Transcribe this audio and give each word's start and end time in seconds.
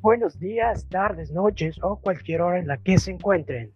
Buenos 0.00 0.38
días, 0.38 0.86
tardes, 0.88 1.32
noches 1.32 1.76
o 1.82 1.96
cualquier 1.96 2.40
hora 2.40 2.60
en 2.60 2.68
la 2.68 2.76
que 2.76 2.98
se 2.98 3.10
encuentren. 3.10 3.72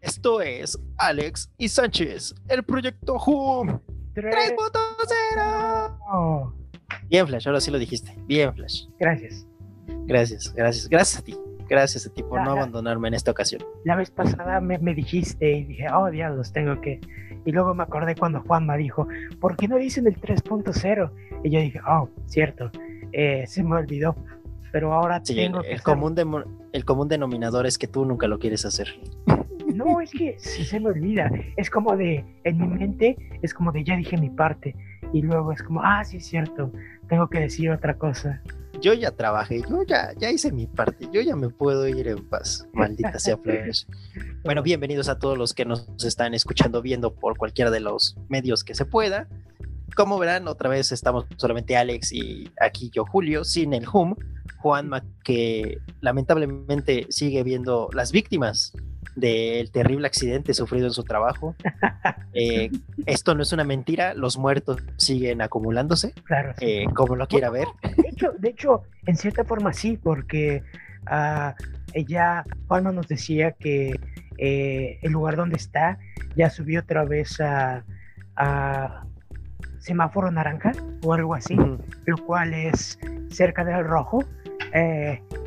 Esto 0.00 0.40
es 0.40 0.78
Alex 0.96 1.52
y 1.58 1.68
Sánchez, 1.68 2.34
el 2.48 2.62
proyecto 2.62 3.16
Hum 3.26 3.78
3.0. 4.14 6.52
Bien, 7.08 7.26
Flash, 7.26 7.46
ahora 7.46 7.60
sí 7.60 7.70
lo 7.70 7.78
dijiste. 7.78 8.14
Bien, 8.26 8.54
Flash. 8.54 8.86
Gracias. 8.98 9.46
Gracias, 10.06 10.54
gracias, 10.54 10.88
gracias 10.88 11.20
a 11.20 11.24
ti. 11.24 11.36
Gracias 11.68 12.06
a 12.06 12.12
ti 12.12 12.22
por 12.22 12.42
no 12.42 12.52
abandonarme 12.52 13.08
en 13.08 13.14
esta 13.14 13.30
ocasión. 13.30 13.62
La 13.84 13.96
vez 13.96 14.10
pasada 14.10 14.58
me, 14.60 14.78
me 14.78 14.94
dijiste 14.94 15.52
y 15.52 15.64
dije, 15.64 15.86
oh, 15.94 16.10
diablos, 16.10 16.52
tengo 16.52 16.80
que. 16.80 17.00
Y 17.44 17.52
luego 17.52 17.74
me 17.74 17.82
acordé 17.82 18.14
cuando 18.14 18.40
Juanma 18.40 18.76
dijo, 18.76 19.06
¿por 19.38 19.56
qué 19.56 19.68
no 19.68 19.76
dicen 19.76 20.06
el 20.06 20.18
3.0? 20.18 21.10
Y 21.44 21.50
yo 21.50 21.60
dije, 21.60 21.80
oh, 21.86 22.08
cierto, 22.26 22.70
eh, 23.12 23.44
se 23.46 23.62
me 23.62 23.76
olvidó. 23.76 24.16
Pero 24.72 24.92
ahora 24.92 25.22
tengo 25.22 25.62
el, 25.62 25.76
que 25.76 25.82
común 25.82 26.16
el 26.72 26.84
común 26.84 27.08
denominador 27.08 27.66
es 27.66 27.78
que 27.78 27.86
tú 27.86 28.04
nunca 28.04 28.26
lo 28.26 28.38
quieres 28.38 28.64
hacer. 28.64 28.88
No, 29.74 30.00
es 30.00 30.10
que 30.10 30.36
si 30.38 30.64
se 30.64 30.80
me 30.80 30.88
olvida. 30.88 31.30
Es 31.56 31.70
como 31.70 31.96
de, 31.96 32.24
en 32.44 32.58
mi 32.58 32.66
mente, 32.66 33.16
es 33.42 33.54
como 33.54 33.72
de 33.72 33.84
ya 33.84 33.96
dije 33.96 34.16
mi 34.16 34.30
parte. 34.30 34.74
Y 35.12 35.22
luego 35.22 35.52
es 35.52 35.62
como, 35.62 35.82
ah, 35.82 36.02
sí 36.04 36.16
es 36.16 36.26
cierto, 36.26 36.72
tengo 37.08 37.28
que 37.28 37.40
decir 37.40 37.70
otra 37.70 37.98
cosa. 37.98 38.40
Yo 38.80 38.94
ya 38.94 39.10
trabajé, 39.10 39.60
yo 39.68 39.82
ya, 39.86 40.12
ya 40.18 40.30
hice 40.30 40.50
mi 40.50 40.66
parte, 40.66 41.06
yo 41.12 41.20
ya 41.20 41.36
me 41.36 41.50
puedo 41.50 41.86
ir 41.86 42.08
en 42.08 42.26
paz. 42.28 42.66
Maldita 42.72 43.18
sea 43.18 43.36
Flores. 43.36 43.86
Bueno, 44.42 44.62
bienvenidos 44.62 45.08
a 45.08 45.18
todos 45.18 45.36
los 45.36 45.52
que 45.52 45.64
nos 45.64 45.86
están 46.04 46.34
escuchando, 46.34 46.80
viendo 46.80 47.14
por 47.14 47.36
cualquiera 47.36 47.70
de 47.70 47.80
los 47.80 48.16
medios 48.28 48.64
que 48.64 48.74
se 48.74 48.86
pueda. 48.86 49.28
Como 49.94 50.18
verán, 50.18 50.48
otra 50.48 50.70
vez 50.70 50.90
estamos 50.90 51.26
solamente 51.36 51.76
Alex 51.76 52.12
y 52.12 52.50
aquí 52.58 52.90
yo, 52.90 53.04
Julio, 53.04 53.44
sin 53.44 53.74
el 53.74 53.86
hum. 53.92 54.16
Juanma, 54.58 55.02
que 55.24 55.78
lamentablemente 56.00 57.06
sigue 57.10 57.42
viendo 57.42 57.88
las 57.92 58.12
víctimas 58.12 58.72
del 59.16 59.70
terrible 59.70 60.06
accidente 60.06 60.54
sufrido 60.54 60.86
en 60.86 60.92
su 60.92 61.04
trabajo. 61.04 61.54
Eh, 62.34 62.70
esto 63.04 63.34
no 63.34 63.42
es 63.42 63.52
una 63.52 63.62
mentira, 63.62 64.14
los 64.14 64.38
muertos 64.38 64.78
siguen 64.96 65.42
acumulándose, 65.42 66.14
claro, 66.24 66.54
eh, 66.60 66.86
como 66.94 67.14
lo 67.14 67.28
quiera 67.28 67.50
ver. 67.50 67.66
De 67.82 68.08
hecho, 68.08 68.32
de 68.38 68.48
hecho, 68.48 68.84
en 69.04 69.18
cierta 69.18 69.44
forma 69.44 69.74
sí, 69.74 69.98
porque 70.02 70.62
uh, 71.10 71.52
ella, 71.92 72.42
Juanma 72.68 72.90
nos 72.90 73.06
decía 73.06 73.52
que 73.52 74.00
eh, 74.38 74.98
el 75.02 75.12
lugar 75.12 75.36
donde 75.36 75.56
está 75.56 75.98
ya 76.36 76.48
subió 76.48 76.80
otra 76.80 77.04
vez 77.04 77.38
a, 77.40 77.84
semáforo 79.78 80.30
naranja 80.30 80.72
o 81.02 81.12
algo 81.12 81.34
así, 81.34 81.54
lo 82.06 82.16
cual 82.24 82.54
es 82.54 82.98
cerca 83.28 83.62
del 83.62 83.84
rojo. 83.84 84.24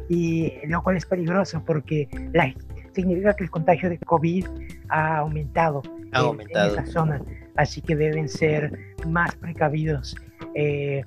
Y 0.09 0.53
lo 0.67 0.83
cual 0.83 0.97
es 0.97 1.05
peligroso 1.05 1.63
porque 1.65 2.07
la, 2.33 2.53
significa 2.95 3.35
que 3.35 3.43
el 3.43 3.49
contagio 3.49 3.89
de 3.89 3.97
COVID 3.99 4.45
ha 4.89 5.17
aumentado, 5.17 5.83
en, 6.13 6.39
esa 6.51 6.85
zona, 6.85 7.21
así 7.57 7.81
que 7.81 7.95
deben 7.95 8.29
ser 8.29 8.95
más 9.05 9.35
precavidos 9.35 10.15
eh, 10.53 11.03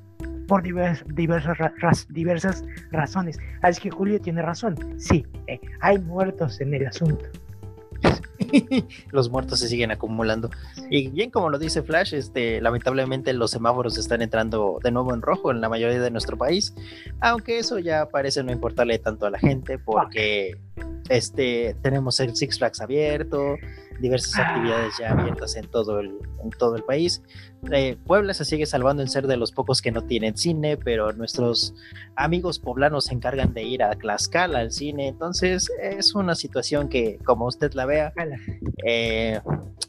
por 0.46 0.62
diversas, 0.62 2.06
diversas 2.10 2.64
razones. 2.90 3.38
Así 3.62 3.80
que 3.80 3.90
Julio 3.90 4.20
tiene 4.20 4.42
razón, 4.42 4.76
sí, 4.98 5.26
eh, 5.46 5.60
hay 5.80 5.98
muertos 5.98 6.60
en 6.60 6.74
el 6.74 6.86
asunto. 6.86 7.24
los 9.10 9.30
muertos 9.30 9.60
se 9.60 9.68
siguen 9.68 9.90
acumulando. 9.90 10.50
Y 10.90 11.08
bien 11.08 11.30
como 11.30 11.50
lo 11.50 11.58
dice 11.58 11.82
Flash, 11.82 12.14
este, 12.14 12.60
lamentablemente 12.60 13.32
los 13.32 13.50
semáforos 13.50 13.98
están 13.98 14.22
entrando 14.22 14.78
de 14.82 14.90
nuevo 14.90 15.14
en 15.14 15.22
rojo 15.22 15.50
en 15.50 15.60
la 15.60 15.68
mayoría 15.68 16.00
de 16.00 16.10
nuestro 16.10 16.36
país, 16.36 16.74
aunque 17.20 17.58
eso 17.58 17.78
ya 17.78 18.08
parece 18.08 18.42
no 18.42 18.52
importarle 18.52 18.98
tanto 18.98 19.26
a 19.26 19.30
la 19.30 19.38
gente 19.38 19.78
porque 19.78 20.56
este, 21.08 21.76
tenemos 21.82 22.20
el 22.20 22.36
Six 22.36 22.58
Flags 22.58 22.80
abierto, 22.80 23.56
diversas 24.00 24.38
ah. 24.38 24.48
actividades 24.48 24.94
ya 24.98 25.12
abiertas 25.12 25.56
en 25.56 25.66
todo 25.68 26.00
el, 26.00 26.18
en 26.42 26.50
todo 26.50 26.76
el 26.76 26.82
país. 26.82 27.22
Eh, 27.72 27.96
Puebla 28.06 28.34
se 28.34 28.44
sigue 28.44 28.66
salvando 28.66 29.02
en 29.02 29.08
ser 29.08 29.26
de 29.26 29.36
los 29.36 29.52
pocos 29.52 29.82
que 29.82 29.90
no 29.90 30.02
tienen 30.02 30.36
cine, 30.36 30.76
pero 30.76 31.12
nuestros 31.12 31.74
amigos 32.14 32.58
poblanos 32.58 33.06
se 33.06 33.14
encargan 33.14 33.52
de 33.52 33.64
ir 33.64 33.82
a 33.82 33.90
Tlaxcala 33.90 34.60
al 34.60 34.70
cine, 34.70 35.08
entonces 35.08 35.70
es 35.80 36.14
una 36.14 36.34
situación 36.34 36.88
que, 36.88 37.18
como 37.24 37.46
usted 37.46 37.72
la 37.74 37.86
vea, 37.86 38.12
eh, 38.84 39.40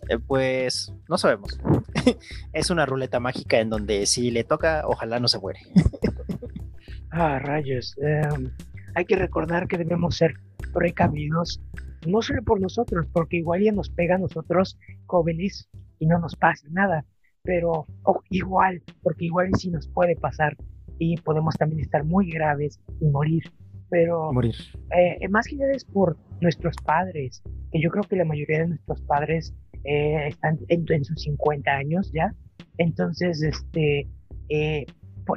eh, 0.10 0.18
pues 0.26 0.94
no 1.08 1.18
sabemos. 1.18 1.60
es 2.54 2.70
una 2.70 2.86
ruleta 2.86 3.20
mágica 3.20 3.60
en 3.60 3.70
donde 3.70 4.06
si 4.06 4.32
le 4.32 4.44
toca, 4.44 4.84
ojalá 4.86 5.20
no 5.20 5.28
se 5.28 5.40
muere. 5.40 5.60
ah, 7.12 7.40
rayos. 7.40 7.96
Em, 8.02 8.52
hay 8.96 9.06
que 9.06 9.16
recordar 9.16 9.68
que 9.68 9.78
debemos 9.78 10.18
ser 10.18 10.34
precavidos, 10.74 11.62
no 12.08 12.22
solo 12.22 12.44
por 12.44 12.60
nosotros, 12.60 13.08
porque 13.12 13.38
igual 13.38 13.62
ya 13.62 13.72
nos 13.72 13.90
pega 13.90 14.16
a 14.16 14.20
nosotros 14.20 14.78
jóvenes 15.06 15.70
y 16.00 16.08
no 16.08 16.20
nos 16.20 16.36
pasa 16.36 16.68
nada, 16.72 17.06
pero 17.44 17.86
igual, 18.30 18.82
porque 19.04 19.26
igual 19.26 19.50
sí 19.58 19.70
nos 19.70 19.88
puede 19.88 20.16
pasar 20.16 20.56
y 20.98 21.18
podemos 21.18 21.56
también 21.56 21.82
estar 21.82 22.04
muy 22.04 22.30
graves 22.30 22.80
y 23.00 23.06
morir. 23.06 23.44
Pero 23.90 24.32
morir. 24.32 24.56
Eh, 24.96 25.28
más 25.30 25.48
que 25.48 25.56
nada 25.56 25.72
es 25.74 25.84
por 25.84 26.18
nuestros 26.42 26.76
padres, 26.86 27.42
que 27.72 27.82
yo 27.82 27.90
creo 27.90 28.04
que 28.04 28.16
la 28.16 28.26
mayoría 28.26 28.60
de 28.60 28.68
nuestros 28.70 29.02
padres 29.04 29.54
eh, 29.84 30.28
están 30.28 30.60
en, 30.68 31.06
sus 31.06 31.22
50 31.22 31.72
años 31.72 32.12
ya. 32.14 32.34
Entonces, 32.78 33.42
este, 33.42 34.08
eh, 34.50 34.86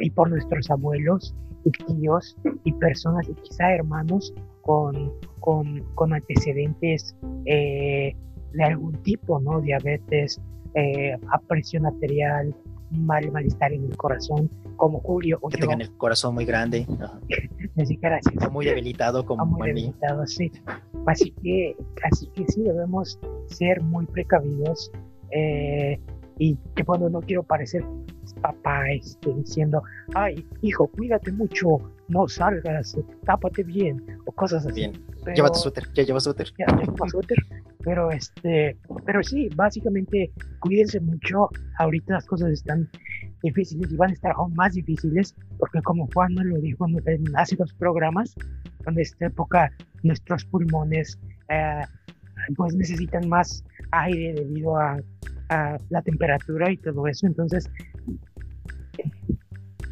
y 0.01 0.11
por 0.11 0.31
nuestros 0.31 0.71
abuelos 0.71 1.35
y 1.65 1.71
tíos 1.71 2.37
y 2.65 2.73
personas 2.73 3.29
y 3.29 3.35
quizá 3.35 3.73
hermanos 3.73 4.33
con, 4.63 5.13
con, 5.41 5.85
con 5.95 6.13
antecedentes 6.13 7.15
eh, 7.47 8.15
de 8.53 8.65
algún 8.65 9.01
tipo, 9.03 9.41
¿no? 9.41 9.61
Diabetes, 9.61 10.41
eh, 10.75 11.17
presión 11.49 11.87
arterial, 11.87 12.55
mal, 12.93 13.31
malestar 13.33 13.73
en 13.73 13.85
el 13.85 13.97
corazón, 13.97 14.51
como 14.77 15.01
Julio 15.01 15.39
o 15.41 15.49
que 15.49 15.59
tengan 15.59 15.81
el 15.81 15.91
corazón 15.97 16.35
muy 16.35 16.45
grande. 16.45 16.87
Está 17.77 18.49
muy 18.51 18.67
debilitado 18.67 19.25
como 19.25 19.45
muy 19.47 19.69
debilitado, 19.69 20.27
sí. 20.27 20.53
Así 21.07 21.31
que, 21.43 21.77
así 22.05 22.27
que 22.29 22.45
sí, 22.49 22.63
debemos 22.63 23.19
ser 23.47 23.81
muy 23.83 24.07
precavidos. 24.07 24.91
Eh, 25.31 25.99
y 26.39 26.57
que 26.75 26.85
cuando 26.85 27.09
no 27.09 27.21
quiero 27.21 27.43
parecer 27.43 27.85
papá 28.41 28.91
este, 28.91 29.33
diciendo, 29.35 29.83
ay, 30.15 30.47
hijo, 30.63 30.87
cuídate 30.89 31.33
mucho, 31.33 31.79
no 32.09 32.29
salgas, 32.29 32.97
tápate 33.25 33.63
bien, 33.63 34.05
o 34.27 34.33
cosas 34.33 34.67
así. 34.67 34.81
Bien, 34.81 34.93
llévate 35.35 35.59
suéter, 35.59 35.85
ya 35.95 36.03
lleva 36.03 36.21
suéter. 36.21 36.49
Ya, 36.59 36.67
lleva 36.77 37.09
suéter, 37.09 37.39
pero 37.85 38.11
este, 38.11 38.77
pero 39.05 39.23
sí, 39.23 39.49
básicamente 39.57 40.31
cuídense 40.61 41.01
mucho, 41.01 41.49
ahorita 41.79 42.15
las 42.15 42.27
cosas 42.27 42.51
están 42.51 42.89
difíciles 43.43 43.91
y 43.93 43.97
van 43.97 44.11
a 44.11 44.13
estar 44.13 44.33
aún 44.37 44.55
más 44.55 44.75
difíciles, 44.75 45.35
porque 45.59 45.81
como 45.83 46.09
Juan 46.15 46.35
nos 46.35 46.45
lo 46.47 46.59
dijo 46.59 46.87
en 47.07 47.25
hace 47.37 47.57
dos 47.57 47.73
programas, 47.75 48.35
en 48.87 48.99
esta 48.99 49.27
época 49.27 49.71
nuestros 50.03 50.45
pulmones 50.45 51.19
eh, 51.49 51.83
pues 52.57 52.75
necesitan 52.75 53.29
más 53.29 53.65
aire 53.91 54.35
debido 54.35 54.77
a 54.77 54.99
la 55.91 56.03
temperatura 56.03 56.71
y 56.71 56.79
todo 56.79 57.07
eso. 57.07 57.27
Entonces, 57.27 57.71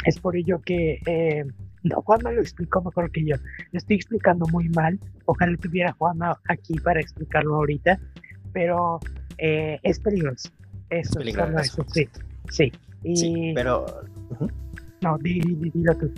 es 0.07 0.19
por 0.19 0.37
ello 0.37 0.61
que 0.63 0.99
eh, 1.07 1.45
no, 1.83 2.03
Juanma 2.03 2.33
lo 2.33 2.41
explicó 2.41 2.83
mejor 2.83 3.11
que 3.11 3.25
yo. 3.25 3.37
Lo 3.73 3.79
estoy 3.79 3.97
explicando 3.97 4.47
muy 4.53 4.69
mal. 4.71 4.99
Ojalá 5.27 5.57
tuviera 5.57 5.93
Juanma 5.93 6.39
aquí 6.49 6.75
para 6.81 7.01
explicarlo 7.01 7.57
ahorita. 7.57 7.99
Pero 8.53 9.01
eh, 9.39 9.79
es 9.83 10.01
peligroso. 10.01 10.51
es 10.91 11.11
peligroso. 11.11 11.85
sí. 11.93 12.09
Sí. 12.51 12.73
Y... 13.03 13.55
pero. 13.55 13.87
No, 15.01 15.17
dilo 15.19 15.97
tú. 15.97 16.13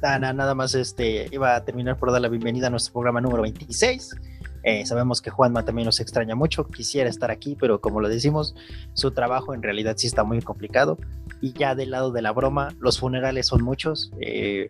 Nada, 0.00 0.32
nada 0.32 0.54
más 0.54 0.74
este, 0.74 1.28
iba 1.32 1.56
a 1.56 1.64
terminar 1.64 1.96
por 1.96 2.10
dar 2.12 2.20
la 2.20 2.28
bienvenida 2.28 2.66
a 2.66 2.70
nuestro 2.70 2.92
programa 2.92 3.20
número 3.20 3.42
26 3.42 4.16
eh, 4.62 4.86
sabemos 4.86 5.20
que 5.20 5.30
Juanma 5.30 5.64
también 5.64 5.86
nos 5.86 6.00
extraña 6.00 6.34
mucho, 6.34 6.66
quisiera 6.66 7.10
estar 7.10 7.30
aquí, 7.30 7.56
pero 7.58 7.80
como 7.80 8.00
lo 8.00 8.08
decimos, 8.08 8.54
su 8.94 9.10
trabajo 9.10 9.54
en 9.54 9.62
realidad 9.62 9.94
sí 9.96 10.06
está 10.06 10.24
muy 10.24 10.40
complicado. 10.40 10.98
Y 11.40 11.52
ya 11.54 11.74
del 11.74 11.90
lado 11.90 12.12
de 12.12 12.22
la 12.22 12.30
broma, 12.30 12.68
los 12.78 13.00
funerales 13.00 13.46
son 13.48 13.62
muchos. 13.62 14.12
Eh, 14.20 14.68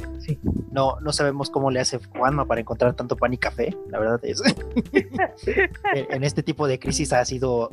no, 0.71 0.99
no 1.01 1.13
sabemos 1.13 1.51
cómo 1.51 1.71
le 1.71 1.81
hace 1.81 1.99
Juanma 1.99 2.47
para 2.47 2.63
encontrar 2.63 2.95
tanto 2.95 3.17
pan 3.17 3.35
y 3.35 3.39
café. 3.39 3.77
La 3.91 3.99
verdad 3.99 4.21
es. 4.23 4.43
en 5.95 6.25
este 6.25 6.43
tipo 6.43 6.67
de 6.67 6.79
crisis 6.79 7.13
ha 7.13 7.25
sido 7.27 7.73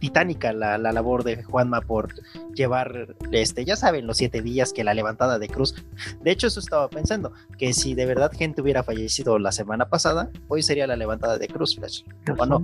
titánica 0.00 0.52
la, 0.52 0.78
la, 0.78 0.90
labor 0.90 1.22
de 1.22 1.44
Juanma 1.44 1.80
por 1.80 2.08
llevar, 2.54 3.14
este, 3.30 3.64
ya 3.64 3.76
saben, 3.76 4.06
los 4.06 4.16
siete 4.16 4.42
días 4.42 4.72
que 4.72 4.82
la 4.82 4.94
levantada 4.94 5.38
de 5.38 5.48
cruz. 5.48 5.74
De 6.20 6.32
hecho, 6.32 6.48
eso 6.48 6.58
estaba 6.58 6.88
pensando, 6.88 7.32
que 7.56 7.72
si 7.72 7.94
de 7.94 8.06
verdad 8.06 8.32
gente 8.32 8.62
hubiera 8.62 8.82
fallecido 8.82 9.38
la 9.38 9.52
semana 9.52 9.88
pasada, 9.88 10.30
hoy 10.48 10.62
sería 10.62 10.86
la 10.86 10.96
levantada 10.96 11.38
de 11.38 11.46
cruz, 11.46 11.59
Flash. 11.66 12.02
O 12.38 12.46
no. 12.46 12.62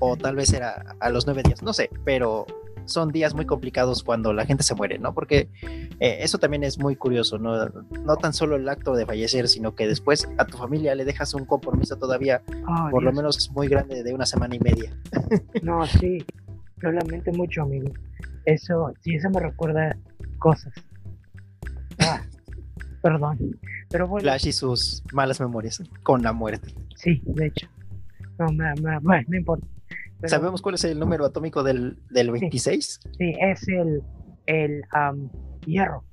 O 0.00 0.16
tal 0.16 0.36
vez 0.36 0.52
era 0.52 0.96
a 1.00 1.10
los 1.10 1.26
nueve 1.26 1.42
días, 1.42 1.62
no 1.62 1.72
sé, 1.72 1.90
pero 2.04 2.46
son 2.84 3.12
días 3.12 3.34
muy 3.34 3.46
complicados 3.46 4.02
cuando 4.02 4.32
la 4.32 4.46
gente 4.46 4.62
se 4.62 4.74
muere, 4.74 4.98
¿no? 4.98 5.14
Porque 5.14 5.48
eh, 6.00 6.18
eso 6.20 6.38
también 6.38 6.64
es 6.64 6.78
muy 6.78 6.96
curioso, 6.96 7.38
¿no? 7.38 7.66
No 8.04 8.16
tan 8.16 8.32
solo 8.32 8.56
el 8.56 8.68
acto 8.68 8.94
de 8.94 9.06
fallecer, 9.06 9.48
sino 9.48 9.74
que 9.74 9.86
después 9.86 10.28
a 10.38 10.46
tu 10.46 10.58
familia 10.58 10.94
le 10.94 11.04
dejas 11.04 11.34
un 11.34 11.44
compromiso 11.44 11.96
todavía, 11.96 12.42
por 12.90 13.02
lo 13.02 13.12
menos 13.12 13.50
muy 13.52 13.68
grande, 13.68 14.02
de 14.02 14.12
una 14.12 14.26
semana 14.26 14.54
y 14.56 14.60
media. 14.60 14.96
No, 15.62 15.86
sí, 15.86 16.24
lo 16.78 16.92
lamento 16.92 17.30
mucho, 17.32 17.62
amigo. 17.62 17.88
Eso, 18.44 18.92
sí, 19.00 19.14
eso 19.14 19.30
me 19.30 19.40
recuerda 19.40 19.96
cosas. 20.38 20.72
Ah, 21.98 22.22
perdón. 23.00 23.58
Pero 23.88 24.08
bueno. 24.08 24.22
Flash 24.22 24.48
y 24.48 24.52
sus 24.52 25.02
malas 25.12 25.40
memorias 25.40 25.82
con 26.02 26.22
la 26.22 26.32
muerte. 26.32 26.74
Sí, 26.96 27.22
de 27.24 27.46
hecho. 27.46 27.68
No, 28.38 28.46
no 29.26 29.36
importa. 29.36 29.66
¿Sabemos 30.24 30.62
cuál 30.62 30.76
es 30.76 30.84
el 30.84 30.98
número 30.98 31.24
atómico 31.24 31.62
del, 31.62 31.98
del 32.10 32.30
26? 32.30 33.00
Sí, 33.18 33.34
es 33.40 33.68
el, 33.68 34.02
el 34.46 34.82
hierro. 35.66 36.04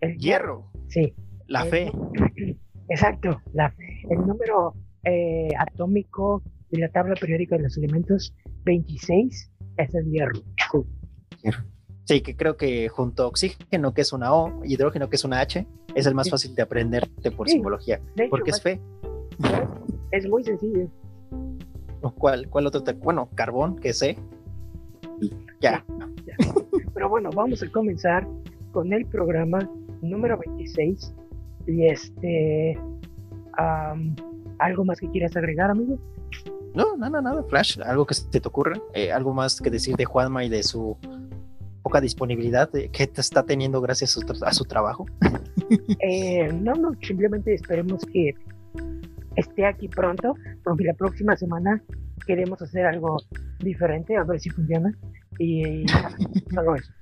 El 0.00 0.16
hierro. 0.18 0.70
Sí. 0.88 1.14
La 1.48 1.64
fe. 1.64 1.90
Exacto. 2.88 3.40
La, 3.52 3.74
el 4.08 4.18
número 4.18 4.74
eh, 5.04 5.48
atómico 5.58 6.42
de 6.70 6.78
la 6.80 6.88
tabla 6.88 7.14
periódica 7.20 7.56
de 7.56 7.64
los 7.64 7.76
elementos 7.76 8.34
26 8.64 9.52
es 9.78 9.94
el 9.94 10.10
hierro. 10.10 10.34
Sí. 11.42 11.50
Sí, 12.04 12.20
que 12.20 12.36
creo 12.36 12.56
que 12.56 12.88
junto 12.88 13.22
a 13.22 13.26
oxígeno, 13.26 13.94
que 13.94 14.02
es 14.02 14.12
una 14.12 14.34
O, 14.34 14.62
hidrógeno, 14.64 15.08
que 15.08 15.16
es 15.16 15.24
una 15.24 15.40
H, 15.40 15.66
es 15.94 16.06
el 16.06 16.14
más 16.14 16.28
fácil 16.28 16.54
de 16.54 16.62
aprenderte 16.62 17.30
por 17.30 17.48
simbología. 17.48 18.00
porque 18.30 18.50
es 18.50 18.62
fe. 18.62 18.80
Es 20.12 20.28
muy 20.28 20.44
sencillo. 20.44 20.88
¿Cuál, 22.12 22.48
cuál 22.48 22.66
otro? 22.66 22.82
Te... 22.82 22.92
Bueno, 22.92 23.28
carbón, 23.34 23.76
que 23.76 23.92
sé. 23.92 24.18
Ya. 25.60 25.84
Pero 26.94 27.08
bueno, 27.08 27.30
vamos 27.34 27.62
a 27.62 27.70
comenzar 27.70 28.26
con 28.72 28.92
el 28.92 29.06
programa 29.06 29.68
número 30.02 30.38
26. 30.38 31.14
Y 31.66 31.86
este. 31.86 32.78
¿Algo 34.58 34.84
más 34.84 35.00
que 35.00 35.08
quieras 35.10 35.36
agregar, 35.36 35.70
amigo? 35.70 35.98
No, 36.74 36.96
nada, 36.96 37.20
nada, 37.20 37.42
Flash. 37.44 37.78
Algo 37.80 38.04
que 38.04 38.14
se 38.14 38.28
te 38.28 38.46
ocurra. 38.46 38.80
Eh, 38.94 39.12
algo 39.12 39.32
más 39.32 39.60
que 39.60 39.70
decir 39.70 39.96
de 39.96 40.04
Juanma 40.04 40.44
y 40.44 40.48
de 40.48 40.62
su 40.62 40.96
poca 41.82 42.00
disponibilidad 42.00 42.70
que 42.70 43.06
te 43.06 43.20
está 43.20 43.44
teniendo 43.44 43.80
gracias 43.80 44.16
a 44.42 44.52
su, 44.52 44.64
trabajo. 44.64 45.06
Eh, 46.00 46.52
no, 46.52 46.74
no, 46.74 46.92
simplemente 47.00 47.54
esperemos 47.54 48.04
que 48.12 48.34
esté 49.36 49.66
aquí 49.66 49.88
pronto, 49.88 50.34
porque 50.62 50.84
la 50.84 50.94
próxima 50.94 51.36
semana 51.36 51.82
queremos 52.26 52.60
hacer 52.62 52.86
algo 52.86 53.18
diferente, 53.60 54.16
a 54.16 54.24
ver 54.24 54.40
si 54.40 54.50
funciona. 54.50 54.96
Y 55.38 55.84
solo 56.54 56.76
eso. 56.76 56.92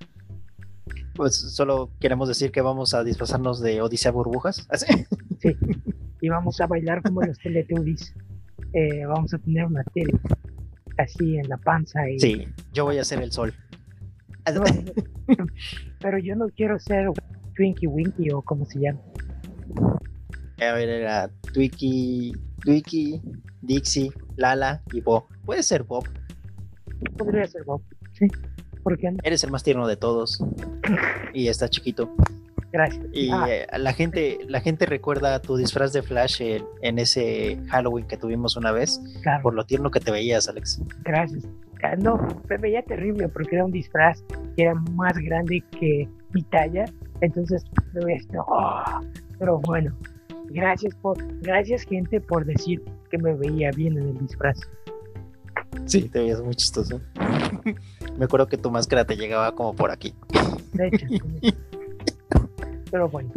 Pues 1.15 1.37
solo 1.37 1.91
queremos 2.01 2.29
decir 2.29 2.51
que 2.51 2.63
vamos 2.63 2.95
a 2.95 3.05
disfrazarnos 3.05 3.61
de 3.61 3.83
Odisea 3.83 4.13
Burbujas. 4.13 4.67
¿Así? 4.71 4.87
Sí, 5.41 5.57
y 6.21 6.29
vamos 6.29 6.61
a 6.61 6.67
bailar 6.67 7.03
como 7.03 7.23
los 7.23 7.39
Teletubbies. 7.39 8.15
Eh, 8.73 9.05
vamos 9.07 9.35
a 9.35 9.39
tener 9.39 9.67
una 9.67 9.85
tele 9.85 10.19
así 10.97 11.37
en 11.37 11.49
la 11.49 11.59
panza. 11.59 12.09
Y... 12.09 12.19
Sí, 12.19 12.49
yo 12.73 12.85
voy 12.85 12.99
a 12.99 13.05
ser 13.05 13.21
el 13.23 13.33
sol. 13.33 13.53
pero 16.01 16.19
yo 16.19 16.35
no 16.37 16.49
quiero 16.49 16.79
ser 16.79 17.09
Twinkie 17.55 17.87
Winky 17.87 18.31
o 18.31 18.43
como 18.43 18.65
se 18.65 18.81
llama. 18.81 19.01
A 20.69 20.75
ver, 20.75 20.89
era 20.89 21.31
Twiki, 21.53 22.33
Twiki, 22.61 23.21
Dixie, 23.63 24.13
Lala 24.37 24.83
y 24.93 25.01
Bob. 25.01 25.25
Puede 25.45 25.63
ser 25.63 25.83
Bob. 25.83 26.05
Podría 27.17 27.47
ser 27.47 27.65
Bob, 27.65 27.83
sí. 28.13 28.27
Porque 28.83 29.13
Eres 29.23 29.45
el 29.45 29.51
más 29.51 29.63
tierno 29.63 29.87
de 29.87 29.97
todos. 29.97 30.43
y 31.35 31.49
está 31.49 31.69
chiquito. 31.69 32.15
Gracias. 32.73 33.05
Y 33.13 33.31
ah. 33.31 33.47
eh, 33.49 33.67
la 33.79 33.93
gente, 33.93 34.39
la 34.49 34.61
gente 34.61 34.87
recuerda 34.87 35.41
tu 35.41 35.57
disfraz 35.57 35.93
de 35.93 36.03
Flash 36.03 36.41
en, 36.41 36.99
ese 36.99 37.59
Halloween 37.69 38.07
que 38.07 38.17
tuvimos 38.17 38.57
una 38.57 38.73
vez. 38.73 39.01
Por 39.43 39.55
lo 39.55 39.65
tierno 39.65 39.91
que 39.91 40.01
te 40.01 40.11
veías, 40.11 40.49
Alex. 40.49 40.81
Gracias. 41.05 41.47
Ah, 41.83 41.97
no, 41.97 42.17
me 42.49 42.57
veía 42.59 42.83
terrible 42.83 43.29
porque 43.29 43.57
era 43.57 43.65
un 43.65 43.73
disfraz 43.73 44.25
que 44.57 44.63
era 44.63 44.75
más 44.75 45.19
grande 45.19 45.63
que 45.79 46.09
mi 46.33 46.43
talla. 46.45 46.85
Entonces, 47.21 47.65
oh, 48.39 48.83
pero 49.39 49.59
bueno, 49.61 49.95
Gracias 50.51 50.95
por, 50.97 51.17
gracias 51.41 51.83
gente 51.83 52.21
por 52.21 52.45
decir 52.45 52.83
que 53.11 53.19
me 53.19 53.35
veía 53.35 53.71
bien 53.71 53.99
en 53.99 54.09
el 54.09 54.19
disfraz. 54.19 54.61
Sí, 55.87 56.09
te 56.09 56.21
veías 56.21 56.41
muy 56.43 56.55
chistoso. 56.55 57.01
me 58.19 58.25
acuerdo 58.25 58.47
que 58.47 58.57
tu 58.57 58.71
máscara 58.71 59.05
te 59.05 59.17
llegaba 59.17 59.55
como 59.55 59.75
por 59.75 59.91
aquí. 59.91 60.15
De 60.73 60.89
hecho. 60.89 61.07
Pero 62.91 63.09
bueno, 63.09 63.31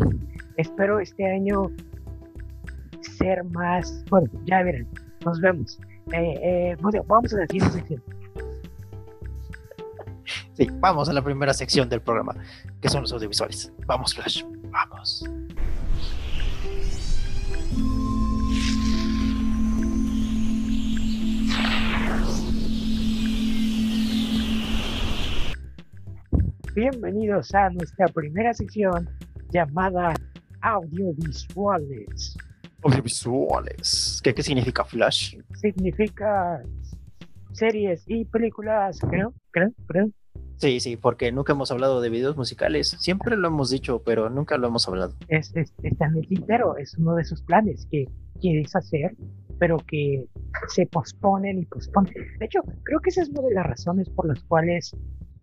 espero 0.58 1.00
este 1.00 1.26
año 1.26 1.72
ser 3.18 3.44
más. 3.46 4.04
Bueno, 4.10 4.30
ya 4.46 4.62
verán. 4.64 4.88
Nos 5.26 5.40
vemos. 5.40 5.80
Eh, 6.12 6.40
eh, 6.44 6.78
vamos 7.08 7.34
a 7.34 7.38
la 7.38 7.48
siguiente 7.48 7.74
sección. 7.74 8.04
Sí, 10.54 10.70
vamos 10.80 11.10
a 11.10 11.14
la 11.14 11.22
primera 11.22 11.54
sección 11.54 11.90
del 11.90 12.02
programa, 12.02 12.36
que 12.82 12.90
son 12.90 13.02
los 13.02 13.12
audiovisuales. 13.12 13.72
Vamos, 13.86 14.14
Flash, 14.14 14.44
vamos. 14.72 15.26
Bienvenidos 26.76 27.56
a 27.56 27.70
nuestra 27.70 28.06
primera 28.08 28.54
sección 28.54 29.10
llamada 29.50 30.14
Audiovisuales. 30.60 32.36
Audiovisuales. 32.84 34.20
¿Qué, 34.22 34.34
qué 34.36 34.44
significa 34.44 34.84
Flash? 34.84 35.38
Significa 35.54 36.62
series 37.54 38.04
y 38.08 38.26
películas, 38.26 39.00
creo, 39.10 39.34
creo, 39.52 39.72
creo. 39.88 40.10
Sí, 40.58 40.82
sí, 40.82 40.98
porque 40.98 41.32
nunca 41.32 41.54
hemos 41.54 41.72
hablado 41.72 42.02
de 42.02 42.10
videos 42.10 42.36
musicales. 42.36 42.90
Siempre 43.00 43.38
lo 43.38 43.48
hemos 43.48 43.70
dicho, 43.70 44.04
pero 44.04 44.30
nunca 44.30 44.58
lo 44.58 44.68
hemos 44.68 44.86
hablado. 44.90 45.16
Es, 45.30 45.56
es, 45.56 45.74
está 45.82 46.08
en 46.08 46.18
el 46.18 46.28
tintero, 46.28 46.76
es 46.76 46.98
uno 46.98 47.16
de 47.16 47.22
esos 47.22 47.42
planes 47.44 47.88
que 47.90 48.04
quieres 48.42 48.76
hacer, 48.76 49.16
pero 49.60 49.78
que 49.78 50.26
se 50.68 50.86
posponen 50.88 51.58
y 51.58 51.66
posponen. 51.68 52.14
De 52.38 52.46
hecho, 52.48 52.60
creo 52.84 53.00
que 53.00 53.12
esa 53.12 53.22
es 53.22 53.30
una 53.30 53.44
de 53.44 53.54
las 53.54 53.66
razones 53.66 54.10
por 54.10 54.28
las 54.28 54.44
cuales 54.44 54.94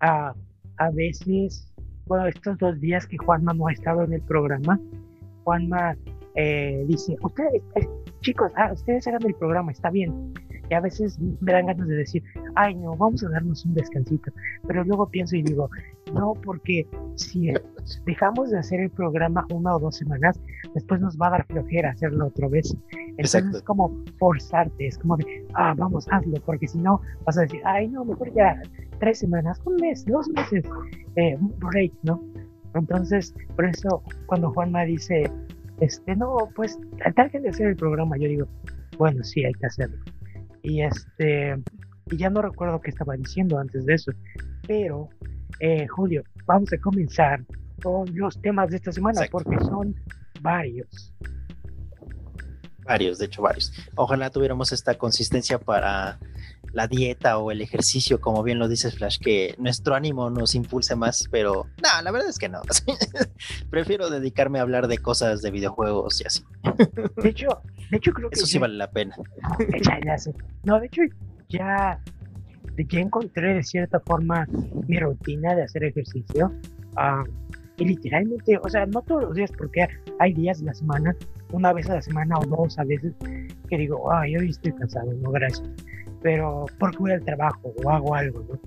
uh, 0.02 0.38
a 0.78 0.90
veces, 0.90 1.72
bueno, 2.06 2.26
estos 2.26 2.58
dos 2.58 2.80
días 2.80 3.06
que 3.06 3.16
Juanma 3.18 3.52
no 3.52 3.68
ha 3.68 3.72
estado 3.72 4.02
en 4.04 4.12
el 4.12 4.22
programa, 4.22 4.80
Juanma 5.44 5.96
eh, 6.34 6.84
dice, 6.86 7.16
ustedes, 7.20 7.62
eh, 7.76 7.88
chicos, 8.20 8.52
ah, 8.56 8.72
ustedes 8.72 9.06
hagan 9.06 9.24
el 9.26 9.34
programa, 9.34 9.72
está 9.72 9.90
bien. 9.90 10.32
Y 10.72 10.74
a 10.74 10.80
veces 10.80 11.18
me 11.18 11.52
dan 11.52 11.66
ganas 11.66 11.86
de 11.86 11.96
decir, 11.96 12.22
ay 12.54 12.74
no, 12.74 12.96
vamos 12.96 13.22
a 13.22 13.28
darnos 13.28 13.62
un 13.66 13.74
descansito. 13.74 14.32
Pero 14.66 14.82
luego 14.84 15.06
pienso 15.06 15.36
y 15.36 15.42
digo, 15.42 15.68
no, 16.14 16.32
porque 16.42 16.88
si 17.14 17.52
dejamos 18.06 18.48
de 18.48 18.58
hacer 18.58 18.80
el 18.80 18.88
programa 18.88 19.46
una 19.52 19.76
o 19.76 19.78
dos 19.78 19.96
semanas, 19.96 20.40
después 20.72 20.98
nos 21.02 21.18
va 21.18 21.26
a 21.26 21.30
dar 21.32 21.46
flojera 21.46 21.90
hacerlo 21.90 22.28
otra 22.28 22.48
vez. 22.48 22.74
Entonces 22.90 23.44
es 23.56 23.62
como 23.64 23.94
forzarte, 24.18 24.86
es 24.86 24.96
como 24.96 25.18
de, 25.18 25.46
ah, 25.52 25.74
vamos, 25.76 26.06
hazlo, 26.10 26.40
porque 26.46 26.66
si 26.66 26.78
no 26.78 27.02
vas 27.26 27.36
a 27.36 27.42
decir, 27.42 27.60
ay 27.66 27.88
no, 27.88 28.06
mejor 28.06 28.32
ya 28.32 28.58
tres 28.98 29.18
semanas, 29.18 29.60
un 29.66 29.76
mes, 29.76 30.06
dos 30.06 30.26
meses, 30.30 30.64
eh, 31.16 31.36
un 31.38 31.54
break, 31.58 31.92
¿no? 32.04 32.24
Entonces, 32.74 33.34
por 33.56 33.66
eso 33.66 34.02
cuando 34.24 34.50
Juanma 34.54 34.84
dice, 34.84 35.30
este, 35.80 36.16
no, 36.16 36.34
pues 36.56 36.78
tal 37.14 37.30
que 37.30 37.40
de 37.40 37.50
hacer 37.50 37.66
el 37.66 37.76
programa, 37.76 38.16
yo 38.16 38.26
digo, 38.26 38.46
bueno, 38.96 39.22
sí, 39.22 39.44
hay 39.44 39.52
que 39.52 39.66
hacerlo. 39.66 39.98
Y 40.62 40.82
este, 40.82 41.56
y 42.10 42.16
ya 42.16 42.30
no 42.30 42.42
recuerdo 42.42 42.80
qué 42.80 42.90
estaba 42.90 43.16
diciendo 43.16 43.58
antes 43.58 43.84
de 43.84 43.94
eso, 43.94 44.12
pero 44.66 45.08
eh, 45.60 45.86
Julio, 45.88 46.22
vamos 46.46 46.72
a 46.72 46.78
comenzar 46.78 47.44
con 47.82 48.06
los 48.14 48.40
temas 48.40 48.70
de 48.70 48.76
esta 48.76 48.92
semana 48.92 49.22
porque 49.30 49.56
son 49.64 49.94
varios. 50.40 51.14
Varios, 52.84 53.18
de 53.18 53.26
hecho 53.26 53.42
varios. 53.42 53.72
Ojalá 53.94 54.30
tuviéramos 54.30 54.72
esta 54.72 54.96
consistencia 54.96 55.58
para 55.58 56.18
la 56.72 56.86
dieta 56.86 57.38
o 57.38 57.50
el 57.50 57.60
ejercicio, 57.60 58.20
como 58.20 58.42
bien 58.42 58.58
lo 58.58 58.68
dices 58.68 58.96
Flash, 58.96 59.18
que 59.18 59.54
nuestro 59.58 59.94
ánimo 59.94 60.30
nos 60.30 60.54
impulse 60.54 60.96
más, 60.96 61.28
pero 61.30 61.66
no, 61.82 62.02
la 62.02 62.10
verdad 62.10 62.28
es 62.28 62.38
que 62.38 62.48
no. 62.48 62.62
Prefiero 63.70 64.10
dedicarme 64.10 64.58
a 64.58 64.62
hablar 64.62 64.88
de 64.88 64.98
cosas 64.98 65.42
de 65.42 65.50
videojuegos 65.50 66.20
y 66.20 66.26
así. 66.26 66.42
De 67.22 67.28
hecho, 67.28 67.48
de 67.90 67.96
hecho 67.96 68.12
creo 68.12 68.30
que... 68.30 68.36
Eso 68.36 68.46
sí 68.46 68.58
vale 68.58 68.74
la 68.74 68.90
pena. 68.90 69.16
No, 70.64 70.80
de 70.80 70.86
hecho 70.86 71.02
ya, 71.48 72.00
ya 72.76 73.00
encontré 73.00 73.54
de 73.54 73.62
cierta 73.62 74.00
forma 74.00 74.46
mi 74.86 74.98
rutina 74.98 75.54
de 75.54 75.64
hacer 75.64 75.84
ejercicio. 75.84 76.52
Ah, 76.96 77.24
y 77.78 77.84
literalmente, 77.84 78.58
o 78.62 78.68
sea, 78.68 78.86
no 78.86 79.02
todos 79.02 79.22
los 79.24 79.34
días, 79.34 79.50
porque 79.56 79.88
hay 80.18 80.34
días 80.34 80.60
de 80.60 80.66
la 80.66 80.74
semana, 80.74 81.16
una 81.52 81.72
vez 81.72 81.88
a 81.88 81.94
la 81.94 82.02
semana 82.02 82.38
o 82.38 82.44
dos 82.44 82.78
a 82.78 82.84
veces, 82.84 83.12
que 83.68 83.78
digo, 83.78 84.12
ay, 84.12 84.36
hoy 84.36 84.50
estoy 84.50 84.72
cansado, 84.72 85.12
no, 85.14 85.30
gracias 85.30 85.68
pero 86.22 86.66
porque 86.78 86.98
voy 86.98 87.12
al 87.12 87.24
trabajo 87.24 87.74
o 87.84 87.90
hago 87.90 88.14
algo, 88.14 88.40
¿no? 88.48 88.58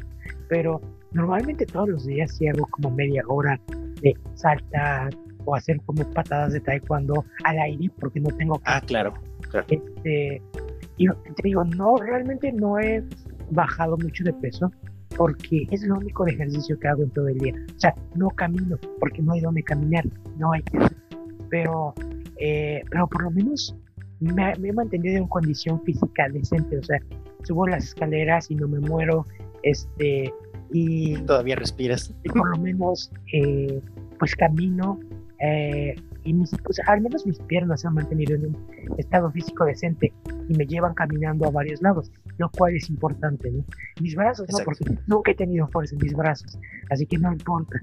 Pero 0.50 0.82
normalmente 1.12 1.66
todos 1.66 1.90
los 1.90 2.06
días 2.06 2.36
sí 2.36 2.48
hago 2.48 2.68
como 2.68 2.92
media 2.92 3.24
hora 3.28 3.60
de 4.02 4.14
saltar 4.36 5.10
o 5.46 5.56
hacer 5.56 5.80
como 5.86 6.04
patadas 6.12 6.54
de 6.54 6.60
taekwondo 6.60 7.24
al 7.44 7.60
aire 7.60 7.90
porque 8.00 8.20
no 8.20 8.30
tengo 8.36 8.60
Ah, 8.66 8.82
claro, 8.86 9.14
claro. 9.50 9.66
Este, 9.70 10.42
y 10.98 11.08
te 11.08 11.44
digo, 11.44 11.64
no, 11.64 11.98
realmente 11.98 12.52
no 12.52 12.80
he 12.80 13.04
bajado 13.52 13.98
mucho 13.98 14.24
de 14.24 14.34
peso 14.34 14.72
porque 15.18 15.68
es 15.72 15.84
lo 15.84 15.96
único 15.96 16.26
de 16.26 16.34
ejercicio 16.34 16.78
que 16.80 16.88
hago 16.88 17.04
en 17.04 17.10
todo 17.12 17.28
el 17.28 17.38
día. 17.38 17.54
O 17.76 17.80
sea, 17.80 17.96
no 18.16 18.30
camino 18.30 18.78
porque 19.00 19.22
no 19.22 19.34
hay 19.34 19.42
donde 19.42 19.64
caminar, 19.64 20.06
no 20.38 20.52
hay 20.52 20.64
Pero, 21.50 21.94
eh, 22.40 22.84
pero 22.90 23.08
por 23.08 23.24
lo 23.24 23.32
menos 23.32 23.76
me, 24.20 24.54
me, 24.60 24.70
he 24.70 24.74
mantenido 24.74 25.18
en 25.18 25.28
condición 25.28 25.82
física 25.84 26.28
decente. 26.30 26.78
O 26.78 26.84
sea, 26.84 27.00
subo 27.46 27.68
las 27.68 27.86
escaleras 27.86 28.52
y 28.52 28.56
no 28.56 28.68
me 28.68 28.80
muero. 28.80 29.26
Este, 29.64 30.34
y 30.72 31.16
todavía 31.24 31.56
respiras. 31.56 32.14
Y 32.24 32.30
por 32.30 32.50
lo 32.50 32.58
menos, 32.58 33.12
eh, 33.34 33.82
pues 34.20 34.36
camino. 34.36 35.00
Eh, 35.40 35.96
y 36.26 36.34
mis, 36.34 36.52
pues, 36.64 36.80
al 36.88 37.02
menos 37.02 37.26
mis 37.26 37.40
piernas 37.40 37.82
se 37.82 37.88
han 37.88 37.94
mantenido 37.94 38.36
en 38.36 38.48
un 38.48 38.58
estado 38.98 39.32
físico 39.32 39.64
decente 39.66 40.12
y 40.50 40.58
me 40.58 40.66
llevan 40.66 40.94
caminando 40.96 41.46
a 41.46 41.52
varios 41.52 41.82
lados, 41.82 42.12
lo 42.38 42.50
cual 42.50 42.76
es 42.76 42.90
importante, 42.90 43.52
¿no? 43.52 43.64
Mis 44.02 44.16
brazos, 44.16 44.48
no, 44.52 44.58
porque 44.66 44.86
nunca 45.08 45.32
he 45.32 45.36
tenido 45.36 45.68
fuerza 45.68 45.96
en 45.96 46.02
mis 46.02 46.16
brazos, 46.16 46.58
así 46.90 47.06
que 47.06 47.20
no 47.20 47.32
importa, 47.32 47.80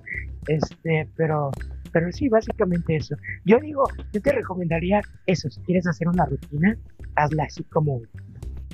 este, 0.49 1.09
pero, 1.17 1.53
pero 1.93 2.11
sí, 2.11 2.29
básicamente 2.29 2.97
eso. 2.97 3.17
Yo 3.45 3.59
digo, 3.61 3.85
yo 4.13 4.21
te 4.21 4.33
recomendaría 4.33 5.01
eso, 5.27 5.49
si 5.49 5.61
quieres 5.61 5.87
hacer 5.87 6.09
una 6.09 6.27
rutina, 6.27 6.77
hazla 7.15 7.45
así 7.45 7.63
como 7.65 8.01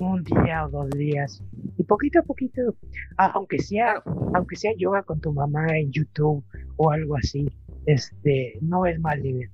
un 0.00 0.25
día 0.25 0.67
o 0.67 0.71
dos 0.71 0.90
días 0.90 1.43
y 1.76 1.85
poquito 1.85 2.21
a 2.21 2.23
poquito, 2.23 2.75
aunque 3.17 3.59
sea, 3.59 4.02
aunque 4.35 4.57
sea 4.57 4.73
yoga 4.76 5.02
con 5.02 5.21
tu 5.21 5.33
mamá 5.33 5.67
en 5.76 5.90
YouTube 5.93 6.45
o 6.76 6.90
algo 6.90 7.17
así, 7.17 7.49
este, 7.87 8.59
no 8.61 8.87
es 8.87 9.00
mal 9.00 9.25
idea. 9.25 9.49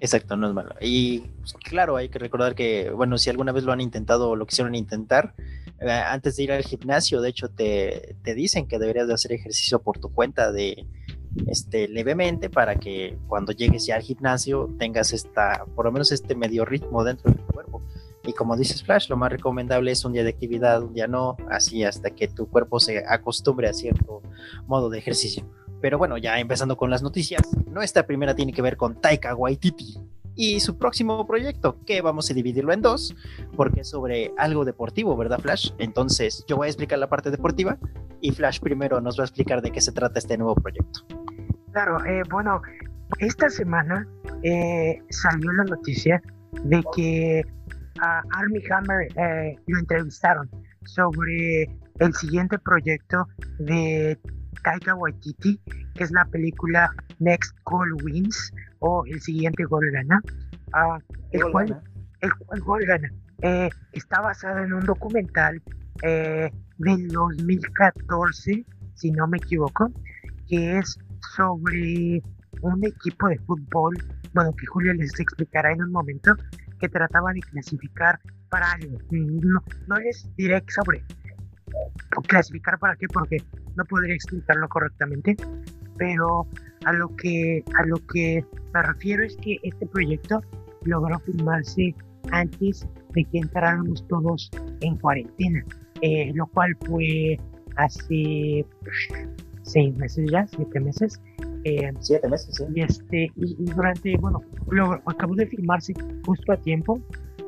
Exacto, 0.00 0.36
no 0.36 0.48
es 0.48 0.54
malo. 0.54 0.74
Y 0.80 1.20
pues, 1.38 1.54
claro, 1.54 1.96
hay 1.96 2.08
que 2.08 2.18
recordar 2.18 2.54
que, 2.54 2.90
bueno, 2.90 3.18
si 3.18 3.30
alguna 3.30 3.52
vez 3.52 3.64
lo 3.64 3.72
han 3.72 3.80
intentado 3.80 4.30
o 4.30 4.36
lo 4.36 4.46
quisieron 4.46 4.74
intentar, 4.74 5.34
eh, 5.80 5.90
antes 5.90 6.36
de 6.36 6.44
ir 6.44 6.52
al 6.52 6.62
gimnasio, 6.62 7.20
de 7.20 7.30
hecho, 7.30 7.48
te, 7.48 8.16
te, 8.22 8.34
dicen 8.34 8.66
que 8.66 8.78
deberías 8.78 9.08
de 9.08 9.14
hacer 9.14 9.32
ejercicio 9.32 9.80
por 9.82 9.98
tu 9.98 10.12
cuenta 10.12 10.52
de 10.52 10.86
este 11.46 11.88
levemente 11.88 12.50
para 12.50 12.76
que 12.76 13.18
cuando 13.28 13.52
llegues 13.52 13.86
ya 13.86 13.96
al 13.96 14.02
gimnasio 14.02 14.74
tengas 14.78 15.12
esta, 15.12 15.64
por 15.76 15.84
lo 15.84 15.92
menos 15.92 16.10
este 16.10 16.34
medio 16.34 16.64
ritmo 16.64 17.04
dentro 17.04 17.30
de 17.30 17.38
tu 17.38 17.46
cuerpo. 17.46 17.82
Y 18.28 18.34
como 18.34 18.58
dices 18.58 18.82
Flash, 18.82 19.08
lo 19.08 19.16
más 19.16 19.32
recomendable 19.32 19.90
es 19.90 20.04
un 20.04 20.12
día 20.12 20.22
de 20.22 20.28
actividad, 20.28 20.82
un 20.82 20.92
día 20.92 21.06
no, 21.06 21.38
así 21.50 21.82
hasta 21.82 22.10
que 22.10 22.28
tu 22.28 22.46
cuerpo 22.46 22.78
se 22.78 23.02
acostumbre 23.08 23.70
a 23.70 23.72
cierto 23.72 24.20
modo 24.66 24.90
de 24.90 24.98
ejercicio. 24.98 25.50
Pero 25.80 25.96
bueno, 25.96 26.18
ya 26.18 26.38
empezando 26.38 26.76
con 26.76 26.90
las 26.90 27.02
noticias, 27.02 27.40
nuestra 27.68 28.06
primera 28.06 28.34
tiene 28.34 28.52
que 28.52 28.60
ver 28.60 28.76
con 28.76 29.00
Taika 29.00 29.34
Waititi 29.34 29.96
y 30.34 30.60
su 30.60 30.76
próximo 30.76 31.26
proyecto, 31.26 31.82
que 31.86 32.02
vamos 32.02 32.30
a 32.30 32.34
dividirlo 32.34 32.74
en 32.74 32.82
dos, 32.82 33.16
porque 33.56 33.80
es 33.80 33.88
sobre 33.88 34.30
algo 34.36 34.66
deportivo, 34.66 35.16
¿verdad, 35.16 35.38
Flash? 35.38 35.70
Entonces, 35.78 36.44
yo 36.46 36.58
voy 36.58 36.66
a 36.66 36.68
explicar 36.68 36.98
la 36.98 37.08
parte 37.08 37.30
deportiva 37.30 37.78
y 38.20 38.32
Flash 38.32 38.60
primero 38.60 39.00
nos 39.00 39.18
va 39.18 39.22
a 39.22 39.24
explicar 39.24 39.62
de 39.62 39.70
qué 39.70 39.80
se 39.80 39.92
trata 39.92 40.18
este 40.18 40.36
nuevo 40.36 40.54
proyecto. 40.54 41.00
Claro, 41.72 42.04
eh, 42.04 42.24
bueno, 42.30 42.60
esta 43.20 43.48
semana 43.48 44.06
eh, 44.42 45.00
salió 45.08 45.50
la 45.52 45.64
noticia 45.64 46.22
de 46.64 46.82
que 46.94 47.44
a 48.00 48.22
Army 48.32 48.62
Hammer 48.70 49.08
eh, 49.16 49.56
lo 49.66 49.78
entrevistaron 49.78 50.48
sobre 50.84 51.64
el 51.98 52.14
siguiente 52.14 52.58
proyecto 52.58 53.26
de 53.58 54.18
Taika 54.62 54.94
Waititi, 54.94 55.60
que 55.94 56.04
es 56.04 56.10
la 56.10 56.24
película 56.26 56.90
Next 57.18 57.56
Goal 57.64 57.92
Wins 58.04 58.52
o 58.80 59.04
El 59.06 59.20
siguiente 59.20 59.64
gol 59.64 59.90
gana, 59.90 60.22
uh, 60.74 61.00
el, 61.32 61.42
gol 61.42 61.52
cual, 61.52 61.66
gana. 61.68 61.82
el 62.20 62.34
cual 62.34 62.60
gol 62.60 62.84
gana. 62.86 63.12
Eh, 63.42 63.70
está 63.92 64.20
basado 64.20 64.58
en 64.58 64.72
un 64.72 64.84
documental 64.84 65.62
eh, 66.02 66.50
del 66.78 67.08
2014, 67.08 68.64
si 68.94 69.10
no 69.10 69.26
me 69.26 69.38
equivoco, 69.38 69.90
que 70.48 70.78
es 70.78 70.98
sobre 71.36 72.22
un 72.62 72.84
equipo 72.84 73.28
de 73.28 73.38
fútbol, 73.38 73.96
bueno, 74.34 74.52
que 74.54 74.66
Julio 74.66 74.94
les 74.94 75.18
explicará 75.18 75.72
en 75.72 75.82
un 75.82 75.92
momento, 75.92 76.34
que 76.78 76.88
trataba 76.88 77.32
de 77.32 77.40
clasificar 77.40 78.20
para 78.48 78.72
algo. 78.72 78.98
No, 79.10 79.62
no 79.86 79.96
les 79.96 80.28
diré 80.36 80.62
sobre 80.68 81.02
clasificar 82.26 82.78
para 82.78 82.96
qué, 82.96 83.06
porque 83.12 83.38
no 83.76 83.84
podría 83.84 84.14
explicarlo 84.14 84.68
correctamente, 84.68 85.36
pero 85.96 86.46
a 86.84 86.92
lo 86.92 87.14
que 87.16 87.62
a 87.78 87.86
lo 87.86 87.96
que 88.06 88.44
me 88.72 88.82
refiero 88.82 89.24
es 89.24 89.36
que 89.36 89.58
este 89.62 89.86
proyecto 89.86 90.42
logró 90.84 91.18
filmarse 91.20 91.94
antes 92.30 92.86
de 93.14 93.24
que 93.24 93.38
entráramos 93.38 94.06
todos 94.08 94.50
en 94.80 94.96
cuarentena, 94.96 95.64
eh, 96.02 96.32
lo 96.34 96.46
cual 96.46 96.76
fue 96.86 97.38
hace 97.76 98.64
seis 99.62 99.96
meses 99.96 100.30
ya, 100.30 100.46
siete 100.46 100.80
meses. 100.80 101.20
Eh, 101.68 101.92
siete 102.00 102.28
meses, 102.28 102.54
sí. 102.54 102.64
Y, 102.74 102.80
este, 102.80 103.32
y, 103.36 103.56
y 103.58 103.64
durante, 103.64 104.16
bueno, 104.16 104.40
lo, 104.70 104.94
acabó 105.06 105.34
de 105.34 105.46
filmarse 105.46 105.92
justo 106.24 106.52
a 106.52 106.56
tiempo, 106.56 107.00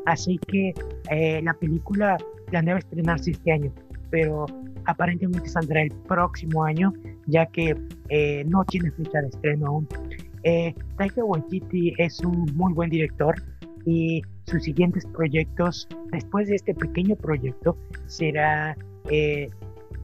así 0.07 0.39
que 0.49 0.75
eh, 1.11 1.41
la 1.43 1.55
película 1.55 2.17
planeaba 2.47 2.81
estrenarse 2.81 3.31
este 3.31 3.53
año, 3.53 3.73
pero 4.11 4.47
aparentemente 4.85 5.49
saldrá 5.49 5.83
el 5.83 5.93
próximo 6.09 6.65
año, 6.65 6.93
ya 7.27 7.47
que 7.47 7.77
eh, 8.09 8.45
no 8.47 8.65
tiene 8.65 8.91
fecha 8.91 9.21
de 9.23 9.29
estreno 9.29 9.67
aún. 9.67 9.89
Eh, 10.43 10.75
Taika 10.97 11.25
Waititi 11.25 11.95
es 11.99 12.21
un 12.21 12.47
muy 12.55 12.73
buen 12.73 12.91
director 12.91 13.35
y 13.87 14.23
sus 14.47 14.65
siguientes 14.65 15.07
proyectos, 15.07 15.87
después 16.13 16.49
de 16.49 16.57
este 16.57 16.75
pequeño 16.75 17.17
proyecto, 17.17 17.77
será 18.07 18.77
eh, 19.11 19.49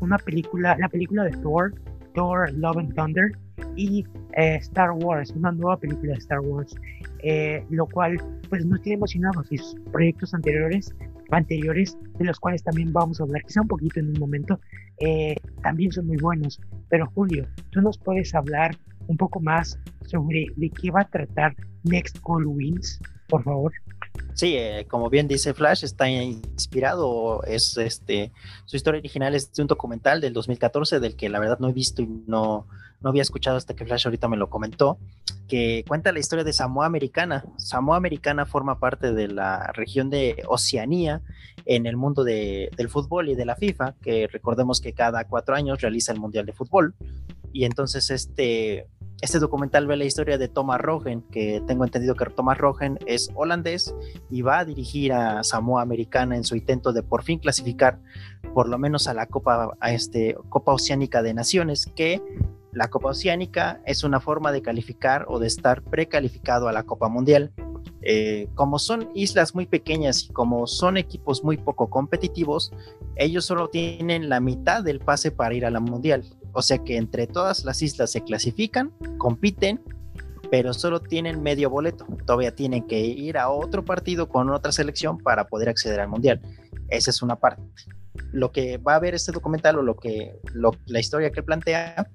una 0.01 0.19
película, 0.19 0.77
la 0.79 0.89
película 0.89 1.25
de 1.25 1.33
Thor, 1.33 1.75
Thor 2.17 2.53
Love 2.55 2.79
and 2.79 2.95
Thunder 2.95 3.31
y 3.77 4.05
eh, 4.37 4.57
Star 4.57 4.91
Wars, 4.93 5.31
una 5.31 5.53
nueva 5.53 5.77
película 5.79 6.13
de 6.13 6.19
Star 6.19 6.41
Wars, 6.41 6.75
eh, 7.23 7.65
lo 7.71 7.87
cual 7.87 8.21
pues 8.49 8.65
nos 8.67 8.83
tiene 8.83 8.97
emocionados 8.97 9.47
y 9.53 9.59
sus 9.59 9.77
proyectos 9.93 10.35
anteriores 10.35 10.93
anteriores, 11.31 11.97
de 12.19 12.25
los 12.25 12.39
cuales 12.39 12.63
también 12.63 12.93
vamos 12.93 13.21
a 13.21 13.25
hablar 13.25 13.43
quizá 13.43 13.61
un 13.61 13.69
poquito 13.69 14.01
en 14.01 14.09
un 14.09 14.19
momento, 14.19 14.61
eh, 14.99 15.37
también 15.63 15.93
son 15.93 16.07
muy 16.07 16.17
buenos. 16.17 16.61
Pero 16.89 17.07
Julio, 17.15 17.47
tú 17.71 17.81
nos 17.81 17.99
puedes 17.99 18.35
hablar 18.35 18.77
un 19.09 19.17
poco 19.17 19.41
más 19.41 19.79
sobre 20.07 20.47
de 20.57 20.71
qué 20.71 20.91
va 20.91 21.03
a 21.03 21.09
tratar 21.09 21.55
Next 21.85 22.19
Call 22.25 22.47
Wins, 22.47 23.01
por 23.29 23.43
favor. 23.43 23.73
Sí, 24.35 24.55
eh, 24.57 24.87
como 24.89 25.09
bien 25.09 25.29
dice 25.29 25.55
Flash, 25.55 25.83
está 25.85 26.11
inspirado, 26.11 27.43
es 27.45 27.77
este, 27.79 28.33
su 28.67 28.77
historia 28.77 28.99
original 28.99 29.35
es 29.35 29.53
de 29.53 29.63
un 29.63 29.69
documental 29.69 30.21
del 30.21 30.35
2014 30.35 31.01
del 31.01 31.17
que 31.17 31.29
la 31.29 31.39
verdad 31.39 31.59
no 31.59 31.69
he 31.69 31.73
visto 31.73 32.03
y 32.03 32.07
no, 32.27 32.67
no 33.01 33.11
había 33.11 33.23
escuchado 33.23 33.57
hasta 33.57 33.75
que 33.75 33.85
Flash 33.85 34.07
ahorita 34.07 34.29
me 34.29 34.37
lo 34.37 34.51
comentó, 34.51 34.99
que 35.49 35.85
cuenta 35.87 36.13
la 36.13 36.19
historia 36.19 36.45
de 36.45 36.53
Samoa 36.53 36.87
Americana. 36.87 37.45
Samoa 37.57 37.97
Americana 37.97 38.47
forma 38.47 38.79
parte 38.79 39.13
de 39.13 39.29
la 39.29 39.73
región 39.73 40.11
de 40.11 40.43
Oceanía 40.49 41.23
en 41.65 41.87
el 41.87 41.97
mundo 41.97 42.25
de, 42.25 42.71
del 42.77 42.89
fútbol 42.89 43.29
y 43.29 43.35
de 43.35 43.45
la 43.45 43.57
FIFA, 43.57 43.95
que 44.03 44.29
recordemos 44.29 44.81
que 44.81 44.93
cada 44.93 45.25
cuatro 45.25 45.55
años 45.55 45.81
realiza 45.81 46.13
el 46.13 46.21
Mundial 46.21 46.47
de 46.47 46.53
Fútbol. 46.53 46.95
Y 47.53 47.65
entonces 47.65 48.11
este, 48.11 48.87
este 49.23 49.39
documental 49.39 49.87
ve 49.87 49.97
la 49.97 50.05
historia 50.05 50.37
de 50.37 50.49
Thomas 50.49 50.81
Rogen, 50.81 51.23
que 51.31 51.63
tengo 51.67 51.85
entendido 51.85 52.15
que 52.15 52.27
Thomas 52.27 52.59
Rogen 52.59 52.99
es 53.07 53.31
holandés 53.35 53.95
y 54.31 54.43
va 54.43 54.59
a 54.59 54.65
dirigir 54.65 55.13
a 55.13 55.43
Samoa 55.43 55.83
Americana 55.83 56.37
en 56.37 56.45
su 56.45 56.55
intento 56.55 56.93
de 56.93 57.03
por 57.03 57.23
fin 57.23 57.39
clasificar 57.39 57.99
por 58.53 58.69
lo 58.69 58.79
menos 58.79 59.09
a 59.09 59.15
la 59.15 59.27
Copa, 59.27 59.77
este, 59.89 60.37
Copa 60.49 60.73
Oceánica 60.73 61.23
de 61.23 61.35
Naciones, 61.35 61.91
que 61.97 62.23
la 62.73 62.89
Copa 62.89 63.11
Oceánica 63.11 63.81
es 63.87 64.05
una 64.05 64.21
forma 64.21 64.53
de 64.53 64.61
calificar 64.61 65.25
o 65.29 65.39
de 65.39 65.47
estar 65.47 65.83
precalificado 65.83 66.69
a 66.69 66.73
la 66.73 66.83
Copa 66.83 67.09
Mundial. 67.09 67.53
Eh, 68.03 68.49
como 68.55 68.79
son 68.79 69.09
islas 69.15 69.55
muy 69.55 69.67
pequeñas 69.67 70.25
y 70.25 70.29
como 70.29 70.67
son 70.67 70.97
equipos 70.97 71.43
muy 71.43 71.57
poco 71.57 71.89
competitivos, 71.89 72.73
ellos 73.17 73.47
solo 73.47 73.69
tienen 73.69 74.29
la 74.29 74.41
mitad 74.41 74.85
del 74.85 75.01
pase 75.01 75.31
para 75.31 75.55
ir 75.55 75.65
a 75.65 75.71
la 75.71 75.81
Mundial. 75.81 76.25
O 76.57 76.63
sea 76.63 76.79
que 76.79 76.97
entre 76.97 77.27
todas 77.27 77.67
las 77.67 77.83
islas 77.83 78.11
se 78.11 78.23
clasifican, 78.23 78.91
compiten, 79.19 79.79
pero 80.51 80.73
solo 80.73 81.01
tienen 81.01 81.43
medio 81.43 81.69
boleto. 81.69 82.07
Todavía 82.25 82.55
tienen 82.55 82.87
que 82.87 82.99
ir 82.99 83.37
a 83.37 83.51
otro 83.51 83.85
partido 83.85 84.31
con 84.31 84.49
otra 84.49 84.73
selección 84.73 85.19
para 85.19 85.49
poder 85.49 85.69
acceder 85.69 86.01
al 86.01 86.09
Mundial. 86.09 86.41
Esa 86.89 87.11
es 87.11 87.21
una 87.21 87.37
parte. 87.37 87.63
Lo 88.33 88.53
que 88.53 88.79
va 88.79 88.95
a 88.95 88.99
ver 88.99 89.15
este 89.15 89.33
documental 89.33 89.77
o 89.77 89.83
lo 89.83 89.97
que 89.97 90.41
la 90.87 90.99
historia 90.99 91.31
que 91.31 91.43
plantea 91.43 92.09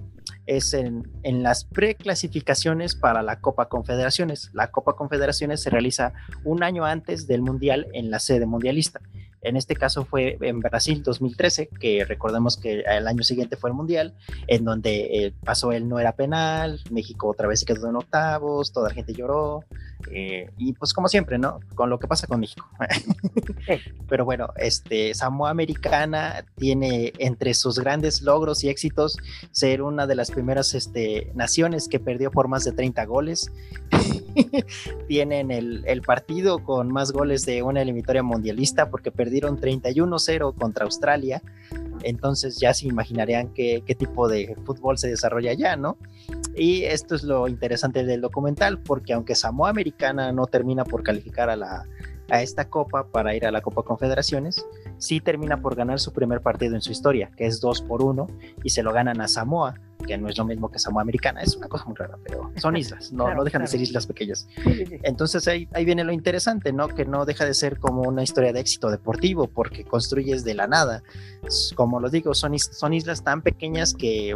es 0.48 0.74
en, 0.74 1.08
en 1.22 1.44
las 1.44 1.64
preclasificaciones 1.66 2.96
para 2.96 3.22
la 3.22 3.42
Copa 3.42 3.70
Confederaciones. 3.70 4.50
La 4.54 4.72
Copa 4.72 4.96
Confederaciones 4.96 5.62
se 5.62 5.70
realiza 5.70 6.14
un 6.44 6.64
año 6.64 6.84
antes 6.84 7.28
del 7.28 7.44
Mundial 7.44 7.86
en 7.94 8.10
la 8.10 8.18
sede 8.18 8.48
mundialista. 8.48 9.02
En 9.42 9.58
este 9.58 9.76
caso 9.76 10.06
fue 10.06 10.38
en 10.42 10.60
Brasil 10.60 11.02
2013, 11.04 11.70
que 11.80 12.06
recordemos 12.06 12.58
que 12.58 12.82
el 12.82 13.08
año 13.08 13.24
siguiente 13.24 13.58
fue 13.58 13.72
el 13.72 13.76
Mundial, 13.76 14.16
en 14.48 14.64
donde 14.64 15.26
eh, 15.26 15.34
pasó 15.44 15.72
el 15.72 15.90
no 15.90 16.00
era 16.00 16.16
penal, 16.16 16.80
México 16.92 17.28
otra 17.28 17.48
vez 17.48 17.62
se 17.62 17.66
quedó 17.66 17.90
en 17.90 17.96
octavos, 17.96 18.72
toda 18.72 18.90
la 18.90 18.96
gente 18.96 19.14
lloró, 19.14 19.66
eh, 20.12 20.50
y 20.58 20.74
pues 20.74 20.94
como 20.94 21.08
siempre, 21.08 21.38
¿no? 21.38 21.60
Con 21.76 21.90
lo 21.90 22.00
que 22.00 22.08
pasa 22.08 22.28
con 22.28 22.40
México. 22.40 22.68
Pero 24.10 24.26
bueno, 24.26 24.50
este, 24.58 25.14
Samoa 25.14 25.50
Americana 25.50 26.46
tiene 26.56 27.14
entre 27.20 27.54
sus 27.54 27.80
grandes 27.80 28.22
logros 28.22 28.64
y 28.64 28.70
éxitos 28.70 29.18
ser 29.52 29.82
una 29.82 30.08
de 30.08 30.16
las 30.16 30.32
primeras 30.32 30.74
este, 30.74 31.32
naciones 31.36 31.88
que 31.88 32.00
perdió 32.00 32.32
por 32.32 32.48
más 32.48 32.64
de 32.64 32.72
30 32.72 33.06
goles. 33.06 33.52
Tienen 35.08 35.52
el, 35.52 35.84
el, 35.86 36.02
partido 36.02 36.64
con 36.64 36.92
más 36.92 37.12
goles 37.12 37.46
de 37.46 37.62
una 37.62 37.82
eliminatoria 37.82 38.24
mundialista 38.24 38.90
porque 38.90 39.12
perdieron 39.12 39.60
31-0 39.60 40.56
contra 40.56 40.86
Australia. 40.86 41.42
Entonces 42.04 42.60
ya 42.60 42.74
se 42.74 42.88
imaginarían 42.88 43.54
qué, 43.54 43.84
qué 43.86 43.96
tipo 43.96 44.28
de 44.28 44.56
fútbol 44.66 44.98
se 44.98 45.10
desarrolla 45.10 45.52
allá, 45.52 45.76
¿no? 45.76 45.98
Y 46.56 46.84
esto 46.84 47.16
es 47.16 47.24
lo 47.24 47.48
interesante 47.48 48.04
del 48.04 48.22
documental, 48.22 48.80
porque 48.80 49.14
aunque 49.14 49.36
Samoa 49.36 49.70
Americana 49.70 50.32
no 50.32 50.48
termina 50.48 50.84
por 50.84 51.04
calificar 51.04 51.50
a, 51.50 51.56
la, 51.56 51.86
a 52.32 52.42
esta 52.42 52.70
copa 52.70 53.08
para 53.08 53.36
ir 53.36 53.46
a 53.46 53.52
la 53.52 53.62
Copa 53.62 53.84
Confederaciones, 53.84 54.66
sí 54.98 55.20
termina 55.20 55.62
por 55.62 55.76
ganar 55.76 56.00
su 56.00 56.14
primer 56.14 56.42
partido 56.42 56.76
en 56.76 56.82
su 56.82 56.92
historia, 56.92 57.30
que 57.36 57.46
es 57.46 57.60
2 57.60 57.82
por 57.82 58.02
1, 58.02 58.28
y 58.64 58.70
se 58.70 58.84
lo 58.84 58.94
ganan 58.94 59.20
a 59.20 59.28
Samoa, 59.28 59.76
que 60.08 60.18
no 60.18 60.30
es 60.30 60.38
lo 60.38 60.46
mismo 60.46 60.72
que 60.72 60.80
Samoa 60.80 61.02
Americana, 61.02 61.42
es 61.42 61.58
una 61.58 61.68
cosa 61.68 61.84
muy 61.86 61.96
rara, 61.96 62.18
pero 62.24 62.50
son 62.56 62.78
islas, 62.78 63.12
no, 63.12 63.34
no 63.36 63.44
dejan 63.44 63.64
de 63.64 63.68
ser 63.68 63.82
islas 63.82 64.08
pequeñas. 64.08 64.48
Entonces 65.04 65.46
ahí, 65.50 65.68
ahí 65.74 65.84
viene 65.84 66.06
lo 66.06 66.14
interesante, 66.14 66.72
¿no? 66.72 66.88
Que 66.88 67.04
no 67.06 67.26
deja 67.26 67.46
de 67.46 67.54
ser 67.54 67.78
como 67.80 68.04
una 68.04 68.24
historia 68.24 68.54
de 68.54 68.62
éxito 68.62 68.90
deportivo, 68.90 69.48
porque 69.48 69.84
construyes 69.84 70.46
de 70.46 70.56
la 70.56 70.68
nada. 70.68 71.04
Como 71.76 72.00
lo 72.00 72.10
digo, 72.10 72.34
son, 72.34 72.58
son 72.58 72.94
islas 72.94 73.24
tan 73.24 73.42
pequeñas 73.42 73.94
que 73.94 74.36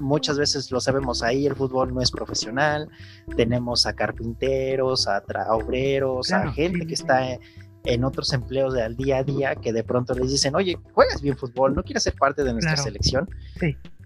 muchas 0.00 0.38
veces 0.38 0.70
lo 0.70 0.80
sabemos 0.80 1.22
ahí, 1.22 1.46
el 1.46 1.54
fútbol 1.54 1.94
no 1.94 2.00
es 2.00 2.10
profesional, 2.10 2.88
tenemos 3.36 3.86
a 3.86 3.92
carpinteros, 3.92 5.06
a, 5.06 5.22
obreros, 5.50 6.32
a 6.32 6.52
gente 6.52 6.86
que 6.86 6.94
está 6.94 7.38
en, 7.84 8.04
otros 8.04 8.32
empleos 8.32 8.74
del 8.74 8.96
día 8.96 9.18
a 9.18 9.24
día 9.24 9.54
que 9.54 9.72
de 9.72 9.84
pronto 9.84 10.14
les 10.14 10.30
dicen, 10.30 10.54
oye, 10.54 10.78
juegas 10.92 11.22
bien 11.22 11.36
fútbol, 11.36 11.74
¿no 11.74 11.82
quieres 11.82 12.02
ser 12.02 12.14
parte 12.14 12.44
de 12.44 12.52
nuestra 12.52 12.76
selección? 12.76 13.28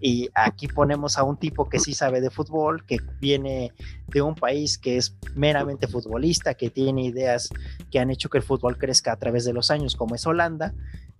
Y 0.01 0.29
aquí 0.35 0.67
ponemos 0.67 1.17
a 1.17 1.23
un 1.23 1.37
tipo 1.37 1.67
que 1.67 1.79
sí 1.79 1.93
sabe 1.93 2.21
de 2.21 2.29
fútbol, 2.29 2.85
que 2.85 2.99
viene 3.19 3.71
de 4.07 4.21
un 4.21 4.35
país 4.35 4.77
que 4.77 4.97
es 4.97 5.17
meramente 5.35 5.87
futbolista, 5.87 6.53
que 6.53 6.69
tiene 6.69 7.03
ideas 7.05 7.49
que 7.91 7.99
han 7.99 8.11
hecho 8.11 8.29
que 8.29 8.37
el 8.37 8.43
fútbol 8.43 8.77
crezca 8.77 9.13
a 9.13 9.17
través 9.17 9.45
de 9.45 9.53
los 9.53 9.71
años, 9.71 9.95
como 9.95 10.15
es 10.15 10.25
Holanda, 10.27 10.73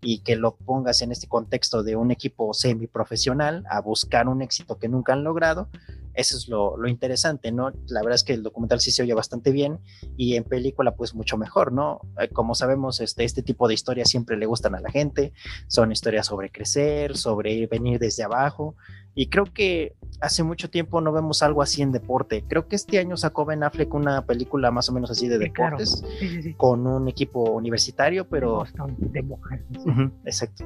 y 0.05 0.19
que 0.19 0.35
lo 0.35 0.55
pongas 0.55 1.01
en 1.01 1.11
este 1.11 1.27
contexto 1.27 1.81
de 1.81 1.95
un 1.95 2.11
equipo 2.11 2.53
semiprofesional 2.53 3.63
a 3.67 3.81
buscar 3.81 4.27
un 4.27 4.43
éxito 4.43 4.77
que 4.77 4.87
nunca 4.87 5.13
han 5.13 5.23
logrado, 5.23 5.67
eso 6.13 6.37
es 6.37 6.47
lo, 6.47 6.77
lo, 6.77 6.87
interesante, 6.87 7.51
¿no? 7.51 7.71
La 7.87 8.01
verdad 8.01 8.13
es 8.13 8.23
que 8.23 8.33
el 8.33 8.43
documental 8.43 8.79
sí 8.79 8.91
se 8.91 9.01
oye 9.01 9.15
bastante 9.15 9.51
bien 9.51 9.79
y 10.15 10.35
en 10.35 10.43
película 10.43 10.95
pues 10.95 11.15
mucho 11.15 11.37
mejor, 11.37 11.71
¿no? 11.71 12.01
Eh, 12.21 12.29
como 12.29 12.53
sabemos, 12.53 13.01
este, 13.01 13.23
este 13.23 13.41
tipo 13.41 13.67
de 13.67 13.73
historias 13.73 14.07
siempre 14.07 14.37
le 14.37 14.45
gustan 14.45 14.75
a 14.75 14.79
la 14.79 14.91
gente, 14.91 15.33
son 15.67 15.91
historias 15.91 16.27
sobre 16.27 16.51
crecer, 16.51 17.17
sobre 17.17 17.65
venir 17.65 17.97
desde 17.97 18.23
abajo 18.23 18.75
y 19.15 19.27
creo 19.27 19.45
que 19.45 19.95
hace 20.21 20.43
mucho 20.43 20.69
tiempo 20.69 21.01
no 21.01 21.11
vemos 21.11 21.41
algo 21.41 21.61
así 21.61 21.81
en 21.81 21.91
deporte. 21.91 22.43
Creo 22.47 22.67
que 22.67 22.75
este 22.75 22.99
año 22.99 23.17
sacó 23.17 23.45
Ben 23.45 23.63
Affleck 23.63 23.93
una 23.93 24.25
película 24.25 24.71
más 24.71 24.89
o 24.89 24.93
menos 24.93 25.09
así 25.09 25.27
de 25.27 25.37
deportes 25.37 26.03
con 26.57 26.85
un 26.85 27.07
equipo 27.07 27.51
universitario, 27.51 28.27
pero... 28.27 28.57
Boston, 28.57 28.95
de 28.99 29.25
exacto 30.25 30.65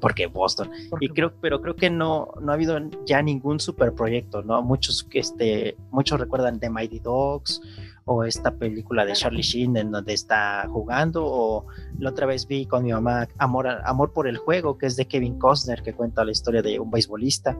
porque 0.00 0.26
Boston. 0.26 0.70
Y 1.00 1.08
creo, 1.08 1.32
pero 1.40 1.60
creo 1.60 1.76
que 1.76 1.90
no, 1.90 2.28
no 2.40 2.52
ha 2.52 2.54
habido 2.54 2.78
ya 3.04 3.22
ningún 3.22 3.60
super 3.60 3.92
proyecto, 3.92 4.42
¿no? 4.42 4.62
Muchos, 4.62 5.06
este, 5.12 5.76
muchos 5.90 6.20
recuerdan 6.20 6.60
The 6.60 6.70
Mighty 6.70 7.00
Dogs 7.00 7.60
o 8.08 8.22
esta 8.22 8.54
película 8.54 9.04
de 9.04 9.14
Charlie 9.14 9.42
Sheen 9.42 9.76
en 9.76 9.90
donde 9.90 10.14
está 10.14 10.66
jugando, 10.68 11.26
o 11.26 11.66
la 11.98 12.10
otra 12.10 12.24
vez 12.24 12.46
vi 12.46 12.64
con 12.64 12.84
mi 12.84 12.92
mamá 12.92 13.26
Amor, 13.36 13.66
Amor 13.84 14.12
por 14.12 14.28
el 14.28 14.36
Juego, 14.36 14.78
que 14.78 14.86
es 14.86 14.96
de 14.96 15.06
Kevin 15.06 15.38
Costner, 15.38 15.82
que 15.82 15.92
cuenta 15.92 16.24
la 16.24 16.30
historia 16.30 16.62
de 16.62 16.78
un 16.78 16.90
beisbolista. 16.90 17.58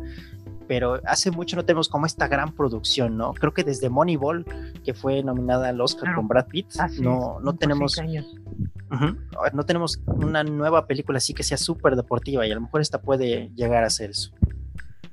Pero 0.69 1.01
hace 1.05 1.33
mucho 1.33 1.57
no 1.57 1.65
tenemos 1.65 1.89
como 1.89 2.07
esta 2.07 2.29
gran 2.29 2.53
producción, 2.53 3.17
¿no? 3.17 3.35
Creo 3.35 3.53
que 3.53 3.65
desde 3.65 3.89
Moneyball, 3.89 4.45
que 4.85 4.95
fue 4.95 5.23
nominada 5.23 5.69
al 5.69 5.81
Oscar 5.81 6.15
con 6.15 6.29
Brad 6.29 6.47
Pitt, 6.47 6.75
no, 7.01 7.41
no 7.41 7.55
tenemos 7.57 7.97
no 9.53 9.65
tenemos 9.65 10.01
una 10.07 10.45
nueva 10.45 10.87
película 10.87 11.19
así 11.19 11.35
que 11.35 11.43
sea 11.43 11.57
súper 11.57 11.97
deportiva 11.97 12.47
y 12.47 12.53
a 12.53 12.55
lo 12.55 12.61
mejor 12.61 12.81
esta 12.81 13.03
puede 13.03 13.51
llegar 13.57 13.83
a 13.83 13.91
ser 13.91 14.11
eso. 14.11 14.33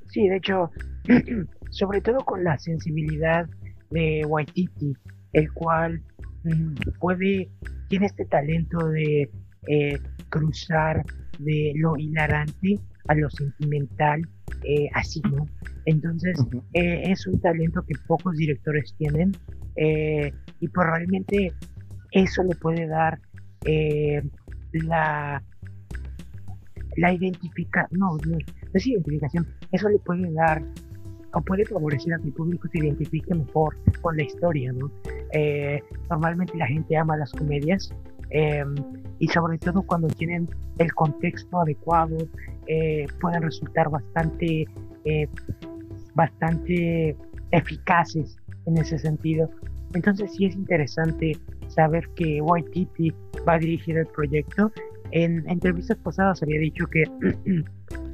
Sí, 0.10 0.28
de 0.28 0.38
hecho, 0.38 0.70
sobre 1.72 2.02
todo 2.02 2.20
con 2.20 2.44
la 2.44 2.60
sensibilidad 2.60 3.48
de 3.90 4.26
Waititi, 4.28 4.96
el 5.34 5.52
cual 5.54 6.02
mm, 6.44 6.74
puede, 7.00 7.50
tiene 7.90 8.06
este 8.06 8.26
talento 8.26 8.88
de 8.90 9.30
eh, 9.68 10.00
cruzar 10.30 11.04
de 11.40 11.74
lo 11.76 11.98
hilarante 11.98 12.80
a 13.08 13.16
lo 13.16 13.30
sentimental, 13.30 14.22
eh, 14.64 14.90
así, 14.94 15.22
¿no? 15.30 15.46
Entonces, 15.86 16.40
eh, 16.74 17.04
es 17.12 17.28
un 17.28 17.40
talento 17.42 17.84
que 17.86 17.96
pocos 18.08 18.38
directores 18.38 18.96
tienen 18.98 19.34
y 19.76 20.68
probablemente 20.68 21.52
eso 22.14 22.44
le 22.44 22.56
puede 22.56 22.88
dar 22.88 23.20
eh, 23.66 24.22
la, 24.72 25.44
la 26.98 27.14
identificación, 27.14 28.00
no, 28.00 28.18
no, 28.28 28.38
es 28.74 28.88
identificación, 28.88 29.48
eso 29.72 29.90
le 29.90 30.00
puede 30.00 30.32
dar 30.32 30.64
o 31.34 31.42
puede 31.42 31.66
favorecer 31.66 32.14
a 32.14 32.20
que 32.20 32.28
el 32.28 32.34
público 32.34 32.68
se 32.72 32.80
identifique 32.80 33.34
mejor 33.34 33.76
con 34.02 34.16
la 34.18 34.24
historia, 34.24 34.72
¿no? 34.74 34.92
Eh, 35.34 35.82
normalmente 36.10 36.56
la 36.58 36.68
gente 36.68 36.96
ama 36.96 37.18
las 37.18 37.32
comedias 37.32 37.92
em, 38.30 38.76
y 39.20 39.28
sobre 39.28 39.58
todo 39.58 39.82
cuando 39.82 40.08
tienen 40.08 40.48
el 40.78 40.94
contexto 40.94 41.60
adecuado 41.60 42.18
eh, 42.68 43.06
pueden 43.20 43.42
resultar 43.42 43.90
bastante, 43.90 44.66
bastante 46.16 47.18
eficaces 47.52 48.38
en 48.66 48.78
ese 48.78 48.98
sentido. 49.00 49.50
Entonces 49.94 50.32
sí 50.34 50.46
es 50.46 50.56
interesante 50.56 51.38
saber 51.68 52.08
que 52.16 52.42
Waititi 52.42 53.14
va 53.48 53.54
a 53.54 53.60
dirigir 53.60 53.98
el 53.98 54.08
proyecto. 54.08 54.72
En 55.12 55.48
entrevistas 55.50 55.98
pasadas 55.98 56.42
había 56.42 56.60
dicho 56.60 56.86
que 56.88 57.04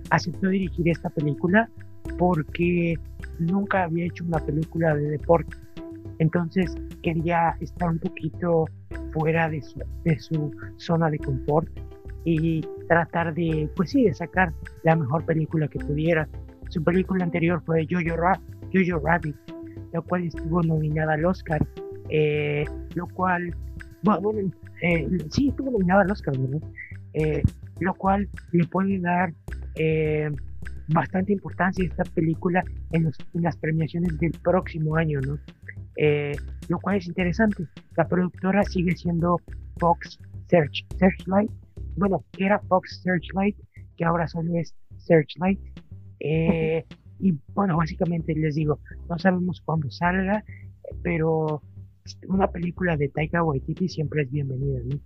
aceptó 0.10 0.48
dirigir 0.48 0.90
esta 0.90 1.10
película 1.10 1.70
porque 2.18 2.96
nunca 3.40 3.84
había 3.84 4.06
hecho 4.06 4.26
una 4.26 4.40
película 4.40 4.96
de 4.96 5.12
deporte. 5.12 5.56
Entonces 6.20 6.76
quería 7.02 7.56
estar 7.60 7.90
un 7.90 8.00
poquito 8.00 8.66
fuera 9.14 9.50
de 9.50 9.62
su, 9.62 9.82
de 10.04 10.20
su 10.20 10.52
zona 10.78 11.10
de 11.10 11.18
confort 11.20 11.68
y 12.26 12.62
tratar 12.88 13.34
de, 13.34 13.70
pues 13.76 13.92
sí, 13.92 14.04
de 14.04 14.14
sacar 14.14 14.54
la 14.84 14.96
mejor 14.96 15.26
película 15.26 15.68
que 15.68 15.80
pudiera. 15.80 16.28
Su 16.70 16.84
película 16.84 17.24
anterior 17.24 17.64
fue 17.66 17.88
Jojo, 17.90 18.16
Jojo 18.74 19.00
Rabbit, 19.04 19.36
la 19.94 20.02
cual 20.02 20.26
estuvo 20.26 20.62
nominada 20.62 21.14
al 21.14 21.26
Oscar 21.26 21.66
eh, 22.10 22.66
lo 22.96 23.08
cual, 23.08 23.56
bueno, 24.02 24.52
eh, 24.82 25.08
sí, 25.30 25.50
estuvo 25.50 25.72
nominada 25.72 26.02
al 26.02 26.12
Oscar, 26.12 26.34
eh, 27.14 27.44
lo 27.80 27.94
cual 27.94 28.28
le 28.52 28.66
puede 28.66 29.00
dar 29.00 29.34
bastante 30.88 31.34
importancia 31.34 31.86
a 31.86 31.88
esta 31.88 32.04
película 32.16 32.64
en, 32.92 33.12
las 33.34 33.56
premiaciones 33.58 34.18
del 34.18 34.32
próximo 34.44 34.96
año, 34.96 35.22
¿no? 35.22 35.38
Lo 36.68 36.80
cual 36.80 36.98
es 36.98 37.08
interesante. 37.08 37.68
La 37.96 38.08
productora 38.08 38.64
sigue 38.64 38.96
siendo 38.96 39.38
Fox 39.78 40.20
Search, 40.48 40.86
Searchlight, 40.98 41.52
bueno, 41.96 42.24
que 42.32 42.46
era 42.46 42.60
Fox 42.60 43.02
Searchlight, 43.04 43.58
que 43.98 44.06
ahora 44.06 44.28
solo 44.28 44.56
es 44.56 44.74
Searchlight. 44.98 45.60
y 46.22 47.34
bueno, 47.54 47.78
básicamente 47.78 48.34
les 48.34 48.56
digo, 48.56 48.80
no 49.10 49.20
sabemos 49.20 49.62
cuándo 49.62 49.90
salga, 49.92 50.44
pero 51.04 51.62
una 52.28 52.48
película 52.48 52.98
de 52.98 53.10
Taika 53.10 53.44
Waititi 53.44 53.88
siempre 53.88 54.24
es 54.24 54.32
bienvenida, 54.32 54.80
¿no? 54.86 55.00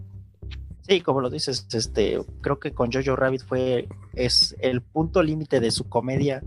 Sí, 0.81 0.99
como 0.99 1.21
lo 1.21 1.29
dices, 1.29 1.65
este, 1.73 2.19
creo 2.41 2.59
que 2.59 2.73
con 2.73 2.91
Jojo 2.91 3.15
Rabbit 3.15 3.43
fue 3.45 3.87
es 4.13 4.53
el 4.59 4.81
punto 4.81 5.23
límite 5.23 5.61
de 5.61 5.71
su 5.71 5.87
comedia 5.87 6.41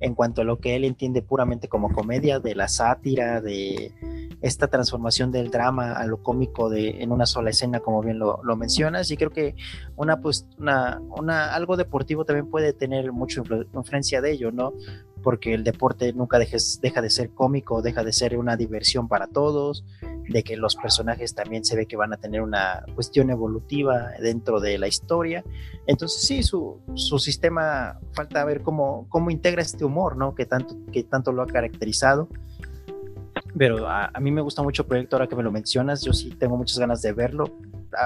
en 0.00 0.14
cuanto 0.14 0.42
a 0.42 0.44
lo 0.44 0.58
que 0.58 0.76
él 0.76 0.84
entiende 0.84 1.22
puramente 1.22 1.68
como 1.68 1.92
comedia, 1.92 2.38
de 2.40 2.54
la 2.54 2.68
sátira, 2.68 3.40
de 3.40 3.92
esta 4.42 4.68
transformación 4.68 5.32
del 5.32 5.50
drama 5.50 5.92
a 5.92 6.06
lo 6.06 6.22
cómico 6.22 6.68
de 6.68 7.02
en 7.02 7.12
una 7.12 7.26
sola 7.26 7.50
escena, 7.50 7.80
como 7.80 8.02
bien 8.02 8.18
lo, 8.18 8.56
mencionas, 8.56 9.10
y 9.10 9.16
creo 9.16 9.30
que 9.30 9.54
una 9.96 10.20
pues 10.20 10.46
una, 10.58 11.00
una 11.16 11.54
algo 11.54 11.76
deportivo 11.76 12.24
también 12.24 12.50
puede 12.50 12.72
tener 12.72 13.12
mucha 13.12 13.42
influencia 13.74 14.20
de 14.20 14.32
ello, 14.32 14.52
¿no? 14.52 14.72
Porque 15.26 15.54
el 15.54 15.64
deporte 15.64 16.12
nunca 16.12 16.38
dejes, 16.38 16.78
deja 16.80 17.02
de 17.02 17.10
ser 17.10 17.30
cómico, 17.30 17.82
deja 17.82 18.04
de 18.04 18.12
ser 18.12 18.38
una 18.38 18.56
diversión 18.56 19.08
para 19.08 19.26
todos, 19.26 19.84
de 20.28 20.44
que 20.44 20.56
los 20.56 20.76
personajes 20.76 21.34
también 21.34 21.64
se 21.64 21.74
ve 21.74 21.86
que 21.86 21.96
van 21.96 22.12
a 22.12 22.16
tener 22.16 22.42
una 22.42 22.84
cuestión 22.94 23.30
evolutiva 23.30 24.12
dentro 24.20 24.60
de 24.60 24.78
la 24.78 24.86
historia. 24.86 25.42
Entonces 25.88 26.22
sí, 26.22 26.44
su, 26.44 26.78
su 26.94 27.18
sistema, 27.18 27.98
falta 28.12 28.44
ver 28.44 28.62
cómo, 28.62 29.08
cómo 29.08 29.32
integra 29.32 29.62
este 29.62 29.84
humor, 29.84 30.16
¿no? 30.16 30.32
Que 30.36 30.46
tanto, 30.46 30.76
que 30.92 31.02
tanto 31.02 31.32
lo 31.32 31.42
ha 31.42 31.46
caracterizado. 31.48 32.28
Pero 33.58 33.88
a, 33.88 34.12
a 34.14 34.20
mí 34.20 34.30
me 34.30 34.42
gusta 34.42 34.62
mucho 34.62 34.82
el 34.82 34.88
proyecto 34.88 35.16
ahora 35.16 35.26
que 35.26 35.34
me 35.34 35.42
lo 35.42 35.50
mencionas, 35.50 36.02
yo 36.02 36.12
sí 36.12 36.30
tengo 36.38 36.56
muchas 36.56 36.78
ganas 36.78 37.02
de 37.02 37.12
verlo 37.12 37.50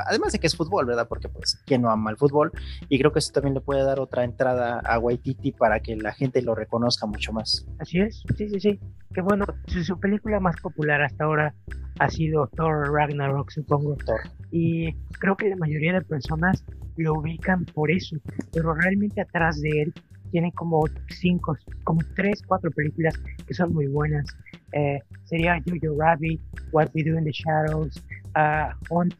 además 0.07 0.33
de 0.33 0.39
que 0.39 0.47
es 0.47 0.57
fútbol, 0.57 0.87
¿verdad? 0.87 1.07
Porque 1.09 1.29
pues, 1.29 1.63
¿quién 1.67 1.83
no 1.83 1.91
ama 1.91 2.11
el 2.11 2.17
fútbol? 2.17 2.53
Y 2.89 2.99
creo 2.99 3.13
que 3.13 3.19
eso 3.19 3.33
también 3.33 3.55
le 3.55 3.61
puede 3.61 3.83
dar 3.83 4.01
otra 4.01 4.25
entrada 4.25 4.81
a 4.81 4.99
Waititi 4.99 5.53
para 5.53 5.81
que 5.81 5.97
la 5.97 6.13
gente 6.13 6.43
lo 6.43 6.55
reconozca 6.55 7.07
mucho 7.07 7.33
más. 7.33 7.67
Así 7.79 8.01
es, 8.01 8.23
sí, 8.37 8.49
sí, 8.49 8.61
sí. 8.61 8.81
Que 9.15 9.21
bueno, 9.21 9.45
su, 9.67 9.99
película 9.99 10.41
más 10.41 10.57
popular 10.61 11.03
hasta 11.03 11.25
ahora 11.25 11.55
ha 11.99 12.09
sido 12.09 12.47
Thor 12.49 12.93
Ragnarok, 12.93 13.51
supongo. 13.51 13.97
Thor. 13.97 14.21
Y 14.51 14.93
creo 15.19 15.37
que 15.37 15.49
la 15.49 15.57
mayoría 15.57 15.93
de 15.93 16.03
personas 16.03 16.65
lo 16.97 17.15
ubican 17.15 17.65
por 17.65 17.91
eso, 17.91 18.17
pero 18.53 18.75
realmente 18.75 19.21
atrás 19.21 19.61
de 19.61 19.83
él 19.83 19.95
tiene 20.31 20.53
como 20.53 20.85
cinco, 21.09 21.57
como 21.85 22.01
tres, 22.15 22.43
cuatro 22.47 22.71
películas 22.71 23.15
que 23.47 23.55
son 23.55 23.73
muy 23.73 23.87
buenas. 23.87 24.27
Eh, 24.73 25.01
sería 25.25 25.61
Jojo 25.67 25.97
Rabbit, 25.99 26.41
What 26.73 26.91
We 26.95 27.03
Do 27.03 27.19
in 27.19 27.25
the 27.25 27.33
Shadows, 27.33 28.03
uh, 28.37 28.73
Hunt 28.91 29.15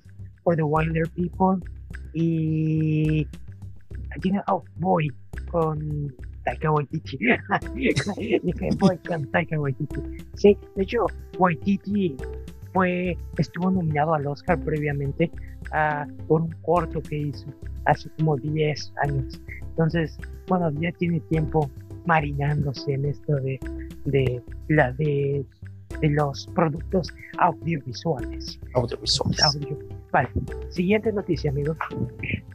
for 0.51 0.57
the 0.57 0.67
Wilder 0.67 1.07
People 1.15 1.61
y 2.13 3.25
tiene 4.21 4.43
Oh 4.49 4.65
Boy 4.79 5.09
con 5.53 6.13
Taika 6.45 6.73
Waititi. 6.73 7.19
Boy 8.79 8.99
con 9.07 9.31
Taika 9.31 9.61
Waititi. 9.61 10.01
Sí, 10.35 10.59
de 10.75 10.83
hecho, 10.83 11.07
Waititi 11.39 12.17
fue, 12.73 13.17
estuvo 13.39 13.71
nominado 13.71 14.15
al 14.15 14.27
Oscar 14.27 14.59
previamente 14.59 15.31
uh, 15.73 16.27
por 16.27 16.43
un 16.43 16.53
corto 16.63 17.01
que 17.01 17.19
hizo 17.19 17.47
hace 17.85 18.11
como 18.19 18.37
10 18.37 18.93
años. 19.05 19.41
Entonces, 19.61 20.19
bueno, 20.49 20.73
ya 20.81 20.91
tiene 20.93 21.21
tiempo 21.21 21.71
marinándose 22.07 22.95
en 22.95 23.05
esto 23.05 23.37
de, 23.37 23.61
de 24.07 24.43
la 24.69 24.91
de, 24.95 25.47
de 26.01 26.09
los 26.11 26.49
productos 26.57 27.09
audiovisuales. 27.39 28.59
Audiovisuales. 28.75 29.41
Vale, 30.13 30.29
siguiente 30.71 31.13
noticia, 31.13 31.51
amigo. 31.51 31.77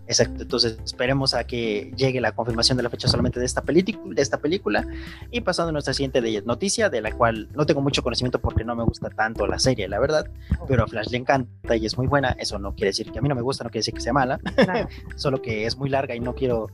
Exacto, 0.08 0.44
entonces 0.44 0.78
esperemos 0.84 1.34
a 1.34 1.46
que 1.46 1.91
llegue 1.96 2.22
la 2.22 2.34
confirmación 2.34 2.78
de 2.78 2.84
la 2.84 2.89
fecha 2.89 3.08
solamente 3.08 3.39
de 3.39 3.46
esta, 3.46 3.62
de 3.62 4.22
esta 4.22 4.39
película. 4.39 4.86
Y 5.32 5.41
pasando 5.41 5.70
a 5.70 5.72
nuestra 5.72 5.94
siguiente 5.94 6.22
noticia, 6.44 6.89
de 6.89 7.02
la 7.02 7.12
cual 7.12 7.50
no 7.54 7.65
tengo 7.65 7.82
mucho 7.82 8.04
conocimiento 8.04 8.39
porque 8.39 8.63
no 8.63 8.76
me 8.76 8.84
gusta 8.84 9.10
tanto 9.10 9.48
la 9.48 9.58
serie, 9.58 9.88
la 9.88 10.00
verdad, 10.00 10.30
pero 10.68 10.84
a 10.84 10.88
Flash 10.88 11.10
le 11.10 11.18
encanta 11.18 11.76
y 11.76 11.86
es 11.86 11.98
muy 11.98 12.08
buena. 12.08 12.36
Eso 12.39 12.60
no 12.60 12.76
quiere 12.76 12.89
decir 12.89 13.12
que 13.12 13.20
a 13.20 13.22
mí 13.22 13.30
no 13.30 13.36
me 13.36 13.41
gusta, 13.41 13.63
no 13.63 13.70
quiere 13.70 13.80
decir 13.80 13.94
que 13.94 14.02
sea 14.02 14.13
mala, 14.13 14.39
solo 15.15 15.41
que 15.41 15.65
es 15.65 15.78
muy 15.78 15.89
larga 15.89 16.15
y 16.15 16.20
no 16.20 16.36
quiero 16.36 16.68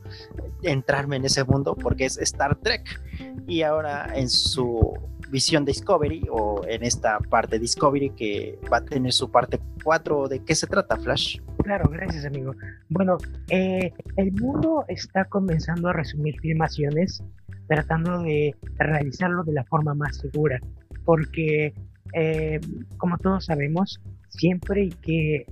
entrarme 0.62 1.16
en 1.16 1.24
ese 1.24 1.44
mundo 1.44 1.74
porque 1.74 2.04
es 2.04 2.18
Star 2.18 2.56
Trek. 2.56 3.00
Y 3.46 3.62
ahora 3.62 4.10
en 4.14 4.28
su 4.28 4.94
visión 5.32 5.64
Discovery 5.64 6.26
o 6.30 6.62
en 6.66 6.84
esta 6.84 7.18
parte 7.18 7.58
Discovery 7.58 8.10
que 8.10 8.58
va 8.70 8.76
a 8.78 8.84
tener 8.84 9.12
su 9.12 9.30
parte 9.30 9.58
4. 9.82 10.28
¿De 10.28 10.44
qué 10.44 10.54
se 10.54 10.66
trata, 10.66 10.96
Flash? 10.96 11.38
Claro, 11.62 11.88
gracias, 11.90 12.24
amigo. 12.24 12.54
Bueno, 12.88 13.18
eh, 13.50 13.92
el 14.16 14.32
mundo 14.32 14.84
está 14.88 15.24
comenzando 15.24 15.88
a 15.88 15.92
resumir 15.92 16.38
filmaciones 16.40 17.22
tratando 17.68 18.22
de 18.22 18.54
realizarlo 18.78 19.44
de 19.44 19.52
la 19.52 19.64
forma 19.64 19.94
más 19.94 20.16
segura, 20.16 20.60
porque 21.04 21.72
eh, 22.14 22.60
como 22.98 23.16
todos 23.18 23.46
sabemos, 23.46 24.00
siempre 24.28 24.90
y 25.06 25.44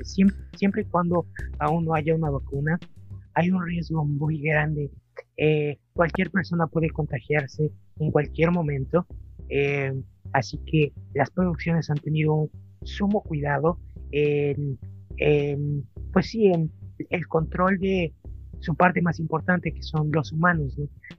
siempre, 0.52 0.84
cuando 0.84 1.26
aún 1.58 1.84
no 1.84 1.94
haya 1.94 2.14
una 2.14 2.30
vacuna, 2.30 2.78
hay 3.34 3.50
un 3.50 3.64
riesgo 3.64 4.04
muy 4.04 4.40
grande. 4.42 4.90
Eh, 5.36 5.78
cualquier 5.94 6.30
persona 6.30 6.66
puede 6.66 6.90
contagiarse 6.90 7.70
en 7.98 8.10
cualquier 8.10 8.50
momento 8.50 9.06
así 10.32 10.58
que 10.66 10.92
las 11.14 11.30
producciones 11.30 11.90
han 11.90 11.98
tenido 11.98 12.48
sumo 12.82 13.22
cuidado 13.22 13.78
en, 14.12 14.78
pues 16.12 16.26
sí, 16.26 16.46
en 16.46 16.70
el 17.10 17.26
control 17.28 17.78
de 17.78 18.12
su 18.60 18.74
parte 18.74 19.00
más 19.00 19.18
importante, 19.18 19.72
que 19.72 19.82
son 19.82 20.10
los 20.12 20.32
humanos, 20.32 20.76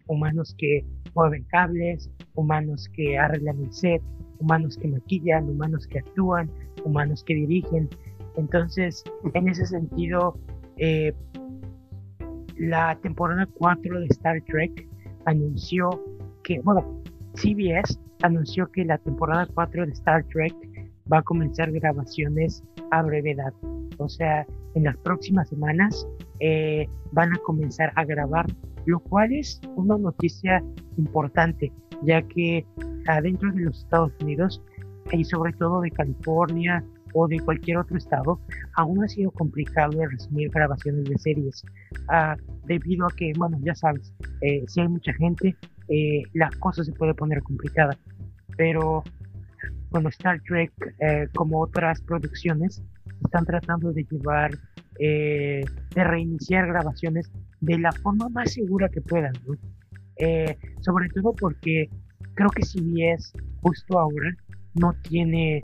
humanos 0.08 0.56
que 0.58 0.86
mueven 1.16 1.44
cables, 1.46 2.10
humanos 2.36 2.88
que 2.94 3.18
arreglan 3.18 3.64
el 3.64 3.74
set, 3.74 4.02
humanos 4.40 4.78
que 4.78 4.88
maquillan, 4.88 5.50
humanos 5.50 5.88
que 5.88 6.00
actúan, 6.00 6.50
humanos 6.84 7.24
que 7.24 7.36
dirigen. 7.36 7.90
Entonces, 8.38 9.04
en 9.34 9.48
ese 9.48 9.66
sentido, 9.66 10.38
eh, 10.78 11.14
la 12.58 12.96
temporada 13.02 13.48
4 13.58 14.00
de 14.00 14.06
Star 14.08 14.42
Trek 14.46 14.88
anunció 15.26 15.90
que, 16.44 16.60
bueno, 16.60 17.02
CBS 17.36 18.00
anunció 18.22 18.72
que 18.72 18.86
la 18.86 18.98
temporada 19.00 19.48
4 19.54 19.86
de 19.86 19.92
Star 19.94 20.24
Trek 20.26 20.54
va 21.12 21.20
a 21.20 21.22
comenzar 21.24 21.72
grabaciones 21.72 22.64
a 22.92 23.02
brevedad. 23.04 23.54
O 23.98 24.10
sea, 24.10 24.46
en 24.76 24.84
las 24.84 24.98
próximas 24.98 25.50
semanas 25.50 26.08
eh, 26.40 26.88
van 27.12 27.34
a 27.34 27.38
comenzar 27.40 27.92
a 27.96 28.06
grabar, 28.06 28.46
lo 28.86 29.00
cual 29.00 29.34
es 29.34 29.60
una 29.76 29.98
noticia 29.98 30.64
importante, 30.98 31.72
ya 32.04 32.22
que 32.22 32.66
adentro 33.08 33.52
de 33.52 33.62
los 33.62 33.80
Estados 33.80 34.12
Unidos 34.22 34.62
y 35.12 35.24
sobre 35.24 35.54
todo 35.54 35.82
de 35.82 35.92
California 35.92 36.84
o 37.14 37.28
de 37.28 37.40
cualquier 37.42 37.78
otro 37.78 37.98
estado, 37.98 38.40
aún 38.76 39.04
ha 39.04 39.08
sido 39.10 39.32
complicado 39.32 39.98
de 39.98 40.08
resumir 40.08 40.50
grabaciones 40.50 41.04
de 41.04 41.18
series, 41.18 41.64
ah, 42.08 42.38
debido 42.66 43.06
a 43.06 43.10
que, 43.10 43.34
bueno, 43.38 43.60
ya 43.62 43.76
sabes, 43.76 44.14
eh, 44.40 44.64
si 44.68 44.80
hay 44.80 44.88
mucha 44.88 45.12
gente, 45.14 45.56
eh, 45.90 46.24
la 46.34 46.50
cosa 46.60 46.86
se 46.86 46.94
puede 46.94 47.14
poner 47.14 47.44
complicada 47.44 47.98
pero 48.58 49.04
bueno, 49.92 50.10
Star 50.10 50.42
Trek, 50.48 50.72
eh, 51.00 51.28
como 51.36 51.62
otras 51.62 52.02
producciones, 52.02 52.82
están 53.24 53.46
tratando 53.46 53.92
de 53.92 54.06
llevar, 54.10 54.52
eh, 55.00 55.64
de 55.94 56.04
reiniciar 56.04 56.68
grabaciones 56.68 57.30
de 57.60 57.78
la 57.78 57.92
forma 57.92 58.30
más 58.30 58.54
segura 58.54 58.90
que 58.90 59.02
puedan, 59.02 59.34
eh, 60.18 60.58
sobre 60.80 61.10
todo 61.10 61.34
porque 61.34 61.90
creo 62.34 62.50
que 62.50 62.64
CBS 62.64 63.34
justo 63.62 64.00
ahora 64.00 64.36
no 64.76 64.94
tiene 65.04 65.64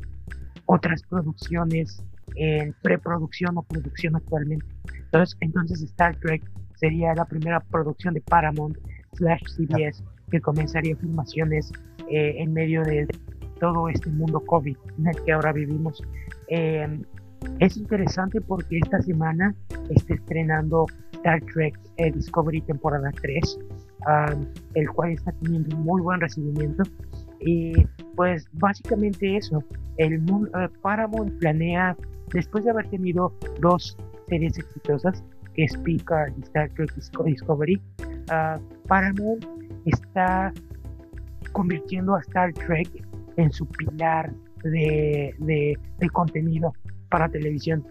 otras 0.66 1.02
producciones 1.04 2.04
en 2.36 2.76
preproducción 2.84 3.58
o 3.58 3.64
producción 3.64 4.16
actualmente. 4.16 4.66
Entonces, 5.06 5.38
entonces 5.40 5.82
Star 5.84 6.16
Trek 6.18 6.44
sería 6.76 7.14
la 7.16 7.26
primera 7.26 7.60
producción 7.60 8.14
de 8.14 8.22
Paramount 8.22 8.78
slash 9.14 9.42
CBS 9.48 10.04
que 10.30 10.42
comenzaría 10.42 10.96
filmaciones 10.98 11.72
eh, 12.12 12.36
en 12.38 12.54
medio 12.54 12.84
de 12.84 13.08
todo 13.60 13.90
este 13.90 14.10
mundo 14.10 14.40
COVID 14.40 14.78
en 15.00 15.08
el 15.08 15.24
que 15.24 15.32
ahora 15.34 15.54
vivimos. 15.54 16.02
Em, 16.48 17.04
es 17.60 17.78
interesante 17.78 18.42
porque 18.42 18.80
esta 18.80 19.02
semana 19.02 19.54
está 19.90 20.14
estrenando 20.16 20.86
Star 21.14 21.42
Trek 21.54 21.80
eh, 21.98 22.12
Discovery 22.12 22.62
temporada 22.62 23.12
3, 23.22 23.60
el 24.74 24.90
cual 24.90 25.12
está 25.12 25.32
teniendo 25.44 25.76
un 25.76 25.84
muy 25.84 26.02
buen 26.02 26.20
recibimiento. 26.20 26.84
Y 27.40 27.86
pues 28.16 28.48
básicamente 28.54 29.38
eso, 29.38 29.64
el 29.98 30.20
mundo, 30.22 30.50
eh, 30.60 30.70
Paramount 30.82 31.38
planea, 31.40 31.96
después 32.34 32.66
de 32.66 32.72
haber 32.72 32.88
tenido 32.90 33.34
dos 33.60 33.98
series 34.28 34.58
exitosas, 34.58 35.24
que 35.54 35.64
es 35.64 35.78
Picard 35.78 36.34
y 36.38 36.42
Star 36.42 36.70
Trek 36.72 36.94
Discovery, 36.96 37.82
uh, 38.32 38.60
Paramount 38.88 39.46
está 39.86 40.54
convirtiendo 41.52 42.16
a 42.16 42.20
Star 42.22 42.54
Trek 42.54 42.90
en 43.38 43.52
su 43.52 43.66
pilar 43.68 44.34
de, 44.64 45.34
de, 45.40 46.10
contenido 46.10 46.74
para 47.10 47.30
televisión. 47.30 47.86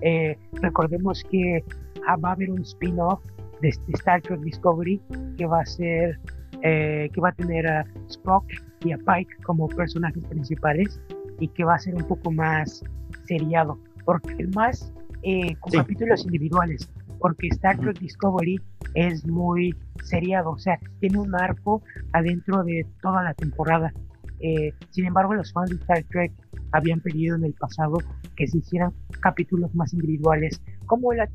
Eh, 0.00 0.36
recordemos 0.54 1.22
que 1.30 1.62
ah, 2.06 2.16
va 2.16 2.30
a 2.30 2.32
haber 2.32 2.50
un 2.50 2.62
spin-off 2.62 3.22
de, 3.60 3.68
Star 3.68 4.20
Trek 4.22 4.40
Discovery 4.40 5.00
que 5.36 5.46
va 5.46 5.60
a 5.60 5.66
ser 5.66 6.18
eh, 6.62 7.08
que 7.12 7.20
va 7.20 7.28
a 7.28 7.32
tener 7.32 7.66
a 7.66 7.84
Spock 8.08 8.44
y 8.84 8.92
a 8.92 8.98
Pike 8.98 9.42
como 9.44 9.68
personajes 9.68 10.24
principales 10.24 11.00
y 11.38 11.48
que 11.48 11.64
va 11.64 11.74
a 11.74 11.78
ser 11.78 11.94
un 11.94 12.04
poco 12.04 12.32
más 12.32 12.82
seriado 13.26 13.78
porque 14.04 14.46
más 14.54 14.92
eh, 15.22 15.54
con 15.60 15.72
capítulos 15.72 16.24
individuales 16.24 16.90
porque 17.18 17.48
Star 17.48 17.78
Trek 17.78 17.98
Discovery 17.98 18.60
es 18.94 19.26
muy 19.26 19.74
seriado, 20.04 20.50
o 20.50 20.58
sea, 20.58 20.78
tiene 21.00 21.18
un 21.18 21.34
arco 21.34 21.82
adentro 22.12 22.64
de 22.64 22.86
toda 23.02 23.22
la 23.22 23.34
temporada. 23.34 23.92
Eh, 24.40 24.72
sin 24.90 25.06
embargo, 25.06 25.34
los 25.34 25.52
fans 25.52 25.70
de 25.70 25.76
Star 25.76 26.04
Trek 26.04 26.32
habían 26.72 27.00
pedido 27.00 27.36
en 27.36 27.44
el 27.44 27.54
pasado 27.54 27.98
que 28.36 28.46
se 28.46 28.58
hicieran 28.58 28.92
capítulos 29.20 29.74
más 29.74 29.92
individuales, 29.92 30.60
como 30.86 31.12
la, 31.12 31.28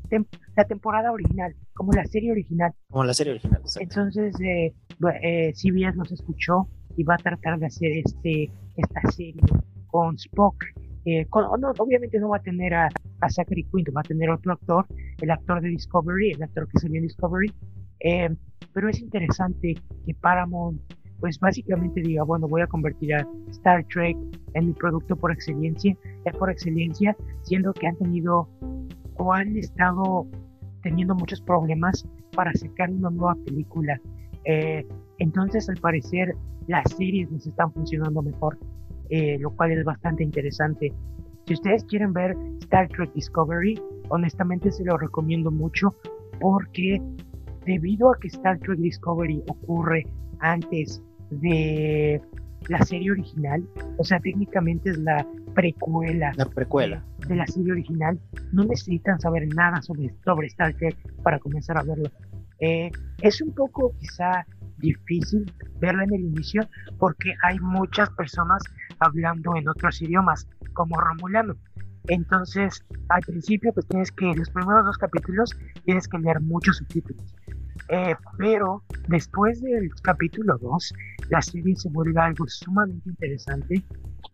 la 0.56 0.64
temporada 0.64 1.12
original, 1.12 1.54
como 1.74 1.92
la 1.92 2.04
serie 2.06 2.32
original. 2.32 2.72
Como 2.88 3.04
la 3.04 3.14
serie 3.14 3.32
original. 3.32 3.62
Entonces, 3.80 4.34
eh, 4.40 4.72
eh, 5.22 5.52
CBS 5.54 5.96
nos 5.96 6.12
escuchó 6.12 6.68
y 6.96 7.02
va 7.02 7.14
a 7.14 7.18
tratar 7.18 7.58
de 7.58 7.66
hacer 7.66 7.90
este 8.04 8.50
esta 8.76 9.00
serie 9.12 9.42
con 9.86 10.16
Spock 10.16 10.56
Eh, 11.06 11.26
obviamente 11.30 12.18
no 12.18 12.30
va 12.30 12.38
a 12.38 12.42
tener 12.42 12.72
a, 12.72 12.88
a 13.20 13.28
Zachary 13.28 13.64
Quinto, 13.64 13.92
va 13.92 14.00
a 14.00 14.04
tener 14.04 14.30
otro 14.30 14.54
actor, 14.54 14.86
el 15.20 15.30
actor 15.30 15.60
de 15.60 15.68
Discovery, 15.68 16.30
el 16.30 16.42
actor 16.42 16.66
que 16.66 16.78
salió 16.78 16.96
en 16.96 17.02
Discovery. 17.02 17.52
Eh, 18.00 18.34
pero 18.72 18.88
es 18.88 19.00
interesante 19.00 19.74
que 20.06 20.14
Paramount, 20.14 20.80
pues 21.20 21.38
básicamente 21.38 22.00
diga, 22.00 22.22
bueno, 22.24 22.48
voy 22.48 22.62
a 22.62 22.66
convertir 22.66 23.14
a 23.14 23.26
Star 23.50 23.84
Trek 23.86 24.16
en 24.54 24.66
mi 24.68 24.72
producto 24.72 25.16
por 25.16 25.32
excelencia, 25.32 25.96
es 26.24 26.36
por 26.36 26.50
excelencia, 26.50 27.16
siendo 27.42 27.72
que 27.72 27.86
han 27.86 27.96
tenido 27.96 28.48
o 29.16 29.32
han 29.32 29.56
estado 29.56 30.26
teniendo 30.82 31.14
muchos 31.14 31.40
problemas 31.40 32.06
para 32.34 32.52
sacar 32.54 32.90
una 32.90 33.10
nueva 33.10 33.36
película. 33.46 34.00
Eh, 34.44 34.86
entonces, 35.18 35.68
al 35.68 35.76
parecer, 35.76 36.34
las 36.66 36.84
series 36.92 37.30
les 37.30 37.46
están 37.46 37.72
funcionando 37.72 38.22
mejor, 38.22 38.58
eh, 39.10 39.38
lo 39.38 39.50
cual 39.50 39.72
es 39.72 39.84
bastante 39.84 40.22
interesante. 40.22 40.92
Si 41.46 41.54
ustedes 41.54 41.84
quieren 41.84 42.12
ver 42.12 42.36
Star 42.60 42.88
Trek 42.88 43.12
Discovery, 43.12 43.80
honestamente 44.08 44.70
se 44.70 44.84
lo 44.84 44.96
recomiendo 44.96 45.50
mucho 45.50 45.94
porque 46.40 47.00
debido 47.66 48.10
a 48.10 48.18
que 48.18 48.28
Star 48.28 48.58
Trek 48.58 48.78
Discovery 48.78 49.42
ocurre 49.48 50.06
antes 50.44 51.02
de 51.30 52.20
la 52.68 52.78
serie 52.84 53.10
original, 53.10 53.66
o 53.98 54.04
sea, 54.04 54.20
técnicamente 54.20 54.90
es 54.90 54.98
la 54.98 55.26
precuela, 55.54 56.32
la 56.36 56.46
precuela. 56.46 57.04
De, 57.28 57.34
la 57.34 57.46
serie 57.46 57.72
original, 57.72 58.18
no 58.52 58.64
necesitan 58.64 59.20
saber 59.20 59.46
nada 59.54 59.82
sobre, 59.82 60.14
sobre 60.24 60.46
Star 60.48 60.74
Trek 60.74 60.96
para 61.22 61.38
comenzar 61.38 61.78
a 61.78 61.82
verlo. 61.82 62.10
Eh, 62.60 62.90
es 63.20 63.40
un 63.40 63.52
poco 63.54 63.92
quizá 63.98 64.46
difícil 64.78 65.50
verla 65.80 66.04
en 66.04 66.14
el 66.14 66.20
inicio 66.20 66.68
porque 66.98 67.34
hay 67.42 67.58
muchas 67.60 68.10
personas 68.10 68.62
hablando 68.98 69.56
en 69.56 69.68
otros 69.68 70.00
idiomas, 70.02 70.48
como 70.72 70.96
Romulano. 70.96 71.56
Entonces, 72.08 72.84
al 73.08 73.22
principio, 73.22 73.72
pues 73.72 73.86
tienes 73.86 74.12
que, 74.12 74.26
los 74.34 74.50
primeros 74.50 74.84
dos 74.84 74.98
capítulos, 74.98 75.50
tienes 75.84 76.06
que 76.06 76.18
leer 76.18 76.40
muchos 76.40 76.76
subtítulos. 76.76 77.34
Eh, 77.88 78.14
pero 78.38 78.82
después 79.08 79.60
del 79.62 79.90
capítulo 80.02 80.56
2, 80.58 80.94
la 81.30 81.42
serie 81.42 81.76
se 81.76 81.88
vuelve 81.90 82.20
algo 82.20 82.46
sumamente 82.48 83.10
interesante 83.10 83.82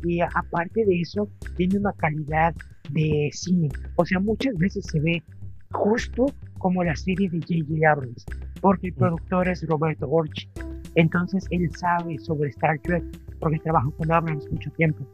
y 0.04 0.20
aparte 0.20 0.84
de 0.84 1.00
eso, 1.00 1.28
tiene 1.56 1.78
una 1.78 1.92
calidad 1.94 2.54
de 2.90 3.30
cine. 3.32 3.68
O 3.96 4.04
sea, 4.04 4.18
muchas 4.18 4.56
veces 4.56 4.86
se 4.86 5.00
ve 5.00 5.22
justo 5.72 6.26
como 6.58 6.82
la 6.82 6.96
serie 6.96 7.28
de 7.30 7.38
J.J. 7.40 7.90
Abrams, 7.90 8.24
porque 8.60 8.88
el 8.88 8.94
productor 8.94 9.48
es 9.48 9.66
Roberto 9.66 10.08
Orch. 10.08 10.48
Entonces 10.94 11.46
él 11.50 11.70
sabe 11.76 12.18
sobre 12.18 12.50
Star 12.50 12.78
Trek 12.80 13.04
porque 13.38 13.58
trabajó 13.58 13.90
con 13.92 14.10
Abrams 14.10 14.50
mucho 14.50 14.70
tiempo. 14.72 15.06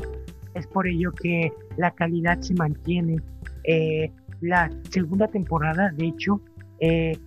Es 0.55 0.67
por 0.67 0.87
ello 0.87 1.12
que 1.12 1.53
la 1.77 1.91
calidad 1.91 2.41
se 2.41 2.55
mantiene. 2.55 3.21
Eh, 3.65 4.11
la 4.41 4.71
segunda 4.91 5.29
temporada, 5.29 5.93
de 5.97 6.07
hecho, 6.07 6.41
eh, 6.81 7.19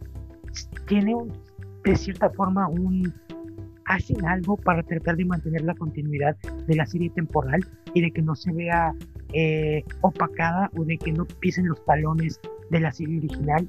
tiene 0.88 1.16
de 1.84 1.96
cierta 1.96 2.30
forma 2.30 2.68
un 2.68 3.14
hacen 3.90 4.24
algo 4.26 4.56
para 4.56 4.84
tratar 4.84 5.18
de 5.18 5.26
mantener 5.26 5.62
la 5.62 5.74
continuidad 5.74 6.38
de 6.68 6.76
la 6.76 6.86
serie 6.86 7.10
temporal 7.10 7.66
y 7.94 8.02
de 8.02 8.12
que 8.12 8.22
no 8.22 8.36
se 8.36 8.52
vea 8.54 8.94
eh, 9.34 9.84
opacada 10.02 10.70
o 10.78 10.86
de 10.86 10.98
que 10.98 11.12
no 11.12 11.26
pisen 11.26 11.68
los 11.68 11.84
talones 11.86 12.40
de 12.70 12.80
la 12.80 12.92
serie 12.92 13.18
original. 13.18 13.68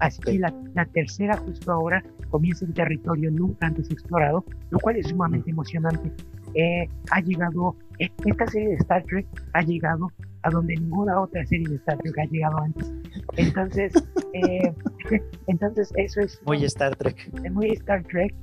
Así 0.00 0.20
que 0.20 0.38
la, 0.38 0.52
tercera 0.92 1.38
justo 1.38 1.72
ahora 1.72 2.04
comienza 2.30 2.66
en 2.66 2.74
territorio 2.74 3.30
nunca 3.30 3.66
antes 3.66 3.90
explorado, 3.90 4.44
lo 4.70 4.78
cual 4.80 4.96
es 4.96 5.08
sumamente 5.08 5.50
emocionante. 5.50 6.12
Eh, 6.54 6.86
ha 7.10 7.20
llegado, 7.20 7.74
e, 7.98 8.10
esta 8.26 8.46
serie 8.48 8.68
de 8.68 8.74
Star 8.74 9.02
Trek 9.04 9.26
ha 9.54 9.62
llegado 9.62 10.12
a 10.44 10.50
donde 10.50 10.76
ninguna 10.76 11.20
otra 11.20 11.44
serie 11.46 11.66
de 11.68 11.76
Star 11.76 11.98
Trek 11.98 12.18
ha 12.18 12.24
llegado 12.26 12.58
antes. 12.58 12.92
Entonces, 13.36 13.92
eh, 14.34 14.72
entonces 15.46 15.90
eso 15.96 16.20
es... 16.20 16.40
Muy 16.44 16.64
Star 16.64 16.94
Trek. 16.96 17.30
Muy 17.50 17.70
Star 17.72 18.04
Trek, 18.04 18.34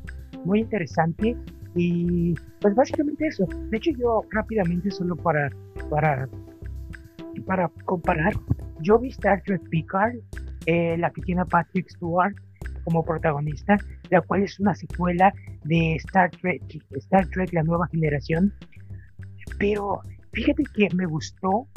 muy 0.43 0.61
interesante 0.61 1.37
y 1.75 2.33
pues 2.59 2.75
básicamente 2.75 3.27
eso. 3.27 3.45
De 3.69 3.77
hecho 3.77 3.91
yo 3.97 4.23
rápidamente 4.31 4.91
solo 4.91 5.15
para, 5.15 5.49
para, 5.89 6.27
para 7.45 7.69
comparar, 7.85 8.33
yo 8.81 8.99
vi 8.99 9.09
Star 9.09 9.41
Trek 9.43 9.61
Picard, 9.69 10.15
eh, 10.65 10.97
la 10.97 11.11
que 11.11 11.21
tiene 11.21 11.45
Patrick 11.45 11.89
Stewart 11.89 12.35
como 12.83 13.05
protagonista, 13.05 13.77
la 14.09 14.21
cual 14.21 14.41
es 14.43 14.59
una 14.59 14.73
secuela 14.73 15.31
de 15.63 15.95
Star 15.95 16.31
Trek, 16.31 16.63
Star 16.91 17.27
Trek 17.27 17.53
La 17.53 17.61
Nueva 17.61 17.87
Generación. 17.87 18.51
Pero 19.59 20.01
fíjate 20.31 20.63
que 20.75 20.87
me 20.95 21.05
gustó 21.05 21.67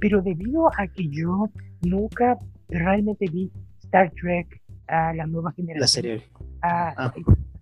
pero 0.00 0.22
debido 0.22 0.68
a 0.76 0.88
que 0.88 1.08
yo 1.08 1.50
nunca 1.82 2.38
realmente 2.68 3.26
vi 3.30 3.52
Star 3.84 4.10
Trek 4.12 4.60
a 4.88 5.14
la 5.14 5.26
nueva 5.26 5.52
generación. 5.52 5.80
La 5.80 5.86
serie. 5.86 6.22
Ah. 6.62 7.12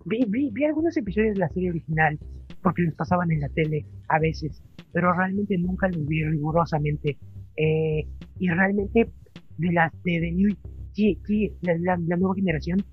vi, 0.06 0.24
vi, 0.28 0.64
algunos 0.64 0.96
episodios 0.96 1.34
de 1.34 1.40
la 1.40 1.48
serie 1.50 1.70
original 1.70 2.18
porque 2.62 2.82
los 2.82 2.94
pasaban 2.94 3.30
en 3.30 3.40
la 3.40 3.48
tele 3.50 3.84
a 4.08 4.18
veces, 4.18 4.62
pero 4.92 5.12
realmente 5.12 5.58
nunca 5.58 5.88
los 5.88 6.06
vi 6.06 6.24
rigurosamente. 6.24 7.18
Eh, 7.56 8.06
y 8.38 8.48
realmente 8.48 9.10
de 9.58 9.72
las 9.72 9.92
de, 10.04 10.20
de 10.20 10.32
New, 10.32 10.56
sí, 10.92 11.18
sí, 11.26 11.52
la, 11.62 11.76
la, 11.76 12.16
nueva 12.16 12.34
generación 12.34 12.84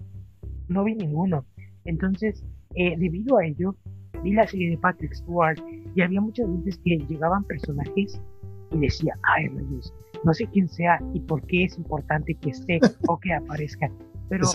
no 0.68 0.84
vi 0.84 0.96
ninguno. 0.96 1.46
Entonces, 1.86 2.44
eh, 2.76 2.96
debido 2.98 3.38
a 3.38 3.46
ello, 3.46 3.76
vi 3.95 3.95
la 4.34 4.48
serie 4.48 4.72
de 4.72 4.78
Patrick 4.78 5.14
Stewart 5.14 5.60
y 5.96 6.02
había 6.02 6.22
muchas 6.22 6.48
veces 6.58 6.80
que 6.84 6.98
llegaban 7.08 7.44
personajes 7.44 8.20
y 8.72 8.80
decía, 8.80 9.18
ay 9.24 9.48
rayos, 9.48 9.94
no 10.24 10.34
sé 10.34 10.48
quién 10.48 10.68
sea 10.68 11.00
y 11.14 11.20
por 11.22 11.42
qué 11.48 11.66
es 11.66 11.78
importante 11.78 12.34
que 12.36 12.50
esté 12.50 12.80
o 13.08 13.20
que 13.20 13.34
aparezca. 13.34 13.90
Pero 14.30 14.46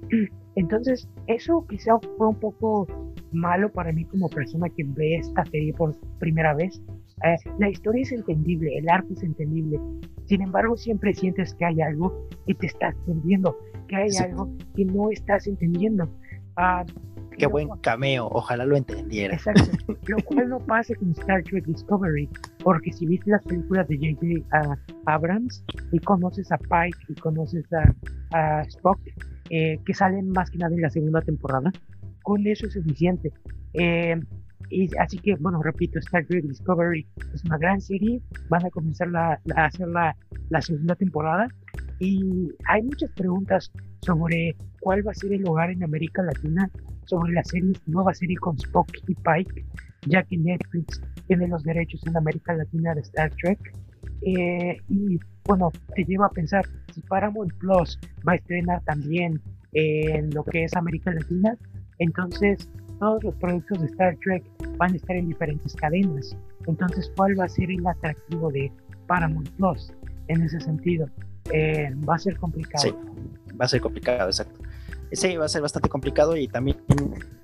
entonces 0.56 1.08
eso 1.26 1.66
quizá 1.68 1.98
fue 2.16 2.28
un 2.28 2.40
poco 2.40 2.86
malo 3.32 3.70
para 3.70 3.92
mí 3.92 4.04
como 4.04 4.28
persona 4.28 4.68
que 4.70 4.84
ve 4.84 5.16
esta 5.16 5.44
serie 5.46 5.72
por 5.74 5.94
primera 6.18 6.54
vez. 6.54 6.80
Eh, 7.24 7.36
la 7.58 7.68
historia 7.68 8.02
es 8.02 8.12
entendible, 8.12 8.78
el 8.78 8.88
arte 8.88 9.12
es 9.12 9.22
entendible. 9.22 9.78
Sin 10.26 10.42
embargo, 10.42 10.76
siempre 10.76 11.14
sientes 11.14 11.54
que 11.54 11.64
hay 11.64 11.80
algo 11.80 12.28
que 12.46 12.54
te 12.54 12.66
estás 12.66 12.94
entendiendo, 13.06 13.58
que 13.88 13.96
hay 13.96 14.10
algo 14.22 14.50
que 14.74 14.84
no 14.84 15.10
estás 15.10 15.46
entendiendo. 15.46 16.08
Ah, 16.56 16.84
Qué 17.38 17.46
buen 17.46 17.68
cameo, 17.82 18.28
ojalá 18.32 18.66
lo 18.66 18.76
entendiera. 18.76 19.34
Exacto, 19.34 19.70
lo 20.06 20.16
cual 20.24 20.48
no 20.48 20.58
pasa 20.58 20.94
con 20.96 21.12
Star 21.12 21.42
Trek 21.44 21.64
Discovery, 21.66 22.28
porque 22.64 22.92
si 22.92 23.06
viste 23.06 23.30
las 23.30 23.42
películas 23.44 23.86
de 23.88 23.96
J.J. 23.96 24.78
Abrams 25.06 25.64
y 25.92 25.98
conoces 26.00 26.50
a 26.50 26.58
Pike 26.58 26.98
y 27.08 27.14
conoces 27.14 27.64
a, 28.32 28.62
Spock, 28.62 28.98
eh, 29.50 29.78
que 29.86 29.94
salen 29.94 30.30
más 30.30 30.50
que 30.50 30.58
nada 30.58 30.74
en 30.74 30.82
la 30.82 30.90
segunda 30.90 31.22
temporada, 31.22 31.72
con 32.22 32.46
eso 32.46 32.66
es 32.66 32.74
suficiente. 32.74 33.32
Eh, 33.74 34.20
y 34.70 34.90
así 34.98 35.18
que, 35.18 35.34
bueno, 35.36 35.62
repito, 35.62 35.98
Star 36.00 36.26
Trek 36.26 36.44
Discovery 36.44 37.06
es 37.32 37.44
una 37.44 37.56
gran 37.56 37.80
serie, 37.80 38.20
van 38.48 38.66
a 38.66 38.70
comenzar 38.70 39.08
a 39.16 39.40
hacer 39.64 39.88
la, 39.88 40.14
la 40.50 40.60
segunda 40.60 40.94
temporada 40.94 41.48
y 41.98 42.52
hay 42.66 42.82
muchas 42.82 43.10
preguntas 43.12 43.72
sobre 44.02 44.56
cuál 44.80 45.06
va 45.06 45.12
a 45.12 45.14
ser 45.14 45.32
el 45.32 45.42
lugar 45.42 45.70
en 45.70 45.82
América 45.82 46.22
Latina 46.22 46.70
sobre 47.04 47.32
la 47.32 47.44
serie, 47.44 47.72
nueva 47.86 48.14
serie 48.14 48.36
con 48.36 48.56
Spock 48.56 48.90
y 49.06 49.14
Pike, 49.14 49.64
ya 50.06 50.22
que 50.22 50.36
Netflix 50.36 51.00
tiene 51.26 51.48
los 51.48 51.62
derechos 51.64 52.06
en 52.06 52.16
América 52.16 52.54
Latina 52.54 52.94
de 52.94 53.00
Star 53.00 53.30
Trek. 53.42 53.58
Eh, 54.22 54.76
y 54.88 55.18
bueno, 55.44 55.70
te 55.94 56.04
lleva 56.04 56.26
a 56.26 56.30
pensar, 56.30 56.66
si 56.92 57.00
Paramount 57.02 57.52
Plus 57.54 57.98
va 58.26 58.32
a 58.32 58.36
estrenar 58.36 58.82
también 58.84 59.40
en 59.72 60.30
lo 60.30 60.44
que 60.44 60.64
es 60.64 60.74
América 60.74 61.12
Latina, 61.12 61.56
entonces 61.98 62.68
todos 62.98 63.22
los 63.22 63.34
productos 63.36 63.80
de 63.80 63.86
Star 63.86 64.16
Trek 64.24 64.44
van 64.76 64.92
a 64.92 64.96
estar 64.96 65.16
en 65.16 65.28
diferentes 65.28 65.74
cadenas. 65.74 66.36
Entonces, 66.66 67.10
¿cuál 67.16 67.38
va 67.38 67.44
a 67.44 67.48
ser 67.48 67.70
el 67.70 67.86
atractivo 67.86 68.50
de 68.50 68.70
Paramount 69.06 69.48
Plus 69.50 69.92
en 70.28 70.42
ese 70.42 70.60
sentido? 70.60 71.08
Eh, 71.52 71.90
va 72.08 72.16
a 72.16 72.18
ser 72.18 72.36
complicado. 72.36 72.82
Sí, 72.84 72.94
va 73.60 73.64
a 73.64 73.68
ser 73.68 73.80
complicado, 73.80 74.28
exacto 74.28 74.60
sí, 75.12 75.36
va 75.36 75.46
a 75.46 75.48
ser 75.48 75.62
bastante 75.62 75.88
complicado 75.88 76.36
y 76.36 76.48
también 76.48 76.78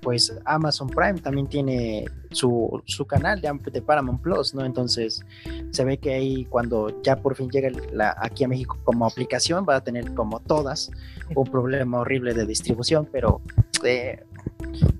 pues 0.01 0.37
Amazon 0.45 0.89
Prime 0.89 1.19
también 1.19 1.47
tiene 1.47 2.05
su, 2.31 2.81
su 2.85 3.05
canal 3.05 3.41
de, 3.41 3.81
Paramount 3.81 4.21
Plus, 4.21 4.53
¿no? 4.53 4.65
Entonces 4.65 5.21
se 5.71 5.83
ve 5.83 5.97
que 5.97 6.13
ahí 6.13 6.45
cuando 6.45 7.01
ya 7.01 7.17
por 7.17 7.35
fin 7.35 7.49
llega 7.49 7.71
aquí 8.17 8.43
a 8.43 8.47
México 8.47 8.77
como 8.83 9.05
aplicación 9.05 9.65
va 9.67 9.77
a 9.77 9.83
tener 9.83 10.13
como 10.13 10.39
todas 10.39 10.91
un 11.35 11.45
problema 11.45 11.99
horrible 11.99 12.33
de 12.33 12.45
distribución, 12.45 13.07
pero 13.11 13.41
eh, 13.83 14.23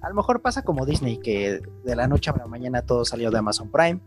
A 0.01 0.09
lo 0.09 0.15
mejor 0.15 0.41
pasa 0.41 0.63
como 0.63 0.85
Disney, 0.85 1.17
que 1.17 1.61
de 1.83 1.95
la 1.95 2.07
noche 2.07 2.29
a 2.29 2.37
la 2.37 2.47
mañana 2.47 2.81
todo 2.81 3.05
salió 3.05 3.31
de 3.31 3.39
Amazon 3.39 3.71
Prime, 3.71 3.99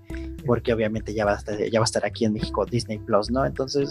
porque 0.47 0.73
obviamente 0.73 1.13
ya 1.13 1.25
va 1.25 1.33
a 1.33 1.37
estar, 1.37 1.59
ya 1.59 1.81
va 1.81 1.85
a 1.85 1.91
estar 1.91 2.05
aquí 2.07 2.25
en 2.25 2.33
México 2.33 2.65
Disney 2.65 2.99
Plus, 2.99 3.31
¿no? 3.31 3.45
Entonces 3.45 3.91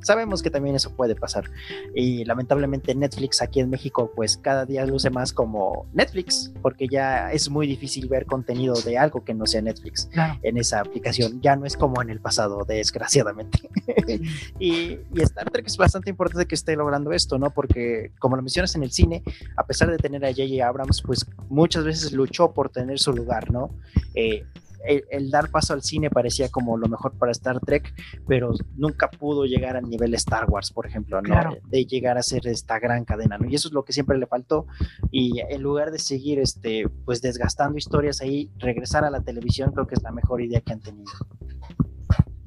sabemos 0.00 0.42
que 0.42 0.50
también 0.50 0.76
eso 0.76 0.94
puede 0.94 1.14
pasar. 1.14 1.50
Y 1.94 2.24
lamentablemente 2.24 2.94
Netflix 2.94 3.42
aquí 3.42 3.60
en 3.60 3.70
México, 3.70 4.12
pues 4.14 4.36
cada 4.36 4.64
día 4.64 4.86
luce 4.86 5.10
más 5.10 5.32
como 5.32 5.86
Netflix, 5.92 6.52
porque 6.62 6.88
ya 6.88 7.32
es 7.32 7.50
muy 7.50 7.66
difícil 7.66 8.08
ver 8.08 8.26
contenido 8.26 8.74
de 8.74 8.98
algo 8.98 9.24
que 9.24 9.34
no 9.34 9.46
sea 9.46 9.60
Netflix 9.60 10.08
en 10.42 10.58
esa 10.58 10.80
aplicación. 10.80 11.40
Ya 11.40 11.56
no 11.56 11.66
es 11.66 11.76
como 11.76 12.00
en 12.00 12.10
el 12.10 12.20
pasado, 12.20 12.64
desgraciadamente. 12.64 13.68
y, 14.58 14.98
y 15.14 15.22
Star 15.22 15.50
Trek 15.50 15.66
es 15.66 15.76
bastante 15.76 16.10
importante 16.10 16.46
que 16.46 16.54
esté 16.54 16.76
logrando 16.76 17.12
esto, 17.12 17.38
¿no? 17.38 17.50
Porque 17.50 18.12
como 18.18 18.36
lo 18.36 18.42
mencionas 18.42 18.74
en 18.76 18.82
el 18.82 18.92
cine, 18.92 19.22
a 19.56 19.66
pesar 19.66 19.90
de 19.90 19.98
tener 19.98 20.24
a 20.24 20.28
J.J. 20.28 20.66
Abrams, 20.66 21.02
pues 21.08 21.24
muchas 21.48 21.84
veces 21.84 22.12
luchó 22.12 22.52
por 22.52 22.68
tener 22.68 22.98
su 22.98 23.14
lugar, 23.14 23.50
¿no? 23.50 23.70
Eh, 24.14 24.44
el, 24.84 25.30
dar 25.30 25.50
paso 25.50 25.72
al 25.72 25.82
cine 25.82 26.10
parecía 26.10 26.50
como 26.50 26.76
lo 26.76 26.86
mejor 26.86 27.16
para 27.16 27.32
Star 27.32 27.60
Trek, 27.60 27.94
pero 28.26 28.52
nunca 28.76 29.10
pudo 29.10 29.46
llegar 29.46 29.74
al 29.78 29.88
nivel 29.88 30.12
Star 30.12 30.50
Wars, 30.50 30.70
por 30.70 30.84
ejemplo, 30.86 31.22
¿no? 31.22 31.56
De 31.66 31.86
llegar 31.86 32.18
a 32.18 32.22
ser 32.22 32.46
esta 32.46 32.78
gran 32.78 33.06
cadena, 33.06 33.38
¿no? 33.38 33.48
Y 33.48 33.54
eso 33.54 33.68
es 33.68 33.74
lo 33.74 33.86
que 33.86 33.94
siempre 33.94 34.18
le 34.18 34.26
faltó. 34.26 34.66
Y 35.10 35.40
en 35.40 35.62
lugar 35.62 35.92
de 35.92 35.98
seguir, 35.98 36.40
este, 36.40 36.86
pues 37.06 37.22
desgastando 37.22 37.78
historias 37.78 38.20
ahí, 38.20 38.50
regresar 38.58 39.02
a 39.06 39.10
la 39.10 39.22
televisión 39.22 39.72
creo 39.72 39.86
que 39.86 39.94
es 39.94 40.02
la 40.02 40.12
mejor 40.12 40.42
idea 40.42 40.60
que 40.60 40.74
han 40.74 40.80
tenido. 40.80 41.10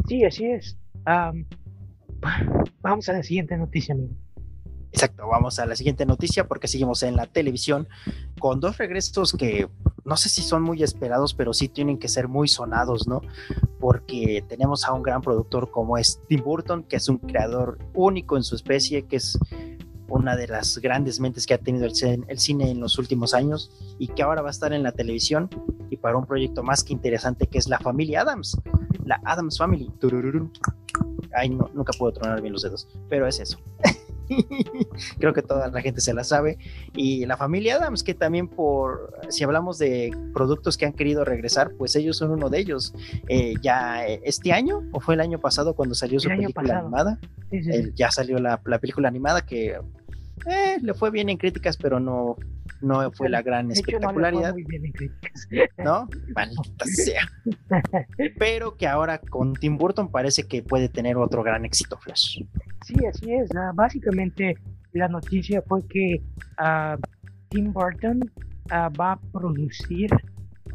Sí, 0.08 0.24
así 0.24 0.46
es. 0.46 0.78
vamos 2.84 3.10
a 3.10 3.14
la 3.14 3.24
siguiente 3.24 3.58
noticia, 3.58 3.96
amigo. 3.96 4.14
Exacto, 4.92 5.28
vamos 5.28 5.58
a 5.60 5.66
la 5.66 5.76
siguiente 5.76 6.06
noticia 6.06 6.48
porque 6.48 6.68
seguimos 6.68 7.02
en 7.04 7.16
la 7.16 7.26
televisión 7.26 7.88
con 8.40 8.60
dos 8.60 8.78
regresos 8.78 9.34
que 9.34 9.70
no 10.04 10.18
sé 10.18 10.30
si 10.30 10.42
son 10.42 10.64
muy 10.64 10.84
esperados, 10.84 11.34
pero 11.34 11.54
sí 11.54 11.70
tienen 11.70 11.98
que 11.98 12.08
ser 12.08 12.28
muy 12.28 12.48
sonados, 12.48 13.08
¿no? 13.08 13.22
Porque 13.80 14.44
tenemos 14.50 14.84
a 14.86 14.94
un 14.94 15.04
gran 15.04 15.22
productor 15.22 15.72
como 15.72 15.98
es 15.98 16.20
Tim 16.28 16.44
Burton, 16.44 16.84
que 16.84 16.98
es 16.98 17.08
un 17.08 17.20
creador 17.20 17.78
único 17.94 18.36
en 18.36 18.44
su 18.44 18.56
especie, 18.56 19.04
que 19.04 19.18
es 19.18 19.38
una 20.10 20.36
de 20.36 20.48
las 20.48 20.78
grandes 20.80 21.20
mentes 21.20 21.46
que 21.46 21.54
ha 21.54 21.58
tenido 21.58 21.86
el, 21.86 22.40
cine 22.40 22.72
en 22.72 22.82
los 22.82 22.98
últimos 22.98 23.34
años 23.34 23.72
y 23.98 24.08
que 24.10 24.24
ahora 24.24 24.42
va 24.42 24.50
a 24.50 24.52
estar 24.52 24.74
en 24.74 24.84
la 24.84 24.92
televisión 24.92 25.50
y 25.90 25.98
para 25.98 26.18
un 26.18 26.26
proyecto 26.26 26.64
más 26.64 26.84
que 26.84 26.94
interesante 26.94 27.48
que 27.48 27.58
es 27.58 27.70
la 27.70 27.80
familia 27.80 28.22
Adams, 28.22 28.58
la 29.06 29.22
Adams 29.24 29.58
Family. 29.58 29.90
Ay, 31.34 31.50
no, 31.50 31.70
nunca 31.74 31.94
puedo 31.98 32.12
tronar 32.12 32.42
bien 32.42 32.52
los 32.52 32.64
dedos, 32.64 32.90
pero 33.08 33.26
es 33.26 33.40
eso. 33.40 33.58
Creo 35.20 35.34
que 35.34 35.42
toda 35.42 35.70
la 35.70 35.82
gente 35.82 36.02
se 36.02 36.14
la 36.14 36.24
sabe. 36.24 36.58
Y 36.96 37.26
la 37.26 37.38
familia 37.38 37.76
Adams, 37.76 38.04
que 38.04 38.14
también 38.14 38.48
por, 38.48 39.14
si 39.30 39.44
hablamos 39.44 39.78
de 39.78 40.16
productos 40.34 40.78
que 40.78 40.86
han 40.86 40.94
querido 40.94 41.26
regresar, 41.26 41.72
pues 41.78 41.96
ellos 41.96 42.18
son 42.18 42.32
uno 42.32 42.50
de 42.50 42.60
ellos. 42.60 42.94
Eh, 43.28 43.56
ya 43.62 44.08
eh, 44.08 44.22
este 44.24 44.54
año, 44.54 44.84
o 44.92 45.00
fue 45.00 45.16
el 45.16 45.22
año 45.22 45.40
pasado 45.40 45.74
cuando 45.74 45.96
salió 45.96 46.20
su 46.20 46.30
película 46.30 46.80
animada, 46.80 47.20
ya 47.96 48.12
salió 48.12 48.40
la, 48.40 48.58
película 48.58 49.08
animada 49.08 49.46
que 49.46 49.78
eh, 50.46 50.78
le 50.82 50.94
fue 50.94 51.12
bien 51.12 51.30
en 51.30 51.38
críticas, 51.38 51.78
pero 51.78 52.00
no, 52.00 52.36
no 52.82 53.12
fue 53.12 53.30
la 53.30 53.42
gran 53.42 53.72
espectacularidad. 53.72 54.56
No, 55.78 56.08
Maldita 56.36 56.86
sea. 56.86 57.22
Pero 58.40 58.76
que 58.76 58.88
ahora 58.88 59.20
con 59.20 59.54
Tim 59.54 59.78
Burton 59.78 60.10
parece 60.10 60.48
que 60.48 60.64
puede 60.64 60.90
tener 60.90 61.18
otro 61.18 61.44
gran 61.44 61.66
éxito, 61.66 61.98
Flash. 61.98 62.42
Sí, 62.86 62.96
así 63.06 63.34
es. 63.34 63.50
básicamente 63.76 64.56
la 64.94 65.08
noticia 65.08 65.62
fue 65.62 65.86
que 65.88 66.22
ah, 66.58 66.98
Tim 67.50 67.72
Burton 67.72 68.20
ah, 68.70 68.90
va 68.90 69.14
a 69.14 69.20
producir 69.32 70.10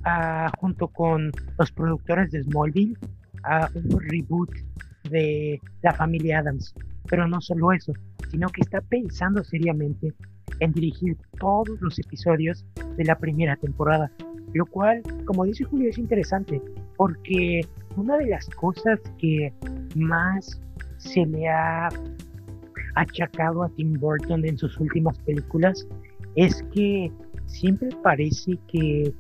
ah, 0.05 0.51
junto 0.59 0.89
con 0.89 1.33
los 1.59 1.73
productores 1.73 2.31
de 2.31 2.43
Smallville 2.43 2.97
un 3.75 4.01
reboot 4.01 4.51
de 5.11 5.61
la 5.83 5.93
familia 5.93 6.41
Adams. 6.41 6.75
Pero 7.09 7.29
no 7.29 7.41
solo 7.41 7.73
eso, 7.73 7.93
sino 8.31 8.49
que 8.49 8.63
está 8.63 8.81
pensando 8.81 9.45
seriamente 9.45 10.13
en 10.61 10.73
dirigir 10.73 11.17
todos 11.39 11.81
los 11.81 11.99
episodios 11.99 12.65
de 12.97 13.05
la 13.05 13.19
primera 13.19 13.57
temporada, 13.57 14.11
lo 14.55 14.67
cual, 14.67 15.03
como 15.25 15.45
dice 15.45 15.65
Julio, 15.65 15.91
es 15.91 15.99
interesante, 15.99 16.61
porque 16.97 17.61
una 17.97 18.17
de 18.17 18.27
las 18.27 18.49
cosas 18.51 19.01
que 19.19 19.53
más 19.95 20.61
se 20.99 21.27
le 21.27 21.49
ha 21.49 21.89
achacado 22.95 23.63
a 23.63 23.69
Tim 23.71 23.95
Burton 23.95 24.45
en 24.45 24.57
sus 24.57 24.79
últimas 24.81 25.19
películas 25.21 25.87
es 26.35 26.63
que 26.75 27.13
siempre 27.47 27.89
parece 28.03 28.59
que, 28.69 29.13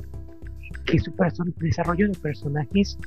que 0.87 0.99
su 0.99 1.12
desarrollo 1.59 2.09
de 2.09 2.18
personajes 2.18 2.99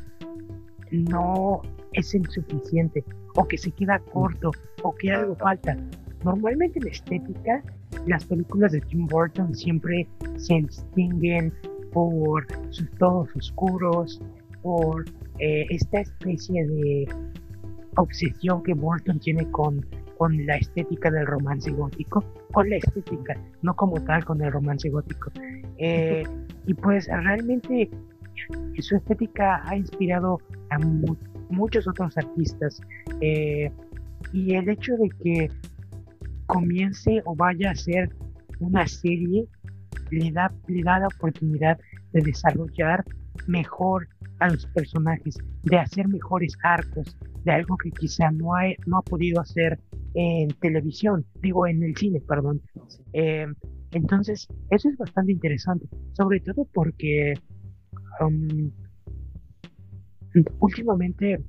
no 0.92 1.62
es 1.94 2.14
insuficiente 2.14 3.04
o 3.36 3.48
que 3.48 3.58
se 3.58 3.72
queda 3.72 4.00
corto 4.00 4.52
o 4.84 4.96
que 4.96 5.12
algo 5.12 5.36
falta. 5.36 5.78
Normalmente 6.24 6.80
en 6.80 6.88
estética, 6.88 7.64
las 8.06 8.26
películas 8.26 8.72
de 8.72 8.82
Tim 8.82 9.08
Burton 9.08 9.56
siempre 9.56 10.08
se 10.38 10.56
distinguen 10.56 11.54
por 11.94 12.46
sus 12.72 12.90
tonos 12.92 13.30
oscuros, 13.36 14.22
por 14.62 15.06
eh, 15.40 15.66
esta 15.70 16.02
especie 16.02 16.68
de 16.68 17.08
obsesión 17.96 18.64
que 18.64 18.74
Burton 18.74 19.20
tiene 19.20 19.50
con, 19.52 19.86
con 20.18 20.46
la 20.46 20.58
estética 20.58 21.10
del 21.10 21.26
romance 21.26 21.72
gótico, 21.72 22.24
con 22.52 22.70
la 22.70 22.78
estética, 22.78 23.38
no 23.62 23.76
como 23.76 24.04
tal 24.04 24.26
con 24.26 24.42
el 24.42 24.52
romance 24.52 24.90
gótico. 24.90 25.32
Eh, 25.78 26.24
y 26.66 26.74
pues 26.74 27.08
realmente 27.08 27.90
su 28.80 28.96
estética 28.96 29.62
ha 29.66 29.76
inspirado 29.76 30.40
a 30.70 30.80
muchos 31.50 31.88
otros 31.88 32.18
artistas. 32.18 32.82
Eh, 33.22 33.72
y 34.34 34.54
el 34.56 34.70
hecho 34.70 34.96
de 34.98 35.10
que 35.22 35.52
comience 36.46 37.22
o 37.26 37.36
vaya 37.36 37.72
a 37.72 37.76
ser 37.76 38.10
una 38.60 38.88
serie 38.88 39.46
le 40.12 40.32
da, 40.32 40.52
le 40.68 40.84
da 40.84 41.00
la 41.00 41.08
oportunidad 41.08 41.78
de 42.12 42.22
desarrollar 42.22 43.04
mejor 43.48 44.08
a 44.40 44.50
los 44.50 44.66
personajes, 44.68 45.38
de 45.64 45.78
hacer 45.78 46.08
mejores 46.08 46.54
arcos, 46.64 47.16
de 47.44 47.52
algo 47.52 47.78
que 47.78 47.92
quizá 47.92 48.32
no 48.32 48.56
ha, 48.56 48.64
no 48.86 48.98
ha 48.98 49.02
podido 49.02 49.42
hacer 49.42 49.80
en 50.14 50.50
televisión, 50.60 51.26
digo 51.42 51.68
en 51.68 51.84
el 51.84 51.96
cine, 51.96 52.22
perdón. 52.22 52.62
Eh, 53.14 53.48
entonces, 53.92 54.48
eso 54.70 54.90
es 54.90 54.98
bastante 54.98 55.32
interesante, 55.32 55.88
sobre 56.14 56.40
todo 56.40 56.66
porque 56.74 57.34
um, 58.22 58.72
últimamente 60.60 61.40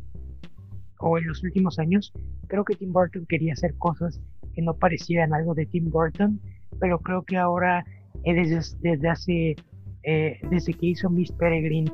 o 1.01 1.19
en 1.19 1.27
los 1.27 1.43
últimos 1.43 1.79
años, 1.79 2.13
creo 2.47 2.65
que 2.65 2.75
Tim 2.75 2.93
Burton 2.93 3.27
quería 3.27 3.53
hacer 3.53 3.75
cosas 3.79 4.21
que 4.55 4.63
no 4.63 4.75
parecieran 4.75 5.35
algo 5.35 5.55
de 5.55 5.67
Tim 5.67 5.91
Burton, 5.91 6.41
pero 6.79 6.99
creo 6.99 7.23
que 7.23 7.37
ahora 7.37 7.85
eh, 8.25 8.35
desde, 8.35 8.77
desde 8.81 9.09
hace 9.09 9.57
eh, 10.03 10.39
desde 10.51 10.73
que 10.73 10.87
hizo 10.87 11.11
Miss 11.11 11.31
Peregrine 11.33 11.91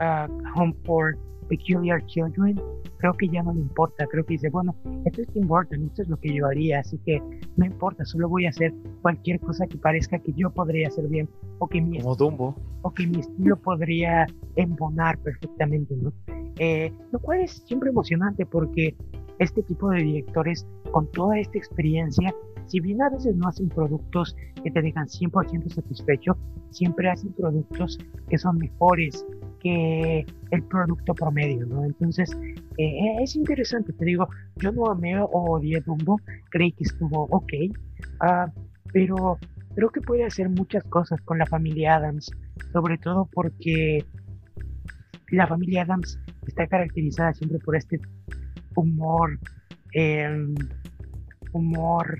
uh, 0.00 0.30
Home 0.54 0.74
for 0.84 1.16
Peculiar 1.48 2.04
Children, 2.06 2.60
creo 2.98 3.12
que 3.14 3.28
ya 3.28 3.42
no 3.42 3.52
le 3.52 3.60
importa, 3.60 4.06
creo 4.06 4.24
que 4.24 4.34
dice, 4.34 4.50
bueno, 4.50 4.74
esto 5.04 5.22
es 5.22 5.28
Tim 5.28 5.46
Burton, 5.46 5.84
esto 5.86 6.02
es 6.02 6.08
lo 6.08 6.16
que 6.18 6.34
yo 6.34 6.46
haría, 6.46 6.80
así 6.80 6.98
que 7.04 7.20
no 7.56 7.66
importa, 7.66 8.04
solo 8.04 8.28
voy 8.28 8.46
a 8.46 8.50
hacer 8.50 8.72
cualquier 9.02 9.40
cosa 9.40 9.66
que 9.66 9.78
parezca 9.78 10.18
que 10.18 10.32
yo 10.32 10.50
podría 10.50 10.88
hacer 10.88 11.08
bien, 11.08 11.28
o 11.58 11.68
que 11.68 11.80
mi, 11.80 11.98
estilo, 11.98 12.54
o 12.82 12.90
que 12.92 13.06
mi 13.06 13.20
estilo 13.20 13.56
podría 13.56 14.26
embonar 14.56 15.18
perfectamente, 15.18 15.94
¿no? 15.96 16.12
Eh, 16.58 16.92
lo 17.12 17.18
cual 17.18 17.40
es 17.40 17.62
siempre 17.66 17.90
emocionante 17.90 18.46
porque 18.46 18.96
este 19.38 19.62
tipo 19.62 19.90
de 19.90 20.02
directores 20.02 20.66
con 20.90 21.10
toda 21.12 21.38
esta 21.38 21.58
experiencia 21.58 22.34
si 22.66 22.80
bien 22.80 23.00
a 23.02 23.10
veces 23.10 23.34
no 23.36 23.48
hacen 23.48 23.68
productos 23.68 24.36
que 24.62 24.70
te 24.70 24.82
dejan 24.82 25.06
100% 25.06 25.72
satisfecho, 25.72 26.36
siempre 26.70 27.08
hacen 27.08 27.32
productos 27.32 27.98
que 28.28 28.38
son 28.38 28.58
mejores 28.58 29.24
que 29.66 30.26
el 30.50 30.62
producto 30.64 31.14
promedio, 31.14 31.66
¿no? 31.66 31.84
Entonces, 31.84 32.30
eh, 32.78 33.16
es 33.20 33.34
interesante, 33.34 33.92
te 33.92 34.04
digo, 34.04 34.28
yo 34.56 34.70
no 34.72 34.86
amé 34.86 35.18
o 35.18 35.28
odié 35.32 35.80
Dumbo, 35.80 36.20
creí 36.50 36.72
que 36.72 36.84
estuvo 36.84 37.24
ok, 37.24 37.52
uh, 38.22 38.50
pero 38.92 39.38
creo 39.74 39.90
que 39.90 40.00
puede 40.00 40.24
hacer 40.24 40.48
muchas 40.48 40.84
cosas 40.84 41.20
con 41.22 41.38
la 41.38 41.46
familia 41.46 41.96
Adams, 41.96 42.30
sobre 42.72 42.98
todo 42.98 43.28
porque 43.32 44.04
la 45.30 45.46
familia 45.46 45.82
Adams 45.82 46.18
está 46.46 46.66
caracterizada 46.68 47.34
siempre 47.34 47.58
por 47.58 47.76
este 47.76 48.00
humor, 48.76 49.38
eh, 49.94 50.46
humor 51.52 52.18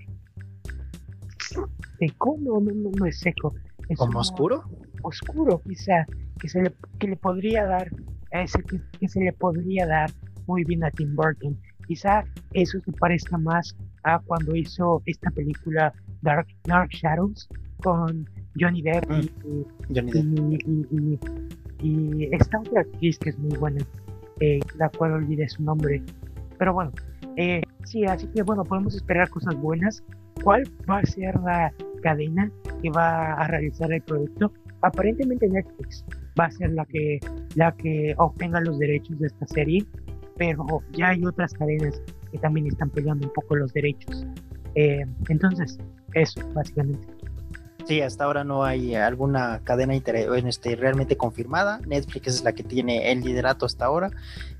seco, 1.98 2.36
no, 2.40 2.60
no, 2.60 2.90
no, 2.98 3.06
es 3.06 3.20
seco. 3.20 3.54
Es 3.88 3.98
¿Como 3.98 4.18
oscuro? 4.18 4.64
Oscuro, 5.06 5.60
quizá, 5.66 6.04
que 6.40 6.48
se 6.48 6.62
le, 6.62 6.72
que 6.98 7.08
le 7.08 7.16
podría 7.16 7.64
dar, 7.64 7.88
ese, 8.32 8.62
que, 8.62 9.08
se 9.08 9.20
le 9.20 9.32
podría 9.32 9.86
dar 9.86 10.10
muy 10.46 10.64
bien 10.64 10.84
a 10.84 10.90
Tim 10.90 11.14
Burton. 11.14 11.56
Quizá 11.86 12.24
eso 12.52 12.78
se 12.80 12.92
parezca 12.92 13.38
más 13.38 13.76
a 14.02 14.18
cuando 14.20 14.54
hizo 14.56 15.02
esta 15.06 15.30
película 15.30 15.92
Dark, 16.22 16.46
Dark 16.64 16.90
Shadows 16.90 17.48
con 17.82 18.28
Johnny 18.58 18.82
Depp 18.82 19.08
Mm, 19.08 19.20
y, 19.20 19.66
Johnny 19.94 20.10
Depp. 20.12 20.24
y, 20.66 20.86
y- 20.90 21.18
y- 21.82 21.88
y 21.88 22.28
esta 22.34 22.58
otra 22.60 22.80
actriz 22.80 23.18
que 23.18 23.30
es 23.30 23.38
muy 23.38 23.56
buena, 23.58 23.84
eh, 24.40 24.60
la 24.78 24.88
cual 24.88 25.12
olvidé 25.12 25.48
su 25.48 25.62
nombre. 25.62 26.02
Pero 26.58 26.72
bueno, 26.74 26.90
eh, 27.36 27.60
sí, 27.84 28.04
así 28.04 28.26
que 28.28 28.42
bueno, 28.42 28.64
podemos 28.64 28.94
esperar 28.96 29.28
cosas 29.30 29.54
buenas. 29.56 30.02
¿Cuál 30.42 30.64
va 30.88 30.98
a 30.98 31.06
ser 31.06 31.34
la 31.40 31.72
cadena 32.06 32.52
que 32.80 32.90
va 32.90 33.32
a 33.32 33.48
realizar 33.48 33.92
el 33.92 34.00
producto? 34.02 34.52
Aparentemente 34.82 35.48
Netflix 35.48 36.04
va 36.38 36.44
a 36.44 36.50
ser 36.52 36.70
la 36.72 36.84
que, 36.84 37.18
la 37.56 37.72
que 37.72 38.14
obtenga 38.18 38.60
los 38.60 38.78
derechos 38.78 39.18
de 39.18 39.26
esta 39.26 39.46
serie, 39.48 39.84
pero 40.36 40.64
ya 40.92 41.08
hay 41.08 41.24
otras 41.24 41.52
cadenas 41.54 42.00
que 42.30 42.38
también 42.38 42.68
están 42.68 42.90
peleando 42.90 43.26
un 43.26 43.32
poco 43.32 43.56
los 43.56 43.72
derechos. 43.72 44.24
Eh, 44.76 45.04
entonces, 45.28 45.78
eso, 46.14 46.40
básicamente. 46.54 47.08
Sí, 47.86 48.00
hasta 48.00 48.24
ahora 48.24 48.42
no 48.42 48.64
hay 48.64 48.96
alguna 48.96 49.60
cadena 49.62 49.94
este, 49.94 50.74
realmente 50.74 51.16
confirmada. 51.16 51.80
Netflix 51.86 52.26
es 52.26 52.42
la 52.42 52.52
que 52.52 52.64
tiene 52.64 53.12
el 53.12 53.20
liderato 53.20 53.64
hasta 53.64 53.84
ahora. 53.84 54.10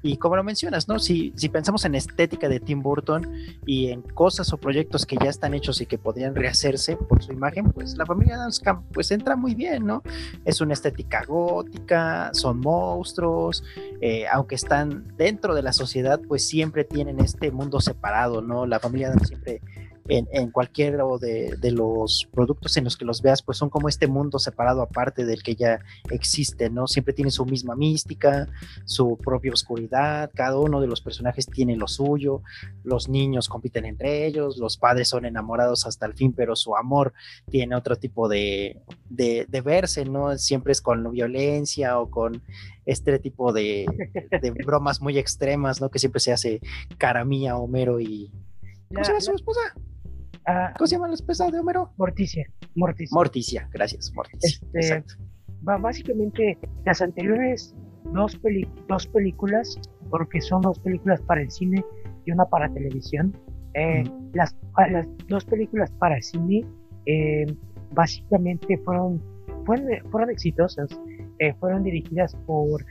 Y 0.01 0.19
como 0.19 0.37
lo 0.37 0.45
mencionas, 0.45 0.87
¿no? 0.87 1.01
Si, 1.01 1.33
si 1.35 1.49
pensamos 1.49 1.85
en 1.85 1.97
estética 1.97 2.49
de 2.49 2.61
Tim 2.61 2.83
Burton 2.83 3.29
y 3.67 3.89
en 3.89 4.03
cosas 4.03 4.53
o 4.53 4.59
proyectos 4.59 5.07
que 5.07 5.17
ya 5.17 5.29
están 5.29 5.55
hechos 5.55 5.81
y 5.81 5.87
que 5.87 5.99
podrían 5.99 6.37
rehacerse 6.37 6.97
por 6.97 7.21
su 7.21 7.33
imagen, 7.33 7.73
pues 7.73 7.97
la 7.97 8.07
familia 8.07 8.37
Adams 8.37 8.63
pues 8.93 9.11
entra 9.11 9.35
muy 9.35 9.57
bien, 9.57 9.85
¿no? 9.85 10.05
Es 10.45 10.61
una 10.61 10.75
estética 10.75 11.25
gótica, 11.27 12.31
son 12.33 12.61
monstruos, 12.61 13.65
eh, 14.01 14.27
aunque 14.33 14.55
están 14.55 15.05
dentro 15.17 15.57
de 15.57 15.63
la 15.63 15.73
sociedad, 15.73 16.21
pues 16.29 16.47
siempre 16.47 16.85
tienen 16.85 17.19
este 17.19 17.51
mundo 17.51 17.81
separado, 17.81 18.41
¿no? 18.41 18.67
La 18.67 18.79
familia 18.79 19.09
Adams 19.09 19.27
siempre 19.27 19.61
en, 20.09 20.29
en 20.33 20.51
cualquiera 20.51 21.05
de, 21.21 21.57
de, 21.61 21.71
los 21.71 22.29
productos 22.33 22.77
en 22.77 22.85
los 22.85 22.97
que 22.97 23.05
los 23.05 23.23
veas, 23.23 23.43
pues 23.43 23.59
son 23.59 23.71
como 23.71 23.89
este 23.89 24.07
mundo 24.07 24.39
separado 24.39 24.83
aparte 24.83 25.25
del 25.25 25.43
que 25.43 25.55
ya 25.55 25.81
existe, 26.11 26.71
¿no? 26.71 26.87
Siempre 26.87 27.15
tiene 27.15 27.31
su 27.31 27.45
misma 27.45 27.75
mística, 27.75 28.49
su 28.85 29.17
propia 29.17 29.53
oscuridad, 29.53 30.31
cada 30.35 30.59
uno 30.59 30.81
de 30.81 30.87
los 30.87 31.01
personajes 31.01 31.47
tiene 31.47 31.77
lo 31.77 31.89
suyo, 31.89 32.43
los 32.85 33.09
niños 33.09 33.49
compiten 33.49 33.85
entre 33.85 34.27
ellos, 34.27 34.57
los 34.59 34.77
padres 34.77 35.09
son 35.09 35.25
enamorados 35.25 35.87
hasta 35.87 36.07
el 36.07 36.15
fin, 36.15 36.33
pero 36.33 36.57
su 36.57 36.77
amor 36.77 37.13
tiene 37.51 37.77
otro 37.77 37.97
tipo 37.97 38.29
de, 38.29 38.81
de, 39.09 39.47
de 39.49 39.61
verse, 39.61 40.05
¿no? 40.05 40.37
Siempre 40.39 40.73
es 40.73 40.81
con 40.81 41.11
violencia 41.11 41.99
o 41.99 42.11
con 42.11 42.43
este 42.85 43.19
tipo 43.19 43.53
de, 43.53 43.87
de 44.41 44.51
bromas 44.65 45.01
muy 45.01 45.19
extremas, 45.19 45.81
¿no? 45.81 45.91
Que 45.91 45.99
siempre 45.99 46.21
se 46.21 46.33
hace 46.33 46.61
cara 46.99 47.25
mía, 47.25 47.57
Homero 47.57 48.01
y... 48.01 48.31
¿Cómo 48.89 49.05
se 49.05 49.11
llama 49.11 49.21
su 49.21 49.35
esposa? 49.35 49.61
¿Cómo 50.77 50.87
se 50.87 50.95
llama 50.95 51.09
la 51.09 51.15
esposa 51.15 51.51
de 51.51 51.59
Homero? 51.59 51.93
Morticia. 51.97 52.47
Morticia. 52.77 53.15
Morticia, 53.15 53.69
gracias, 53.73 54.13
Morticia. 54.15 54.49
Este, 54.49 54.79
Exacto. 54.79 55.15
Va, 55.69 55.77
básicamente, 55.77 56.57
las 56.85 57.03
anteriores 57.03 57.75
dos, 58.13 58.37
peli 58.37 58.69
dos 58.89 59.07
películas, 59.09 59.79
porque 60.11 60.41
son 60.41 60.63
dos 60.63 60.79
películas 60.79 61.21
para 61.23 61.43
el 61.43 61.51
cine 61.51 61.85
y 62.25 62.31
una 62.31 62.45
para 62.45 62.69
televisión. 62.73 63.37
Eh, 63.75 64.05
mm. 64.05 64.31
las, 64.35 64.57
las, 64.91 65.07
dos 65.29 65.45
películas 65.45 65.91
para 65.99 66.17
el 66.17 66.23
cine 66.23 66.65
eh, 67.07 67.47
básicamente 67.93 68.79
fueron, 68.79 69.21
fueron, 69.65 69.89
fueron 70.11 70.31
exitosas. 70.31 70.89
Eh, 71.39 71.53
fueron 71.55 71.83
dirigidas 71.83 72.35
por, 72.47 72.85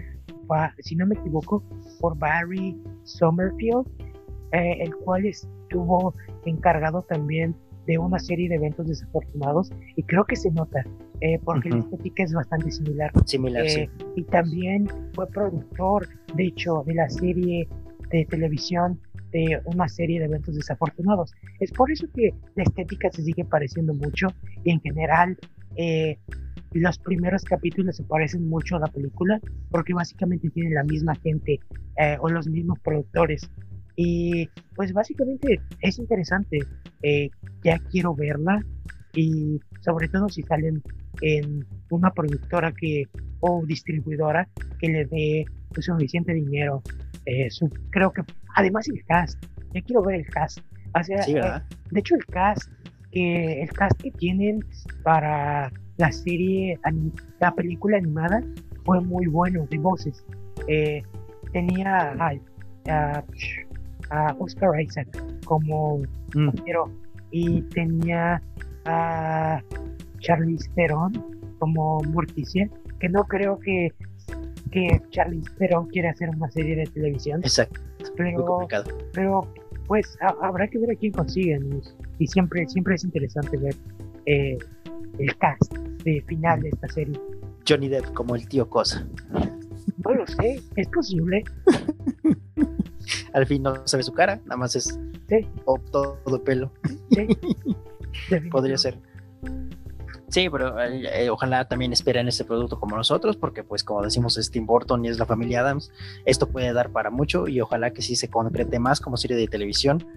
si 0.80 0.95
no 0.95 1.08
me 1.08 1.16
equivoco, 1.16 1.64
por 1.99 2.18
Barry 2.18 2.78
Sommerfield, 3.03 3.88
el 4.51 4.95
cual 4.97 5.26
estuvo 5.66 6.13
encargado 6.45 7.01
también 7.03 7.55
de 7.88 7.97
una 7.97 8.18
serie 8.20 8.49
de 8.49 8.55
eventos 8.55 8.88
desafortunados 8.88 9.72
y 9.95 10.03
creo 10.03 10.26
que 10.26 10.36
se 10.36 10.49
nota 10.51 10.84
eh, 11.22 11.39
porque 11.43 11.70
uh 11.70 11.74
-huh. 11.74 11.76
la 11.76 11.84
estética 11.84 12.24
es 12.24 12.34
bastante 12.34 12.72
similar. 12.72 13.11
Similar, 13.26 13.66
eh, 13.66 13.70
sí. 13.70 13.89
Y 14.16 14.24
también 14.24 14.88
fue 15.13 15.28
productor, 15.28 16.07
de 16.36 16.47
hecho, 16.47 16.84
de 16.86 16.95
la 16.95 17.09
serie 17.09 17.68
de 18.09 18.26
televisión 18.26 18.99
de 19.32 19.59
una 19.66 19.88
serie 19.88 20.20
de 20.20 20.26
eventos 20.26 20.55
desafortunados. 20.55 21.34
Es 21.59 21.72
por 21.72 21.91
eso 21.91 22.07
que 22.13 22.34
la 22.55 22.63
estética 22.63 23.09
se 23.11 23.24
sigue 23.24 23.43
pareciendo 23.43 23.93
mucho 23.93 24.28
y 24.63 24.72
en 24.72 24.80
general 24.82 25.38
eh, 25.76 26.18
los 26.72 26.97
primeros 26.99 27.43
capítulos 27.43 27.97
se 27.97 28.03
parecen 28.03 28.47
mucho 28.47 28.78
a 28.78 28.80
la 28.80 28.88
película 28.88 29.39
porque 29.70 29.93
básicamente 29.93 30.49
tienen 30.49 30.74
la 30.74 30.84
misma 30.84 31.16
gente 31.16 31.59
eh, 31.97 32.18
o 32.20 32.30
los 32.30 32.47
mismos 32.47 32.80
productores 32.80 33.49
y 33.96 34.50
pues 34.76 34.93
básicamente 34.93 35.60
es 35.82 36.00
interesante. 36.00 36.60
Eh, 37.02 37.30
ya 37.64 37.80
quiero 37.91 38.16
verla 38.16 38.60
y 39.14 39.60
sobre 39.82 40.08
todo 40.10 40.30
si 40.30 40.41
salen 40.43 40.82
en 41.22 41.66
una 41.89 42.12
productora 42.12 42.74
que 42.74 43.06
o 43.39 43.64
distribuidora 43.66 44.48
que 44.80 44.89
le 44.89 45.06
dé 45.06 45.46
pues, 45.74 45.86
suficiente 45.86 46.34
dinero. 46.34 46.82
Eh, 47.26 47.50
su, 47.50 47.70
creo 47.89 48.12
que 48.12 48.22
además 48.56 48.88
el 48.88 49.04
cast, 49.06 49.43
ya 49.74 49.82
quiero 49.82 50.04
ver 50.04 50.22
el 50.22 50.28
cast. 50.28 50.60
O 50.98 51.04
sea, 51.04 51.24
sí, 51.24 51.36
eh, 51.36 51.62
de 51.91 52.00
hecho 52.00 52.16
el 52.16 52.26
cast 52.26 52.70
que 53.12 53.62
el 53.62 53.70
cast 53.70 54.02
que 54.02 54.12
tienen 54.12 54.64
para 55.04 55.72
la 55.98 56.12
serie, 56.12 56.78
la 57.39 57.52
película 57.54 57.98
animada 57.98 58.43
fue 58.84 59.02
muy 59.02 59.28
bueno 59.28 59.66
de 59.70 59.78
voces. 59.78 60.24
Eh, 60.68 61.02
tenía 61.54 62.12
a, 62.20 62.34
a, 62.88 63.24
a 64.10 64.36
Oscar 64.39 64.80
Isaac 64.80 65.08
como 65.45 66.01
mm. 66.34 66.49
y 67.32 67.62
tenía 67.62 68.41
a 68.86 69.62
Charlize 70.20 70.70
Theron 70.76 71.14
como 71.60 72.01
Morticia 72.03 72.70
que 72.99 73.10
no 73.10 73.24
creo 73.26 73.60
que 73.60 73.93
que 74.72 75.01
Charlize 75.10 75.49
Theron 75.58 75.88
quiera 75.88 76.12
hacer 76.12 76.30
una 76.30 76.49
serie 76.51 76.76
de 76.76 76.86
televisión. 76.86 77.41
Exacto 77.43 77.80
pero 78.16 78.68
pero 79.14 79.47
pues 79.88 80.18
a, 80.22 80.36
habrá 80.45 80.68
que 80.68 80.80
ver 80.80 80.91
a 80.91 80.95
quién 80.95 81.12
consiguen 81.12 81.82
y 82.20 82.28
siempre 82.28 82.68
siempre 82.68 82.95
es 82.95 83.03
interesante 83.03 83.58
ver 83.58 83.76
eh, 84.26 84.58
el 85.20 85.38
cast 85.38 85.74
de 86.03 86.22
final 86.28 86.62
de 86.62 86.70
esta 86.70 86.88
serie. 86.89 87.20
Johnny 87.68 87.88
Depp 87.88 88.14
como 88.14 88.36
el 88.36 88.47
tío 88.47 88.70
Cosa. 88.70 89.08
No 90.03 90.14
lo 90.14 90.28
sé 90.28 90.62
es 90.76 90.88
posible 90.89 91.43
al 93.36 93.45
fin 93.45 93.63
no 93.63 93.86
se 93.86 93.97
ve 93.97 94.03
su 94.03 94.13
cara, 94.13 94.39
nada 94.45 94.55
más 94.55 94.75
es 94.77 94.97
sí. 95.27 95.47
todo 95.91 96.43
pelo. 96.43 96.71
Sí. 97.11 97.27
Podría 98.51 98.77
ser. 98.77 98.97
Sí, 100.29 100.49
pero 100.49 100.81
eh, 100.81 101.29
ojalá 101.29 101.67
también 101.67 101.91
esperen 101.91 102.27
este 102.27 102.45
producto 102.45 102.79
como 102.79 102.95
nosotros, 102.95 103.36
porque 103.36 103.63
pues 103.63 103.83
como 103.83 104.01
decimos 104.01 104.38
es 104.38 104.49
Tim 104.49 104.65
Burton 104.65 105.03
y 105.05 105.09
es 105.09 105.19
la 105.19 105.25
familia 105.25 105.59
Adams, 105.59 105.91
esto 106.25 106.47
puede 106.47 106.71
dar 106.73 106.91
para 106.91 107.09
mucho 107.09 107.47
y 107.47 107.59
ojalá 107.59 107.91
que 107.91 108.01
sí 108.01 108.15
se 108.15 108.29
concrete 108.29 108.79
más 108.79 109.01
como 109.01 109.17
serie 109.17 109.38
de 109.38 109.47
televisión. 109.47 110.07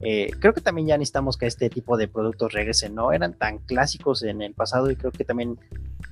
Eh, 0.00 0.30
creo 0.38 0.54
que 0.54 0.60
también 0.60 0.86
ya 0.86 0.96
necesitamos 0.96 1.36
que 1.36 1.46
este 1.46 1.68
tipo 1.70 1.96
de 1.96 2.06
productos 2.06 2.52
regresen, 2.52 2.94
no 2.94 3.12
eran 3.12 3.34
tan 3.34 3.58
clásicos 3.58 4.22
en 4.22 4.42
el 4.42 4.54
pasado 4.54 4.90
y 4.90 4.96
creo 4.96 5.10
que 5.10 5.24
también 5.24 5.58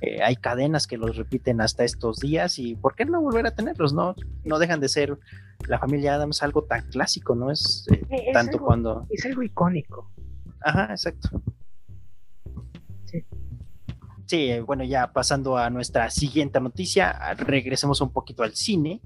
eh, 0.01 0.21
hay 0.21 0.35
cadenas 0.35 0.87
que 0.87 0.97
los 0.97 1.15
repiten 1.15 1.61
hasta 1.61 1.85
estos 1.85 2.19
días 2.19 2.59
y 2.59 2.75
¿por 2.75 2.95
qué 2.95 3.05
no 3.05 3.21
volver 3.21 3.47
a 3.47 3.51
tenerlos? 3.51 3.93
No, 3.93 4.13
no 4.43 4.59
dejan 4.59 4.81
de 4.81 4.89
ser 4.89 5.17
la 5.67 5.79
familia 5.79 6.15
Adams 6.15 6.43
algo 6.43 6.63
tan 6.63 6.89
clásico, 6.89 7.33
¿no? 7.33 7.49
Es, 7.49 7.87
eh, 7.91 8.05
es 8.09 8.33
tanto 8.33 8.57
algo, 8.57 8.65
cuando... 8.65 9.07
Es 9.09 9.25
algo 9.25 9.41
icónico. 9.41 10.11
Ajá, 10.59 10.87
exacto. 10.91 11.41
Sí. 13.05 13.25
Sí, 14.25 14.59
bueno, 14.59 14.83
ya 14.83 15.13
pasando 15.13 15.57
a 15.57 15.69
nuestra 15.69 16.09
siguiente 16.09 16.59
noticia, 16.59 17.33
regresemos 17.35 18.01
un 18.01 18.11
poquito 18.11 18.43
al 18.43 18.53
cine, 18.53 18.99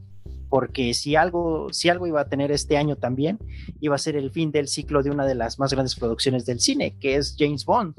porque 0.51 0.93
si 0.93 1.15
algo, 1.15 1.69
si 1.71 1.87
algo 1.87 2.07
iba 2.07 2.19
a 2.19 2.27
tener 2.27 2.51
este 2.51 2.75
año 2.75 2.97
también, 2.97 3.39
iba 3.79 3.95
a 3.95 3.97
ser 3.97 4.17
el 4.17 4.31
fin 4.31 4.51
del 4.51 4.67
ciclo 4.67 5.01
de 5.01 5.09
una 5.09 5.25
de 5.25 5.33
las 5.33 5.59
más 5.59 5.71
grandes 5.71 5.95
producciones 5.95 6.45
del 6.45 6.59
cine, 6.59 6.97
que 6.99 7.15
es 7.15 7.37
James 7.39 7.63
Bond. 7.63 7.95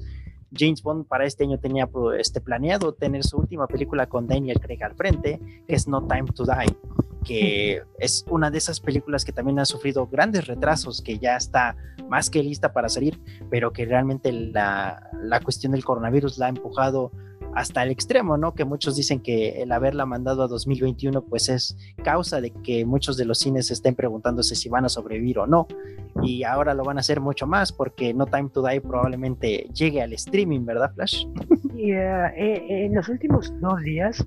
James 0.55 0.83
Bond 0.83 1.07
para 1.07 1.25
este 1.25 1.45
año 1.45 1.59
tenía 1.59 1.89
este, 2.19 2.43
planeado 2.43 2.93
tener 2.93 3.25
su 3.25 3.39
última 3.39 3.67
película 3.67 4.07
con 4.07 4.27
Daniel 4.27 4.61
Craig 4.61 4.85
al 4.85 4.95
frente, 4.95 5.41
que 5.67 5.75
es 5.75 5.89
No 5.89 6.07
Time 6.07 6.31
to 6.35 6.45
Die, 6.45 6.77
que 7.25 7.85
es 7.99 8.27
una 8.29 8.51
de 8.51 8.59
esas 8.59 8.81
películas 8.81 9.25
que 9.25 9.33
también 9.33 9.59
ha 9.59 9.65
sufrido 9.65 10.07
grandes 10.07 10.47
retrasos, 10.47 11.01
que 11.01 11.19
ya 11.19 11.39
está 11.39 11.75
más 12.11 12.29
que 12.29 12.43
lista 12.43 12.75
para 12.75 12.91
salir, 12.91 13.19
pero 13.49 13.73
que 13.73 13.87
realmente 13.87 14.31
la, 14.31 15.09
la 15.23 15.41
cuestión 15.41 15.73
del 15.73 15.87
coronavirus 15.87 16.37
la 16.37 16.47
ha 16.47 16.51
empujado 16.51 17.13
hasta 17.55 17.83
el 17.83 17.91
extremo, 17.91 18.37
¿no? 18.37 18.55
Que 18.55 18.65
muchos 18.65 18.97
dicen 18.97 19.21
que 19.21 19.63
el 19.63 19.73
haberla 19.73 20.07
mandado 20.07 20.43
a 20.43 20.49
2021 20.49 21.23
pues 21.23 21.49
es 21.49 21.77
causa 22.03 22.41
de 22.41 22.51
que 22.51 22.85
muchos 22.85 23.17
de 23.17 23.25
los 23.25 23.39
cines 23.39 23.71
estén 23.71 23.95
preguntándose 23.95 24.55
si 24.55 24.69
van 24.69 24.85
a 24.85 24.89
sobrevivir 24.89 25.39
o 25.39 25.47
no. 25.47 25.67
Y 26.23 26.45
ahora 26.45 26.75
lo 26.75 26.85
van 26.85 26.99
a 26.99 27.01
hacer 27.01 27.21
mucho 27.21 27.47
más 27.47 27.73
porque 27.73 28.15
No 28.15 28.27
Time 28.27 28.51
to 28.51 28.67
Die 28.67 28.81
probablemente 28.81 29.69
llegue 29.75 30.03
al 30.03 30.13
streaming, 30.15 30.65
¿verdad, 30.65 30.93
Flash? 30.95 31.27
Y, 31.75 31.95
uh, 31.95 32.27
eh, 32.37 32.85
en 32.85 32.95
los 32.95 33.09
últimos 33.09 33.53
dos 33.61 33.81
días 33.83 34.23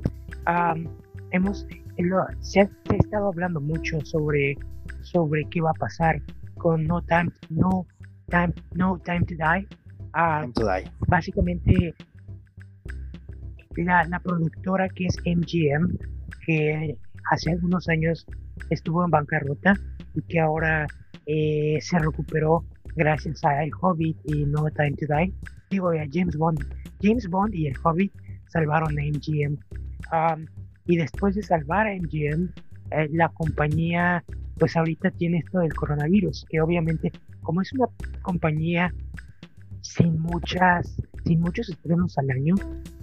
um, 0.47 0.87
hemos 1.29 1.65
lo, 1.99 2.25
se, 2.41 2.61
ha, 2.61 2.65
se, 2.65 2.95
ha, 2.95 2.97
estado 2.97 3.27
hablando 3.27 3.61
mucho 3.61 4.01
sobre 4.03 4.57
sobre 5.03 5.45
qué 5.49 5.61
va 5.61 5.69
a 5.69 5.79
pasar 5.79 6.21
con 6.57 6.85
No 6.85 7.01
Time 7.03 7.31
No 7.49 7.85
Time 8.29 8.53
No 8.73 8.99
Time 9.05 9.21
to 9.21 9.35
Die. 9.35 9.67
Uh, 10.15 10.41
time 10.41 10.53
to 10.53 10.65
Die. 10.65 10.91
Básicamente 11.07 11.93
la, 13.83 14.19
productora 14.23 14.89
que 14.89 15.05
es 15.05 15.17
MGM, 15.25 15.97
que 16.45 16.97
hace 17.31 17.51
algunos 17.51 17.87
años 17.89 18.25
estuvo 18.69 19.03
en 19.03 19.11
bancarrota 19.11 19.73
y 20.13 20.21
que 20.21 20.39
ahora 20.39 20.87
eh, 21.25 21.77
se 21.81 21.99
recuperó 21.99 22.65
gracias 22.95 23.43
a 23.43 23.63
El 23.63 23.71
Hobbit 23.79 24.17
y 24.25 24.45
No 24.45 24.65
Time 24.71 24.93
to 24.93 25.05
Die. 25.07 25.33
Digo, 25.69 25.89
a 25.89 26.05
James 26.11 26.37
Bond. 26.37 26.59
James 27.01 27.27
Bond 27.27 27.53
y 27.53 27.67
El 27.67 27.75
Hobbit 27.83 28.13
salvaron 28.47 28.97
a 28.97 29.01
MGM. 29.03 29.57
Y 30.85 30.97
después 30.97 31.35
de 31.35 31.43
salvar 31.43 31.87
a 31.87 31.95
MGM, 31.95 32.49
eh, 32.91 33.09
la 33.11 33.29
compañía, 33.29 34.23
pues 34.57 34.77
ahorita 34.77 35.11
tiene 35.11 35.39
esto 35.39 35.59
del 35.59 35.73
coronavirus, 35.73 36.45
que 36.49 36.61
obviamente, 36.61 37.11
como 37.41 37.61
es 37.61 37.73
una 37.73 37.87
compañía 38.21 38.93
sin 39.81 40.19
muchas, 40.19 41.01
sin 41.25 41.41
muchos 41.41 41.69
estrenos 41.69 42.17
al 42.17 42.31
año, 42.31 42.55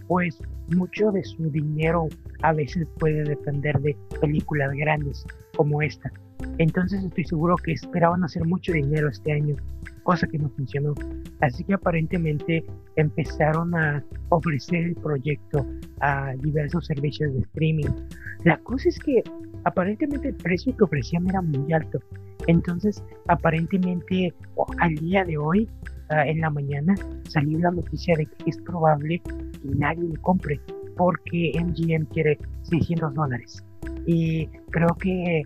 pues 0.06 0.38
mucho 0.74 1.10
de 1.12 1.24
su 1.24 1.50
dinero 1.50 2.08
a 2.42 2.52
veces 2.52 2.86
puede 2.98 3.24
depender 3.24 3.80
de 3.80 3.96
películas 4.20 4.72
grandes 4.74 5.24
como 5.56 5.82
esta. 5.82 6.12
Entonces 6.58 7.04
estoy 7.04 7.24
seguro 7.24 7.56
que 7.56 7.72
esperaban 7.72 8.24
hacer 8.24 8.44
mucho 8.44 8.72
dinero 8.72 9.08
este 9.08 9.32
año, 9.32 9.56
cosa 10.02 10.26
que 10.26 10.38
no 10.38 10.48
funcionó. 10.50 10.94
Así 11.40 11.64
que 11.64 11.74
aparentemente 11.74 12.64
empezaron 12.96 13.74
a 13.74 14.04
ofrecer 14.28 14.84
el 14.84 14.94
proyecto 14.96 15.66
a 16.00 16.34
diversos 16.34 16.86
servicios 16.86 17.32
de 17.32 17.40
streaming. 17.40 17.88
La 18.44 18.58
cosa 18.58 18.88
es 18.88 18.98
que 18.98 19.22
aparentemente 19.64 20.28
el 20.28 20.34
precio 20.34 20.76
que 20.76 20.84
ofrecían 20.84 21.28
era 21.28 21.40
muy 21.42 21.72
alto. 21.72 22.00
Entonces, 22.48 23.02
aparentemente 23.28 24.34
al 24.78 24.94
día 24.96 25.24
de 25.24 25.38
hoy, 25.38 25.68
ah, 26.12 26.26
en 26.26 26.40
la 26.40 26.50
mañana, 26.50 26.94
salió 27.28 27.58
la 27.58 27.70
noticia 27.70 28.16
de 28.16 28.26
que 28.26 28.50
es 28.50 28.58
probable 28.58 29.20
que 29.20 29.68
nadie 29.76 30.08
lo 30.08 30.20
compre 30.22 30.60
porque 30.96 31.52
MGM 31.54 32.06
quiere 32.06 32.38
600 32.62 33.14
dólares. 33.14 33.64
Y 34.06 34.46
creo 34.70 34.94
que 34.98 35.42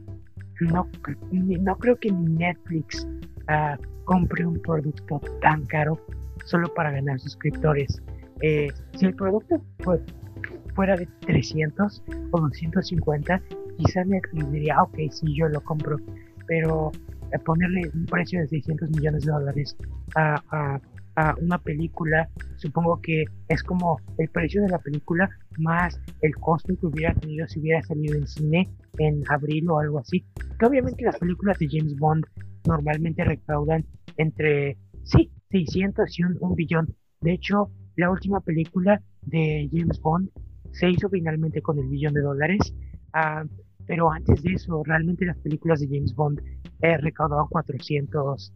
no, 0.61 0.89
no 1.33 1.77
creo 1.77 1.97
que 1.97 2.11
Netflix 2.11 3.07
uh, 3.49 3.81
compre 4.05 4.47
un 4.47 4.61
producto 4.61 5.21
tan 5.41 5.65
caro 5.67 6.01
solo 6.45 6.73
para 6.75 6.91
ganar 6.91 7.21
suscriptores. 7.21 8.03
Eh, 8.41 8.69
si 8.95 9.07
el 9.07 9.15
producto 9.15 9.63
fuera 10.75 10.97
de 10.97 11.07
300 11.21 12.03
o 12.31 12.41
250, 12.41 13.41
quizá 13.79 14.05
Netflix 14.05 14.53
diría, 14.53 14.83
ok, 14.83 14.99
sí, 15.11 15.35
yo 15.35 15.49
lo 15.49 15.61
compro, 15.63 15.99
pero 16.47 16.93
ponerle 17.45 17.91
un 17.95 18.07
precio 18.07 18.41
de 18.41 18.49
600 18.49 18.91
millones 18.91 19.25
de 19.25 19.33
dólares 19.33 19.77
a, 20.15 20.43
a, 20.51 20.81
a, 21.17 21.35
una 21.41 21.59
película, 21.59 22.29
supongo 22.57 23.01
que 23.01 23.25
es 23.49 23.63
como 23.63 23.99
el 24.19 24.29
precio 24.29 24.63
de 24.63 24.69
la 24.69 24.79
película 24.79 25.29
más 25.59 26.01
el 26.23 26.35
costo 26.37 26.77
que 26.79 26.87
hubiera 26.87 27.15
tenido 27.15 27.47
si 27.49 27.61
hubiera 27.61 27.83
salido 27.83 28.17
en 28.17 28.27
cine 28.27 28.69
en 28.99 29.23
abril 29.29 29.69
o 29.71 29.79
algo 29.79 29.99
así. 29.99 30.25
Que 30.59 30.67
obviamente 30.67 31.05
las 31.05 31.19
películas 31.19 31.59
de 31.59 31.69
James 31.71 31.97
Bond 31.97 32.25
normalmente 32.67 33.25
recaudan 33.25 33.85
entre, 34.17 34.77
sí, 35.05 35.31
600 35.51 36.19
y 36.19 36.23
un, 36.25 36.55
billón. 36.55 36.95
De 37.21 37.33
hecho, 37.33 37.71
la 37.97 38.11
última 38.11 38.41
película 38.41 39.01
de 39.23 39.69
James 39.73 40.01
Bond 40.01 40.31
se 40.73 40.91
hizo 40.91 41.09
finalmente 41.09 41.63
con 41.63 41.79
el 41.79 41.89
billón 41.89 42.15
de 42.15 42.21
dólares. 42.21 42.75
Ah, 43.13 43.45
pero 43.87 44.11
antes 44.11 44.43
de 44.43 44.55
eso, 44.55 44.83
realmente 44.85 45.25
las 45.25 45.39
películas 45.39 45.81
de 45.81 45.87
James 45.87 46.15
Bond 46.15 46.41
eh, 46.83 46.97
recaudaban 46.99 47.47
400, 47.49 48.53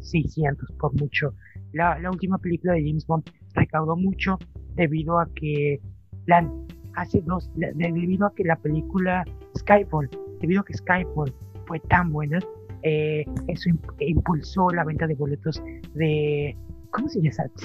600 0.00 0.70
eh, 0.70 0.74
por 0.78 0.94
mucho. 1.00 1.34
La, 1.72 1.98
la, 1.98 2.10
última 2.10 2.38
película 2.38 2.74
de 2.74 2.84
James 2.84 3.06
Bond 3.06 3.24
recaudó 3.54 3.96
mucho 3.96 4.38
debido 4.74 5.18
a 5.18 5.28
que 5.34 5.80
la, 6.26 6.48
hace 6.94 7.20
dos, 7.22 7.50
debido 7.54 8.26
a 8.26 8.34
que 8.34 8.44
la 8.44 8.56
película 8.56 9.24
Skyfall, 9.58 10.08
debido 10.40 10.62
a 10.62 10.64
que 10.64 10.74
Skyfall 10.74 11.32
fue 11.66 11.80
tan 11.80 12.12
buena, 12.12 12.38
eh, 12.82 13.24
eso 13.48 13.70
impulsó 14.00 14.70
la 14.70 14.84
venta 14.84 15.06
de 15.06 15.14
boletos 15.14 15.62
de, 15.94 16.56
¿cómo 16.90 17.08
se, 17.08 17.20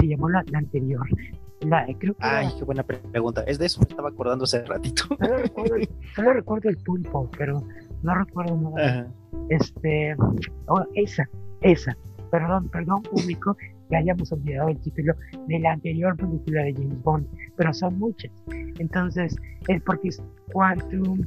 llamó 0.07 0.29
la, 0.29 0.43
anterior? 0.53 1.07
La, 1.61 1.85
creo 1.99 2.15
que 2.15 2.23
Ay, 2.23 2.49
qué 2.57 2.63
buena 2.63 2.83
pregunta. 2.83 3.43
Es 3.43 3.59
de 3.59 3.67
eso 3.67 3.81
me 3.81 3.87
estaba 3.87 4.09
acordando 4.09 4.45
hace 4.45 4.63
ratito. 4.65 5.03
Solo 6.15 6.33
recuerdo, 6.33 6.69
el 6.69 6.77
pulpo, 6.77 7.29
pero 7.37 7.63
no 8.03 8.15
recuerdo 8.15 8.57
nada. 8.57 9.07
Este, 9.49 10.15
oh, 10.67 10.85
esa, 10.95 11.27
esa. 11.61 11.95
Perdón, 12.31 12.69
perdón, 12.69 13.03
público, 13.03 13.57
que 13.89 13.97
hayamos 13.97 14.31
olvidado 14.31 14.69
el 14.69 14.79
título 14.79 15.13
de 15.47 15.59
la 15.59 15.73
anterior 15.73 16.15
película 16.15 16.63
de 16.63 16.73
James 16.73 17.03
Bond, 17.03 17.27
pero 17.57 17.73
son 17.73 17.99
muchas. 17.99 18.31
Entonces, 18.79 19.35
es 19.67 19.81
porque 19.81 20.09
es 20.09 20.23
Quantum, 20.53 21.25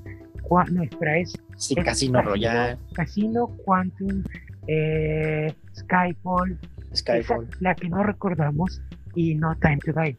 no, 0.70 0.82
espera, 0.82 1.18
es, 1.18 1.34
sí, 1.56 1.74
Casino, 1.74 2.22
Royale. 2.22 2.78
Casino, 2.94 3.48
Quantum, 3.64 4.22
eh, 4.66 5.52
Skyfall, 5.76 6.58
Skyfall. 6.94 7.48
la 7.60 7.74
que 7.74 7.88
no 7.88 8.02
recordamos, 8.02 8.80
y 9.14 9.34
No 9.34 9.54
Time 9.56 9.78
to 9.78 9.92
Die. 9.92 10.18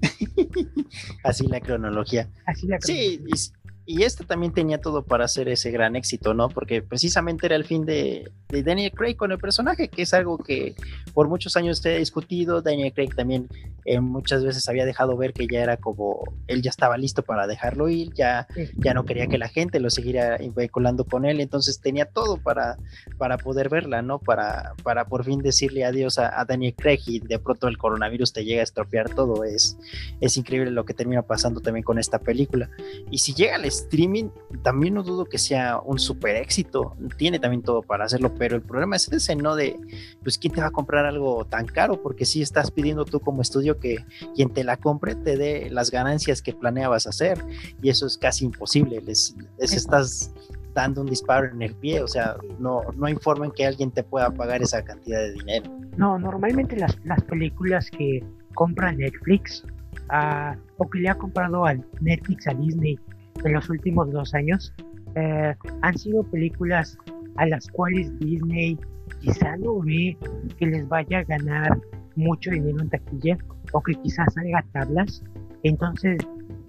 Así 1.24 1.46
la 1.46 1.60
cronología. 1.60 2.28
Así 2.46 2.66
la 2.66 2.78
cronología. 2.78 3.18
Sí, 3.36 3.50
y 3.90 4.02
este 4.02 4.22
también 4.22 4.52
tenía 4.52 4.82
todo 4.82 5.02
para 5.02 5.24
hacer 5.24 5.48
ese 5.48 5.70
gran 5.70 5.96
éxito, 5.96 6.34
¿no? 6.34 6.50
Porque 6.50 6.82
precisamente 6.82 7.46
era 7.46 7.56
el 7.56 7.64
fin 7.64 7.86
de, 7.86 8.30
Daniel 8.50 8.92
Craig 8.92 9.16
con 9.16 9.32
el 9.32 9.38
personaje, 9.38 9.88
que 9.88 10.02
es 10.02 10.12
algo 10.12 10.36
que 10.36 10.74
por 11.14 11.26
muchos 11.26 11.56
años 11.56 11.78
se 11.78 11.94
ha 11.94 11.98
discutido. 11.98 12.60
Daniel 12.60 12.92
Craig 12.92 13.14
también 13.16 13.48
eh, 13.86 14.00
muchas 14.00 14.44
veces 14.44 14.68
había 14.68 14.84
dejado 14.84 15.16
ver 15.16 15.32
que 15.32 15.46
ya 15.50 15.62
era 15.62 15.78
como, 15.78 16.22
él 16.48 16.60
ya 16.60 16.68
estaba 16.68 16.98
listo 16.98 17.22
para 17.22 17.46
dejarlo 17.46 17.88
ir, 17.88 18.12
ya, 18.12 18.46
ya 18.76 18.92
no 18.92 19.06
quería 19.06 19.26
que 19.26 19.38
la 19.38 19.48
gente 19.48 19.80
lo 19.80 19.88
siguiera 19.88 20.36
vinculando 20.54 21.06
con 21.06 21.24
él, 21.24 21.40
entonces 21.40 21.80
tenía 21.80 22.04
todo 22.04 22.36
para, 22.36 22.76
para 23.16 23.38
poder 23.38 23.70
verla, 23.70 24.02
¿no? 24.02 24.18
Para, 24.18 24.74
para 24.82 25.06
por 25.06 25.24
fin 25.24 25.40
decirle 25.40 25.86
adiós 25.86 26.18
a, 26.18 26.44
Daniel 26.44 26.74
Craig 26.76 27.00
y 27.06 27.20
de 27.20 27.38
pronto 27.38 27.68
el 27.68 27.78
coronavirus 27.78 28.34
te 28.34 28.44
llega 28.44 28.60
a 28.60 28.64
estropear 28.64 29.14
todo. 29.14 29.44
Es, 29.44 29.78
es 30.20 30.36
increíble 30.36 30.72
lo 30.72 30.84
que 30.84 30.92
termina 30.92 31.22
pasando 31.22 31.62
también 31.62 31.84
con 31.84 31.98
esta 31.98 32.18
película. 32.18 32.68
Y 33.10 33.16
si 33.16 33.32
llega 33.32 33.56
streaming, 33.80 34.30
también 34.62 34.94
no 34.94 35.02
dudo 35.02 35.24
que 35.24 35.38
sea 35.38 35.80
un 35.80 35.98
super 35.98 36.36
éxito. 36.36 36.96
Tiene 37.16 37.38
también 37.38 37.62
todo 37.62 37.82
para 37.82 38.04
hacerlo, 38.04 38.34
pero 38.38 38.56
el 38.56 38.62
problema 38.62 38.96
es 38.96 39.10
ese, 39.10 39.36
¿no? 39.36 39.56
De, 39.56 39.78
pues, 40.22 40.38
¿quién 40.38 40.52
te 40.52 40.60
va 40.60 40.68
a 40.68 40.70
comprar 40.70 41.06
algo 41.06 41.44
tan 41.44 41.66
caro? 41.66 42.02
Porque 42.02 42.24
si 42.24 42.42
estás 42.42 42.70
pidiendo 42.70 43.04
tú 43.04 43.20
como 43.20 43.42
estudio 43.42 43.78
que 43.78 44.04
quien 44.34 44.50
te 44.50 44.64
la 44.64 44.76
compre 44.76 45.14
te 45.14 45.36
dé 45.36 45.70
las 45.70 45.90
ganancias 45.90 46.42
que 46.42 46.52
planeabas 46.52 47.06
hacer, 47.06 47.38
y 47.82 47.88
eso 47.88 48.06
es 48.06 48.18
casi 48.18 48.44
imposible. 48.44 49.00
Les, 49.00 49.34
estás 49.58 50.32
dando 50.74 51.00
un 51.00 51.08
disparo 51.08 51.50
en 51.50 51.62
el 51.62 51.74
pie, 51.74 52.02
o 52.02 52.08
sea, 52.08 52.36
no, 52.58 52.82
no 52.96 53.08
informan 53.08 53.50
que 53.50 53.66
alguien 53.66 53.90
te 53.90 54.02
pueda 54.02 54.30
pagar 54.30 54.62
esa 54.62 54.82
cantidad 54.82 55.18
de 55.18 55.32
dinero. 55.32 55.70
No, 55.96 56.18
normalmente 56.18 56.76
las, 56.76 56.96
las 57.04 57.22
películas 57.24 57.90
que 57.90 58.22
compra 58.54 58.92
Netflix 58.92 59.64
ah, 60.08 60.56
o 60.76 60.88
que 60.88 61.00
le 61.00 61.08
ha 61.08 61.14
comprado 61.16 61.64
al 61.64 61.84
Netflix 62.00 62.46
a 62.46 62.54
Disney 62.54 62.98
en 63.44 63.52
los 63.52 63.68
últimos 63.70 64.10
dos 64.10 64.34
años 64.34 64.72
eh, 65.14 65.54
han 65.82 65.98
sido 65.98 66.22
películas 66.24 66.98
a 67.36 67.46
las 67.46 67.68
cuales 67.68 68.16
Disney 68.18 68.78
quizá 69.20 69.56
no 69.56 69.80
ve 69.80 70.16
que 70.58 70.66
les 70.66 70.86
vaya 70.88 71.18
a 71.18 71.24
ganar 71.24 71.78
mucho 72.16 72.50
dinero 72.50 72.80
en 72.80 72.90
taquilla 72.90 73.38
o 73.72 73.82
que 73.82 73.94
quizás 73.94 74.32
salga 74.34 74.64
tablas. 74.72 75.22
Entonces, 75.62 76.18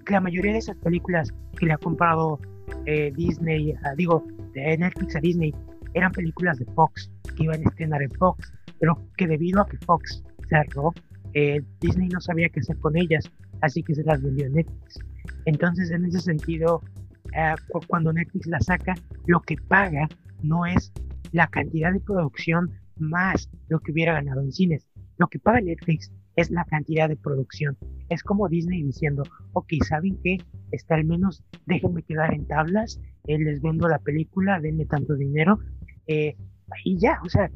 la 0.08 0.20
mayoría 0.20 0.52
de 0.52 0.58
esas 0.58 0.76
películas 0.76 1.32
que 1.58 1.66
le 1.66 1.72
ha 1.72 1.78
comprado 1.78 2.38
eh, 2.86 3.12
Disney, 3.14 3.74
digo, 3.96 4.24
de 4.54 4.78
Netflix 4.78 5.16
a 5.16 5.20
Disney, 5.20 5.54
eran 5.94 6.12
películas 6.12 6.58
de 6.58 6.64
Fox 6.66 7.10
que 7.36 7.44
iban 7.44 7.60
a 7.60 7.68
estrenar 7.68 8.02
en 8.02 8.10
Fox, 8.12 8.52
pero 8.78 8.98
que 9.16 9.26
debido 9.26 9.60
a 9.60 9.66
que 9.66 9.76
Fox 9.78 10.22
cerró, 10.48 10.92
eh, 11.34 11.62
Disney 11.80 12.08
no 12.08 12.20
sabía 12.20 12.48
qué 12.48 12.60
hacer 12.60 12.76
con 12.78 12.96
ellas, 12.96 13.30
así 13.60 13.82
que 13.82 13.94
se 13.94 14.04
las 14.04 14.22
vendió 14.22 14.46
a 14.46 14.50
Netflix. 14.50 15.00
Entonces, 15.44 15.90
en 15.90 16.04
ese 16.04 16.20
sentido, 16.20 16.82
eh, 17.36 17.54
cuando 17.86 18.12
Netflix 18.12 18.46
la 18.46 18.60
saca, 18.60 18.94
lo 19.26 19.40
que 19.40 19.56
paga 19.56 20.08
no 20.42 20.66
es 20.66 20.92
la 21.32 21.46
cantidad 21.48 21.92
de 21.92 22.00
producción 22.00 22.70
más 22.98 23.48
lo 23.68 23.80
que 23.80 23.92
hubiera 23.92 24.14
ganado 24.14 24.40
en 24.42 24.52
cines. 24.52 24.86
Lo 25.18 25.28
que 25.28 25.38
paga 25.38 25.60
Netflix 25.60 26.12
es 26.36 26.50
la 26.50 26.64
cantidad 26.64 27.08
de 27.08 27.16
producción. 27.16 27.76
Es 28.08 28.22
como 28.22 28.48
Disney 28.48 28.82
diciendo, 28.82 29.22
ok, 29.52 29.72
¿saben 29.86 30.18
qué? 30.22 30.38
Está 30.70 30.94
al 30.94 31.04
menos, 31.04 31.42
déjenme 31.66 32.02
quedar 32.02 32.34
en 32.34 32.46
tablas, 32.46 33.00
eh, 33.26 33.38
les 33.38 33.60
vendo 33.60 33.88
la 33.88 33.98
película, 33.98 34.60
denme 34.60 34.86
tanto 34.86 35.14
dinero, 35.14 35.58
eh, 36.06 36.36
y 36.84 36.98
ya, 36.98 37.20
o 37.24 37.28
sea, 37.28 37.50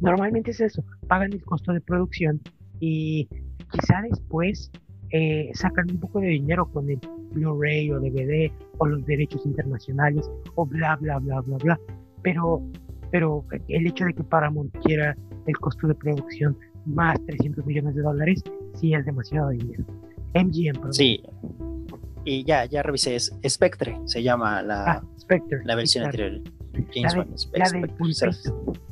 normalmente 0.00 0.50
es 0.50 0.60
eso, 0.60 0.84
pagan 1.06 1.32
el 1.32 1.44
costo 1.44 1.72
de 1.72 1.80
producción 1.80 2.40
y 2.80 3.28
quizá 3.70 4.02
después 4.02 4.70
eh, 5.10 5.50
sacan 5.54 5.90
un 5.90 5.98
poco 5.98 6.20
de 6.20 6.28
dinero 6.28 6.66
con 6.70 6.88
el 6.90 6.98
Blu-ray 7.32 7.90
o 7.92 8.00
DVD 8.00 8.50
o 8.78 8.86
los 8.86 9.04
derechos 9.06 9.44
internacionales 9.46 10.28
o 10.54 10.66
bla, 10.66 10.96
bla, 10.96 11.18
bla, 11.18 11.40
bla, 11.40 11.56
bla. 11.58 11.80
Pero, 12.22 12.62
pero 13.10 13.44
el 13.68 13.86
hecho 13.86 14.04
de 14.04 14.14
que 14.14 14.24
Paramount 14.24 14.74
quiera 14.82 15.16
el 15.46 15.56
costo 15.58 15.86
de 15.86 15.94
producción 15.94 16.56
más 16.86 17.18
300 17.26 17.64
millones 17.66 17.94
de 17.94 18.02
dólares, 18.02 18.42
sí 18.74 18.94
es 18.94 19.04
demasiado 19.04 19.50
dinero. 19.50 19.84
MGM, 20.34 20.74
perdón. 20.74 20.92
Sí. 20.92 21.22
Y 22.24 22.44
ya, 22.44 22.64
ya 22.66 22.82
revisé, 22.82 23.16
es 23.16 23.32
Spectre, 23.48 23.98
se 24.04 24.22
llama 24.22 24.60
la, 24.62 24.84
Ah, 24.92 25.02
Spectre. 25.18 25.60
la 25.64 25.74
versión 25.74 26.10
claro. 26.10 26.24
anterior. 26.26 26.52
James 26.92 27.14
La 27.14 27.22
de- 27.22 27.24
Bond. 27.24 28.12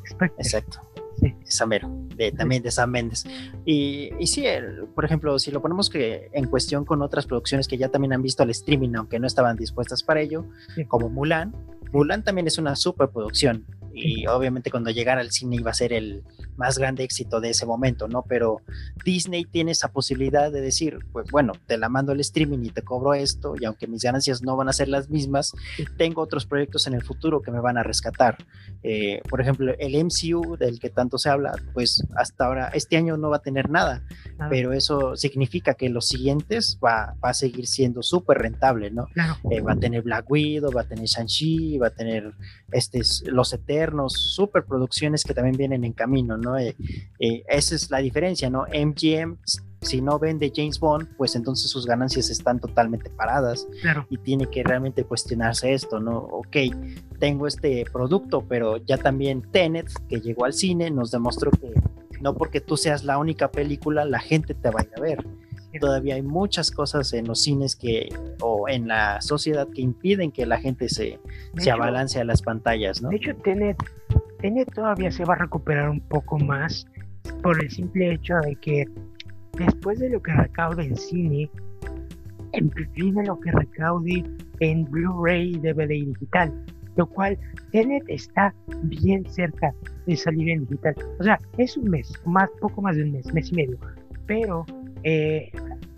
Spectre. 0.07 0.43
Exacto. 0.43 0.81
Sí. 1.21 1.35
Esa 1.47 1.67
mero, 1.67 1.89
de, 2.17 2.31
también 2.33 2.63
de 2.63 2.71
Sam 2.71 2.91
Mendes. 2.91 3.25
Y, 3.65 4.11
y 4.19 4.27
sí, 4.27 4.45
el- 4.47 4.85
por 4.95 5.05
ejemplo, 5.05 5.39
si 5.39 5.51
lo 5.51 5.63
ponemos 5.63 5.89
que 5.91 6.29
en 6.33 6.47
cuestión 6.47 6.85
con 6.85 7.01
otras 7.03 7.27
producciones 7.27 7.69
que 7.69 7.79
ya 7.79 7.89
también 7.89 8.13
han 8.13 8.23
visto 8.23 8.43
al 8.43 8.51
streaming, 8.51 8.95
aunque 8.97 9.19
no 9.19 9.27
estaban 9.27 9.57
dispuestas 9.57 10.03
para 10.03 10.21
ello, 10.21 10.45
Sí. 10.75 10.85
como 10.85 11.09
Mulan, 11.09 11.55
Mulan 11.93 12.23
también 12.25 12.47
es 12.47 12.59
una 12.59 12.77
superproducción. 12.77 13.65
Y 13.95 14.27
obviamente 14.27 14.71
cuando 14.71 14.91
llegara 14.91 15.23
al 15.23 15.31
cine 15.31 15.57
iba 15.57 15.71
a 15.71 15.75
ser 15.75 15.95
el 15.95 16.23
más 16.59 16.79
grande 16.79 17.05
éxito 17.05 17.41
de 17.41 17.51
ese 17.51 17.67
momento, 17.67 18.09
¿no? 18.09 18.23
Pero 18.29 18.61
Disney 19.05 19.45
tiene 19.45 19.73
esa 19.73 19.89
posibilidad 19.89 20.51
de 20.51 20.61
decir, 20.61 20.99
pues 21.13 21.31
bueno, 21.31 21.53
te 21.67 21.79
la 21.79 21.89
mando 21.89 22.13
al 22.13 22.21
streaming 22.21 22.65
y 22.65 22.71
te 22.71 22.83
cobro 22.83 23.15
esto, 23.15 23.55
y 23.61 23.65
aunque 23.65 23.87
mis 23.87 24.03
ganancias 24.03 24.43
no 24.43 24.57
van 24.57 24.69
a 24.69 24.73
ser 24.73 24.89
las 24.89 25.09
mismas, 25.09 25.53
tengo 25.97 26.23
otros 26.23 26.47
proyectos 26.47 26.87
en 26.87 26.95
el 26.95 27.03
futuro 27.03 27.43
que 27.43 27.51
me 27.51 27.61
van 27.61 27.79
a 27.79 27.83
rescatar. 27.83 28.37
Eh, 28.83 29.21
por 29.29 29.41
ejemplo, 29.41 29.75
el 29.79 30.05
MCU 30.05 30.57
del 30.57 30.79
que 30.79 30.91
tanto 30.91 31.19
se 31.19 31.29
habla, 31.29 31.55
pues 31.75 32.05
hasta 32.17 32.47
ahora, 32.47 32.69
este 32.69 32.97
año 32.97 33.17
no 33.17 33.31
va 33.31 33.37
a 33.37 33.43
tener 33.43 33.71
nada, 33.71 34.03
pero 34.51 34.73
eso 34.73 35.17
significa 35.17 35.75
que 35.75 35.89
los 35.89 36.07
siguientes 36.07 36.79
va, 36.85 37.17
va 37.25 37.31
a 37.31 37.35
seguir 37.35 37.67
siendo 37.67 38.03
súper 38.03 38.39
rentable, 38.39 38.91
¿no? 38.91 39.07
Claro. 39.07 39.37
Eh, 39.51 39.61
va 39.61 39.73
a 39.73 39.77
tener 39.77 40.03
Black 40.03 40.31
Widow, 40.31 40.73
va 40.73 40.83
a 40.83 40.85
tener 40.85 41.07
Shang-Chi, 41.07 41.79
va 41.79 41.89
a 41.89 41.91
tener 41.91 42.33
este, 42.73 43.01
Los 43.27 43.53
Eternos, 43.53 44.13
super 44.13 44.65
producciones 44.65 45.25
que 45.25 45.35
también 45.35 45.57
vienen 45.57 45.85
en 45.85 45.93
camino, 45.93 46.37
¿no? 46.37 46.46
Eh, 46.59 46.77
eh, 47.19 47.43
esa 47.49 47.75
es 47.75 47.91
la 47.91 47.99
diferencia, 47.99 48.51
¿no? 48.51 48.67
MGM, 48.73 49.39
si 49.81 50.01
no 50.01 50.19
vende 50.19 50.53
James 50.55 50.79
Bond, 50.81 51.09
pues 51.17 51.35
entonces 51.37 51.71
sus 51.71 51.87
ganancias 51.87 52.29
están 52.31 52.59
totalmente 52.61 53.09
paradas 53.11 53.67
Claro. 53.83 54.07
y 54.11 54.19
tiene 54.19 54.47
que 54.47 54.63
realmente 54.63 55.05
cuestionarse 55.05 55.73
esto, 55.73 56.01
¿no? 56.01 56.17
Ok, 56.19 56.57
tengo 57.19 57.47
este 57.47 57.85
producto, 57.93 58.45
pero 58.49 58.77
ya 58.79 58.99
también 58.99 59.43
Tenet, 59.53 59.89
que 60.09 60.21
llegó 60.21 60.45
al 60.45 60.53
cine, 60.55 60.91
nos 60.91 61.11
demostró 61.11 61.51
que 61.51 61.73
no 62.21 62.35
porque 62.35 62.61
tú 62.61 62.77
seas 62.77 63.05
la 63.05 63.19
única 63.19 63.51
película, 63.51 64.05
la 64.05 64.19
gente 64.21 64.55
te 64.55 64.71
va 64.71 64.81
a 64.81 64.85
ir 64.85 64.91
a 64.97 65.01
ver. 65.01 65.27
Todavía 65.79 66.15
hay 66.15 66.23
muchas 66.23 66.71
cosas 66.71 67.13
en 67.13 67.27
los 67.27 67.43
cines 67.43 67.77
que, 67.77 68.09
o 68.41 68.67
en 68.67 68.89
la 68.89 69.21
sociedad 69.21 69.69
que 69.69 69.83
impiden 69.83 70.33
que 70.33 70.47
la 70.47 70.59
gente 70.59 70.89
se, 70.89 71.21
se 71.59 71.71
abalance 71.71 72.19
a 72.19 72.25
las 72.25 72.41
pantallas, 72.41 73.03
¿no? 73.03 73.11
De 73.11 73.17
hecho, 73.17 73.35
Tenet, 73.45 73.77
Tenet 74.47 74.73
todavía 74.73 75.11
se 75.11 75.25
va 75.25 75.35
a 75.35 75.39
recuperar 75.39 75.91
un 75.91 75.99
poco 75.99 76.39
más 76.39 76.87
por 77.43 77.61
el 77.61 77.69
simple 77.69 78.13
hecho 78.13 78.37
de 78.45 78.55
que 78.55 78.85
después 79.59 79.99
de 79.99 80.09
lo 80.09 80.23
que 80.23 80.33
recaude 80.33 80.85
en 80.85 80.97
cine, 80.97 81.51
viene 82.95 83.27
lo 83.27 83.41
que 83.41 83.51
recaude 83.51 84.23
en 84.61 84.85
Blu-ray, 84.85 85.55
DVD 85.55 85.91
y 85.91 86.05
digital, 86.05 86.65
lo 86.95 87.07
cual 87.07 87.37
Tenet 87.73 88.05
está 88.07 88.55
bien 88.85 89.29
cerca 89.29 89.75
de 90.07 90.17
salir 90.17 90.51
en 90.51 90.61
digital. 90.61 90.95
O 91.19 91.25
sea, 91.25 91.41
es 91.59 91.77
un 91.77 91.91
mes, 91.91 92.13
más, 92.25 92.49
poco 92.61 92.83
más 92.83 92.95
de 92.95 93.03
un 93.03 93.15
mes, 93.15 93.35
mes 93.35 93.51
y 93.51 93.57
medio. 93.57 93.79
Pero, 94.29 94.65
eh, 95.03 95.51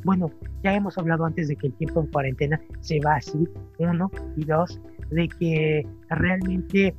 bueno, 0.04 0.30
ya 0.62 0.74
hemos 0.74 0.96
hablado 0.96 1.26
antes 1.26 1.48
de 1.48 1.56
que 1.56 1.66
el 1.66 1.74
tiempo 1.74 2.00
en 2.00 2.06
cuarentena 2.06 2.58
se 2.80 2.98
va 3.00 3.16
así, 3.16 3.46
uno, 3.78 4.10
y 4.36 4.44
dos, 4.46 4.80
de 5.10 5.28
que 5.28 5.86
realmente 6.08 6.94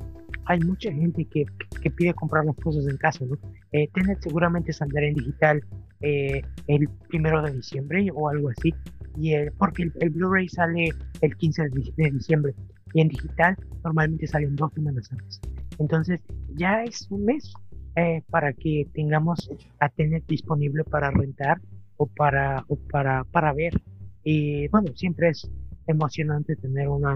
hay 0.46 0.60
mucha 0.60 0.92
gente 0.92 1.24
que, 1.26 1.44
que 1.82 1.90
pide 1.90 2.14
comprar 2.14 2.44
las 2.44 2.56
cosas 2.56 2.86
en 2.86 2.96
casa, 2.96 3.24
¿no? 3.24 3.36
Eh, 3.72 3.88
Tenet 3.94 4.20
seguramente 4.22 4.72
saldrá 4.72 5.06
en 5.06 5.14
digital 5.14 5.62
eh, 6.00 6.42
el 6.66 6.88
primero 7.08 7.42
de 7.42 7.52
diciembre 7.52 8.08
o 8.14 8.28
algo 8.28 8.50
así, 8.50 8.74
y 9.16 9.32
el, 9.34 9.52
porque 9.52 9.84
el, 9.84 9.92
el 10.00 10.10
Blu-ray 10.10 10.48
sale 10.48 10.90
el 11.20 11.36
15 11.36 11.62
de, 11.64 11.70
dic- 11.70 11.94
de 11.96 12.10
diciembre, 12.10 12.54
y 12.94 13.00
en 13.02 13.08
digital 13.08 13.56
normalmente 13.84 14.26
salen 14.26 14.56
dos 14.56 14.72
semanas 14.72 15.08
antes. 15.12 15.40
Entonces, 15.78 16.20
ya 16.56 16.82
es 16.84 17.06
un 17.10 17.24
mes 17.24 17.52
eh, 17.96 18.22
para 18.30 18.52
que 18.52 18.86
tengamos 18.94 19.50
a 19.78 19.88
Tenet 19.88 20.26
disponible 20.26 20.84
para 20.84 21.10
rentar 21.10 21.60
o 21.96 22.06
para, 22.06 22.64
o 22.68 22.76
para, 22.76 23.24
para 23.24 23.52
ver. 23.52 23.74
Y 24.24 24.68
bueno, 24.68 24.88
siempre 24.94 25.28
es 25.30 25.50
emocionante 25.86 26.56
tener 26.56 26.88
una, 26.88 27.14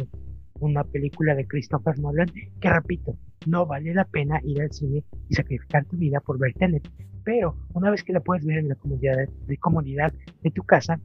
una 0.60 0.84
película 0.84 1.34
de 1.34 1.46
Christopher 1.46 1.98
Nolan 1.98 2.30
que 2.60 2.70
repito, 2.70 3.16
no 3.46 3.66
vale 3.66 3.94
la 3.94 4.04
pena 4.04 4.40
ir 4.44 4.62
al 4.62 4.72
cine 4.72 5.04
y 5.28 5.34
sacrificar 5.34 5.84
tu 5.86 5.96
vida 5.96 6.20
por 6.20 6.38
ver 6.38 6.54
Tenet. 6.54 6.88
Pero 7.24 7.56
una 7.72 7.90
vez 7.90 8.02
que 8.02 8.12
la 8.12 8.20
puedes 8.20 8.44
ver 8.44 8.58
en 8.58 8.68
la 8.68 8.74
comodidad 8.74 9.16
de, 9.46 9.56
comodidad 9.58 10.12
de 10.42 10.50
tu 10.50 10.62
casa, 10.62 11.00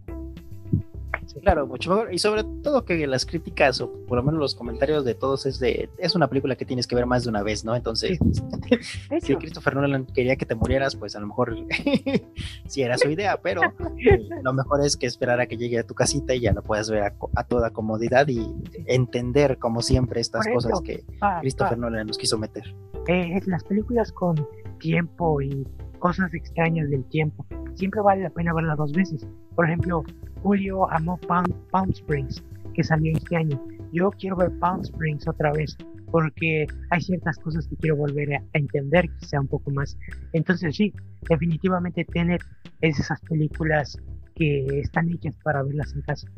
sí, 1.33 1.39
Claro, 1.41 1.65
mucho 1.67 1.89
mejor. 1.91 2.13
Y 2.13 2.19
sobre 2.19 2.43
todo 2.63 2.85
que 2.85 3.05
las 3.07 3.25
críticas, 3.25 3.79
o 3.81 3.91
por 4.07 4.17
lo 4.17 4.23
menos 4.23 4.39
los 4.39 4.55
comentarios 4.55 5.05
de 5.05 5.15
todos, 5.15 5.45
es 5.45 5.59
de, 5.59 5.89
es 5.97 6.15
una 6.15 6.27
película 6.27 6.55
que 6.55 6.65
tienes 6.65 6.87
que 6.87 6.95
ver 6.95 7.05
más 7.05 7.23
de 7.23 7.29
una 7.29 7.43
vez, 7.43 7.63
¿no? 7.65 7.75
Entonces, 7.75 8.17
si 9.21 9.35
Christopher 9.35 9.75
Nolan 9.75 10.05
quería 10.05 10.35
que 10.35 10.45
te 10.45 10.55
murieras, 10.55 10.95
pues 10.95 11.15
a 11.15 11.19
lo 11.19 11.27
mejor 11.27 11.55
sí 12.67 12.81
era 12.81 12.97
su 12.97 13.09
idea, 13.09 13.37
pero 13.41 13.61
eh, 13.63 14.27
lo 14.43 14.53
mejor 14.53 14.83
es 14.85 14.97
que 14.97 15.05
esperar 15.07 15.39
a 15.39 15.47
que 15.47 15.57
llegue 15.57 15.79
a 15.79 15.83
tu 15.85 15.93
casita 15.93 16.33
y 16.33 16.41
ya 16.41 16.53
lo 16.53 16.61
puedas 16.63 16.89
ver 16.89 17.03
a, 17.03 17.13
a 17.35 17.43
toda 17.43 17.71
comodidad 17.71 18.27
y 18.27 18.45
entender, 18.87 19.57
como 19.57 19.81
siempre, 19.81 20.21
estas 20.21 20.45
cosas 20.47 20.81
que 20.81 21.03
pa- 21.19 21.39
Christopher 21.41 21.77
pa- 21.77 21.81
Nolan 21.81 22.07
nos 22.07 22.17
quiso 22.17 22.37
meter. 22.37 22.63
eh, 23.07 23.39
las 23.45 23.63
películas 23.63 24.11
con 24.11 24.35
tiempo 24.79 25.41
y 25.41 25.67
cosas 25.99 26.33
extrañas 26.33 26.89
del 26.89 27.03
tiempo, 27.05 27.45
siempre 27.75 28.01
vale 28.01 28.23
la 28.23 28.29
pena 28.29 28.53
verlas 28.53 28.77
dos 28.77 28.91
veces. 28.93 29.27
Por 29.55 29.65
ejemplo, 29.65 30.03
Julio 30.41 30.89
amó 30.91 31.17
Palm, 31.27 31.51
Palm 31.71 31.89
Springs, 31.91 32.43
que 32.73 32.83
salió 32.83 33.13
este 33.15 33.35
año. 33.35 33.61
Yo 33.91 34.11
quiero 34.11 34.37
ver 34.37 34.51
Palm 34.59 34.81
Springs 34.81 35.27
otra 35.27 35.51
vez, 35.51 35.77
porque 36.11 36.67
hay 36.89 37.01
ciertas 37.01 37.37
cosas 37.37 37.67
que 37.67 37.75
quiero 37.75 37.97
volver 37.97 38.35
a, 38.35 38.43
entender 38.53 39.09
quizá 39.19 39.39
un 39.39 39.47
poco 39.47 39.71
más. 39.71 39.97
Entonces 40.33 40.75
sí, 40.75 40.93
definitivamente 41.29 42.05
Tenet 42.05 42.41
es 42.81 42.99
esas 42.99 43.19
películas 43.21 43.97
que 44.35 44.65
están 44.79 45.09
hechas 45.09 45.35
para 45.43 45.63
verlas 45.63 45.93
en 45.93 46.01
casa. 46.01 46.29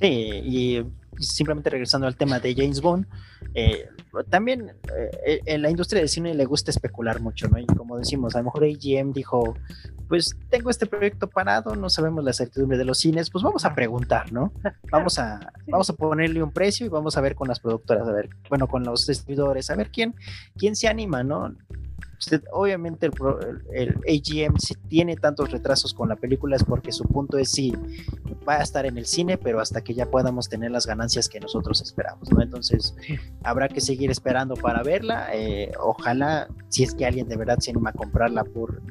Sí, 0.00 0.06
y 0.06 0.86
simplemente 1.18 1.70
regresando 1.70 2.06
al 2.06 2.16
tema 2.16 2.38
de 2.38 2.54
James 2.54 2.80
Bond, 2.80 3.06
eh, 3.54 3.88
también 4.30 4.72
eh, 5.26 5.40
en 5.44 5.62
la 5.62 5.70
industria 5.70 6.00
del 6.00 6.08
cine 6.08 6.34
le 6.34 6.44
gusta 6.44 6.70
especular 6.70 7.20
mucho, 7.20 7.48
¿no? 7.48 7.58
Y 7.58 7.66
como 7.66 7.98
decimos, 7.98 8.36
a 8.36 8.38
lo 8.38 8.44
mejor 8.44 8.64
AGM 8.64 9.12
dijo, 9.12 9.56
pues 10.08 10.36
tengo 10.50 10.70
este 10.70 10.86
proyecto 10.86 11.28
parado, 11.28 11.74
no 11.74 11.90
sabemos 11.90 12.22
la 12.22 12.32
certidumbre 12.32 12.78
de 12.78 12.84
los 12.84 12.98
cines, 12.98 13.30
pues 13.30 13.42
vamos 13.42 13.64
a 13.64 13.74
preguntar, 13.74 14.32
¿no? 14.32 14.52
Vamos 14.92 15.18
a, 15.18 15.52
vamos 15.66 15.90
a 15.90 15.92
ponerle 15.94 16.42
un 16.44 16.52
precio 16.52 16.86
y 16.86 16.88
vamos 16.88 17.16
a 17.16 17.20
ver 17.20 17.34
con 17.34 17.48
las 17.48 17.58
productoras, 17.58 18.06
a 18.06 18.12
ver, 18.12 18.28
bueno, 18.48 18.68
con 18.68 18.84
los 18.84 19.04
distribuidores, 19.04 19.68
a 19.70 19.76
ver 19.76 19.90
quién, 19.90 20.14
quién 20.56 20.76
se 20.76 20.86
anima, 20.86 21.24
¿no? 21.24 21.56
Usted, 22.18 22.42
obviamente 22.52 23.10
el, 23.72 23.90
AGM 23.90 24.56
si 24.58 24.74
tiene 24.88 25.16
tantos 25.16 25.50
retrasos 25.50 25.94
con 25.94 26.08
la 26.08 26.16
película 26.16 26.56
es 26.56 26.64
porque 26.64 26.92
su 26.92 27.04
punto 27.04 27.38
es 27.38 27.50
sí, 27.50 27.72
va 28.48 28.56
a 28.56 28.62
estar 28.62 28.86
en 28.86 28.98
el 28.98 29.06
cine, 29.06 29.38
pero 29.38 29.60
hasta 29.60 29.82
que 29.82 29.94
ya 29.94 30.06
podamos 30.06 30.48
tener 30.48 30.70
las 30.70 30.86
ganancias 30.86 31.28
que 31.28 31.38
nosotros 31.38 31.80
esperamos, 31.80 32.30
¿no? 32.32 32.42
Entonces 32.42 32.96
habrá 33.42 33.68
que 33.68 33.80
seguir 33.80 34.10
esperando 34.10 34.54
para 34.54 34.82
verla. 34.82 35.28
eh, 35.32 35.72
ojalá, 35.80 36.48
si 36.68 36.82
es 36.84 36.94
que 36.94 37.06
alguien 37.06 37.28
de 37.28 37.36
verdad 37.36 37.58
se 37.58 37.70
anima 37.70 37.90
a 37.90 37.92
comprarla 37.92 38.44
por, 38.44 38.82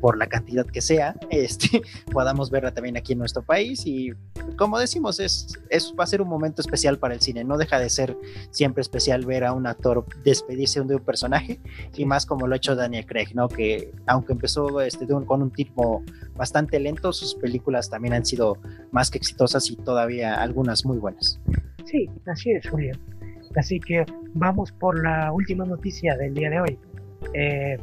por 0.00 0.18
la 0.18 0.26
cantidad 0.26 0.66
que 0.66 0.80
sea, 0.80 1.16
este, 1.30 1.82
podamos 2.12 2.50
verla 2.50 2.72
también 2.72 2.96
aquí 2.96 3.12
en 3.12 3.18
nuestro 3.18 3.42
país. 3.42 3.86
Y 3.86 4.12
como 4.56 4.78
decimos, 4.78 5.20
es, 5.20 5.58
es, 5.70 5.94
va 5.98 6.04
a 6.04 6.06
ser 6.06 6.20
un 6.20 6.28
momento 6.28 6.60
especial 6.60 6.98
para 6.98 7.14
el 7.14 7.20
cine. 7.20 7.44
No 7.44 7.56
deja 7.56 7.78
de 7.78 7.88
ser 7.88 8.16
siempre 8.50 8.82
especial 8.82 9.24
ver 9.24 9.44
a 9.44 9.52
un 9.52 9.66
actor 9.66 10.04
despedirse 10.24 10.82
de 10.82 10.96
un 10.96 11.02
personaje, 11.02 11.60
y 11.96 12.04
más 12.04 12.26
como 12.26 12.46
lo 12.46 12.54
ha 12.54 12.56
hecho 12.56 12.73
Daniel 12.74 13.06
Craig, 13.06 13.28
¿no? 13.34 13.48
Que 13.48 13.90
aunque 14.06 14.32
empezó 14.32 14.80
este, 14.80 15.06
con 15.06 15.42
un 15.42 15.52
ritmo 15.52 16.02
bastante 16.36 16.78
lento, 16.80 17.12
sus 17.12 17.34
películas 17.34 17.90
también 17.90 18.14
han 18.14 18.24
sido 18.24 18.58
más 18.92 19.10
que 19.10 19.18
exitosas 19.18 19.70
y 19.70 19.76
todavía 19.76 20.34
algunas 20.34 20.84
muy 20.84 20.98
buenas. 20.98 21.40
Sí, 21.84 22.08
así 22.26 22.52
es, 22.52 22.68
Julio. 22.68 22.96
Así 23.56 23.78
que 23.78 24.04
vamos 24.34 24.72
por 24.72 25.02
la 25.02 25.32
última 25.32 25.64
noticia 25.64 26.16
del 26.16 26.34
día 26.34 26.50
de 26.50 26.60
hoy. 26.60 26.78
Eh, 27.34 27.78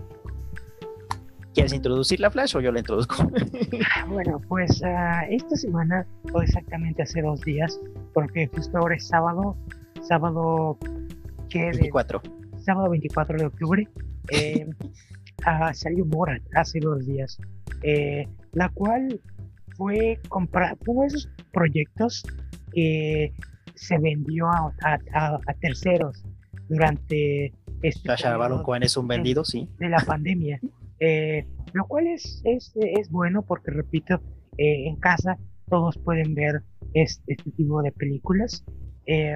¿Quieres 1.53 1.73
introducir 1.73 2.19
la 2.21 2.31
Flash 2.31 2.55
o 2.55 2.61
yo 2.61 2.71
la 2.71 2.79
introduzco? 2.79 3.15
bueno, 4.07 4.41
pues 4.47 4.81
ah, 4.85 5.25
esta 5.29 5.55
semana, 5.55 6.05
o 6.33 6.41
exactamente 6.41 7.03
hace 7.03 7.21
dos 7.21 7.41
días, 7.41 7.79
porque 8.13 8.47
justo 8.47 8.77
ahora 8.77 8.95
es 8.95 9.07
sábado, 9.07 9.57
sábado 10.01 10.77
que 11.49 11.59
de- 11.59 11.71
24. 11.71 12.21
sábado 12.59 12.89
24 12.89 13.37
de 13.37 13.45
octubre, 13.45 13.87
eh, 14.31 14.67
salió 15.73 16.05
Borat 16.05 16.41
hace 16.55 16.79
dos 16.79 17.05
días, 17.05 17.37
eh, 17.83 18.27
la 18.53 18.69
cual 18.69 19.19
fue 19.77 20.19
comprar 20.29 20.77
de 20.77 21.05
esos 21.07 21.29
proyectos 21.51 22.23
que 22.73 23.33
se 23.75 23.97
vendió 23.97 24.47
a, 24.47 24.73
a- 24.83 24.99
a- 25.13 25.39
a 25.47 25.53
terceros 25.59 26.23
durante 26.69 27.53
este 27.81 28.07
Sasha 28.07 28.37
Baron 28.37 28.63
Cohen 28.63 28.83
es 28.83 28.95
un 28.95 29.07
vendido, 29.07 29.43
sí. 29.43 29.67
de 29.79 29.89
la 29.89 29.99
pandemia, 30.05 30.59
eh, 30.99 31.45
lo 31.73 31.85
cual 31.87 32.07
es, 32.07 32.41
es, 32.45 32.71
es 32.75 33.09
bueno 33.09 33.41
porque, 33.41 33.71
repito, 33.71 34.21
eh, 34.57 34.87
en 34.87 34.95
casa 34.97 35.37
todos 35.69 35.97
pueden 35.97 36.35
ver 36.35 36.61
este, 36.93 37.35
tipo 37.55 37.81
de 37.81 37.91
películas. 37.91 38.63
Eh, 39.07 39.35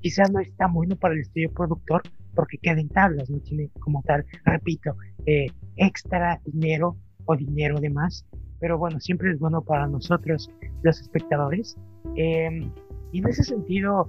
quizás 0.00 0.30
no 0.30 0.38
es 0.40 0.54
tan 0.56 0.72
bueno 0.72 0.94
para 0.96 1.14
el 1.14 1.20
estudio 1.20 1.50
productor 1.52 2.02
porque 2.34 2.58
queda 2.58 2.80
en 2.80 2.88
tablas, 2.88 3.30
no 3.30 3.38
tiene 3.40 3.70
como 3.80 4.02
tal, 4.02 4.24
repito, 4.44 4.96
eh, 5.26 5.46
extra 5.76 6.40
dinero 6.44 6.96
o 7.26 7.36
dinero 7.36 7.80
de 7.80 7.90
más, 7.90 8.26
pero 8.60 8.78
bueno, 8.78 9.00
siempre 9.00 9.30
es 9.30 9.38
bueno 9.38 9.62
para 9.62 9.86
nosotros 9.86 10.50
los 10.82 11.00
espectadores. 11.00 11.76
Em, 12.16 12.70
y 13.12 13.18
en 13.18 13.28
ese 13.28 13.44
sentido, 13.44 14.08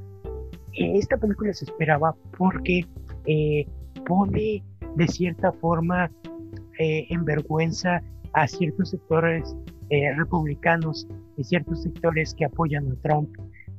eh, 0.74 0.98
esta 0.98 1.18
película 1.18 1.54
se 1.54 1.66
esperaba 1.66 2.16
porque 2.38 2.86
eh, 3.26 3.66
pone 4.06 4.64
de 4.96 5.08
cierta 5.08 5.52
forma 5.54 6.12
en 6.84 7.24
vergüenza 7.26 8.02
a 8.34 8.48
ciertos 8.48 8.90
sectores 8.90 9.56
republicanos 10.18 11.08
y 11.38 11.44
ciertos 11.44 11.84
sectores 11.84 12.34
que 12.34 12.46
apoyan 12.46 12.92
a 12.92 12.96
Trump 13.04 13.30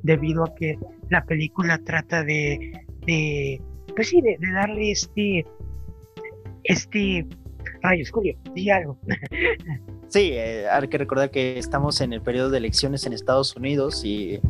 debido 0.04 0.44
a 0.44 0.54
que 0.54 0.78
la 1.10 1.24
película 1.24 1.78
trata 1.78 2.22
de, 2.22 2.84
de 3.06 3.60
pues 3.94 4.08
sí, 4.08 4.20
de, 4.20 4.38
darle 4.52 4.90
este, 4.90 5.46
este, 6.64 7.26
rayos, 7.82 8.10
Julio, 8.10 8.36
di 8.54 8.70
algo. 8.70 8.98
Sí, 10.08 10.32
eh, 10.32 10.68
hay 10.68 10.88
que 10.88 10.98
recordar 10.98 11.30
que 11.30 11.58
estamos 11.58 12.02
en 12.02 12.12
el 12.12 12.20
periodo 12.20 12.50
de 12.50 12.58
elecciones 12.58 13.06
en 13.06 13.14
Estados 13.14 13.56
Unidos 13.56 14.04
y 14.04 14.40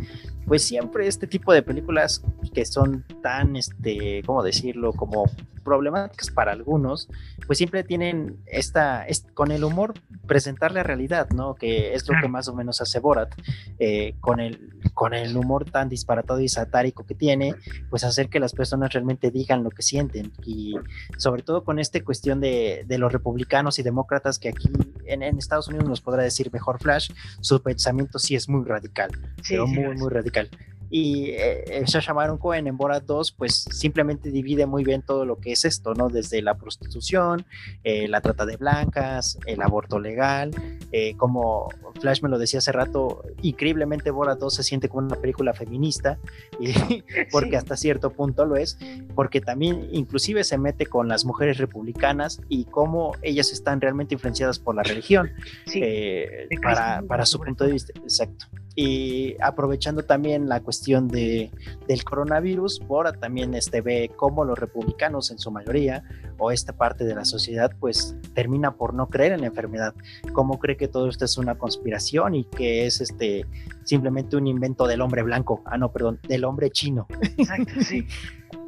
pues 0.44 0.64
siempre 0.64 1.06
este 1.06 1.28
tipo 1.28 1.52
de 1.52 1.62
películas 1.62 2.24
que 2.52 2.64
son 2.66 3.04
tan, 3.22 3.54
este, 3.54 4.22
¿cómo 4.26 4.42
decirlo? 4.42 4.92
Como 4.92 5.26
problemáticas 5.62 6.30
para 6.30 6.52
algunos, 6.52 7.08
pues 7.46 7.58
siempre 7.58 7.84
tienen 7.84 8.38
esta, 8.46 9.06
con 9.34 9.50
el 9.50 9.64
humor, 9.64 9.94
presentar 10.26 10.72
la 10.72 10.82
realidad, 10.82 11.28
¿no? 11.30 11.54
Que 11.54 11.94
es 11.94 12.08
lo 12.08 12.14
que 12.20 12.28
más 12.28 12.48
o 12.48 12.54
menos 12.54 12.80
hace 12.80 13.00
Borat, 13.00 13.34
eh, 13.78 14.14
con, 14.20 14.40
el, 14.40 14.70
con 14.94 15.14
el 15.14 15.36
humor 15.36 15.70
tan 15.70 15.88
disparatado 15.88 16.40
y 16.40 16.48
satárico 16.48 17.04
que 17.04 17.14
tiene, 17.14 17.54
pues 17.90 18.04
hacer 18.04 18.28
que 18.28 18.40
las 18.40 18.52
personas 18.52 18.92
realmente 18.92 19.30
digan 19.30 19.62
lo 19.64 19.70
que 19.70 19.82
sienten. 19.82 20.32
Y 20.44 20.74
sobre 21.18 21.42
todo 21.42 21.64
con 21.64 21.78
esta 21.78 22.02
cuestión 22.02 22.40
de, 22.40 22.84
de 22.86 22.98
los 22.98 23.12
republicanos 23.12 23.78
y 23.78 23.82
demócratas 23.82 24.38
que 24.38 24.48
aquí 24.48 24.68
en, 25.06 25.22
en, 25.22 25.38
Estados 25.38 25.68
Unidos 25.68 25.88
nos 25.88 26.00
podrá 26.00 26.22
decir 26.22 26.50
mejor 26.52 26.80
Flash, 26.80 27.10
su 27.40 27.62
pensamiento 27.62 28.18
sí 28.18 28.34
es 28.34 28.48
muy 28.48 28.64
radical, 28.64 29.10
pero 29.48 29.66
muy, 29.66 29.96
muy 29.96 30.10
radical. 30.10 30.48
Y 30.94 31.30
eh, 31.30 31.82
Sasha 31.86 32.12
Baron 32.12 32.36
Cohen 32.36 32.66
en 32.66 32.76
Borat 32.76 33.04
2, 33.04 33.32
pues 33.32 33.64
simplemente 33.70 34.30
divide 34.30 34.66
muy 34.66 34.84
bien 34.84 35.00
todo 35.00 35.24
lo 35.24 35.38
que 35.38 35.52
es 35.52 35.64
esto, 35.64 35.94
¿no? 35.94 36.10
Desde 36.10 36.42
la 36.42 36.58
prostitución, 36.58 37.46
eh, 37.82 38.08
la 38.08 38.20
trata 38.20 38.44
de 38.44 38.58
blancas, 38.58 39.38
el 39.46 39.62
aborto 39.62 39.98
legal, 39.98 40.50
eh, 40.92 41.16
como 41.16 41.70
Flash 41.98 42.20
me 42.20 42.28
lo 42.28 42.38
decía 42.38 42.58
hace 42.58 42.72
rato, 42.72 43.22
increíblemente 43.40 44.10
Borat 44.10 44.38
2 44.38 44.54
se 44.54 44.62
siente 44.62 44.90
como 44.90 45.06
una 45.06 45.16
película 45.16 45.54
feminista, 45.54 46.18
y, 46.60 46.74
porque 47.32 47.56
hasta 47.56 47.74
cierto 47.78 48.10
punto 48.10 48.44
lo 48.44 48.56
es, 48.56 48.78
porque 49.14 49.40
también 49.40 49.88
inclusive 49.92 50.44
se 50.44 50.58
mete 50.58 50.84
con 50.84 51.08
las 51.08 51.24
mujeres 51.24 51.56
republicanas 51.56 52.42
y 52.50 52.66
cómo 52.66 53.16
ellas 53.22 53.50
están 53.50 53.80
realmente 53.80 54.12
influenciadas 54.14 54.58
por 54.58 54.74
la 54.74 54.82
religión, 54.82 55.30
eh, 55.74 56.48
para, 56.62 57.00
para 57.00 57.24
su 57.24 57.40
punto 57.40 57.64
de 57.64 57.72
vista. 57.72 57.94
Exacto 58.02 58.44
y 58.74 59.36
aprovechando 59.40 60.02
también 60.04 60.48
la 60.48 60.60
cuestión 60.60 61.08
de, 61.08 61.50
del 61.86 62.04
coronavirus, 62.04 62.80
Bora 62.86 63.12
también 63.12 63.54
este, 63.54 63.80
ve 63.80 64.10
cómo 64.16 64.44
los 64.44 64.58
republicanos 64.58 65.30
en 65.30 65.38
su 65.38 65.50
mayoría 65.50 66.04
o 66.38 66.50
esta 66.50 66.72
parte 66.72 67.04
de 67.04 67.14
la 67.14 67.24
sociedad 67.24 67.72
pues 67.78 68.16
termina 68.34 68.74
por 68.76 68.94
no 68.94 69.08
creer 69.08 69.32
en 69.32 69.42
la 69.42 69.48
enfermedad, 69.48 69.94
cómo 70.32 70.58
cree 70.58 70.76
que 70.76 70.88
todo 70.88 71.08
esto 71.08 71.24
es 71.24 71.36
una 71.38 71.56
conspiración 71.56 72.34
y 72.34 72.44
que 72.44 72.86
es 72.86 73.00
este 73.00 73.46
simplemente 73.84 74.36
un 74.36 74.46
invento 74.46 74.86
del 74.86 75.00
hombre 75.00 75.22
blanco, 75.22 75.62
ah 75.66 75.76
no, 75.76 75.92
perdón, 75.92 76.20
del 76.26 76.44
hombre 76.44 76.70
chino. 76.70 77.06
Exacto, 77.20 77.72
sí. 77.80 78.06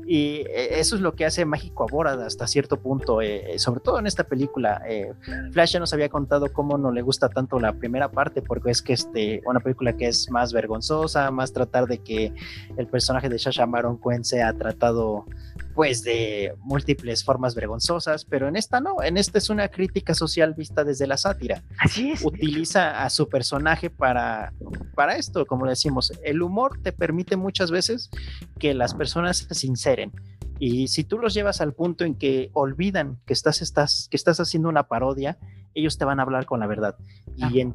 Y 0.06 0.44
eh, 0.48 0.80
eso 0.80 0.96
es 0.96 1.02
lo 1.02 1.14
que 1.14 1.24
hace 1.24 1.44
mágico 1.44 1.84
a 1.84 1.86
Borat 1.86 2.20
hasta 2.20 2.46
cierto 2.46 2.78
punto, 2.78 3.20
eh, 3.20 3.58
sobre 3.58 3.80
todo 3.80 3.98
en 3.98 4.06
esta 4.06 4.24
película. 4.24 4.82
Eh, 4.86 5.12
Flash 5.52 5.72
ya 5.72 5.80
nos 5.80 5.92
había 5.92 6.08
contado 6.08 6.52
cómo 6.52 6.78
no 6.78 6.92
le 6.92 7.02
gusta 7.02 7.28
tanto 7.28 7.58
la 7.58 7.72
primera 7.72 8.10
parte, 8.10 8.42
porque 8.42 8.70
es 8.70 8.82
que 8.82 8.92
este, 8.92 9.42
una 9.46 9.60
película 9.60 9.96
que 9.96 10.08
es 10.08 10.30
más 10.30 10.52
vergonzosa, 10.52 11.30
más 11.30 11.52
tratar 11.52 11.86
de 11.86 11.98
que 11.98 12.32
el 12.76 12.86
personaje 12.86 13.28
de 13.28 13.38
Shasha 13.38 13.66
Maron 13.66 13.96
Cohen 13.96 14.24
sea 14.24 14.52
tratado 14.52 15.26
pues 15.74 16.02
de 16.02 16.54
múltiples 16.60 17.24
formas 17.24 17.54
vergonzosas, 17.54 18.24
pero 18.24 18.48
en 18.48 18.56
esta 18.56 18.80
no, 18.80 19.02
en 19.02 19.16
esta 19.16 19.38
es 19.38 19.50
una 19.50 19.68
crítica 19.68 20.14
social 20.14 20.54
vista 20.54 20.84
desde 20.84 21.06
la 21.06 21.16
sátira. 21.16 21.62
Así 21.78 22.12
es. 22.12 22.24
Utiliza 22.24 23.02
a 23.02 23.10
su 23.10 23.28
personaje 23.28 23.90
para, 23.90 24.52
para 24.94 25.16
esto, 25.16 25.46
como 25.46 25.66
decimos, 25.66 26.12
el 26.22 26.42
humor 26.42 26.78
te 26.82 26.92
permite 26.92 27.36
muchas 27.36 27.70
veces 27.70 28.10
que 28.58 28.72
las 28.74 28.94
personas 28.94 29.38
se 29.38 29.54
sinceren. 29.54 30.12
Y 30.60 30.88
si 30.88 31.02
tú 31.02 31.18
los 31.18 31.34
llevas 31.34 31.60
al 31.60 31.72
punto 31.72 32.04
en 32.04 32.14
que 32.14 32.50
olvidan 32.52 33.18
que 33.26 33.32
estás, 33.32 33.60
estás, 33.60 34.08
que 34.10 34.16
estás 34.16 34.38
haciendo 34.38 34.68
una 34.68 34.84
parodia, 34.84 35.36
ellos 35.74 35.98
te 35.98 36.04
van 36.04 36.20
a 36.20 36.22
hablar 36.22 36.46
con 36.46 36.60
la 36.60 36.66
verdad. 36.66 36.96
Y 37.36 37.60
en 37.60 37.74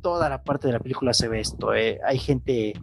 toda 0.00 0.28
la 0.28 0.42
parte 0.42 0.68
de 0.68 0.74
la 0.74 0.78
película 0.78 1.12
se 1.12 1.28
ve 1.28 1.40
esto. 1.40 1.74
Eh. 1.74 1.98
Hay 2.06 2.18
gente 2.18 2.74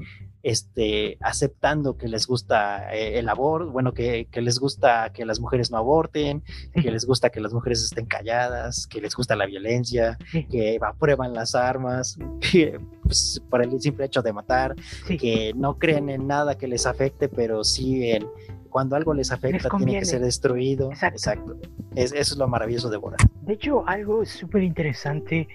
este, 0.44 1.18
aceptando 1.22 1.98
que 1.98 2.08
les 2.08 2.28
gusta 2.28 2.94
eh, 2.94 3.20
el 3.20 3.30
aborto, 3.30 3.72
bueno, 3.72 3.94
que, 3.94 4.28
les 4.34 4.60
gusta 4.60 5.12
que 5.12 5.26
las 5.26 5.40
mujeres 5.40 5.72
no 5.72 5.78
aborten, 5.78 6.44
que 6.74 6.92
les 6.92 7.06
gusta 7.06 7.30
que 7.30 7.40
las 7.40 7.54
mujeres 7.54 7.84
estén 7.84 8.06
calladas, 8.06 8.88
que 8.88 9.02
les 9.02 9.16
gusta 9.16 9.36
la 9.36 9.46
violencia, 9.46 10.18
que 10.32 10.80
aprueban 10.82 11.34
las 11.34 11.56
armas, 11.56 12.18
que, 12.52 12.80
pues, 13.04 13.42
por 13.50 13.62
el 13.62 13.80
simple 13.82 14.06
hecho 14.06 14.22
de 14.22 14.34
matar, 14.34 14.76
que 15.20 15.54
no 15.56 15.78
creen 15.78 16.10
en 16.10 16.28
nada 16.28 16.58
que 16.58 16.68
les 16.68 16.86
afecte, 16.86 17.30
pero 17.30 17.64
sí 17.64 18.12
en 18.12 18.28
cuando 18.70 18.96
algo 18.96 19.14
les 19.14 19.32
afecta 19.32 19.70
tiene 19.70 20.00
que 20.00 20.06
ser 20.06 20.22
destruido. 20.22 20.92
Exacto. 20.92 21.58
Es, 21.96 22.12
eso 22.12 22.34
es 22.34 22.38
lo 22.38 22.48
maravilloso 22.48 22.90
de 22.90 22.98
Bora. 22.98 23.18
De 23.42 23.54
hecho, 23.54 23.88
algo 23.88 24.24
súper 24.26 24.62
interesante 24.64 25.48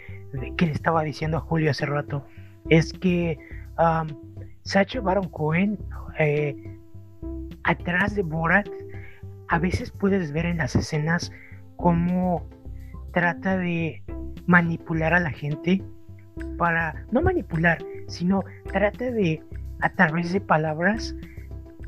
que 0.57 0.67
le 0.67 0.73
estaba 0.73 1.03
diciendo 1.03 1.37
a 1.37 1.41
Julio 1.41 1.71
hace 1.71 1.87
rato 1.87 2.25
es 2.69 2.93
que 2.93 3.39
Sacha 4.63 5.01
Baron 5.01 5.29
Cohen, 5.29 5.79
eh, 6.19 6.57
atrás 7.65 8.15
de 8.15 8.23
Borat, 8.23 8.69
a 9.49 9.59
veces 9.59 9.91
puedes 9.91 10.33
ver 10.33 10.47
en 10.47 10.59
las 10.59 10.75
escenas 10.77 11.33
cómo 11.77 12.49
trata 13.13 13.57
de 13.57 14.03
manipular 14.47 15.15
a 15.15 15.21
la 15.21 15.31
gente 15.31 15.83
para, 16.59 17.05
no 17.11 17.23
manipular, 17.23 17.79
sino 18.09 18.45
trata 18.73 19.11
de, 19.11 19.43
a 19.81 19.91
través 19.91 20.33
de 20.33 20.41
palabras, 20.41 21.15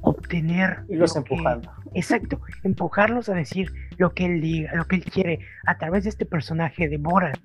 obtener... 0.04 0.84
Y 0.88 0.96
los 0.96 1.16
empujando. 1.16 1.72
exacto, 1.94 2.40
empujarlos 2.62 3.28
a 3.28 3.34
decir 3.34 3.72
lo 3.96 4.12
que 4.12 4.26
él 4.26 4.40
diga, 4.40 4.74
lo 4.74 4.84
que 4.86 4.96
él 4.96 5.04
quiere 5.04 5.40
a 5.66 5.78
través 5.78 6.04
de 6.04 6.10
este 6.10 6.26
personaje 6.26 6.88
de 6.88 6.98
Borat. 6.98 7.38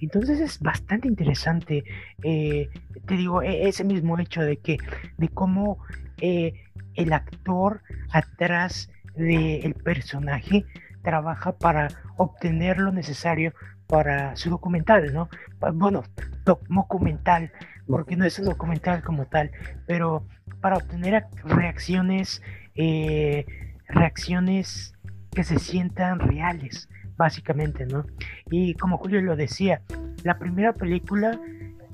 Entonces 0.00 0.40
es 0.40 0.60
bastante 0.60 1.08
interesante, 1.08 1.84
eh, 2.22 2.68
te 3.06 3.14
digo, 3.16 3.42
e-, 3.42 3.68
ese 3.68 3.84
mismo 3.84 4.18
hecho 4.18 4.42
de 4.42 4.56
que, 4.58 4.78
de 5.16 5.28
cómo 5.28 5.78
eh, 6.20 6.54
el 6.94 7.12
actor 7.12 7.80
atrás 8.10 8.90
del 9.14 9.74
personaje 9.74 10.64
trabaja 11.02 11.52
para 11.52 11.88
obtener 12.16 12.78
lo 12.78 12.92
necesario 12.92 13.52
para 13.86 14.34
su 14.36 14.48
documental, 14.48 15.12
¿no? 15.12 15.28
Bueno, 15.74 16.02
documental, 16.44 17.52
porque 17.86 18.16
no 18.16 18.24
es 18.24 18.38
un 18.38 18.46
documental 18.46 19.02
como 19.02 19.26
tal, 19.26 19.50
pero 19.86 20.26
para 20.60 20.76
obtener 20.76 21.24
reacciones, 21.44 22.42
eh, 22.74 23.46
reacciones 23.88 24.94
que 25.32 25.44
se 25.44 25.58
sientan 25.58 26.20
reales, 26.20 26.88
básicamente, 27.16 27.86
¿no? 27.86 28.04
Y 28.50 28.74
como 28.74 28.98
Julio 28.98 29.20
lo 29.20 29.36
decía, 29.36 29.82
la 30.22 30.38
primera 30.38 30.72
película 30.72 31.38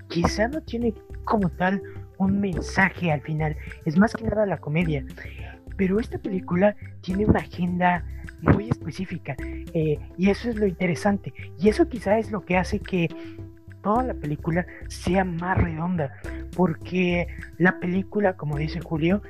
quizá 0.09 0.49
no 0.49 0.61
tiene 0.63 0.95
como 1.25 1.51
tal 1.51 1.83
un 2.19 2.41
mensaje 2.41 3.13
al 3.13 3.21
final, 3.21 3.57
es 3.85 3.97
más 3.97 4.15
que 4.15 4.25
nada 4.25 4.47
la 4.47 4.59
comedia, 4.59 5.05
pero 5.77 6.01
esta 6.01 6.19
película 6.19 6.75
tiene 7.01 7.25
una 7.25 7.41
agenda 7.41 8.05
muy 8.43 8.69
específica 8.69 9.37
eh, 9.73 9.99
y 10.17 10.31
eso 10.31 10.49
es 10.49 10.57
lo 10.57 10.67
interesante 10.67 11.33
y 11.59 11.69
eso 11.69 11.89
quizá 11.89 12.19
es 12.19 12.31
lo 12.31 12.45
que 12.45 12.57
hace 12.57 12.81
que 12.81 13.09
toda 13.83 14.03
la 14.03 14.15
película 14.15 14.67
sea 14.89 15.25
más 15.25 15.57
redonda 15.57 16.13
porque 16.57 17.29
la 17.59 17.79
película 17.81 18.35
como 18.35 18.59
dice 18.59 18.81
Julio 18.81 19.23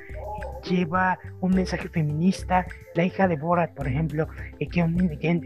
lleva 0.67 1.19
un 1.41 1.53
mensaje 1.55 1.89
feminista. 1.89 2.65
La 2.95 3.03
hija 3.03 3.27
de 3.27 3.35
Borat 3.35 3.73
por 3.73 3.87
ejemplo 3.87 4.27
eh, 4.59 4.67
que, 4.67 4.81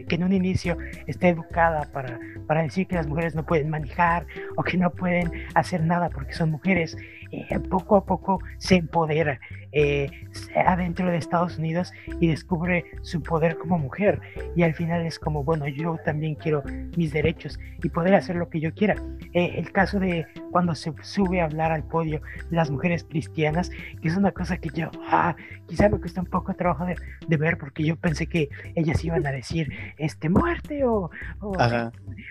que, 0.06 0.14
en 0.14 0.24
un 0.24 0.32
inicio 0.32 0.76
está 1.06 1.28
educada 1.28 1.88
para, 1.92 2.18
para 2.46 2.62
decir 2.62 2.86
que 2.86 2.96
las 2.96 3.06
mujeres 3.06 3.34
no 3.34 3.44
pueden 3.44 3.70
manejar 3.70 4.26
o 4.56 4.62
que 4.62 4.76
no 4.76 4.90
pueden 4.90 5.30
hacer 5.54 5.82
nada 5.84 6.10
porque 6.10 6.32
son 6.32 6.50
mujeres 6.50 6.96
eh, 7.30 7.58
poco 7.68 7.96
a 7.96 8.04
poco 8.04 8.40
se 8.58 8.76
empodera 8.76 9.40
eh, 9.74 10.08
adentro 10.54 11.10
de 11.10 11.16
Estados 11.16 11.58
Unidos 11.58 11.92
y 12.20 12.28
descubre 12.28 12.84
su 13.02 13.22
poder 13.22 13.56
como 13.58 13.78
mujer. 13.78 14.20
Y 14.56 14.62
al 14.62 14.74
final 14.74 15.04
es 15.04 15.18
como, 15.18 15.44
bueno, 15.44 15.66
yo 15.68 15.98
también 16.04 16.34
quiero 16.34 16.62
mis 16.96 17.12
derechos 17.12 17.58
y 17.82 17.88
poder 17.88 18.14
hacer 18.14 18.36
lo 18.36 18.48
que 18.48 18.60
yo 18.60 18.72
quiera. 18.72 18.94
Eh, 19.32 19.54
el 19.56 19.72
caso 19.72 19.98
de 19.98 20.26
cuando 20.50 20.74
se 20.74 20.92
sube 21.02 21.40
a 21.40 21.44
hablar 21.44 21.72
al 21.72 21.82
podio 21.84 22.20
las 22.50 22.70
mujeres 22.70 23.04
cristianas, 23.04 23.70
que 24.00 24.08
es 24.08 24.16
una 24.16 24.32
cosa 24.32 24.58
que 24.58 24.70
yo, 24.70 24.90
ah, 25.08 25.34
quizá 25.66 25.88
me 25.88 25.98
cuesta 25.98 26.20
un 26.20 26.26
poco 26.26 26.54
trabajo 26.54 26.86
de, 26.86 26.96
de, 27.26 27.36
ver 27.36 27.58
porque 27.58 27.84
yo 27.84 27.96
pensé 27.96 28.26
que 28.26 28.48
ellas 28.74 29.04
iban 29.04 29.26
a 29.26 29.32
decir, 29.32 29.72
este, 29.98 30.28
muerte 30.28 30.84
o... 30.84 31.10
o 31.40 31.52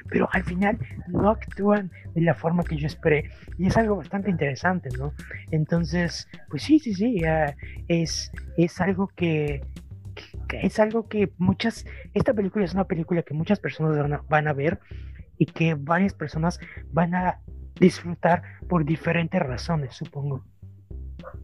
pero 0.09 0.29
al 0.31 0.43
final 0.43 0.77
no 1.07 1.29
actúan 1.29 1.91
de 2.13 2.21
la 2.21 2.33
forma 2.33 2.63
que 2.63 2.77
yo 2.77 2.87
esperé 2.87 3.29
y 3.57 3.67
es 3.67 3.77
algo 3.77 3.95
bastante 3.95 4.29
interesante, 4.29 4.89
¿no? 4.97 5.13
Entonces, 5.51 6.27
pues 6.49 6.63
sí, 6.63 6.79
sí, 6.79 6.93
sí, 6.93 7.23
es, 7.87 8.31
es 8.57 8.81
algo 8.81 9.07
que, 9.07 9.61
es 10.61 10.79
algo 10.79 11.07
que 11.07 11.31
muchas, 11.37 11.85
esta 12.13 12.33
película 12.33 12.65
es 12.65 12.73
una 12.73 12.85
película 12.85 13.23
que 13.23 13.33
muchas 13.33 13.59
personas 13.59 13.97
van 13.97 14.13
a, 14.13 14.23
van 14.29 14.47
a 14.47 14.53
ver 14.53 14.79
y 15.37 15.45
que 15.47 15.75
varias 15.75 16.13
personas 16.13 16.59
van 16.91 17.15
a 17.15 17.39
disfrutar 17.79 18.43
por 18.67 18.85
diferentes 18.85 19.41
razones, 19.41 19.95
supongo. 19.95 20.45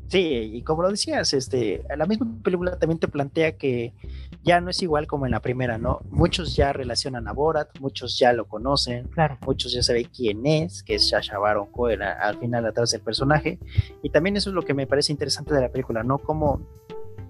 Sí, 0.08 0.52
y 0.54 0.62
como 0.64 0.82
lo 0.82 0.90
decías, 0.90 1.34
este, 1.34 1.84
la 1.96 2.06
misma 2.06 2.28
película 2.44 2.78
también 2.78 3.00
te 3.00 3.08
plantea 3.08 3.58
que 3.58 3.94
ya 4.44 4.60
no 4.60 4.70
es 4.70 4.82
igual 4.82 5.06
como 5.06 5.26
en 5.26 5.32
la 5.32 5.40
primera, 5.40 5.78
¿no? 5.78 6.02
Muchos 6.10 6.56
ya 6.56 6.74
relacionan 6.74 7.28
a 7.28 7.34
Borat, 7.34 7.70
muchos 7.80 8.18
ya 8.18 8.34
lo 8.34 8.48
conocen, 8.48 9.08
claro. 9.10 9.38
muchos 9.46 9.72
ya 9.72 9.84
saben 9.84 10.08
quién 10.16 10.46
es, 10.46 10.82
que 10.82 10.96
es 10.96 11.10
Sasha 11.10 11.38
Baron 11.38 11.72
Cohen 11.72 12.02
al 12.02 12.40
final 12.40 12.66
atrás 12.66 12.92
del 12.92 13.02
personaje, 13.02 13.60
y 14.02 14.10
también 14.10 14.38
eso 14.38 14.50
es 14.50 14.56
lo 14.56 14.64
que 14.64 14.74
me 14.74 14.88
parece 14.88 15.12
interesante 15.12 15.54
de 15.54 15.62
la 15.62 15.70
película, 15.70 16.02
¿no? 16.02 16.18
Como 16.18 16.62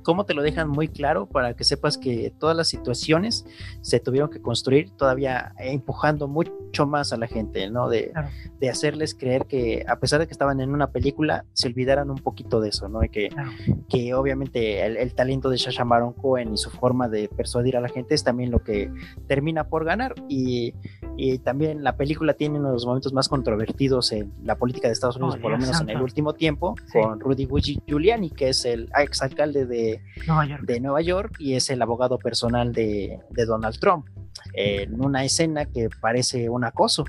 cómo 0.04 0.26
te 0.26 0.34
lo 0.34 0.42
dejan 0.42 0.70
muy 0.70 0.88
claro 0.88 1.28
para 1.28 1.56
que 1.56 1.64
sepas 1.64 1.98
que 1.98 2.34
todas 2.40 2.56
las 2.56 2.68
situaciones 2.68 3.46
se 3.82 4.00
tuvieron 4.00 4.30
que 4.30 4.42
construir 4.42 4.92
todavía 4.92 5.54
empujando 5.60 6.28
mucho 6.28 6.86
más 6.86 7.14
a 7.14 7.18
la 7.18 7.28
gente, 7.28 7.70
¿no? 7.70 7.90
De, 7.90 8.12
de 8.60 8.70
hacerles 8.70 9.16
creer 9.16 9.46
que 9.46 9.86
a 9.88 10.00
pesar 10.00 10.20
de 10.20 10.28
que 10.28 10.34
estaban 10.34 10.62
en 10.62 10.74
una 10.74 10.92
película, 10.92 11.46
se 11.54 11.68
olvidaran 11.68 12.10
un 12.10 12.18
poquito 12.18 12.60
de 12.62 12.70
eso, 12.70 12.90
¿no? 12.90 13.04
Y 13.04 13.10
que, 13.10 13.30
que 13.90 14.14
obviamente 14.14 14.86
el, 14.86 15.14
talento 15.14 15.50
de 15.50 15.58
Shasha 15.58 15.84
Baron 15.84 16.14
Cohen 16.14 16.54
y 16.54 16.58
su 16.58 16.70
forma 16.70 17.10
de 17.10 17.28
persuadir 17.28 17.78
a 17.78 17.82
la 17.82 17.90
gente 17.90 18.16
es 18.16 18.24
también 18.24 18.52
lo 18.52 18.64
que 18.64 18.92
termina 19.28 19.66
por 19.66 19.86
ganar. 19.86 20.16
Y, 20.28 20.74
y 21.18 21.40
también 21.40 21.84
la 21.84 21.96
película 21.96 22.34
tiene 22.34 22.60
uno 22.60 22.70
de 22.70 22.74
los 22.74 22.86
momentos 22.86 23.14
más 23.14 23.28
controvertidos 23.28 24.12
en 24.12 24.32
la 24.44 24.56
política 24.56 24.88
de 24.88 24.94
Estados 24.94 25.18
Unidos, 25.18 25.36
oh, 25.38 25.42
por 25.42 25.52
lo 25.52 25.58
menos 25.58 25.82
en 25.82 25.90
el 25.90 26.02
último 26.02 26.34
tiempo, 26.34 26.76
con 26.94 27.20
Rudy 27.20 27.48
Giuliani, 27.86 28.30
que 28.30 28.50
es 28.50 28.66
el 28.66 28.90
ex 28.98 29.22
alcalde 29.22 29.66
de 29.66 29.89
Nueva 30.28 30.46
York, 30.46 30.64
de 30.64 30.80
Nueva 30.80 31.02
York 31.02 31.36
y 31.40 31.56
es 31.56 31.70
el 31.70 31.82
abogado 31.82 32.18
personal 32.18 32.74
de, 32.74 33.20
Donald 33.48 33.80
Trump. 33.80 34.06
En 34.54 35.04
una 35.04 35.24
escena 35.24 35.66
que 35.66 35.90
parece 36.02 36.50
un 36.50 36.64
acoso. 36.64 37.04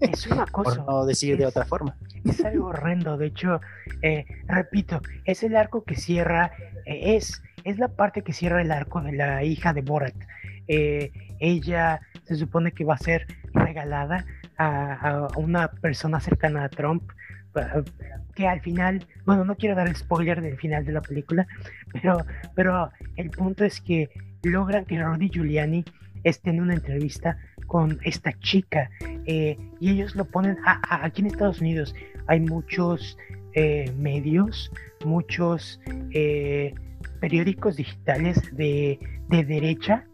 Es 0.00 0.26
un 0.26 0.38
acoso. 0.40 0.84
por 0.84 0.86
no 0.86 1.06
decir 1.06 1.36
de 1.36 1.46
otra 1.46 1.64
forma. 1.64 1.96
Es 2.24 2.44
algo 2.44 2.66
horrendo. 2.66 3.16
De 3.16 3.26
hecho, 3.26 3.60
eh, 4.02 4.26
repito, 4.46 5.00
es 5.24 5.42
el 5.42 5.56
arco 5.56 5.84
que 5.84 5.94
cierra, 5.94 6.52
eh, 6.84 7.16
es, 7.16 7.42
es 7.64 7.78
la 7.78 7.88
parte 7.88 8.22
que 8.22 8.32
cierra 8.32 8.62
el 8.62 8.72
arco 8.72 9.00
de 9.00 9.12
la 9.12 9.44
hija 9.44 9.72
de 9.72 9.82
Borat. 9.82 10.14
Eh, 10.68 11.12
ella 11.38 12.00
se 12.24 12.34
supone 12.34 12.72
que 12.72 12.84
va 12.84 12.94
a 12.94 12.98
ser 12.98 13.26
regalada 13.52 14.26
a, 14.58 14.94
a, 14.94 15.28
una 15.36 15.68
persona 15.70 16.20
cercana 16.20 16.64
a 16.64 16.68
Trump 16.68 17.04
que 18.36 18.46
al 18.46 18.60
final, 18.60 19.04
bueno, 19.24 19.44
no 19.44 19.56
quiero 19.56 19.74
dar 19.74 19.88
el 19.88 19.96
spoiler 19.96 20.40
del 20.40 20.56
final 20.56 20.84
de 20.84 20.92
la 20.92 21.00
película, 21.00 21.48
pero, 21.92 22.18
pero 22.54 22.90
el 23.16 23.30
punto 23.30 23.64
es 23.64 23.80
que 23.80 24.10
logran 24.44 24.84
que 24.84 25.02
Rudy 25.02 25.30
Giuliani 25.30 25.84
esté 26.22 26.50
en 26.50 26.60
una 26.60 26.74
entrevista 26.74 27.38
con 27.66 27.98
esta 28.04 28.32
chica 28.38 28.90
eh, 29.24 29.56
y 29.80 29.90
ellos 29.90 30.14
lo 30.14 30.26
ponen 30.26 30.56
aquí 30.64 31.22
en 31.22 31.28
Estados 31.28 31.60
Unidos. 31.60 31.94
Hay 32.26 32.40
muchos 32.40 33.16
eh, 33.54 33.90
medios, 33.98 34.70
muchos 35.04 35.80
eh, 36.12 36.74
periódicos 37.20 37.76
digitales 37.76 38.54
de, 38.54 39.00
de 39.28 39.44
derecha 39.44 40.04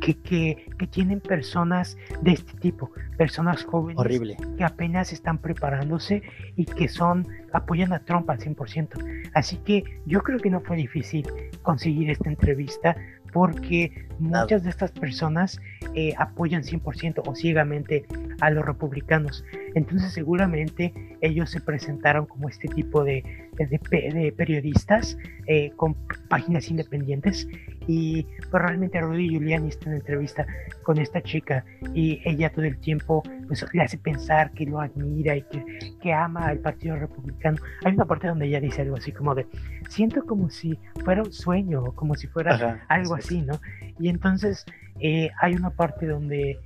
que, 0.00 0.14
que, 0.14 0.66
que, 0.78 0.86
tienen 0.86 1.20
personas 1.20 1.96
de 2.22 2.32
este 2.32 2.56
tipo, 2.58 2.90
personas 3.16 3.64
jóvenes 3.64 3.98
Horrible. 3.98 4.36
que 4.56 4.64
apenas 4.64 5.12
están 5.12 5.38
preparándose 5.38 6.22
y 6.56 6.64
que 6.64 6.88
son 6.88 7.26
apoyan 7.52 7.92
a 7.92 8.00
Trump 8.00 8.28
al 8.30 8.38
100%. 8.38 9.30
Así 9.34 9.56
que 9.58 9.84
yo 10.06 10.22
creo 10.22 10.38
que 10.38 10.50
no 10.50 10.60
fue 10.60 10.76
difícil 10.76 11.26
conseguir 11.62 12.10
esta 12.10 12.28
entrevista 12.28 12.96
porque 13.34 14.06
muchas 14.20 14.62
de 14.62 14.70
estas 14.70 14.92
personas 14.92 15.60
eh, 15.94 16.14
apoyan 16.18 16.62
100% 16.62 17.22
o 17.26 17.34
ciegamente 17.34 18.06
a 18.40 18.48
los 18.50 18.64
republicanos. 18.64 19.44
Entonces 19.74 20.12
seguramente 20.12 20.94
ellos 21.20 21.50
se 21.50 21.60
presentaron 21.60 22.26
como 22.26 22.48
este 22.48 22.68
tipo 22.68 23.02
de, 23.02 23.24
de, 23.58 24.34
periodistas 24.36 25.18
eh, 25.48 25.72
con 25.74 25.96
páginas 26.28 26.70
independientes 26.70 27.48
y 27.86 28.26
pues 28.50 28.62
realmente 28.62 29.00
Rudy 29.00 29.28
Giuliani 29.30 29.68
está 29.68 29.90
en 29.90 29.96
entrevista 29.96 30.46
con 30.82 30.98
esta 30.98 31.22
chica 31.22 31.64
y 31.94 32.20
ella 32.24 32.50
todo 32.50 32.64
el 32.64 32.78
tiempo 32.78 33.22
pues, 33.46 33.64
le 33.72 33.82
hace 33.82 33.98
pensar 33.98 34.52
que 34.52 34.66
lo 34.66 34.80
admira 34.80 35.36
y 35.36 35.42
que, 35.42 35.64
que 36.00 36.12
ama 36.12 36.46
al 36.46 36.58
Partido 36.58 36.96
Republicano. 36.96 37.58
Hay 37.84 37.94
una 37.94 38.04
parte 38.04 38.28
donde 38.28 38.46
ella 38.46 38.60
dice 38.60 38.82
algo 38.82 38.96
así 38.96 39.12
como 39.12 39.34
de, 39.34 39.46
siento 39.88 40.24
como 40.24 40.50
si 40.50 40.78
fuera 41.04 41.22
un 41.22 41.32
sueño, 41.32 41.92
como 41.94 42.14
si 42.14 42.26
fuera 42.26 42.84
algo 42.88 43.14
así, 43.14 43.42
¿no? 43.42 43.60
Y 43.98 44.08
entonces 44.08 44.64
eh, 45.00 45.30
hay 45.40 45.54
una 45.54 45.70
parte 45.70 46.06
donde 46.06 46.58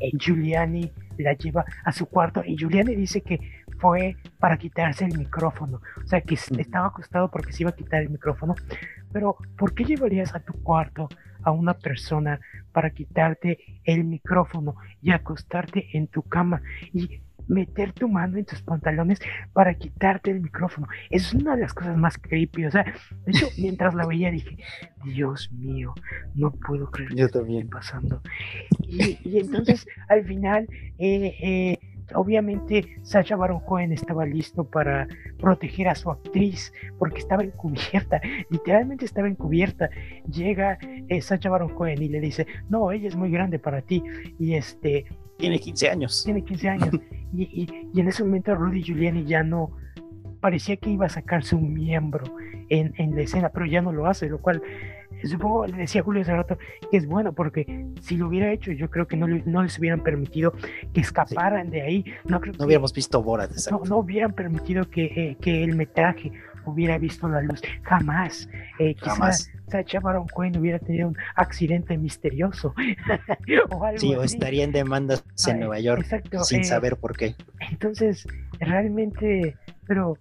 eh, 0.00 0.10
Giuliani 0.18 0.92
la 1.18 1.32
lleva 1.32 1.64
a 1.84 1.92
su 1.92 2.06
cuarto 2.06 2.42
y 2.44 2.56
Giuliani 2.56 2.94
dice 2.94 3.22
que 3.22 3.40
fue 3.78 4.16
para 4.38 4.56
quitarse 4.56 5.04
el 5.04 5.18
micrófono, 5.18 5.80
o 6.02 6.06
sea 6.06 6.20
que 6.20 6.34
estaba 6.34 6.86
acostado 6.88 7.30
porque 7.30 7.52
se 7.52 7.62
iba 7.62 7.70
a 7.70 7.74
quitar 7.74 8.02
el 8.02 8.10
micrófono, 8.10 8.54
pero 9.12 9.36
¿por 9.56 9.74
qué 9.74 9.84
llevarías 9.84 10.34
a 10.34 10.40
tu 10.40 10.52
cuarto 10.62 11.08
a 11.42 11.50
una 11.50 11.74
persona 11.74 12.40
para 12.72 12.90
quitarte 12.90 13.58
el 13.84 14.04
micrófono 14.04 14.76
y 15.02 15.12
acostarte 15.12 15.86
en 15.92 16.08
tu 16.08 16.22
cama? 16.22 16.62
Y 16.92 17.22
meter 17.48 17.92
tu 17.92 18.08
mano 18.08 18.38
en 18.38 18.44
tus 18.44 18.62
pantalones 18.62 19.20
para 19.52 19.74
quitarte 19.74 20.30
el 20.30 20.40
micrófono. 20.40 20.88
Es 21.10 21.32
una 21.32 21.54
de 21.54 21.62
las 21.62 21.74
cosas 21.74 21.96
más 21.96 22.18
creepy. 22.18 22.66
O 22.66 22.70
sea, 22.70 22.84
de 23.24 23.32
hecho, 23.32 23.46
mientras 23.58 23.94
la 23.94 24.06
veía 24.06 24.30
dije, 24.30 24.56
Dios 25.04 25.50
mío, 25.52 25.94
no 26.34 26.50
puedo 26.50 26.90
creer 26.90 27.14
Yo 27.14 27.28
también. 27.28 27.68
pasando. 27.68 28.20
Y, 28.80 29.18
y, 29.24 29.38
entonces, 29.38 29.86
al 30.08 30.24
final, 30.24 30.66
eh, 30.98 31.36
eh, 31.40 31.78
obviamente 32.14 32.98
Sacha 33.02 33.36
Baron 33.36 33.60
Cohen 33.60 33.92
estaba 33.92 34.24
listo 34.26 34.64
para 34.64 35.08
proteger 35.38 35.88
a 35.88 35.94
su 35.94 36.10
actriz 36.10 36.72
porque 36.98 37.18
estaba 37.18 37.42
encubierta, 37.42 38.20
literalmente 38.50 39.04
estaba 39.04 39.28
encubierta. 39.28 39.90
Llega 40.30 40.78
eh, 41.08 41.20
Sacha 41.20 41.50
Baron 41.50 41.74
Cohen 41.74 42.02
y 42.02 42.08
le 42.08 42.20
dice, 42.20 42.46
no, 42.68 42.90
ella 42.92 43.08
es 43.08 43.16
muy 43.16 43.30
grande 43.30 43.58
para 43.58 43.82
ti. 43.82 44.02
Y 44.38 44.54
este... 44.54 45.06
Tiene 45.38 45.58
15 45.58 45.90
años. 45.90 46.22
Tiene 46.24 46.42
15 46.42 46.68
años. 46.68 46.90
y, 47.34 47.66
y, 47.92 48.00
en 48.00 48.08
ese 48.08 48.24
momento 48.24 48.54
Rudy 48.54 48.82
Giuliani 48.82 49.24
ya 49.24 49.42
no 49.42 49.70
parecía 50.40 50.76
que 50.76 50.90
iba 50.90 51.06
a 51.06 51.10
sacarse 51.10 51.56
un 51.56 51.74
miembro 51.74 52.24
en, 52.68 52.94
en 52.96 53.14
la 53.14 53.22
escena, 53.22 53.50
pero 53.50 53.66
ya 53.66 53.82
no 53.82 53.92
lo 53.92 54.06
hace, 54.06 54.28
lo 54.28 54.38
cual 54.38 54.62
supongo, 55.24 55.66
le 55.66 55.76
decía 55.76 56.02
Julio 56.02 56.22
hace 56.22 56.32
rato, 56.32 56.58
que 56.90 56.96
es 56.96 57.06
bueno 57.06 57.32
porque 57.32 57.86
si 58.00 58.16
lo 58.16 58.28
hubiera 58.28 58.52
hecho, 58.52 58.72
yo 58.72 58.90
creo 58.90 59.06
que 59.06 59.16
no, 59.16 59.26
no 59.26 59.62
les 59.62 59.78
hubieran 59.78 60.02
permitido 60.02 60.52
que 60.92 61.00
escaparan 61.00 61.70
de 61.70 61.82
ahí. 61.82 62.04
No, 62.24 62.40
creo 62.40 62.54
no 62.58 62.66
hubiéramos 62.66 62.92
visto 62.92 63.22
Borat. 63.22 63.50
No, 63.70 63.82
no 63.84 63.98
hubieran 63.98 64.32
permitido 64.32 64.88
que, 64.88 65.04
eh, 65.04 65.36
que 65.40 65.64
el 65.64 65.76
metraje 65.76 66.32
hubiera 66.66 66.98
visto 66.98 67.28
la 67.28 67.40
luz. 67.40 67.62
Jamás. 67.82 68.48
Eh, 68.78 68.94
quizás 68.94 69.50
Sacha 69.68 70.00
Baron 70.00 70.26
Cohen 70.28 70.56
hubiera 70.58 70.78
tenido 70.78 71.08
un 71.08 71.16
accidente 71.34 71.96
misterioso. 71.96 72.74
o 73.70 73.84
algo 73.84 73.98
sí, 73.98 74.14
o 74.14 74.22
estaría 74.22 74.64
en 74.64 74.72
demandas 74.72 75.24
en 75.46 75.60
Nueva 75.60 75.80
York 75.80 76.06
sin 76.42 76.60
eh, 76.60 76.64
saber 76.64 76.96
por 76.96 77.16
qué. 77.16 77.34
Entonces, 77.70 78.26
realmente, 78.60 79.56
pero 79.86 80.18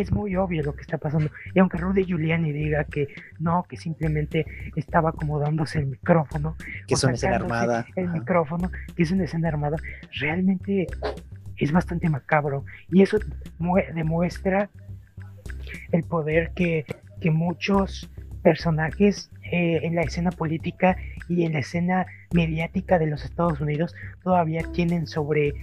es 0.00 0.12
muy 0.12 0.36
obvio 0.36 0.62
lo 0.62 0.74
que 0.74 0.82
está 0.82 0.98
pasando. 0.98 1.30
Y 1.54 1.58
aunque 1.58 1.78
Rudy 1.78 2.04
Giuliani 2.04 2.52
diga 2.52 2.84
que 2.84 3.08
no, 3.38 3.64
que 3.68 3.76
simplemente 3.76 4.46
estaba 4.76 5.10
acomodándose 5.10 5.80
el 5.80 5.86
micrófono, 5.86 6.56
que 6.86 6.94
es 6.94 7.04
una 7.04 7.14
escena 7.14 7.36
armada, 7.36 7.86
el 7.96 8.08
micrófono, 8.08 8.70
que 8.96 9.02
es 9.02 9.10
una 9.10 9.24
escena 9.24 9.48
armada, 9.48 9.76
realmente 10.20 10.86
es 11.56 11.72
bastante 11.72 12.08
macabro. 12.08 12.64
Y 12.90 13.02
eso 13.02 13.18
demuestra 13.94 14.70
el 15.92 16.04
poder 16.04 16.52
que, 16.54 16.84
que 17.20 17.30
muchos 17.30 18.08
personajes 18.42 19.30
eh, 19.50 19.80
en 19.82 19.94
la 19.94 20.02
escena 20.02 20.30
política 20.30 20.96
y 21.28 21.44
en 21.44 21.54
la 21.54 21.58
escena 21.58 22.06
mediática 22.32 22.98
de 22.98 23.06
los 23.06 23.24
Estados 23.24 23.60
Unidos 23.60 23.94
todavía 24.22 24.62
tienen 24.72 25.06
sobre 25.06 25.54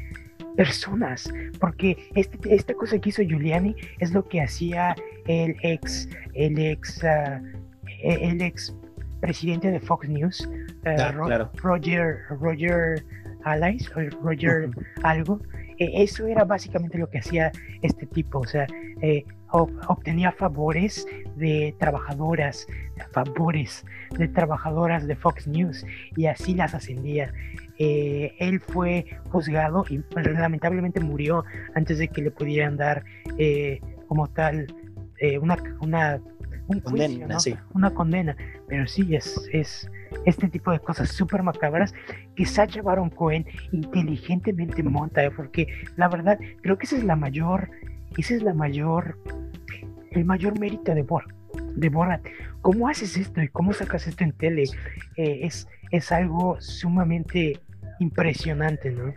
personas, 0.56 1.32
porque 1.60 1.98
este, 2.16 2.38
esta 2.54 2.74
cosa 2.74 3.00
que 3.00 3.10
hizo 3.10 3.22
Giuliani 3.22 3.76
es 4.00 4.12
lo 4.12 4.28
que 4.28 4.42
hacía 4.42 4.96
el 5.28 5.56
ex, 5.62 6.10
el 6.34 6.58
ex, 6.58 7.04
e, 7.04 8.30
el 8.30 8.42
ex 8.42 8.76
presidente 9.20 9.72
de 9.72 9.80
Fox 9.80 10.08
News, 10.08 10.50
ah, 10.86 11.12
Roger, 11.12 12.20
Roger 12.30 13.04
Allies, 13.44 13.92
Roger 14.22 14.70
algo. 15.04 15.40
E, 15.78 16.04
eso 16.04 16.26
era 16.28 16.44
básicamente 16.46 16.98
lo 16.98 17.10
que 17.10 17.20
hacía 17.20 17.52
este 17.82 18.06
tipo, 18.06 18.40
o 18.40 18.48
sea, 18.48 18.68
eh, 19.02 19.26
obtenía 19.88 20.32
favores 20.32 21.08
de 21.36 21.76
trabajadoras, 21.80 22.68
favores 23.12 23.86
de 24.18 24.28
trabajadoras 24.28 25.08
de 25.08 25.16
Fox 25.16 25.48
News 25.48 25.86
y 26.16 26.26
así 26.26 26.56
las 26.56 26.74
ascendía. 26.74 27.34
Eh, 27.78 28.34
él 28.40 28.60
fue 28.62 29.06
juzgado 29.32 29.86
y 29.90 30.02
lamentablemente 30.16 31.00
murió 31.00 31.44
antes 31.74 31.98
de 31.98 32.08
que 32.08 32.22
le 32.22 32.32
pudieran 32.32 32.78
dar 32.78 33.04
eh, 33.38 33.82
como 34.08 34.28
tal 34.28 34.68
eh, 35.20 35.38
una, 35.40 35.58
una, 35.82 36.22
condena, 36.84 37.38
una 37.74 37.94
condena. 37.94 38.38
Pero 38.68 38.88
sí, 38.88 39.14
es, 39.16 39.50
es 39.52 39.90
este 40.26 40.48
tipo 40.48 40.72
de 40.72 40.80
cosas 40.80 41.10
súper 41.10 41.44
macabras 41.44 41.94
que 42.36 42.46
Sacha 42.46 42.82
Baron 42.82 43.10
Cohen 43.10 43.46
inteligentemente 43.72 44.82
monta, 44.82 45.30
porque 45.36 45.68
la 45.98 46.08
verdad 46.08 46.40
creo 46.62 46.78
que 46.78 46.86
esa 46.86 46.96
es 46.96 47.04
la 47.04 47.16
mayor, 47.16 47.70
esa 48.18 48.36
es 48.36 48.42
la 48.42 48.54
mayor, 48.54 49.18
el 50.12 50.24
mayor 50.24 50.58
mérito 50.60 50.96
de 50.96 51.04
Borat. 51.04 51.30
De 51.76 51.90
Borat. 51.90 52.26
¿Cómo 52.62 52.88
haces 52.88 53.18
esto 53.18 53.44
y 53.44 53.50
cómo 53.50 53.74
sacas 53.74 54.08
esto 54.08 54.24
en 54.24 54.32
tele? 54.32 54.64
es, 55.18 55.68
es 55.92 56.12
algo 56.12 56.60
sumamente 56.60 57.62
impresionante, 58.00 58.92
¿no? 58.92 59.14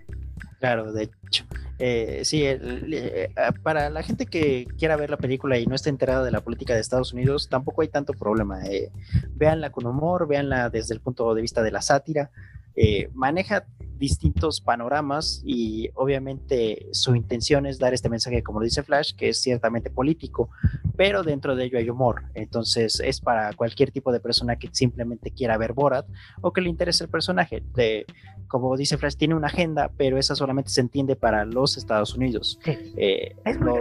Claro, 0.60 0.92
de 0.92 1.04
hecho. 1.04 1.44
Eh, 1.78 2.22
sí, 2.24 2.42
eh, 2.44 3.30
para 3.62 3.88
la 3.90 4.02
gente 4.02 4.26
que 4.26 4.66
quiera 4.76 4.96
ver 4.96 5.10
la 5.10 5.16
película 5.16 5.58
y 5.58 5.66
no 5.66 5.76
esté 5.76 5.90
enterada 5.90 6.24
de 6.24 6.32
la 6.32 6.40
política 6.40 6.74
de 6.74 6.80
Estados 6.80 7.12
Unidos, 7.12 7.48
tampoco 7.48 7.82
hay 7.82 7.88
tanto 7.88 8.12
problema. 8.12 8.66
Eh, 8.66 8.90
véanla 9.36 9.70
con 9.70 9.86
humor, 9.86 10.26
véanla 10.26 10.70
desde 10.70 10.94
el 10.94 11.00
punto 11.00 11.32
de 11.34 11.42
vista 11.42 11.62
de 11.62 11.70
la 11.70 11.82
sátira. 11.82 12.30
Eh, 12.74 13.10
maneja 13.14 13.64
distintos 13.98 14.60
panoramas 14.60 15.42
y 15.44 15.90
obviamente 15.94 16.88
su 16.92 17.14
intención 17.14 17.66
es 17.66 17.78
dar 17.78 17.94
este 17.94 18.08
mensaje, 18.08 18.42
como 18.42 18.60
dice 18.60 18.82
Flash, 18.82 19.14
que 19.14 19.30
es 19.30 19.40
ciertamente 19.40 19.90
político, 19.90 20.50
pero 20.96 21.22
dentro 21.22 21.56
de 21.56 21.64
ello 21.64 21.78
hay 21.78 21.90
humor. 21.90 22.24
Entonces 22.34 23.00
es 23.00 23.20
para 23.20 23.52
cualquier 23.52 23.90
tipo 23.90 24.12
de 24.12 24.20
persona 24.20 24.56
que 24.56 24.68
simplemente 24.72 25.30
quiera 25.30 25.58
ver 25.58 25.72
Borat 25.72 26.06
o 26.40 26.52
que 26.52 26.60
le 26.60 26.68
interese 26.68 27.04
el 27.04 27.10
personaje. 27.10 27.62
De, 27.74 28.06
como 28.48 28.76
dice 28.76 28.96
Flash, 28.96 29.16
tiene 29.16 29.34
una 29.34 29.48
agenda, 29.48 29.90
pero 29.96 30.18
esa 30.18 30.34
solamente 30.34 30.70
se 30.70 30.80
entiende 30.80 31.16
para 31.16 31.44
los 31.44 31.76
Estados 31.76 32.14
Unidos. 32.14 32.58
Eh, 32.96 33.36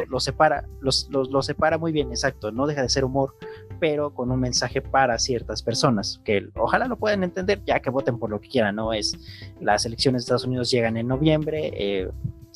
lo, 0.09 0.19
separa, 0.19 0.65
los, 0.81 1.09
lo 1.09 1.41
separa 1.41 1.77
muy 1.77 1.91
bien, 1.91 2.09
exacto. 2.09 2.51
No 2.51 2.67
deja 2.67 2.81
de 2.81 2.89
ser 2.89 3.05
humor, 3.05 3.35
pero 3.79 4.13
con 4.13 4.31
un 4.31 4.39
mensaje 4.39 4.81
para 4.81 5.17
ciertas 5.19 5.61
personas 5.63 6.21
que 6.23 6.49
ojalá 6.55 6.87
lo 6.87 6.97
puedan 6.97 7.23
entender, 7.23 7.61
ya 7.65 7.79
que 7.79 7.89
voten 7.89 8.19
por 8.19 8.29
lo 8.29 8.39
que 8.39 8.49
quieran, 8.49 8.75
¿no? 8.75 8.93
Es 8.93 9.17
las 9.59 9.85
elecciones 9.85 10.21
de 10.21 10.23
Estados 10.23 10.45
Unidos 10.45 10.71
llegan 10.71 10.97
en 10.97 11.07
noviembre. 11.07 11.71
Eh, 11.73 12.09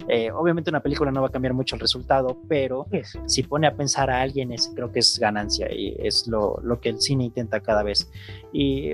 eh, 0.07 0.31
obviamente 0.31 0.69
una 0.69 0.81
película 0.81 1.11
no 1.11 1.21
va 1.21 1.27
a 1.27 1.31
cambiar 1.31 1.53
mucho 1.53 1.75
el 1.75 1.81
resultado, 1.81 2.37
pero 2.47 2.87
si 3.27 3.43
pone 3.43 3.67
a 3.67 3.75
pensar 3.75 4.09
a 4.09 4.21
alguien, 4.21 4.51
es, 4.51 4.71
creo 4.73 4.91
que 4.91 4.99
es 4.99 5.19
ganancia 5.19 5.67
y 5.71 5.95
es 5.99 6.27
lo, 6.27 6.59
lo 6.63 6.79
que 6.79 6.89
el 6.89 7.01
cine 7.01 7.25
intenta 7.25 7.59
cada 7.59 7.83
vez. 7.83 8.09
Y, 8.51 8.93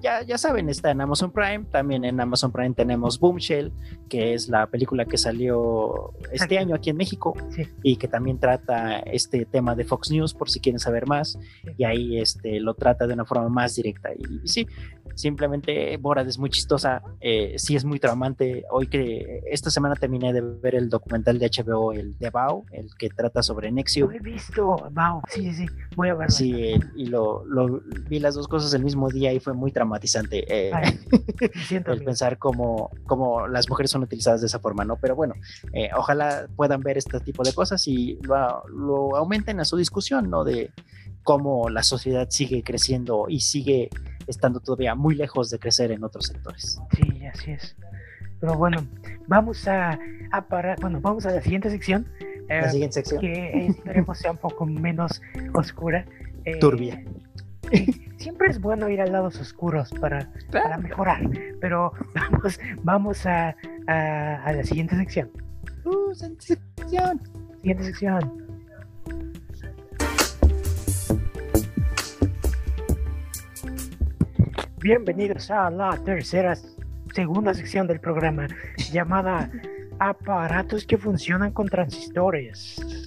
ya, 0.00 0.22
ya 0.22 0.38
saben, 0.38 0.68
está 0.68 0.90
en 0.90 1.00
Amazon 1.00 1.30
Prime, 1.30 1.64
también 1.70 2.04
en 2.04 2.20
Amazon 2.20 2.52
Prime 2.52 2.74
tenemos 2.74 3.18
Boomshell, 3.18 3.72
que 4.08 4.34
es 4.34 4.48
la 4.48 4.66
película 4.66 5.04
que 5.04 5.18
salió 5.18 6.12
este 6.32 6.58
año 6.58 6.74
aquí 6.74 6.90
en 6.90 6.96
México 6.96 7.34
y 7.82 7.96
que 7.96 8.08
también 8.08 8.38
trata 8.38 8.98
este 9.00 9.44
tema 9.44 9.74
de 9.74 9.84
Fox 9.84 10.10
News 10.10 10.34
por 10.34 10.50
si 10.50 10.60
quieren 10.60 10.78
saber 10.78 11.06
más 11.06 11.38
y 11.76 11.84
ahí 11.84 12.18
este, 12.18 12.60
lo 12.60 12.74
trata 12.74 13.06
de 13.06 13.14
una 13.14 13.24
forma 13.24 13.48
más 13.48 13.74
directa. 13.74 14.10
Y, 14.12 14.46
sí, 14.48 14.66
simplemente 15.14 15.96
Borat 15.96 16.26
es 16.26 16.38
muy 16.38 16.50
chistosa, 16.50 17.02
eh, 17.20 17.54
sí 17.56 17.76
es 17.76 17.84
muy 17.84 17.98
traumante. 17.98 18.64
Hoy 18.70 18.86
que 18.86 19.42
esta 19.50 19.70
semana 19.70 19.94
terminé 19.96 20.32
de 20.32 20.40
ver 20.40 20.74
el 20.74 20.88
documental 20.88 21.38
de 21.38 21.50
HBO, 21.50 21.92
el 21.92 22.16
de 22.18 22.30
Bao, 22.30 22.64
el 22.72 22.88
que 22.98 23.08
trata 23.10 23.42
sobre 23.42 23.70
Nexio. 23.70 24.06
Lo 24.06 24.12
he 24.12 24.18
visto, 24.18 24.88
Bao, 24.92 25.22
sí, 25.28 25.52
sí, 25.52 25.66
voy 25.96 26.08
a 26.08 26.14
verlo. 26.14 26.34
Sí, 26.34 26.74
y 26.96 27.06
lo, 27.06 27.44
lo, 27.44 27.80
vi 28.08 28.18
las 28.18 28.34
dos 28.34 28.48
cosas 28.48 28.72
el 28.74 28.84
mismo 28.84 29.08
día 29.08 29.32
y 29.32 29.40
fue 29.40 29.54
muy 29.54 29.69
traumatizante. 29.70 30.44
Eh, 30.48 30.70
el 31.70 32.04
pensar 32.04 32.38
cómo, 32.38 32.90
cómo, 33.06 33.46
las 33.48 33.68
mujeres 33.68 33.90
son 33.90 34.02
utilizadas 34.02 34.40
de 34.40 34.46
esa 34.46 34.58
forma, 34.58 34.84
¿no? 34.84 34.96
Pero 34.96 35.16
bueno, 35.16 35.34
eh, 35.72 35.90
ojalá 35.96 36.46
puedan 36.56 36.80
ver 36.80 36.98
este 36.98 37.20
tipo 37.20 37.42
de 37.42 37.52
cosas 37.52 37.86
y 37.86 38.18
lo, 38.22 38.66
lo 38.68 39.16
aumenten 39.16 39.60
a 39.60 39.64
su 39.64 39.76
discusión, 39.76 40.30
¿no? 40.30 40.44
De 40.44 40.72
cómo 41.22 41.68
la 41.68 41.82
sociedad 41.82 42.28
sigue 42.30 42.62
creciendo 42.62 43.26
y 43.28 43.40
sigue 43.40 43.90
estando 44.26 44.60
todavía 44.60 44.94
muy 44.94 45.14
lejos 45.14 45.50
de 45.50 45.58
crecer 45.58 45.92
en 45.92 46.04
otros 46.04 46.26
sectores. 46.26 46.80
Sí, 46.96 47.26
así 47.26 47.52
es. 47.52 47.76
Pero 48.40 48.56
bueno, 48.56 48.86
vamos 49.26 49.68
a, 49.68 49.98
a 50.32 50.46
parar, 50.46 50.78
bueno, 50.80 51.00
vamos 51.00 51.26
a 51.26 51.30
la 51.30 51.42
siguiente 51.42 51.70
sección. 51.70 52.08
la 52.48 52.60
eh, 52.60 52.70
siguiente 52.70 52.94
sección. 52.94 53.20
Que 53.20 53.66
esperemos 53.66 54.18
sea 54.18 54.30
un 54.30 54.38
poco 54.38 54.66
menos 54.66 55.20
oscura. 55.54 56.04
Eh, 56.46 56.58
Turbia. 56.58 57.04
Siempre 58.16 58.48
es 58.48 58.60
bueno 58.60 58.88
ir 58.88 59.00
a 59.00 59.06
lados 59.06 59.40
oscuros 59.40 59.90
para, 60.00 60.28
para 60.50 60.76
mejorar, 60.78 61.22
pero 61.60 61.92
vamos, 62.14 62.60
vamos 62.82 63.26
a, 63.26 63.56
a, 63.86 64.52
la 64.52 64.64
siguiente 64.64 64.96
sección. 64.96 65.30
Uh, 65.84 66.14
siguiente 66.14 66.58
sección. 66.76 67.20
Siguiente 67.60 67.84
sección. 67.84 68.50
Bienvenidos 74.78 75.50
a 75.50 75.70
la 75.70 75.96
tercera 76.04 76.56
segunda 77.14 77.52
sección 77.54 77.86
del 77.86 78.00
programa 78.00 78.46
llamada 78.92 79.50
Aparatos 79.98 80.86
que 80.86 80.96
funcionan 80.96 81.52
con 81.52 81.68
transistores. 81.68 82.99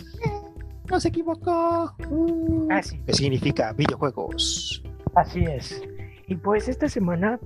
No 0.94 1.00
se 1.00 1.08
equivocó. 1.08 1.96
Uh, 2.08 2.68
Así. 2.70 3.02
¿Qué 3.08 3.14
significa 3.14 3.74
videojuegos? 3.74 4.84
Así 5.16 5.44
es. 5.44 5.82
Y 6.28 6.36
pues 6.36 6.68
esta 6.68 6.88
semana, 6.88 7.40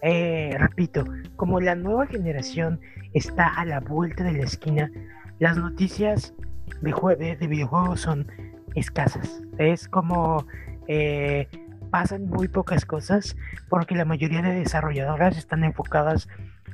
eh, 0.00 0.56
repito, 0.58 1.04
como 1.36 1.60
la 1.60 1.74
nueva 1.74 2.06
generación 2.06 2.80
está 3.12 3.48
a 3.48 3.66
la 3.66 3.80
vuelta 3.80 4.24
de 4.24 4.32
la 4.32 4.44
esquina, 4.44 4.90
las 5.38 5.58
noticias 5.58 6.32
de, 6.80 7.36
de 7.38 7.46
videojuegos 7.46 8.00
son 8.00 8.26
escasas. 8.74 9.42
Es 9.58 9.86
como 9.86 10.46
eh, 10.88 11.46
pasan 11.90 12.24
muy 12.24 12.48
pocas 12.48 12.86
cosas 12.86 13.36
porque 13.68 13.94
la 13.96 14.06
mayoría 14.06 14.40
de 14.40 14.54
desarrolladoras 14.54 15.36
están 15.36 15.62
enfocadas 15.62 16.26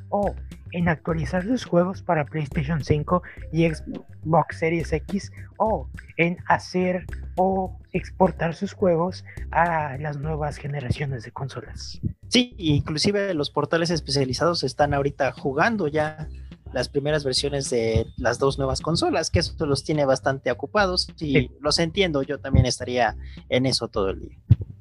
o 0.07 0.33
en 0.71 0.89
actualizar 0.89 1.43
sus 1.43 1.65
juegos 1.65 2.01
para 2.01 2.25
PlayStation 2.25 2.83
5 2.83 3.23
y 3.51 3.69
Xbox 3.69 4.59
Series 4.59 4.91
X 4.93 5.31
o 5.57 5.89
en 6.17 6.37
hacer 6.47 7.05
o 7.35 7.77
exportar 7.91 8.55
sus 8.55 8.73
juegos 8.73 9.25
a 9.51 9.97
las 9.97 10.17
nuevas 10.17 10.57
generaciones 10.57 11.23
de 11.23 11.31
consolas. 11.31 11.99
Sí, 12.27 12.55
inclusive 12.57 13.33
los 13.33 13.49
portales 13.49 13.89
especializados 13.89 14.63
están 14.63 14.93
ahorita 14.93 15.31
jugando 15.33 15.87
ya 15.87 16.27
las 16.73 16.89
primeras 16.89 17.23
versiones 17.23 17.69
de 17.69 18.07
las 18.17 18.39
dos 18.39 18.57
nuevas 18.57 18.81
consolas, 18.81 19.29
que 19.29 19.39
eso 19.39 19.65
los 19.65 19.83
tiene 19.83 20.05
bastante 20.05 20.51
ocupados 20.51 21.09
y 21.19 21.51
los 21.59 21.79
entiendo, 21.79 22.23
yo 22.23 22.39
también 22.39 22.65
estaría 22.65 23.17
en 23.49 23.65
eso 23.65 23.87
todo 23.87 24.11
el 24.11 24.21
día. 24.21 24.37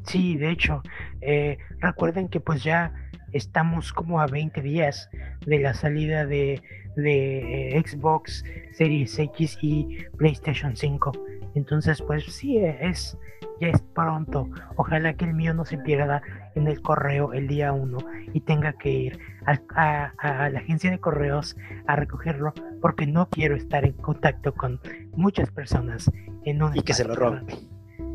Sí, 0.07 0.37
de 0.37 0.51
hecho, 0.51 0.83
eh, 1.21 1.59
recuerden 1.79 2.29
que 2.29 2.41
pues 2.41 2.63
ya 2.63 2.95
estamos 3.33 3.93
como 3.93 4.21
a 4.21 4.27
20 4.27 4.63
días 4.63 5.11
de 5.47 5.59
la 5.59 5.75
salida 5.75 6.27
de, 6.27 6.63
de 6.97 7.83
Xbox 7.87 8.45
Series 8.73 9.19
X 9.19 9.59
y 9.63 10.05
PlayStation 10.17 10.77
5. 10.77 11.13
Entonces, 11.55 12.01
pues 12.03 12.25
sí, 12.25 12.59
es, 12.59 13.19
ya 13.61 13.69
es 13.69 13.81
pronto. 13.95 14.49
Ojalá 14.77 15.15
que 15.15 15.25
el 15.25 15.35
mío 15.35 15.55
no 15.55 15.65
se 15.65 15.79
pierda 15.79 16.23
en 16.55 16.67
el 16.67 16.81
correo 16.81 17.33
el 17.33 17.49
día 17.49 17.73
1 17.73 17.99
y 18.33 18.41
tenga 18.41 18.73
que 18.75 18.91
ir 18.91 19.19
a, 19.47 20.49
la 20.51 20.59
agencia 20.59 20.91
de 20.91 20.99
correos 20.99 21.57
a 21.87 21.97
recogerlo 21.97 22.53
porque 22.81 23.07
no 23.07 23.29
quiero 23.29 23.57
estar 23.57 23.85
en 23.85 23.93
contacto 23.95 24.55
con 24.55 24.81
muchas 25.13 25.51
personas 25.51 26.11
en 26.45 26.63
un 26.63 26.77
y 26.77 26.83
que 26.83 26.95
se 26.95 27.05
lo 27.05 27.15
roben. 27.15 27.47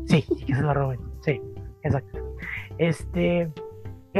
Sí, 0.06 0.24
y 0.30 0.44
que 0.44 0.54
se 0.54 0.62
lo 0.62 0.72
roben. 0.72 1.00
Sí. 1.22 1.40
Exacto. 1.86 2.18
Este, 2.78 3.52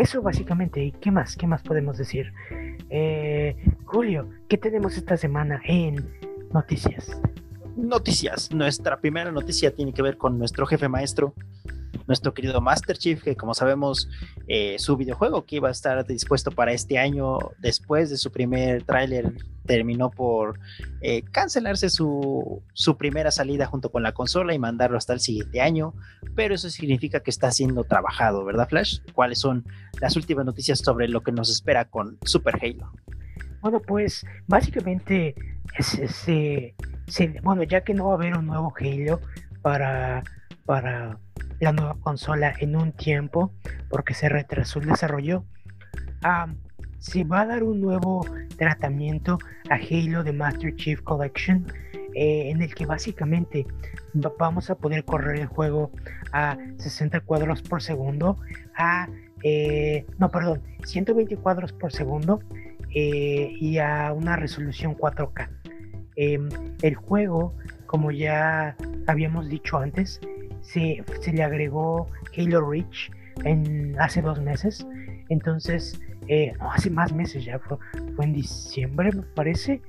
eso 0.01 0.23
básicamente. 0.23 0.83
¿Y 0.83 0.93
qué 0.93 1.11
más? 1.11 1.37
¿Qué 1.37 1.47
más 1.47 1.63
podemos 1.63 1.99
decir? 1.99 2.33
Eh, 2.91 3.57
Julio, 3.85 4.29
¿qué 4.49 4.59
tenemos 4.59 4.97
esta 4.97 5.17
semana 5.17 5.61
en 5.65 6.09
noticias? 6.53 7.21
Noticias. 7.77 8.51
Nuestra 8.53 9.01
primera 9.01 9.31
noticia 9.33 9.75
tiene 9.75 9.93
que 9.93 10.03
ver 10.03 10.17
con 10.17 10.39
nuestro 10.39 10.67
jefe 10.67 10.89
maestro, 10.89 11.35
nuestro 12.07 12.33
querido 12.33 12.61
Master 12.61 12.97
Chief, 12.97 13.23
que 13.23 13.37
como 13.37 13.55
sabemos, 13.55 14.09
eh, 14.49 14.77
su 14.79 14.97
videojuego 14.97 15.45
que 15.45 15.57
iba 15.57 15.69
a 15.69 15.73
estar 15.73 16.07
dispuesto 16.07 16.51
para 16.51 16.73
este 16.73 16.99
año, 16.99 17.39
después 17.59 18.11
de 18.11 18.17
su 18.17 18.31
primer 18.31 18.85
tráiler 18.85 19.35
terminó 19.67 20.11
por 20.11 20.59
eh, 21.01 21.23
cancelarse 21.31 21.91
su, 21.91 22.63
su, 22.73 22.97
primera 22.97 23.31
salida 23.31 23.67
junto 23.67 23.91
con 23.91 24.03
la 24.03 24.13
consola 24.13 24.55
y 24.55 24.59
mandarlo 24.59 24.97
hasta 24.97 25.13
el 25.13 25.21
siguiente 25.21 25.61
año, 25.61 25.95
pero 26.35 26.55
eso 26.55 26.71
significa 26.71 27.21
que 27.21 27.31
está 27.31 27.51
siendo 27.51 27.85
trabajado, 27.85 28.45
¿verdad, 28.45 28.69
Flash? 28.69 29.01
¿Cuáles 29.13 29.41
son 29.41 29.65
las 30.01 30.17
últimas 30.17 30.47
noticias 30.47 30.79
sobre 30.79 31.09
lo 31.09 31.23
que 31.23 31.33
nos 31.33 31.51
espera 31.51 31.85
con 31.85 32.19
Super 32.25 32.59
Halo? 32.63 32.93
Bueno, 33.61 33.81
pues 33.81 34.25
básicamente, 34.47 35.35
bueno, 37.43 37.63
ya 37.65 37.83
que 37.83 37.95
no 37.95 38.07
va 38.07 38.13
a 38.13 38.15
haber 38.15 38.37
un 38.37 38.47
nuevo 38.47 38.73
Halo 38.79 39.21
para, 39.63 40.23
para 40.65 41.19
la 41.61 41.73
nueva 41.73 41.97
consola 42.01 42.55
en 42.59 42.77
un 42.77 42.93
tiempo, 42.93 43.53
porque 43.89 44.15
se 44.15 44.29
retrasó 44.29 44.79
el 44.79 44.87
desarrollo, 44.87 45.45
se 46.99 47.25
va 47.25 47.43
a 47.43 47.47
dar 47.47 47.63
un 47.63 47.81
nuevo 47.81 48.27
tratamiento 48.57 49.39
a 49.71 49.75
Halo 49.75 50.25
de 50.25 50.33
Master 50.33 50.75
Chief 50.77 51.01
Collection, 51.03 51.67
eh, 52.15 52.51
en 52.51 52.63
el 52.63 52.75
que 52.75 52.87
básicamente 52.87 53.67
vamos 54.39 54.71
a 54.71 54.77
poder 54.77 55.05
correr 55.05 55.41
el 55.41 55.47
juego 55.47 55.91
a 56.33 56.57
60 56.79 57.21
cuadros 57.21 57.63
por 57.63 57.83
segundo, 57.83 58.39
a, 58.77 59.09
eh, 59.43 60.07
no, 60.19 60.31
perdón, 60.31 60.63
120 60.85 61.37
cuadros 61.37 61.73
por 61.73 61.93
segundo 61.93 62.41
eh, 62.95 63.55
y 63.61 63.79
a 63.79 64.13
una 64.13 64.37
resolución 64.37 64.95
4K. 64.95 65.51
Em, 66.17 66.49
el 66.81 66.95
juego, 66.95 67.55
como 67.85 68.11
ya 68.11 68.75
habíamos 69.07 69.49
dicho 69.51 69.77
antes, 69.77 70.21
se, 70.63 71.05
se 71.21 71.33
le 71.33 71.43
agregó 71.43 72.09
Halo 72.37 72.71
Reach 72.71 73.11
en, 73.45 73.95
hace 74.01 74.23
dos 74.23 74.41
meses. 74.41 74.87
Entonces, 75.29 76.01
eh, 76.29 76.53
no, 76.59 76.71
hace 76.71 76.91
más 76.91 77.13
meses 77.13 77.45
ya, 77.45 77.59
fue, 77.59 77.79
fue 78.15 78.25
en 78.25 78.33
diciembre, 78.33 79.11
me 79.13 79.23
parece. 79.23 79.81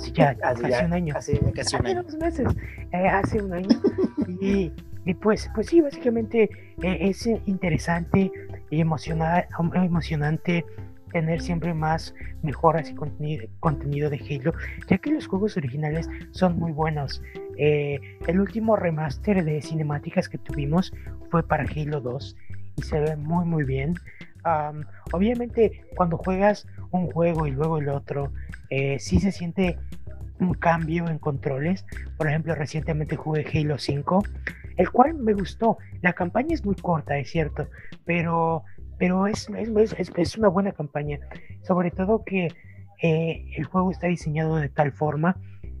Sí, 0.00 0.12
ya, 0.12 0.36
hace 0.42 0.84
un 0.84 0.92
año. 0.92 1.14
Hace 1.16 1.38
casi 1.54 1.76
un 1.76 1.86
año. 1.86 2.02
dos 2.02 2.16
meses, 2.16 2.48
eh, 2.92 3.08
hace 3.08 3.42
un 3.42 3.52
año. 3.52 3.68
y, 4.40 4.72
y, 5.04 5.14
pues, 5.14 5.50
pues 5.54 5.68
sí, 5.68 5.80
básicamente 5.80 6.50
eh, 6.82 6.98
es 7.00 7.26
interesante 7.46 8.30
y 8.70 8.80
emocionante 8.80 10.64
tener 11.12 11.40
siempre 11.40 11.72
más 11.72 12.14
mejoras 12.42 12.90
y 12.90 12.94
contenido, 12.94 13.46
contenido, 13.60 14.10
de 14.10 14.18
Halo, 14.18 14.52
ya 14.88 14.98
que 14.98 15.10
los 15.10 15.26
juegos 15.26 15.56
originales 15.56 16.10
son 16.32 16.58
muy 16.58 16.72
buenos. 16.72 17.22
el 17.56 18.40
último 18.40 18.76
remaster 18.76 19.42
de 19.44 19.62
cinemáticas 19.62 20.28
que 20.28 20.36
tuvimos 20.36 20.92
fue 21.30 21.46
para 21.46 21.64
Halo 21.64 22.00
2 22.00 22.36
y 22.76 22.82
se 22.82 23.00
ve 23.00 23.16
muy 23.16 23.46
muy 23.46 23.64
bien 23.64 23.94
obviamente 25.12 25.84
cuando 25.96 26.18
juegas 26.18 26.66
un 26.90 27.10
juego 27.10 27.46
y 27.46 27.50
luego 27.50 27.78
el 27.78 27.88
otro, 27.88 28.32
eh, 28.70 28.98
sí 28.98 29.20
se 29.20 29.32
siente 29.32 29.78
un 30.40 30.54
cambio 30.54 31.08
en 31.08 31.18
controles. 31.18 31.84
Por 32.16 32.28
ejemplo, 32.28 32.54
recientemente 32.54 33.16
jugué 33.16 33.46
Halo 33.52 33.78
5, 33.78 34.22
el 34.76 34.90
cual 34.90 35.14
me 35.14 35.32
gustó. 35.32 35.78
La 36.02 36.12
campaña 36.12 36.54
es 36.54 36.64
muy 36.64 36.76
corta, 36.76 37.16
es 37.18 37.30
cierto, 37.30 37.68
pero, 38.04 38.64
pero 38.98 39.26
es, 39.26 39.48
es, 39.50 40.12
es 40.14 40.38
una 40.38 40.48
buena 40.48 40.72
campaña. 40.72 41.18
Sobre 41.62 41.90
todo 41.90 42.24
que 42.24 42.48
eh, 43.02 43.50
el 43.56 43.64
juego 43.64 43.90
está 43.90 44.06
diseñado 44.06 44.56
de 44.56 44.68
tal 44.68 44.92
forma 44.92 45.36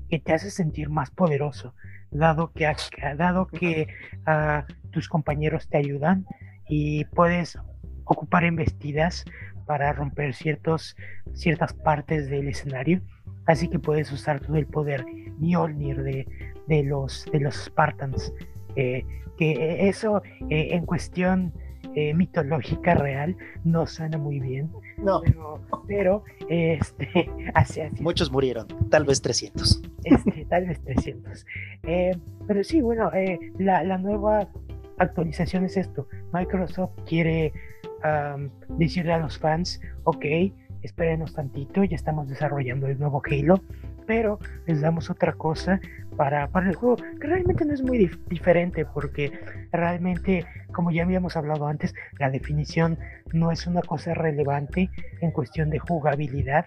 que 0.08 0.18
te 0.18 0.32
hace 0.32 0.50
sentir 0.50 0.88
más 0.90 1.10
poderoso, 1.10 1.74
dado 2.10 2.52
que, 2.52 2.70
dado 3.16 3.46
que 3.46 3.88
uh, 4.26 4.90
tus 4.90 5.08
compañeros 5.08 5.68
te 5.68 5.78
ayudan 5.78 6.26
y 6.68 7.04
puedes 7.06 7.58
ocupar 8.06 8.44
embestidas 8.44 9.24
para 9.66 9.92
romper 9.92 10.32
ciertos, 10.34 10.96
ciertas 11.34 11.74
partes 11.74 12.30
del 12.30 12.48
escenario. 12.48 13.02
Así 13.46 13.68
que 13.68 13.78
puedes 13.78 14.10
usar 14.12 14.40
todo 14.40 14.56
el 14.56 14.66
poder 14.66 15.04
Mjolnir 15.38 16.02
de, 16.02 16.26
de, 16.66 16.82
los, 16.82 17.26
de 17.32 17.40
los 17.40 17.54
Spartans. 17.56 18.32
Eh, 18.76 19.04
que 19.36 19.88
eso 19.88 20.22
eh, 20.48 20.68
en 20.72 20.86
cuestión 20.86 21.52
eh, 21.94 22.14
mitológica 22.14 22.94
real 22.94 23.36
no 23.64 23.86
suena 23.86 24.18
muy 24.18 24.40
bien. 24.40 24.70
No. 24.96 25.20
Pero, 25.86 26.24
este, 26.48 27.30
así, 27.54 27.80
Muchos 28.00 28.30
murieron, 28.30 28.66
tal 28.90 29.04
vez 29.04 29.20
300. 29.20 29.82
Este, 30.04 30.46
tal 30.46 30.66
vez 30.66 30.80
300. 30.80 31.46
pero 32.46 32.64
sí, 32.64 32.80
bueno, 32.80 33.10
la, 33.58 33.84
la 33.84 33.98
nueva 33.98 34.48
actualización 34.98 35.64
es 35.64 35.76
esto. 35.76 36.08
Microsoft 36.32 36.92
quiere 37.06 37.52
decirle 38.78 39.12
a 39.12 39.18
los 39.18 39.38
fans, 39.38 39.80
ok, 40.04 40.24
espérenos 40.82 41.34
tantito, 41.34 41.84
ya 41.84 41.96
estamos 41.96 42.28
desarrollando 42.28 42.86
el 42.86 42.98
nuevo 42.98 43.22
Halo, 43.24 43.60
pero 44.06 44.38
les 44.66 44.80
damos 44.80 45.10
otra 45.10 45.32
cosa 45.32 45.80
para, 46.16 46.48
para 46.48 46.68
el 46.70 46.76
juego, 46.76 46.96
que 46.96 47.26
realmente 47.26 47.64
no 47.64 47.74
es 47.74 47.82
muy 47.82 48.10
diferente, 48.28 48.86
porque 48.86 49.38
realmente, 49.72 50.46
como 50.72 50.90
ya 50.90 51.02
habíamos 51.02 51.36
hablado 51.36 51.66
antes, 51.66 51.94
la 52.18 52.30
definición 52.30 52.98
no 53.32 53.50
es 53.50 53.66
una 53.66 53.82
cosa 53.82 54.14
relevante 54.14 54.90
en 55.20 55.30
cuestión 55.32 55.70
de 55.70 55.78
jugabilidad, 55.78 56.66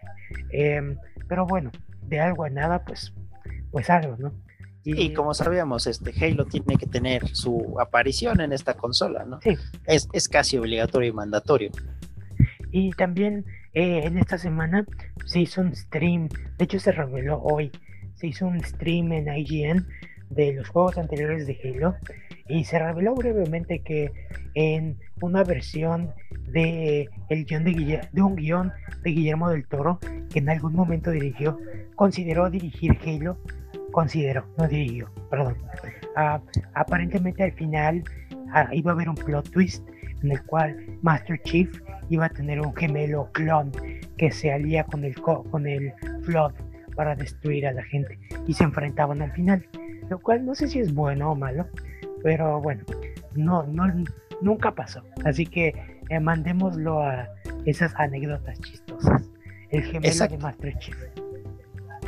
em, 0.51 0.97
pero 1.27 1.45
bueno, 1.45 1.71
de 2.07 2.19
algo 2.19 2.43
a 2.43 2.49
nada, 2.49 2.83
pues, 2.83 3.13
pues 3.71 3.89
algo, 3.89 4.17
¿no? 4.17 4.33
Y, 4.83 5.13
como 5.13 5.33
sabíamos, 5.33 5.87
este 5.87 6.13
Halo 6.25 6.45
tiene 6.45 6.77
que 6.77 6.87
tener 6.87 7.27
su 7.35 7.77
aparición 7.79 8.39
en 8.41 8.53
esta 8.53 8.75
consola, 8.75 9.25
¿no? 9.25 9.39
Sí. 9.41 9.55
Es, 9.85 10.07
es 10.13 10.29
casi 10.29 10.57
obligatorio 10.57 11.09
y 11.09 11.13
mandatorio. 11.13 11.71
Y 12.71 12.91
también 12.91 13.45
eh, 13.73 14.01
en 14.05 14.17
esta 14.17 14.37
semana 14.37 14.85
se 15.25 15.41
hizo 15.41 15.61
un 15.61 15.75
stream, 15.75 16.29
de 16.57 16.65
hecho 16.65 16.79
se 16.79 16.91
reveló 16.91 17.39
hoy, 17.41 17.71
se 18.15 18.27
hizo 18.27 18.47
un 18.47 18.63
stream 18.63 19.11
en 19.11 19.27
IGN 19.35 19.85
de 20.29 20.53
los 20.53 20.69
juegos 20.69 20.97
anteriores 20.97 21.45
de 21.47 21.59
Halo 21.63 21.95
y 22.47 22.63
se 22.63 22.79
reveló 22.79 23.15
brevemente 23.15 23.79
que 23.79 24.11
en 24.55 24.97
una 25.21 25.43
versión 25.43 26.11
de, 26.51 27.09
el 27.29 27.45
guion 27.45 27.63
de, 27.63 28.01
de 28.11 28.21
un 28.21 28.35
guion 28.35 28.71
de 29.03 29.11
Guillermo 29.11 29.49
del 29.49 29.67
Toro 29.67 29.99
que 30.31 30.39
en 30.39 30.49
algún 30.49 30.73
momento 30.73 31.11
dirigió, 31.11 31.59
consideró 31.95 32.49
dirigir 32.49 32.97
Halo 33.05 33.37
considero, 33.99 34.45
no 34.57 34.65
dirigió, 34.65 35.09
perdón. 35.29 35.57
Ah, 36.15 36.39
aparentemente 36.73 37.43
al 37.43 37.51
final 37.51 38.01
ah, 38.53 38.69
iba 38.71 38.91
a 38.91 38.93
haber 38.93 39.09
un 39.09 39.15
plot 39.15 39.49
twist 39.49 39.85
en 40.23 40.31
el 40.31 40.41
cual 40.45 40.77
Master 41.01 41.37
Chief 41.43 41.69
iba 42.09 42.27
a 42.27 42.29
tener 42.29 42.61
un 42.61 42.73
gemelo 42.73 43.29
clon 43.33 43.73
que 44.15 44.31
se 44.31 44.53
alía 44.53 44.85
con 44.85 45.03
el, 45.03 45.15
con 45.15 45.67
el 45.67 45.91
Flood 46.23 46.53
para 46.95 47.13
destruir 47.13 47.67
a 47.67 47.73
la 47.73 47.83
gente 47.83 48.17
y 48.47 48.53
se 48.53 48.63
enfrentaban 48.63 49.21
al 49.21 49.33
final. 49.33 49.67
Lo 50.09 50.17
cual 50.17 50.45
no 50.45 50.55
sé 50.55 50.69
si 50.69 50.79
es 50.79 50.93
bueno 50.93 51.33
o 51.33 51.35
malo, 51.35 51.67
pero 52.23 52.61
bueno, 52.61 52.85
no, 53.35 53.63
no, 53.63 53.83
nunca 54.41 54.71
pasó. 54.71 55.03
Así 55.25 55.45
que 55.45 55.73
eh, 56.09 56.19
mandémoslo 56.21 57.03
a 57.03 57.27
esas 57.65 57.93
anécdotas 57.95 58.57
chistosas. 58.61 59.29
El 59.71 59.83
gemelo 59.83 60.27
de 60.27 60.37
Master 60.37 60.73
Chief. 60.79 60.97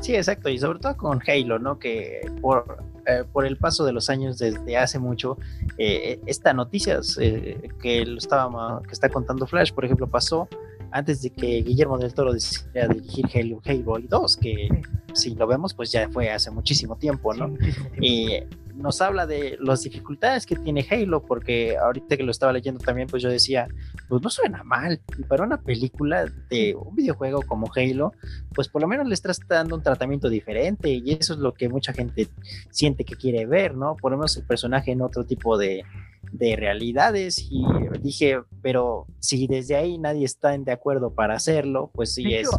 Sí, 0.01 0.15
exacto, 0.15 0.49
y 0.49 0.57
sobre 0.57 0.79
todo 0.79 0.97
con 0.97 1.21
Halo, 1.27 1.59
¿no? 1.59 1.77
Que 1.77 2.21
por, 2.41 2.83
eh, 3.05 3.23
por 3.31 3.45
el 3.45 3.57
paso 3.57 3.85
de 3.85 3.93
los 3.93 4.09
años 4.09 4.39
desde 4.39 4.75
hace 4.75 4.97
mucho, 4.97 5.37
eh, 5.77 6.19
esta 6.25 6.53
noticia 6.53 6.99
eh, 7.19 7.69
que 7.79 8.05
lo 8.05 8.17
estaba, 8.17 8.81
que 8.81 8.93
está 8.93 9.09
contando 9.09 9.45
Flash, 9.45 9.71
por 9.71 9.85
ejemplo, 9.85 10.07
pasó 10.07 10.49
antes 10.91 11.21
de 11.21 11.29
que 11.29 11.61
Guillermo 11.61 11.99
del 11.99 12.13
Toro 12.15 12.33
decidiera 12.33 12.87
dirigir 12.87 13.25
Halo, 13.33 13.61
Halo 13.63 14.07
2, 14.07 14.37
que 14.37 14.69
si 15.13 15.35
lo 15.35 15.45
vemos, 15.45 15.75
pues 15.75 15.91
ya 15.91 16.09
fue 16.09 16.31
hace 16.31 16.49
muchísimo 16.49 16.97
tiempo, 16.97 17.33
¿no? 17.33 17.55
Y 18.01 18.39
nos 18.75 19.01
habla 19.01 19.25
de 19.25 19.57
las 19.59 19.83
dificultades 19.83 20.45
que 20.45 20.55
tiene 20.55 20.85
Halo, 20.89 21.23
porque 21.23 21.77
ahorita 21.77 22.17
que 22.17 22.23
lo 22.23 22.31
estaba 22.31 22.51
leyendo 22.51 22.83
también, 22.83 23.07
pues 23.07 23.21
yo 23.21 23.29
decía, 23.29 23.67
pues 24.12 24.21
no 24.24 24.29
suena 24.29 24.62
mal. 24.66 25.00
Y 25.17 25.24
para 25.24 25.46
una 25.46 25.62
película 25.62 26.25
de 26.50 26.75
un 26.75 26.93
videojuego 26.93 27.43
como 27.43 27.71
Halo, 27.74 28.12
pues 28.54 28.67
por 28.67 28.82
lo 28.82 28.88
menos 28.89 29.08
le 29.08 29.13
estás 29.13 29.39
dando 29.47 29.74
un 29.74 29.83
tratamiento 29.83 30.28
diferente 30.28 30.89
y 30.89 31.13
eso 31.13 31.33
es 31.33 31.39
lo 31.39 31.54
que 31.54 31.70
mucha 31.70 31.93
gente 31.93 32.28
siente 32.71 33.05
que 33.05 33.16
quiere 33.16 33.46
ver, 33.46 33.74
¿no? 33.74 33.96
Ponemos 33.96 34.36
el 34.36 34.43
personaje 34.43 34.92
en 34.92 35.01
otro 35.01 35.25
tipo 35.25 35.58
de, 35.58 35.86
de 36.33 36.58
realidades 36.58 37.47
y 37.50 37.63
dije, 38.01 38.42
pero 38.62 39.08
si 39.20 39.47
desde 39.47 39.78
ahí 39.78 39.97
nadie 39.97 40.25
está 40.25 40.58
de 40.58 40.71
acuerdo 40.74 41.13
para 41.13 41.36
hacerlo, 41.36 41.89
pues 41.93 42.13
sí 42.13 42.36
es 42.36 42.50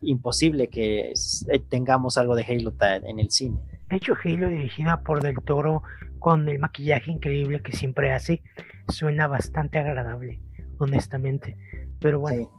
imposible 0.00 0.68
que 0.68 1.12
eh, 1.12 1.58
tengamos 1.68 2.16
algo 2.16 2.34
de 2.34 2.44
Halo 2.44 2.72
en 2.80 3.20
el 3.20 3.30
cine. 3.30 3.58
De 3.90 3.96
hecho, 3.96 4.14
Halo 4.24 4.48
dirigida 4.48 5.02
por 5.02 5.22
Del 5.22 5.36
Toro 5.44 5.82
con 6.18 6.48
el 6.48 6.58
maquillaje 6.58 7.10
increíble 7.10 7.60
que 7.60 7.76
siempre 7.76 8.10
hace, 8.10 8.42
suena 8.88 9.26
bastante 9.26 9.78
agradable, 9.78 10.40
honestamente. 10.78 11.56
Pero 12.00 12.20
bueno, 12.20 12.50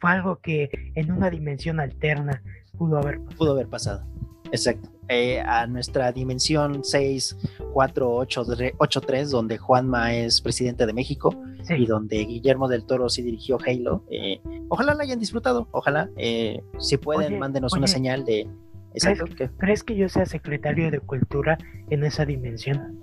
fue 0.00 0.10
algo 0.10 0.36
que 0.40 0.70
en 0.94 1.10
una 1.10 1.30
dimensión 1.30 1.80
alterna 1.80 2.42
pudo 2.76 2.98
haber 2.98 3.20
Pudo 3.36 3.52
haber 3.52 3.68
pasado. 3.68 4.06
Exacto. 4.52 4.90
Eh, 5.08 5.40
a 5.40 5.68
nuestra 5.68 6.10
dimensión 6.10 6.82
6 6.82 7.36
483, 7.72 9.30
donde 9.30 9.56
Juanma 9.56 10.14
es 10.14 10.40
presidente 10.40 10.84
de 10.84 10.92
México 10.92 11.30
y 11.68 11.86
donde 11.86 12.18
Guillermo 12.24 12.66
del 12.66 12.84
Toro 12.84 13.08
sí 13.08 13.22
dirigió 13.22 13.58
Halo. 13.64 14.02
Eh, 14.10 14.40
ojalá 14.68 14.94
la 14.94 15.04
hayan 15.04 15.20
disfrutado, 15.20 15.68
ojalá. 15.70 16.10
Eh, 16.16 16.60
si 16.78 16.96
pueden, 16.96 17.38
mándenos 17.38 17.72
una 17.74 17.86
señal 17.86 18.24
de... 18.24 18.48
Exacto, 18.94 19.26
¿crees, 19.58 19.84
que 19.84 19.94
yo 19.94 20.08
sea 20.08 20.26
secretario 20.26 20.90
de 20.90 21.00
Cultura 21.00 21.58
en 21.90 22.02
esa 22.02 22.24
dimensión? 22.24 22.98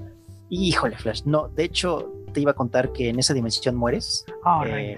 Híjole, 0.49 0.97
Flash, 0.97 1.23
no, 1.25 1.49
de 1.49 1.65
hecho 1.65 2.11
te 2.33 2.41
iba 2.41 2.51
a 2.51 2.55
contar 2.55 2.91
que 2.91 3.09
en 3.09 3.19
esa 3.19 3.33
dimensión 3.33 3.75
mueres. 3.75 4.25
Oh, 4.43 4.63
eh, 4.65 4.97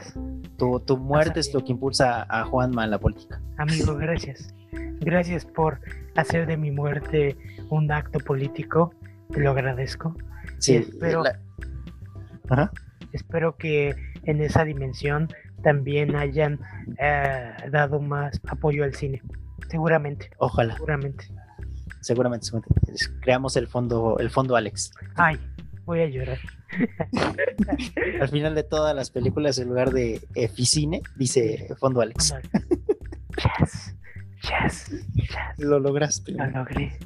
tu, 0.57 0.79
tu, 0.79 0.97
muerte 0.97 1.39
es 1.39 1.53
lo 1.53 1.63
que 1.63 1.71
impulsa 1.71 2.25
a 2.29 2.45
Juanma 2.45 2.85
en 2.85 2.91
la 2.91 2.99
política. 2.99 3.41
Amigo, 3.57 3.95
gracias. 3.95 4.53
Gracias 5.01 5.45
por 5.45 5.79
hacer 6.15 6.47
de 6.47 6.57
mi 6.57 6.71
muerte 6.71 7.37
un 7.69 7.91
acto 7.91 8.19
político. 8.19 8.93
Te 9.31 9.41
lo 9.41 9.51
agradezco. 9.51 10.15
Sí, 10.59 10.77
espero, 10.77 11.23
espero 13.11 13.57
que 13.57 13.95
en 14.23 14.41
esa 14.41 14.63
dimensión 14.63 15.27
también 15.63 16.15
hayan 16.15 16.59
eh, 16.99 17.53
dado 17.71 17.99
más 17.99 18.39
apoyo 18.47 18.83
al 18.83 18.93
cine. 18.93 19.21
Seguramente. 19.69 20.29
Ojalá. 20.37 20.75
Seguramente. 20.75 21.25
Seguramente, 22.01 22.47
Creamos 23.21 23.55
el 23.57 23.67
fondo, 23.67 24.17
el 24.19 24.29
fondo 24.29 24.55
Alex. 24.55 24.91
Ay, 25.15 25.39
voy 25.85 26.01
a 26.01 26.05
llorar. 26.05 26.37
Al 28.21 28.29
final 28.29 28.55
de 28.55 28.63
todas 28.63 28.95
las 28.95 29.09
películas, 29.09 29.57
en 29.59 29.69
lugar 29.69 29.91
de 29.91 30.21
Eficine, 30.35 31.01
dice 31.15 31.67
fondo 31.79 32.01
Alex. 32.01 32.33
Yes. 33.59 33.95
Yes, 34.41 34.91
Lo 35.57 35.79
lograste. 35.79 36.33
Lo 36.33 36.45
logré. 36.47 36.97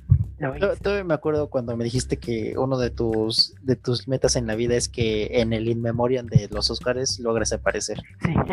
Todavía 0.82 1.04
me 1.04 1.14
acuerdo 1.14 1.50
cuando 1.50 1.76
me 1.76 1.84
dijiste 1.84 2.18
que 2.18 2.58
uno 2.58 2.78
de 2.78 2.90
tus 2.90 3.56
de 3.62 3.76
tus 3.76 4.08
metas 4.08 4.36
en 4.38 4.48
la 4.48 4.56
vida 4.56 4.76
es 4.76 4.88
que 4.88 5.42
en 5.42 5.52
el 5.52 5.68
In 5.68 5.82
Memoriam 5.82 6.26
de 6.28 6.48
los 6.50 6.70
Oscars 6.72 7.20
logres 7.20 7.54
aparecer. 7.54 8.02
Sí. 8.22 8.34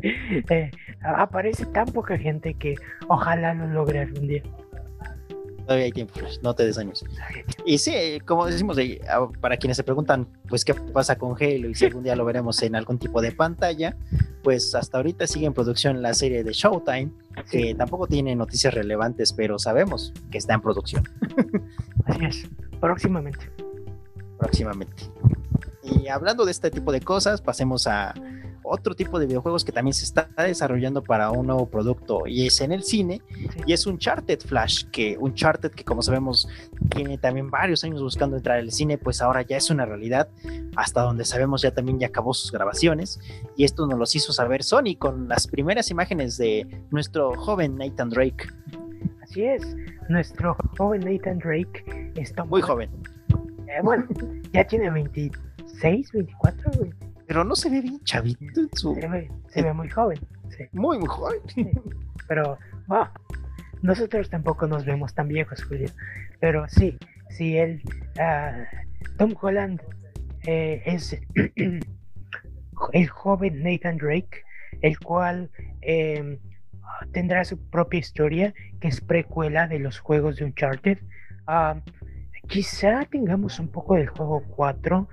Eh, 0.00 0.70
aparece 1.02 1.66
tan 1.66 1.86
poca 1.86 2.16
gente 2.16 2.54
que 2.54 2.76
ojalá 3.08 3.52
lo 3.52 3.66
logre 3.66 3.98
algún 3.98 4.28
día. 4.28 4.44
Todavía 5.68 5.84
hay 5.84 5.92
tiempo, 5.92 6.14
no 6.42 6.54
te 6.54 6.64
desaños. 6.64 7.04
Y 7.66 7.76
sí, 7.76 7.92
como 8.24 8.46
decimos, 8.46 8.78
para 9.38 9.58
quienes 9.58 9.76
se 9.76 9.84
preguntan, 9.84 10.26
pues, 10.48 10.64
qué 10.64 10.72
pasa 10.72 11.18
con 11.18 11.36
Halo 11.38 11.68
y 11.68 11.74
si 11.74 11.84
algún 11.84 12.04
día 12.04 12.16
lo 12.16 12.24
veremos 12.24 12.62
en 12.62 12.74
algún 12.74 12.98
tipo 12.98 13.20
de 13.20 13.32
pantalla, 13.32 13.94
pues 14.42 14.74
hasta 14.74 14.96
ahorita 14.96 15.26
sigue 15.26 15.44
en 15.44 15.52
producción 15.52 16.00
la 16.00 16.14
serie 16.14 16.42
de 16.42 16.54
Showtime, 16.54 17.10
que 17.50 17.74
tampoco 17.74 18.06
tiene 18.06 18.34
noticias 18.34 18.72
relevantes, 18.72 19.34
pero 19.34 19.58
sabemos 19.58 20.14
que 20.30 20.38
está 20.38 20.54
en 20.54 20.62
producción. 20.62 21.04
Así 22.06 22.24
es, 22.24 22.48
próximamente. 22.80 23.52
Próximamente. 24.38 25.02
Y 25.82 26.08
hablando 26.08 26.46
de 26.46 26.52
este 26.52 26.70
tipo 26.70 26.92
de 26.92 27.02
cosas, 27.02 27.42
pasemos 27.42 27.86
a 27.86 28.14
otro 28.68 28.94
tipo 28.94 29.18
de 29.18 29.26
videojuegos 29.26 29.64
que 29.64 29.72
también 29.72 29.94
se 29.94 30.04
está 30.04 30.28
desarrollando 30.36 31.02
para 31.02 31.30
un 31.30 31.46
nuevo 31.46 31.66
producto 31.66 32.26
y 32.26 32.46
es 32.46 32.60
en 32.60 32.72
el 32.72 32.82
cine 32.82 33.22
y 33.66 33.72
es 33.72 33.86
un 33.86 33.98
Charted 33.98 34.40
Flash, 34.40 34.84
que 34.90 35.16
un 35.18 35.34
Charted 35.34 35.70
que 35.72 35.84
como 35.84 36.02
sabemos 36.02 36.48
tiene 36.90 37.18
también 37.18 37.50
varios 37.50 37.84
años 37.84 38.02
buscando 38.02 38.36
entrar 38.36 38.58
al 38.58 38.70
cine, 38.70 38.98
pues 38.98 39.22
ahora 39.22 39.42
ya 39.42 39.56
es 39.56 39.70
una 39.70 39.84
realidad, 39.84 40.28
hasta 40.76 41.02
donde 41.02 41.24
sabemos 41.24 41.62
ya 41.62 41.72
también 41.72 41.98
ya 41.98 42.08
acabó 42.08 42.34
sus 42.34 42.52
grabaciones 42.52 43.20
y 43.56 43.64
esto 43.64 43.86
nos 43.86 43.98
los 43.98 44.14
hizo 44.14 44.32
saber 44.32 44.62
Sony 44.62 44.96
con 44.98 45.28
las 45.28 45.46
primeras 45.46 45.90
imágenes 45.90 46.36
de 46.36 46.66
nuestro 46.90 47.34
joven 47.34 47.76
Nathan 47.76 48.10
Drake. 48.10 48.48
Así 49.22 49.44
es, 49.44 49.62
nuestro 50.08 50.56
joven 50.76 51.00
Nathan 51.00 51.38
Drake 51.38 52.12
está 52.16 52.44
muy 52.44 52.62
joven. 52.62 52.90
Eh, 53.68 53.80
bueno, 53.82 54.06
ya 54.52 54.64
tiene 54.66 54.90
26, 54.90 56.12
24, 56.12 56.70
pero 57.28 57.44
no 57.44 57.54
se 57.54 57.68
ve 57.68 57.82
bien 57.82 58.00
chavito 58.04 58.60
en 58.60 58.70
su... 58.72 58.94
Se 59.48 59.62
ve, 59.62 59.72
muy 59.74 59.90
joven. 59.90 60.18
Muy, 60.72 60.98
muy 60.98 61.06
joven. 61.06 61.40
Pero, 62.26 62.58
nosotros 63.82 64.30
tampoco 64.30 64.66
nos 64.66 64.86
vemos 64.86 65.14
tan 65.14 65.28
viejos, 65.28 65.62
Julio. 65.62 65.90
Pero 66.40 66.66
sí, 66.68 66.98
sí, 67.28 67.58
él, 67.58 67.82
uh, 68.18 68.64
Tom 69.18 69.34
Holland 69.40 69.82
eh, 70.46 70.82
es 70.86 71.20
el 72.92 73.08
joven 73.08 73.62
Nathan 73.62 73.98
Drake, 73.98 74.42
el 74.80 74.98
cual 74.98 75.50
em, 75.82 76.38
tendrá 77.12 77.44
su 77.44 77.58
propia 77.68 78.00
historia, 78.00 78.54
que 78.80 78.88
es 78.88 79.02
precuela 79.02 79.68
de 79.68 79.80
los 79.80 79.98
juegos 79.98 80.36
de 80.36 80.46
Uncharted. 80.46 80.98
Uh, 81.46 81.78
quizá 82.46 83.04
tengamos 83.04 83.60
un 83.60 83.68
poco 83.68 83.96
del 83.96 84.08
juego 84.08 84.42
4, 84.56 85.08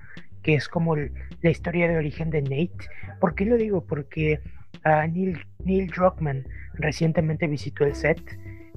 que 0.46 0.54
es 0.54 0.70
como 0.70 0.96
la 0.96 1.50
historia 1.50 1.88
de 1.88 1.98
origen 1.98 2.30
de 2.30 2.44
Nate. 2.44 2.88
¿Por 3.20 3.34
qué 3.34 3.46
lo 3.46 3.58
digo? 3.58 3.84
Porque 3.84 4.40
uh, 4.86 5.12
Neil, 5.12 5.40
Neil 5.64 5.88
Druckmann 5.88 6.46
recientemente 6.76 7.48
visitó 7.48 7.84
el 7.84 7.96
set 7.96 8.22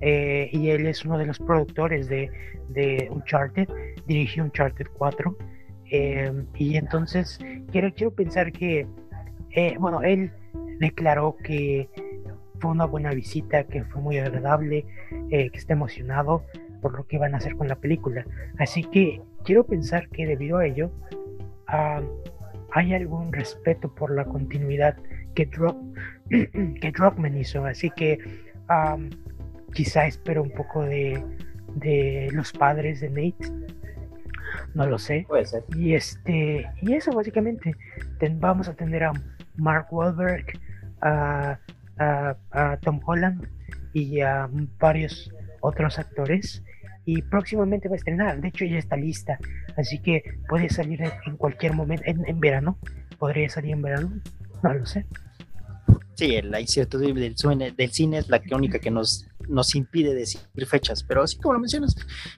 eh, 0.01 0.49
y 0.51 0.71
él 0.71 0.87
es 0.87 1.05
uno 1.05 1.19
de 1.19 1.27
los 1.27 1.39
productores 1.39 2.09
de, 2.09 2.31
de 2.71 3.09
Uncharted, 3.11 3.69
dirigió 4.07 4.45
Uncharted 4.45 4.87
4. 4.97 5.37
Eh, 5.91 6.33
y 6.55 6.77
entonces 6.79 7.39
quiero, 7.71 7.93
quiero 7.93 8.15
pensar 8.15 8.51
que, 8.51 8.87
eh, 9.51 9.77
bueno, 9.79 10.01
él 10.01 10.33
declaró 10.81 11.37
que 11.37 11.91
fue 12.61 12.71
una 12.71 12.87
buena 12.87 13.11
visita, 13.11 13.65
que 13.65 13.85
fue 13.85 14.01
muy 14.01 14.17
agradable, 14.17 14.87
que 15.29 15.51
está 15.53 15.75
emocionado 15.75 16.45
por 16.81 16.97
lo 16.97 17.07
que 17.07 17.19
van 17.19 17.35
a 17.35 17.37
hacer 17.37 17.57
con 17.57 17.69
la 17.69 17.77
película. 17.77 18.25
Así 18.59 18.85
que 18.85 19.21
quiero 19.45 19.65
pensar 19.65 20.09
que 20.09 20.27
debido 20.27 20.57
a 20.57 20.67
ello, 20.67 20.91
hay 21.69 22.95
algún 22.95 23.33
respeto 23.33 23.93
por 23.95 24.15
la 24.15 24.25
continuidad 24.25 24.97
que, 25.35 25.47
Drop, 25.47 25.77
que 26.31 26.93
Dropman 26.97 27.37
hizo. 27.37 27.65
Así 27.65 27.91
que 27.91 28.19
quizá 29.73 30.07
espero 30.07 30.43
un 30.43 30.51
poco 30.51 30.83
de, 30.83 31.23
de 31.75 32.29
los 32.33 32.53
padres 32.53 33.01
de 33.01 33.09
Nate. 33.09 33.69
No 34.75 34.87
lo 34.87 34.99
sé. 34.99 35.25
Puede 35.29 35.47
ser. 35.47 35.65
Y 35.77 35.95
este 35.95 36.67
y 36.83 36.95
eso 36.95 37.13
básicamente 37.13 37.75
vamos 38.37 38.69
a 38.69 38.75
tener 38.75 39.05
a 39.05 39.13
Mark 39.57 39.87
Wahlberg, 39.91 40.47
a, 41.03 41.59
a 41.99 42.77
Tom 42.83 43.01
Holland 43.05 43.47
y 43.93 44.21
a 44.21 44.49
varios 44.79 45.31
otros 45.61 45.99
actores 45.99 46.63
y 47.09 47.23
próximamente 47.23 47.89
va 47.89 47.95
a 47.95 47.97
estrenar. 47.97 48.39
De 48.39 48.49
hecho, 48.49 48.67
ya 48.67 48.77
está 48.77 48.95
lista, 48.95 49.39
así 49.79 49.99
que 49.99 50.23
puede 50.47 50.69
salir 50.69 51.01
en 51.25 51.39
cualquier 51.39 51.73
momento, 51.73 52.05
en, 52.05 52.39
verano. 52.39 52.77
Podría 53.19 53.49
salir 53.49 53.71
en 53.73 53.81
verano, 53.81 54.21
no 54.63 54.75
lo 54.75 54.85
sé. 54.85 55.07
Sí, 56.17 56.43
la 56.43 56.61
incertidumbre 56.61 57.23
del, 57.23 57.75
del 57.75 57.91
cine 57.93 58.19
es 58.19 58.29
la 58.29 58.43
única 58.53 58.79
que 58.79 58.91
nos 58.91 59.27
nos 59.49 59.75
impide 59.75 60.15
decir 60.15 60.41
fechas, 60.67 61.03
pero 61.03 61.23
así 61.23 61.39
como 61.39 61.55
lo 61.55 61.61
mencionas, 61.61 61.97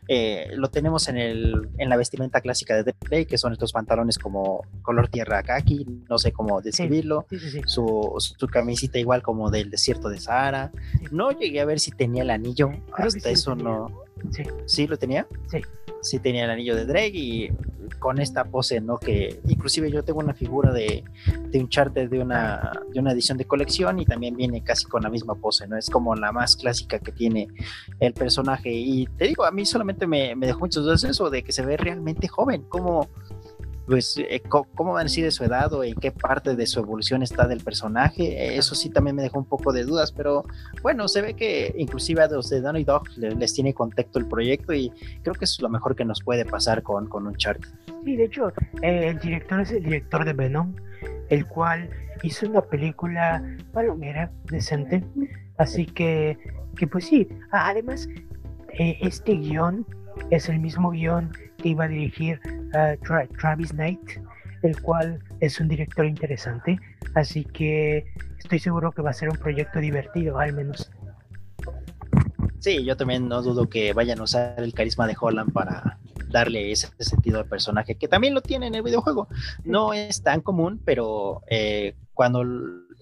eh, 0.09 0.49
lo 0.55 0.69
tenemos 0.69 1.09
en, 1.09 1.17
el, 1.17 1.69
en 1.79 1.89
la 1.89 1.97
vestimenta 1.97 2.41
clásica 2.41 2.83
de 2.83 2.93
Play, 2.93 3.27
que 3.27 3.39
son 3.39 3.53
estos 3.53 3.73
pantalones 3.73 4.19
como 4.19 4.63
color 4.83 5.09
tierra 5.09 5.43
kaki, 5.43 5.87
no 6.09 6.19
sé 6.19 6.33
cómo 6.33 6.61
describirlo, 6.61 7.27
su, 7.67 8.15
su, 8.19 8.47
camisita 8.47 8.99
igual 8.99 9.23
como 9.23 9.51
del 9.51 9.71
desierto 9.71 10.09
de 10.09 10.21
Sahara. 10.21 10.71
No 11.11 11.33
llegué 11.33 11.61
a 11.61 11.65
ver 11.65 11.81
si 11.81 11.91
tenía 11.91 12.23
el 12.23 12.31
anillo, 12.31 12.71
hasta 12.93 13.31
eso 13.31 13.55
no. 13.55 14.05
Sí. 14.67 14.87
lo 14.87 14.99
tenía? 14.99 15.27
Sí. 15.51 15.61
Sí 16.03 16.19
tenía 16.19 16.45
el 16.45 16.51
anillo 16.51 16.75
de 16.75 16.87
Drake 16.87 17.13
y 17.13 17.51
con 17.99 18.21
esta 18.21 18.45
pose, 18.45 18.81
¿no? 18.81 18.99
Que 18.99 19.41
inclusive 19.47 19.91
yo 19.91 20.03
tengo 20.03 20.21
una 20.21 20.33
figura 20.33 20.73
de, 20.73 21.05
de 21.51 21.59
un 21.59 21.69
charter 21.69 22.09
de 22.09 22.21
una, 22.21 22.73
de 22.91 23.01
una 23.01 23.13
edición 23.13 23.37
de 23.37 23.45
colección 23.45 23.99
y 23.99 24.07
también 24.07 24.35
viene 24.35 24.63
casi 24.63 24.87
con 24.87 25.03
la 25.03 25.11
misma 25.11 25.35
pose, 25.35 25.67
¿no? 25.69 25.77
Es 25.77 25.91
como 25.91 26.15
la 26.15 26.33
más 26.33 26.57
clásica 26.57 26.99
que 26.99 27.13
tiene 27.13 27.49
el 27.99 28.15
personaje. 28.15 28.73
Y 28.73 29.07
te 29.19 29.27
digo, 29.27 29.45
a 29.45 29.51
mí 29.51 29.67
solamente 29.67 30.07
me, 30.07 30.35
me 30.37 30.47
dejó 30.47 30.61
muchas 30.61 30.85
dudas 30.85 31.05
eso 31.05 31.29
de 31.29 31.43
que 31.43 31.53
se 31.53 31.67
ve 31.67 31.77
realmente 31.77 32.29
joven, 32.29 32.63
como 32.63 33.09
pues, 33.91 34.17
eh, 34.19 34.41
¿cómo 34.49 34.93
van 34.93 35.01
a 35.01 35.03
decir 35.03 35.25
de 35.25 35.33
su 35.33 35.43
edad 35.43 35.73
o 35.73 35.83
en 35.83 35.97
qué 35.97 36.12
parte 36.12 36.55
de 36.55 36.65
su 36.67 36.79
evolución 36.79 37.25
está 37.25 37.49
del 37.49 37.59
personaje? 37.59 38.57
Eso 38.57 38.77
sí 38.77 38.89
también 38.89 39.17
me 39.17 39.23
dejó 39.23 39.41
un 39.41 39.47
poco 39.47 39.73
de 39.73 39.83
dudas, 39.83 40.12
pero 40.12 40.45
bueno, 40.81 41.09
se 41.09 41.23
ve 41.23 41.35
que 41.35 41.75
inclusive 41.77 42.23
a 42.23 42.29
los 42.29 42.49
de 42.51 42.61
Danny 42.61 42.85
Dog 42.85 43.09
les, 43.17 43.53
tiene 43.53 43.75
contacto 43.75 44.21
el 44.21 44.27
proyecto 44.27 44.73
y 44.73 44.93
creo 45.23 45.35
que 45.35 45.45
es 45.45 45.61
lo 45.61 45.69
mejor 45.69 45.97
que 45.97 46.05
nos 46.05 46.23
puede 46.23 46.45
pasar 46.45 46.85
con, 46.85 47.09
con 47.09 47.27
un 47.27 47.35
chart. 47.35 47.65
Sí, 48.05 48.15
de 48.15 48.27
hecho, 48.27 48.53
eh, 48.81 49.09
el 49.09 49.19
director 49.19 49.61
es 49.61 49.73
el 49.73 49.83
director 49.83 50.25
de 50.25 50.35
Venom, 50.35 50.73
el 51.29 51.45
cual 51.49 51.91
hizo 52.23 52.47
una 52.47 52.61
película 52.61 53.43
palomera 53.73 54.31
decente, 54.45 55.03
así 55.59 55.85
que, 55.85 56.39
que 56.77 56.87
pues 56.87 57.07
sí, 57.07 57.27
además, 57.51 58.09
eh, 58.79 58.99
este 59.01 59.33
guion 59.33 59.85
es 60.31 60.49
el 60.49 60.61
mismo 60.61 60.91
guion 60.93 61.33
que 61.61 61.69
iba 61.70 61.85
a 61.85 61.89
dirigir 61.89 62.41
Travis 63.39 63.70
Knight, 63.70 64.01
el 64.62 64.81
cual 64.82 65.20
es 65.41 65.61
un 65.61 65.69
director 65.69 66.07
interesante, 66.07 66.78
así 67.15 67.45
que 67.45 68.07
estoy 68.39 68.59
seguro 68.59 68.93
que 68.93 69.03
va 69.03 69.11
a 69.11 69.15
ser 69.15 69.28
un 69.31 69.37
proyecto 69.37 69.78
divertido, 69.78 70.39
al 70.39 70.53
menos. 70.53 70.91
Sí, 72.59 72.85
yo 72.85 72.97
también 72.97 73.28
no 73.28 73.41
dudo 73.41 73.69
que 73.69 73.93
vayan 73.95 74.20
a 74.20 74.24
usar 74.24 74.55
el 74.59 74.74
carisma 74.74 75.07
de 75.07 75.16
Holland 75.19 75.53
para, 75.53 75.99
darle 76.31 76.73
ese, 76.73 76.89
sentido 76.99 77.41
al 77.41 77.47
personaje, 77.47 77.97
que 77.97 78.09
también 78.09 78.35
lo 78.35 78.41
tiene 78.41 78.69
en 78.69 78.74
el 78.74 78.82
videojuego. 78.82 79.28
No 79.65 79.93
es 79.93 80.23
tan 80.23 80.41
común, 80.41 80.81
pero 80.85 81.43
eh, 81.49 81.97
cuando 82.15 82.45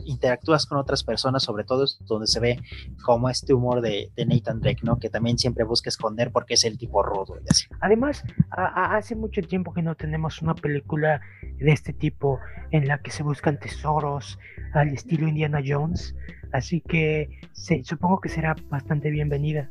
interactúas 0.08 0.66
con 0.66 0.78
otras 0.78 1.04
personas, 1.04 1.42
sobre 1.42 1.64
todo 1.64 1.84
es 1.84 1.98
donde 2.06 2.26
se 2.26 2.40
ve 2.40 2.58
como 3.04 3.28
este 3.28 3.54
humor 3.54 3.80
de, 3.80 4.10
Nathan 4.26 4.60
Drake, 4.60 4.80
¿no? 4.82 4.98
Que 4.98 5.08
también 5.08 5.38
siempre 5.38 5.64
busca 5.64 5.88
esconder 5.88 6.32
porque 6.32 6.54
es 6.54 6.64
el 6.64 6.78
tipo 6.78 7.02
rudo. 7.02 7.38
Además, 7.80 8.24
hace 8.50 9.14
mucho 9.14 9.42
tiempo 9.42 9.72
que 9.72 9.82
no 9.82 9.94
tenemos 9.94 10.42
una 10.42 10.54
película 10.54 11.20
de 11.58 11.72
este 11.72 11.92
tipo 11.92 12.38
en 12.70 12.88
la 12.88 12.98
que 12.98 13.10
se 13.10 13.22
buscan 13.22 13.58
tesoros 13.58 14.38
al 14.72 14.88
estilo 14.88 15.28
Indiana 15.28 15.60
Jones, 15.64 16.14
así 16.52 16.80
que 16.80 17.40
supongo 17.84 18.20
que 18.20 18.28
será 18.28 18.56
bastante 18.68 19.10
bienvenida. 19.10 19.68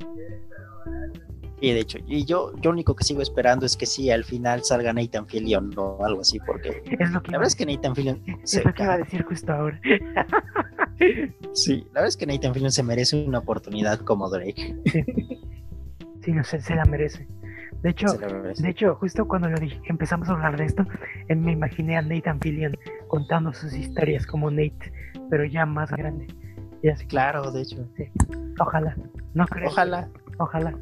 Y 1.59 1.71
de 1.71 1.79
hecho, 1.79 1.97
y 2.05 2.23
yo, 2.25 2.53
yo 2.57 2.69
lo 2.69 2.71
único 2.71 2.95
que 2.95 3.03
sigo 3.03 3.21
esperando 3.21 3.65
es 3.65 3.75
que 3.75 3.85
sí 3.85 4.11
al 4.11 4.23
final 4.23 4.63
salga 4.63 4.93
Nathan 4.93 5.27
Fillion 5.27 5.73
o 5.75 6.05
algo 6.05 6.21
así, 6.21 6.39
porque 6.39 6.84
es 6.85 7.11
lo 7.11 7.21
que 7.23 7.31
la 7.31 7.39
verdad 7.39 7.47
es 7.47 7.55
que 7.55 7.65
Nathan 7.65 7.95
Fillion 7.95 8.21
se 8.43 8.63
lo 8.63 8.73
que 8.73 8.84
a 8.84 8.97
decir 8.97 9.23
justo 9.23 9.51
ahora. 9.51 9.79
sí, 11.53 11.84
la 11.88 12.01
verdad 12.01 12.07
es 12.09 12.17
que 12.17 12.27
Nathan 12.27 12.53
Fillion 12.53 12.71
se 12.71 12.84
merece 12.84 13.25
una 13.25 13.39
oportunidad 13.39 13.99
como 14.01 14.29
Drake. 14.29 14.75
Sí, 14.85 15.03
sí 16.21 16.31
no, 16.31 16.43
se, 16.43 16.61
se 16.61 16.75
la 16.75 16.85
merece. 16.85 17.27
De 17.81 17.91
hecho, 17.91 18.07
de 18.07 18.69
hecho, 18.69 18.95
justo 18.95 19.27
cuando 19.27 19.49
lo 19.49 19.59
dije, 19.59 19.79
empezamos 19.85 20.29
a 20.29 20.34
hablar 20.34 20.57
de 20.57 20.65
esto, 20.65 20.84
me 21.29 21.51
imaginé 21.51 21.97
a 21.97 22.01
Nathan 22.01 22.39
Fillion 22.39 22.75
contando 23.07 23.53
sus 23.53 23.73
historias 23.73 24.25
como 24.25 24.49
Nate, 24.49 24.91
pero 25.29 25.45
ya 25.45 25.65
más 25.65 25.91
grande. 25.91 26.27
Ya 26.84 26.95
claro, 27.07 27.51
de 27.51 27.61
hecho. 27.61 27.88
Sí. 27.95 28.05
Ojalá. 28.59 28.95
No 29.34 29.45
creo. 29.47 29.69
Ojalá. 29.69 30.09
Ojalá. 30.39 30.73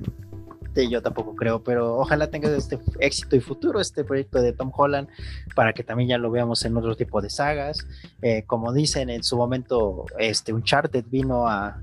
Yo 0.89 1.01
tampoco 1.01 1.35
creo, 1.35 1.63
pero 1.63 1.97
ojalá 1.97 2.27
tenga 2.27 2.49
este 2.55 2.79
éxito 2.99 3.35
y 3.35 3.39
futuro 3.39 3.79
este 3.79 4.03
proyecto 4.03 4.41
de 4.41 4.53
Tom 4.53 4.71
Holland 4.75 5.07
para 5.55 5.73
que 5.73 5.83
también 5.83 6.09
ya 6.09 6.17
lo 6.17 6.31
veamos 6.31 6.63
en 6.65 6.75
otro 6.77 6.95
tipo 6.95 7.21
de 7.21 7.29
sagas. 7.29 7.85
Eh, 8.21 8.43
como 8.45 8.73
dicen 8.73 9.09
en 9.09 9.23
su 9.23 9.37
momento, 9.37 10.05
este 10.19 10.53
Uncharted 10.53 11.05
vino 11.09 11.47
a, 11.47 11.81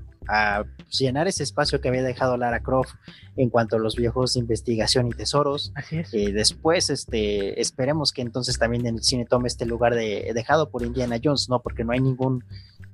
llenar 0.89 1.27
ese 1.27 1.43
espacio 1.43 1.81
que 1.81 1.89
había 1.89 2.01
dejado 2.01 2.37
Lara 2.37 2.61
Croft 2.61 2.93
en 3.35 3.49
cuanto 3.49 3.75
a 3.75 3.79
los 3.79 3.97
viejos 3.97 4.35
de 4.35 4.39
investigación 4.39 5.07
y 5.07 5.11
tesoros. 5.11 5.73
Así 5.75 5.97
es. 5.97 6.13
Eh, 6.13 6.31
después, 6.31 6.89
este, 6.89 7.59
esperemos 7.59 8.13
que 8.13 8.21
entonces 8.21 8.57
también 8.57 8.85
en 8.85 8.95
el 8.95 9.03
cine 9.03 9.25
tome 9.25 9.49
este 9.49 9.65
lugar 9.65 9.95
de, 9.95 10.31
dejado 10.33 10.69
por 10.69 10.83
Indiana 10.83 11.19
Jones, 11.21 11.49
¿no? 11.49 11.61
Porque 11.61 11.83
no 11.83 11.91
hay 11.91 11.99
ningún 11.99 12.45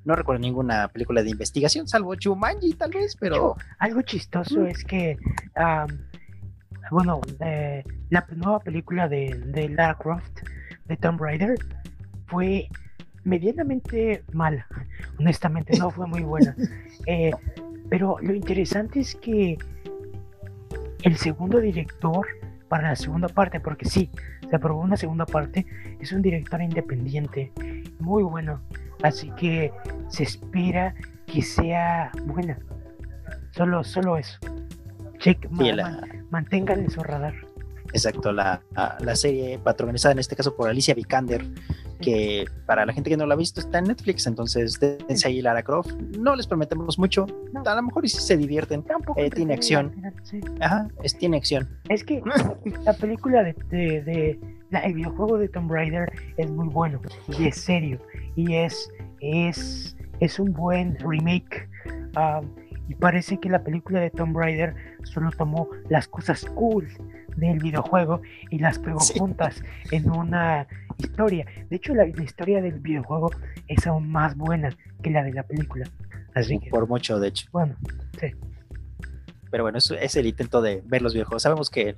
no 0.10 0.16
recuerdo 0.16 0.42
ninguna 0.42 0.88
película 0.88 1.22
de 1.22 1.30
investigación, 1.30 1.88
salvo 1.88 2.16
Jumanji 2.20 2.74
tal 2.74 2.90
vez, 2.90 3.16
pero... 3.16 3.56
algo 3.78 4.02
chistoso 4.02 4.66
es 4.66 4.84
que, 4.84 5.20
bueno, 6.90 7.22
eh, 7.42 7.84
la 8.10 8.26
nueva 8.36 8.60
película 8.60 9.08
de, 9.08 9.40
de 9.46 9.70
Lara 9.70 9.96
Croft, 10.00 10.40
de 10.86 10.98
Tomb 10.98 11.22
Raider, 11.22 11.60
fue 12.26 12.70
medianamente 13.24 14.24
mala, 14.34 14.66
honestamente, 15.20 15.78
no 15.78 15.92
fue 15.92 16.08
muy 16.08 16.22
buena. 16.22 16.56
Eh, 17.06 17.32
pero 17.90 18.18
lo 18.22 18.36
interesante 18.36 19.00
es 19.00 19.16
que 19.16 19.58
el 21.02 21.18
segundo 21.18 21.60
director 21.60 22.28
para 22.68 22.90
la 22.90 22.96
segunda 22.96 23.30
parte, 23.30 23.60
porque 23.60 23.86
sí, 23.86 24.12
se 24.48 24.56
aprobó 24.56 24.82
una 24.82 24.98
segunda 24.98 25.26
parte, 25.26 25.66
es 26.00 26.12
un 26.12 26.22
director 26.22 26.62
independiente, 26.62 27.52
muy 28.10 28.24
bueno. 28.24 28.60
Así 29.04 29.30
que 29.38 29.72
se 30.10 30.24
espera 30.24 30.96
que 31.26 31.42
sea 31.42 32.12
buena. 32.26 32.58
Solo, 33.52 33.84
solo 33.84 34.18
eso. 34.18 34.38
Check, 35.20 35.50
mantengan 36.32 36.80
en 36.80 36.90
su 36.90 37.02
radar. 37.04 37.34
Exacto, 37.94 38.32
la, 38.32 38.62
la, 39.00 39.16
serie 39.16 39.58
patronizada 39.58 40.12
en 40.14 40.20
este 40.20 40.36
caso 40.36 40.56
por 40.56 40.70
Alicia 40.70 40.94
Vikander, 40.94 41.44
que 42.00 42.46
para 42.68 42.86
la 42.86 42.94
gente 42.94 43.10
que 43.10 43.18
no 43.18 43.26
la 43.26 43.34
ha 43.34 43.38
visto 43.38 43.60
está 43.60 43.80
en 43.80 43.86
Netflix, 43.86 44.28
entonces 44.28 44.80
dense 44.80 45.28
ahí 45.28 45.42
Lara 45.42 45.64
Croft. 45.64 45.94
No 46.18 46.36
les 46.36 46.46
prometemos 46.46 47.00
mucho, 47.00 47.26
a 47.66 47.76
lo 47.76 47.82
mejor 47.82 48.08
si 48.08 48.18
se 48.18 48.38
divierten. 48.38 48.86
Eh, 49.16 49.30
tiene 49.32 49.56
acción. 49.56 49.92
Ajá, 50.60 50.88
es, 51.02 51.18
tiene 51.18 51.38
acción. 51.38 51.68
Es 51.90 52.04
que 52.04 52.22
la 52.86 52.94
película 52.94 53.44
de, 53.44 53.56
de, 53.72 54.40
el 54.72 54.94
videojuego 54.94 55.38
de 55.38 55.50
Tomb 55.50 55.72
Raider 55.72 56.12
es 56.38 56.50
muy 56.50 56.68
bueno 56.68 57.02
y 57.28 57.48
es 57.48 57.56
serio 57.56 58.00
y 58.36 58.56
es, 58.56 58.92
es, 59.20 59.98
es 60.20 60.40
un 60.40 60.54
buen 60.54 60.98
remake. 61.00 61.68
Um, 62.16 62.50
y 62.88 62.96
parece 62.96 63.40
que 63.40 63.50
la 63.50 63.64
película 63.64 64.00
de 64.00 64.10
Tomb 64.10 64.36
Raider 64.36 64.76
solo 65.04 65.30
tomó 65.32 65.70
las 65.90 66.08
cosas 66.08 66.44
cool 66.46 66.88
del 67.36 67.60
videojuego 67.60 68.22
y 68.50 68.60
las 68.60 68.80
pegó 68.80 69.00
juntas 69.00 69.62
en 69.92 70.10
una 70.10 70.68
historia. 70.98 71.46
De 71.70 71.76
hecho, 71.76 71.94
la, 71.94 72.08
historia 72.08 72.62
del 72.62 72.80
videojuego 72.80 73.32
es 73.68 73.86
aún 73.86 74.12
más 74.12 74.36
buena 74.36 74.70
que 75.04 75.12
la 75.12 75.24
de 75.24 75.34
la 75.34 75.44
película. 75.44 75.88
Así 76.34 76.60
Por 76.70 76.88
mucho, 76.88 77.20
de 77.20 77.28
hecho. 77.28 77.48
Bueno, 77.52 77.76
sí. 78.20 78.34
Pero 79.52 79.64
bueno, 79.64 79.78
es, 79.78 79.92
es 79.92 80.16
el 80.16 80.26
intento 80.26 80.62
de 80.62 80.82
ver 80.86 81.02
los 81.02 81.14
videojuegos. 81.14 81.44
Sabemos 81.44 81.70
que 81.70 81.96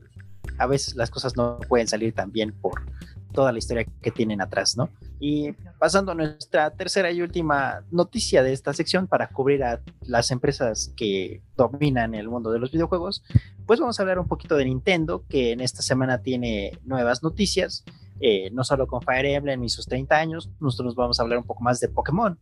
a 0.58 0.68
veces 0.68 0.96
las 0.96 1.10
cosas 1.10 1.36
no 1.36 1.60
pueden 1.68 1.88
salir 1.88 2.14
tan 2.14 2.32
bien 2.32 2.52
por 2.52 2.82
toda 3.32 3.52
la 3.52 3.60
historia 3.60 3.86
que 4.02 4.12
tienen 4.12 4.42
atrás, 4.42 4.78
¿no? 4.78 4.90
Y 5.20 5.52
pasando 5.80 6.12
a 6.12 6.16
nuestra 6.16 6.72
tercera 6.72 7.12
y 7.12 7.22
última 7.22 7.84
noticia 7.92 8.44
de 8.44 8.54
esta 8.54 8.74
sección 8.74 9.08
para 9.08 9.30
cubrir 9.30 9.64
a 9.64 9.82
las 10.02 10.32
empresas 10.32 10.94
que 10.96 11.42
dominan 11.56 12.16
el 12.16 12.28
mundo 12.28 12.52
de 12.52 12.60
los 12.60 12.72
videojuegos, 12.72 13.24
pues 13.66 13.80
vamos 13.80 14.00
a 14.00 14.04
hablar 14.04 14.20
un 14.20 14.28
poquito 14.28 14.56
de 14.56 14.66
Nintendo, 14.66 15.24
que 15.30 15.52
en 15.52 15.62
esta 15.62 15.82
semana 15.82 16.22
tiene 16.22 16.78
nuevas 16.84 17.24
noticias, 17.24 17.84
eh, 18.20 18.50
no 18.52 18.64
solo 18.64 18.88
con 18.88 19.02
Fire 19.02 19.26
Emblem 19.26 19.64
y 19.64 19.70
sus 19.70 19.86
30 19.86 20.16
años, 20.16 20.50
nosotros 20.60 20.96
vamos 20.96 21.20
a 21.20 21.24
hablar 21.24 21.40
un 21.40 21.46
poco 21.46 21.64
más 21.64 21.80
de 21.80 21.88
Pokémon, 21.88 22.38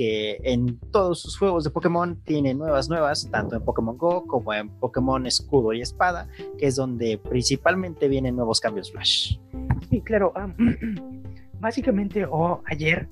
que 0.00 0.40
en 0.44 0.78
todos 0.92 1.20
sus 1.20 1.36
juegos 1.36 1.62
de 1.62 1.68
Pokémon 1.68 2.18
tiene 2.24 2.54
nuevas, 2.54 2.88
nuevas, 2.88 3.28
tanto 3.30 3.56
en 3.56 3.62
Pokémon 3.62 3.98
Go 3.98 4.26
como 4.26 4.54
en 4.54 4.70
Pokémon 4.70 5.26
Escudo 5.26 5.74
y 5.74 5.82
Espada, 5.82 6.26
que 6.56 6.68
es 6.68 6.76
donde 6.76 7.18
principalmente 7.18 8.08
vienen 8.08 8.34
nuevos 8.34 8.60
cambios 8.60 8.90
Flash. 8.90 9.36
Sí, 9.90 10.00
claro. 10.00 10.32
básicamente, 11.60 12.24
o 12.24 12.62
ayer, 12.64 13.10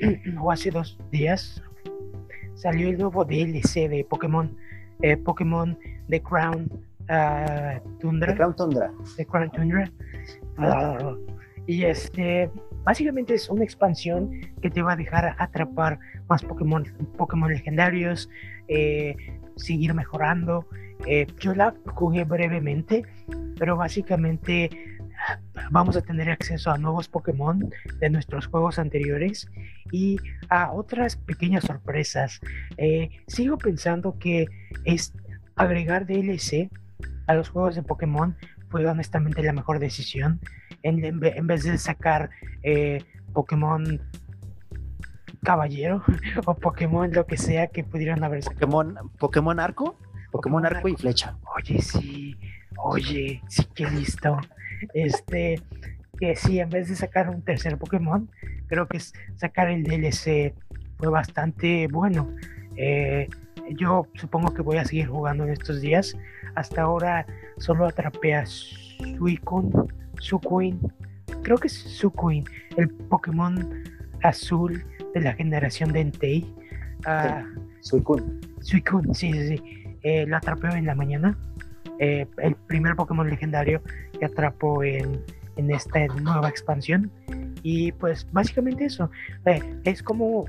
o 0.40 0.50
hace 0.50 0.70
dos 0.70 0.98
días, 1.10 1.62
salió 2.54 2.88
el 2.88 2.96
nuevo 2.96 3.26
DLC 3.26 3.90
de 3.90 4.06
Pokémon, 4.08 4.56
eh, 5.02 5.18
Pokémon 5.18 5.78
The 6.08 6.22
Crown 6.22 6.66
uh, 7.10 7.98
Tundra. 8.00 8.32
The 8.32 8.36
Crown 8.38 8.56
Tundra. 8.56 8.90
The 9.18 9.26
Crown 9.26 9.50
Tundra. 9.50 9.92
Ah, 10.56 11.14
y 11.66 11.84
este, 11.84 12.50
básicamente 12.84 13.34
es 13.34 13.48
una 13.48 13.64
expansión 13.64 14.30
que 14.60 14.70
te 14.70 14.82
va 14.82 14.92
a 14.92 14.96
dejar 14.96 15.36
atrapar 15.38 15.98
más 16.28 16.42
Pokémon, 16.42 16.84
Pokémon 17.16 17.50
legendarios, 17.50 18.28
eh, 18.68 19.16
seguir 19.56 19.94
mejorando. 19.94 20.66
Eh, 21.06 21.26
yo 21.38 21.54
la 21.54 21.74
jugué 21.86 22.24
brevemente, 22.24 23.04
pero 23.58 23.76
básicamente 23.76 24.70
vamos 25.70 25.96
a 25.96 26.02
tener 26.02 26.30
acceso 26.30 26.70
a 26.70 26.78
nuevos 26.78 27.08
Pokémon 27.08 27.70
de 28.00 28.10
nuestros 28.10 28.46
juegos 28.46 28.78
anteriores 28.78 29.48
y 29.92 30.16
a 30.48 30.72
otras 30.72 31.16
pequeñas 31.16 31.64
sorpresas. 31.64 32.40
Eh, 32.76 33.10
sigo 33.26 33.58
pensando 33.58 34.18
que 34.18 34.46
es 34.84 35.12
agregar 35.54 36.06
DLC 36.06 36.70
a 37.26 37.34
los 37.34 37.48
juegos 37.50 37.74
de 37.76 37.82
Pokémon 37.82 38.36
fue 38.68 38.86
honestamente 38.86 39.42
la 39.42 39.52
mejor 39.52 39.78
decisión 39.78 40.40
en, 40.82 41.04
en, 41.04 41.46
vez 41.46 41.64
de 41.64 41.78
sacar 41.78 42.30
eh, 42.62 43.04
Pokémon 43.32 44.00
caballero 45.42 46.02
o 46.46 46.54
Pokémon 46.54 47.12
lo 47.12 47.26
que 47.26 47.36
sea 47.36 47.66
que 47.68 47.84
pudieran 47.84 48.22
haber 48.24 48.42
sacado. 48.42 48.60
Pokémon, 48.60 49.10
Pokémon 49.18 49.60
arco, 49.60 49.96
Pokémon, 50.30 50.64
arco, 50.64 50.88
y 50.88 50.96
flecha. 50.96 51.36
Oye, 51.56 51.80
sí, 51.82 52.36
oye, 52.78 53.42
sí 53.48 53.64
que 53.74 53.90
listo. 53.90 54.38
Este, 54.94 55.60
que 56.18 56.36
sí, 56.36 56.60
en 56.60 56.70
vez 56.70 56.88
de 56.88 56.96
sacar 56.96 57.28
un 57.28 57.42
tercer 57.42 57.78
Pokémon, 57.78 58.28
creo 58.66 58.86
que 58.88 58.98
sacar 59.36 59.68
el 59.68 59.82
DLC 59.82 60.54
fue 60.98 61.08
bastante 61.08 61.88
bueno. 61.88 62.28
Eh, 62.76 63.28
yo 63.76 64.06
supongo 64.14 64.54
que 64.54 64.62
voy 64.62 64.78
a 64.78 64.84
seguir 64.84 65.08
jugando 65.08 65.44
en 65.44 65.50
estos 65.50 65.80
días. 65.80 66.16
Hasta 66.54 66.82
ahora 66.82 67.26
solo 67.58 67.86
atrapé 67.86 68.34
a 68.34 68.44
Suicune, 68.46 69.70
Suquin, 70.22 70.78
creo 71.42 71.58
que 71.58 71.66
es 71.66 71.72
Suquin, 71.72 72.44
el 72.76 72.88
Pokémon 72.88 73.82
azul 74.22 74.84
de 75.14 75.20
la 75.20 75.32
generación 75.34 75.92
de 75.92 76.00
Entei. 76.00 76.54
Uh, 77.06 77.44
Suicune. 77.80 78.22
Suicune, 78.60 79.12
sí, 79.14 79.32
sí, 79.32 79.56
sí. 79.56 79.62
Eh, 80.04 80.24
lo 80.26 80.36
atrapé 80.36 80.68
en 80.68 80.86
la 80.86 80.94
mañana. 80.94 81.36
Eh, 81.98 82.26
el 82.38 82.54
primer 82.54 82.94
Pokémon 82.94 83.28
legendario 83.28 83.82
que 84.18 84.24
atrapó 84.24 84.84
en, 84.84 85.20
en 85.56 85.70
esta 85.70 86.06
nueva 86.06 86.48
expansión. 86.48 87.10
Y 87.64 87.90
pues 87.92 88.26
básicamente 88.32 88.84
eso. 88.84 89.10
Eh, 89.46 89.60
es 89.84 90.02
como 90.02 90.44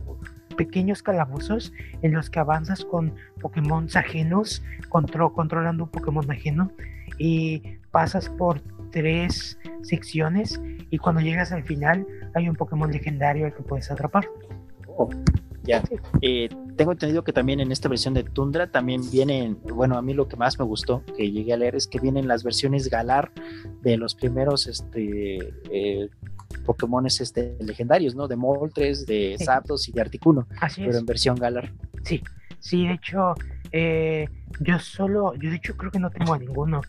pequeños 0.56 1.02
calabozos 1.02 1.74
en 2.04 2.14
los 2.14 2.30
que 2.30 2.40
avanzas 2.40 2.86
con 2.86 3.16
Pokémon 3.42 3.88
ajenos, 3.96 4.64
controlando 4.90 5.86
un 5.86 5.90
Pokémon 5.90 6.30
ajeno 6.30 6.72
y 7.18 7.80
pasas 7.92 8.30
por 8.30 8.62
tres 8.94 9.58
secciones 9.82 10.62
y 10.90 10.98
cuando 11.00 11.20
llegas 11.20 11.52
al 11.52 11.64
final 11.64 12.06
hay 12.36 12.48
un 12.48 12.56
Pokémon 12.56 12.90
legendario 12.90 13.48
al 13.48 13.54
que 13.54 13.64
puedes 13.64 13.92
atrapar. 13.92 14.26
Oh, 14.96 15.10
ya. 15.64 15.84
Eh, 16.22 16.48
tengo 16.78 16.92
entendido 16.92 17.24
que 17.24 17.34
también 17.34 17.60
en 17.60 17.72
esta 17.72 17.90
versión 17.90 18.14
de 18.14 18.24
Tundra 18.24 18.68
también 18.68 19.02
vienen, 19.12 19.58
bueno, 19.64 19.98
a 19.98 20.02
mí 20.02 20.14
lo 20.14 20.28
que 20.28 20.38
más 20.38 20.60
me 20.60 20.66
gustó 20.66 21.04
que 21.18 21.32
llegué 21.32 21.54
a 21.54 21.58
leer 21.58 21.76
es 21.76 21.88
que 21.88 22.00
vienen 22.00 22.28
las 22.28 22.44
versiones 22.44 22.90
Galar 22.90 23.32
de 23.82 23.98
los 23.98 24.14
primeros 24.14 24.68
este, 24.68 25.54
eh, 25.72 26.10
Pokémon 26.66 27.06
este, 27.08 27.58
legendarios, 27.60 28.16
¿no? 28.16 28.28
De 28.28 28.36
Moltres, 28.36 29.06
de 29.08 29.38
Zapdos 29.44 29.90
y 29.90 29.92
de 29.92 30.02
Articuno. 30.02 30.48
Así 30.62 30.84
pero 30.86 31.00
en 31.00 31.06
versión 31.06 31.36
Galar. 31.36 31.72
Sí, 32.04 32.22
sí, 32.60 32.86
de 32.86 32.94
hecho, 32.94 33.34
eh, 33.72 34.30
yo 34.60 34.78
solo, 34.78 35.34
yo 35.36 35.50
de 35.50 35.56
hecho 35.56 35.76
creo 35.76 35.92
que 35.92 36.00
no 36.00 36.12
tengo 36.12 36.34
a 36.34 36.38
ninguno. 36.38 36.82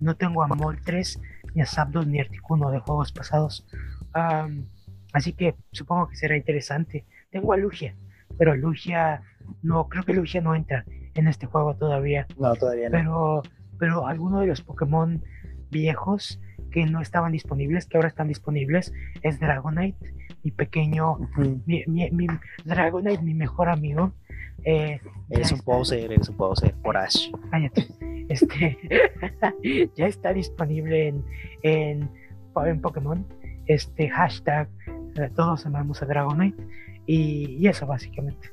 No 0.00 0.14
tengo 0.14 0.44
a 0.44 0.46
Moltres, 0.46 1.18
ni 1.58 1.62
a 1.62 1.66
Zapdos, 1.66 2.06
ni 2.06 2.20
Articuno 2.20 2.70
de 2.70 2.78
juegos 2.78 3.10
pasados. 3.10 3.66
así 5.12 5.32
que 5.32 5.56
supongo 5.72 6.08
que 6.08 6.14
será 6.14 6.36
interesante. 6.36 7.04
Tengo 7.30 7.52
a 7.52 7.56
Lugia, 7.56 7.96
pero 8.38 8.54
Lugia, 8.54 9.22
no, 9.62 9.88
creo 9.88 10.04
que 10.04 10.14
Lugia 10.14 10.40
no 10.40 10.54
entra 10.54 10.84
en 11.14 11.26
este 11.26 11.46
juego 11.46 11.74
todavía. 11.74 12.28
No, 12.38 12.54
todavía 12.54 12.88
no. 12.88 12.92
Pero, 12.92 13.42
pero 13.76 14.06
alguno 14.06 14.38
de 14.40 14.46
los 14.46 14.62
Pokémon 14.62 15.20
viejos 15.68 16.40
que 16.70 16.86
no 16.86 17.00
estaban 17.00 17.32
disponibles, 17.32 17.86
que 17.86 17.96
ahora 17.96 18.08
están 18.08 18.28
disponibles, 18.28 18.92
es 19.22 19.40
Dragonite, 19.40 20.14
mi 20.44 20.52
pequeño, 20.52 21.18
mi, 21.66 21.84
mi, 21.88 22.26
Dragonite, 22.64 23.22
mi 23.22 23.34
mejor 23.34 23.68
amigo. 23.68 24.12
Eh, 24.64 25.00
eres 25.30 25.52
un 25.52 25.60
poser, 25.60 26.12
eres 26.12 26.28
un 26.28 26.36
poser, 26.36 26.74
por 26.82 26.96
Ash. 26.96 27.30
Cállate. 27.50 27.86
Este, 28.28 28.76
ya 29.96 30.06
está 30.06 30.34
disponible 30.34 31.08
en, 31.08 31.24
en, 31.62 32.10
en 32.66 32.80
Pokémon. 32.82 33.24
Este 33.64 34.10
hashtag, 34.10 34.68
eh, 35.16 35.30
todos 35.34 35.64
amamos 35.64 36.02
a 36.02 36.04
Dragonite. 36.04 36.62
Y, 37.06 37.56
y 37.58 37.68
eso 37.68 37.86
básicamente 37.86 38.50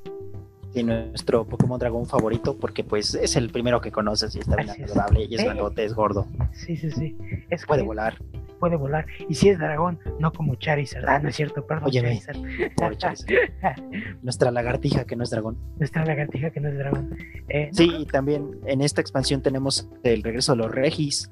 y 0.76 0.84
nuestro 0.84 1.45
Pokémon 1.45 1.80
dragón 1.80 2.06
favorito 2.06 2.57
porque 2.57 2.84
pues 2.84 3.15
es 3.15 3.36
el 3.38 3.49
primero 3.49 3.80
que 3.80 3.91
conoces 3.91 4.36
y 4.36 4.40
está 4.40 4.57
bien 4.57 4.69
adorable 4.69 5.23
y 5.23 5.36
es 5.36 5.44
grandote, 5.44 5.86
es 5.86 5.94
gordo. 5.94 6.27
Sí, 6.52 6.76
sí, 6.76 6.91
sí. 6.91 7.18
Es 7.49 7.65
puede 7.65 7.82
volar. 7.82 8.18
Puede 8.66 8.78
volar. 8.78 9.06
Y 9.30 9.36
si 9.36 9.50
es 9.50 9.60
dragón, 9.60 10.00
no 10.20 10.34
como 10.34 10.56
Charizard. 10.56 11.08
Ah, 11.08 11.20
no 11.20 11.30
es 11.30 11.36
cierto, 11.36 11.68
perdón. 11.68 11.86
Oye, 11.86 12.02
Charizard. 12.02 12.36
Nuestra 14.24 14.50
lagartija 14.50 15.06
que 15.06 15.16
no 15.16 15.24
es 15.24 15.30
dragón. 15.30 15.56
Nuestra 15.78 16.04
lagartija 16.04 16.50
que 16.50 16.60
no 16.62 16.70
es 16.70 16.78
dragón. 16.80 17.16
Eh, 17.48 17.70
sí, 17.74 17.88
y 17.96 18.08
también 18.08 18.60
en 18.66 18.82
esta 18.82 19.02
expansión 19.02 19.44
tenemos 19.44 19.88
el 20.02 20.24
regreso 20.24 20.54
de 20.54 20.58
los 20.58 20.72
Regis 20.72 21.30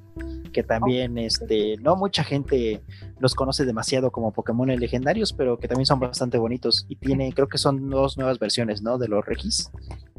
que 0.51 0.61
también 0.61 1.17
este, 1.17 1.77
no 1.81 1.95
mucha 1.95 2.23
gente 2.23 2.83
los 3.19 3.33
conoce 3.33 3.65
demasiado 3.65 4.11
como 4.11 4.31
Pokémon 4.31 4.67
legendarios, 4.67 5.33
pero 5.33 5.57
que 5.57 5.67
también 5.67 5.87
son 5.87 5.99
bastante 5.99 6.37
bonitos. 6.37 6.85
Y 6.87 6.97
tiene, 6.97 7.33
creo 7.33 7.47
que 7.47 7.57
son 7.57 7.89
dos 7.89 8.19
nuevas 8.19 8.37
versiones, 8.37 8.83
¿no? 8.83 8.99
De 8.99 9.07
los 9.07 9.25
Regis. 9.25 9.71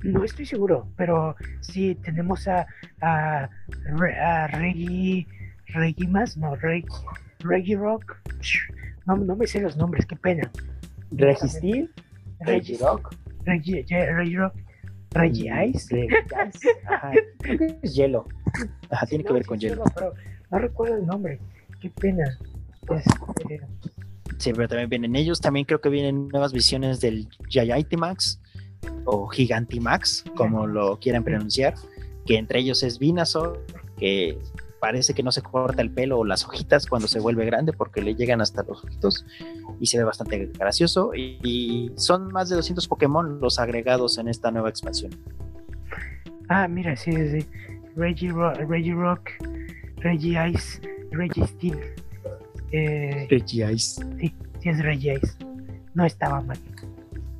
No 0.03 0.24
estoy 0.24 0.47
seguro, 0.47 0.89
pero 0.97 1.36
sí 1.61 1.95
tenemos 1.95 2.49
a, 2.49 2.66
a, 3.01 3.49
a 3.49 4.47
Reggie, 4.49 5.28
Reggie 5.74 6.09
más, 6.09 6.36
no, 6.36 6.55
Reggie, 6.56 6.88
Reggie 7.40 7.76
Rock. 7.76 8.16
No, 9.06 9.16
no 9.16 9.36
me 9.36 9.46
sé 9.46 9.60
los 9.60 9.76
nombres, 9.76 10.06
qué 10.06 10.16
pena. 10.16 10.51
Reggie 11.10 11.88
Reggie 12.40 12.78
Rock. 12.78 13.14
Reggie, 13.44 13.84
Reggie 13.88 14.36
Rock. 14.38 14.55
Reggie 15.10 15.51
Ice. 15.68 16.09
Ajá. 16.88 17.12
Es 17.82 17.94
hielo. 17.94 18.26
Ajá, 18.90 19.06
tiene 19.06 19.24
que 19.24 19.32
ver 19.32 19.46
con 19.46 19.59
hielo. 19.59 19.84
Pero 19.94 20.14
no 20.51 20.59
recuerdo 20.59 20.96
el 20.96 21.06
nombre. 21.06 21.38
Qué 21.80 21.90
pena. 21.90 22.38
Este... 22.90 23.60
Sí, 24.38 24.52
pero 24.52 24.68
también 24.68 24.88
vienen 24.88 25.16
ellos. 25.16 25.40
También 25.40 25.66
creo 25.66 25.80
que 25.80 25.88
vienen 25.88 26.28
nuevas 26.28 26.52
visiones 26.52 27.01
del 27.01 27.28
Gigantimax 27.48 28.40
o 29.05 29.28
Gigantimax, 29.28 30.24
como 30.36 30.66
lo 30.66 30.98
quieran 30.98 31.22
pronunciar. 31.22 31.74
Que 32.26 32.36
entre 32.36 32.59
ellos 32.60 32.82
es 32.82 32.98
Vinazor, 32.98 33.64
que 33.96 34.38
parece 34.85 35.15
que 35.15 35.23
no 35.23 35.32
se 35.32 35.40
corta 35.40 35.81
el 35.81 35.90
pelo 35.90 36.19
o 36.19 36.24
las 36.27 36.44
hojitas 36.44 36.86
cuando 36.86 37.09
se 37.09 37.19
vuelve 37.19 37.47
grande 37.47 37.73
porque 37.73 38.02
le 38.02 38.15
llegan 38.15 38.43
hasta 38.43 38.62
los 38.65 38.85
ojitos 38.85 39.24
y 39.81 39.86
se 39.86 39.97
ve 39.97 40.05
bastante 40.05 40.51
gracioso. 40.59 41.12
Y, 41.15 41.90
son 41.97 42.31
más 42.31 42.51
de 42.51 42.56
200 42.56 42.86
Pokémon 42.86 43.40
los 43.40 43.59
agregados 43.59 44.19
en 44.19 44.28
esta 44.28 44.51
nueva 44.51 44.69
expansión. 44.69 45.12
Ah, 46.51 46.69
mira, 46.69 46.97
sí, 46.97 47.12
sí. 47.12 47.47
Reggie, 47.97 48.31
Reggie 48.69 48.93
Rock, 48.93 49.31
Reggie 50.01 50.51
Ice, 50.51 50.82
Reggie 51.12 51.47
Steel. 51.47 51.78
Eh, 52.70 53.27
Reggie 53.31 53.73
Ice. 53.73 54.05
Sí, 54.20 54.35
sí 54.61 54.69
es 54.69 54.82
Reggie 54.82 55.15
Ice. 55.15 55.35
No 55.94 56.05
estaba 56.05 56.43
mal. 56.43 56.59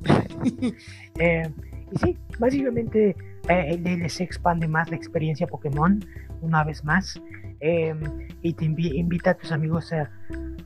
Eh, 1.17 1.49
y 1.93 1.97
sí, 1.97 2.17
básicamente 2.39 3.15
eh, 3.47 3.65
el 3.69 3.83
DLC 3.83 4.21
expande 4.21 4.67
más 4.67 4.89
la 4.89 4.97
experiencia 4.97 5.47
Pokémon 5.47 6.03
una 6.41 6.63
vez 6.63 6.83
más 6.83 7.21
em, 7.59 7.99
y 8.41 8.53
te 8.53 8.65
invita 8.65 9.31
a 9.31 9.33
tus 9.35 9.51
amigos 9.51 9.91
a 9.93 10.09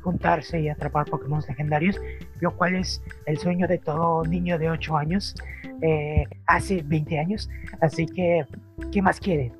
juntarse 0.01 0.61
y 0.61 0.69
atrapar 0.69 1.05
Pokémon 1.05 1.41
legendarios, 1.47 1.99
lo 2.39 2.55
cual 2.55 2.75
es 2.75 3.01
el 3.25 3.37
sueño 3.37 3.67
de 3.67 3.77
todo 3.77 4.23
niño 4.23 4.57
de 4.57 4.69
8 4.69 4.97
años 4.97 5.35
eh, 5.81 6.25
hace 6.47 6.81
20 6.83 7.19
años. 7.19 7.49
Así 7.81 8.05
que, 8.05 8.45
¿qué 8.91 9.01
más 9.01 9.19
quieren? 9.19 9.53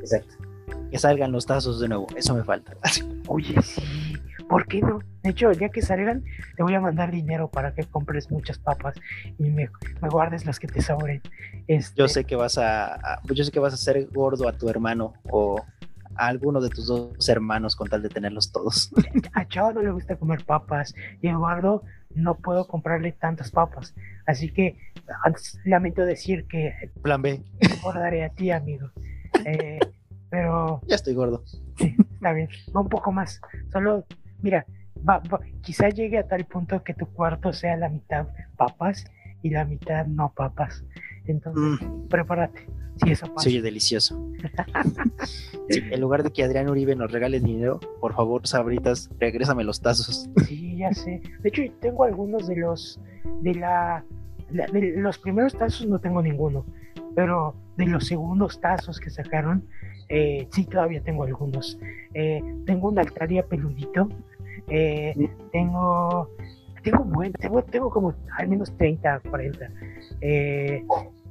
Exacto. 0.00 0.34
Que 0.90 0.98
salgan 0.98 1.32
los 1.32 1.46
tazos 1.46 1.80
de 1.80 1.88
nuevo, 1.88 2.06
eso 2.16 2.34
me 2.34 2.42
falta. 2.42 2.72
Oye, 3.28 3.60
sí, 3.62 3.82
¿por 4.50 4.66
qué 4.66 4.80
no? 4.80 4.98
De 5.22 5.30
hecho, 5.30 5.50
el 5.50 5.58
día 5.58 5.68
que 5.68 5.80
salgan, 5.80 6.24
te 6.56 6.62
voy 6.64 6.74
a 6.74 6.80
mandar 6.80 7.12
dinero 7.12 7.48
para 7.48 7.72
que 7.72 7.84
compres 7.84 8.30
muchas 8.32 8.58
papas 8.58 8.96
y 9.38 9.44
me, 9.44 9.70
guardes 10.10 10.44
las 10.44 10.58
que 10.58 10.66
te 10.66 10.82
sobren. 10.82 11.22
Este... 11.68 11.96
Yo 11.96 12.08
sé 12.08 12.24
que 12.24 12.34
vas 12.34 12.58
a, 12.58 13.20
yo 13.24 13.44
sé 13.44 13.52
que 13.52 13.60
vas 13.60 13.72
a 13.72 13.76
hacer 13.76 14.08
gordo 14.12 14.48
a 14.48 14.52
tu 14.52 14.68
hermano 14.68 15.14
o 15.30 15.62
a 16.16 16.26
alguno 16.26 16.60
de 16.60 16.68
tus 16.68 16.88
dos 16.88 17.28
hermanos 17.28 17.76
con 17.76 17.88
tal 17.88 18.02
de 18.02 18.08
tenerlos 18.08 18.50
todos. 18.50 18.90
A 19.34 19.46
Chavo 19.46 19.72
no 19.72 19.82
le 19.82 19.92
gusta 19.92 20.16
comer 20.16 20.44
papas 20.44 20.94
y 21.22 21.28
a 21.28 21.30
Eduardo 21.30 21.84
no 22.14 22.34
puedo 22.34 22.66
comprarle 22.66 23.12
tantas 23.12 23.52
papas. 23.52 23.94
Así 24.26 24.52
que 24.52 24.76
lamento 25.64 26.02
decir 26.02 26.46
que... 26.48 26.90
Plan 27.02 27.22
B. 27.22 27.40
Guardaré 27.82 28.24
a 28.24 28.30
ti, 28.30 28.50
amigo. 28.50 28.90
Eh, 29.46 29.78
pero... 30.28 30.82
Ya 30.86 30.96
estoy 30.96 31.14
gordo. 31.14 31.44
Sí, 31.78 31.96
está 32.14 32.32
bien. 32.32 32.48
Va 32.76 32.80
un 32.80 32.88
poco 32.88 33.10
más. 33.10 33.40
Solo, 33.72 34.04
mira, 34.42 34.66
va, 35.08 35.22
quizá 35.62 35.88
llegue 35.88 36.18
a 36.18 36.26
tal 36.26 36.44
punto 36.44 36.82
que 36.82 36.94
tu 36.94 37.06
cuarto 37.06 37.52
sea 37.52 37.76
la 37.76 37.88
mitad 37.88 38.28
papas 38.56 39.04
y 39.42 39.50
la 39.50 39.64
mitad 39.64 40.06
no 40.06 40.32
papas. 40.34 40.84
Entonces, 41.26 41.86
mm. 41.86 42.08
prepárate. 42.08 42.66
Sí, 43.02 43.12
eso 43.12 43.32
pasa. 43.32 43.48
Sí, 43.48 43.60
delicioso. 43.60 44.32
en 45.68 46.00
lugar 46.00 46.22
de 46.22 46.30
que 46.30 46.42
Adrián 46.42 46.68
Uribe 46.68 46.94
nos 46.94 47.10
regale 47.10 47.40
dinero, 47.40 47.80
por 48.00 48.14
favor, 48.14 48.46
Sabritas, 48.46 49.10
regrésame 49.18 49.64
los 49.64 49.80
tazos. 49.80 50.28
Sí, 50.46 50.76
ya 50.76 50.92
sé. 50.92 51.22
De 51.40 51.48
hecho, 51.48 51.62
tengo 51.80 52.04
algunos 52.04 52.46
de 52.46 52.56
los 52.56 53.00
de 53.42 53.54
la, 53.54 54.04
de 54.50 54.96
los 54.96 55.18
primeros 55.18 55.54
tazos 55.54 55.86
no 55.86 55.98
tengo 56.00 56.22
ninguno, 56.22 56.64
pero 57.14 57.54
de 57.76 57.86
los 57.86 58.06
segundos 58.06 58.60
tazos 58.60 58.98
que 59.00 59.10
sacaron, 59.10 59.64
eh, 60.08 60.48
sí 60.50 60.64
todavía 60.64 61.02
tengo 61.02 61.24
algunos. 61.24 61.78
Eh, 62.14 62.42
tengo 62.66 62.88
un 62.88 62.98
Altaria 62.98 63.46
peludito, 63.46 64.08
eh, 64.70 65.14
tengo 65.52 66.28
tengo 66.82 67.04
bueno, 67.04 67.34
tengo, 67.38 67.62
tengo 67.62 67.90
como 67.90 68.14
al 68.38 68.48
menos 68.48 68.76
30, 68.76 69.20
40. 69.30 69.70
Eh, 70.20 70.84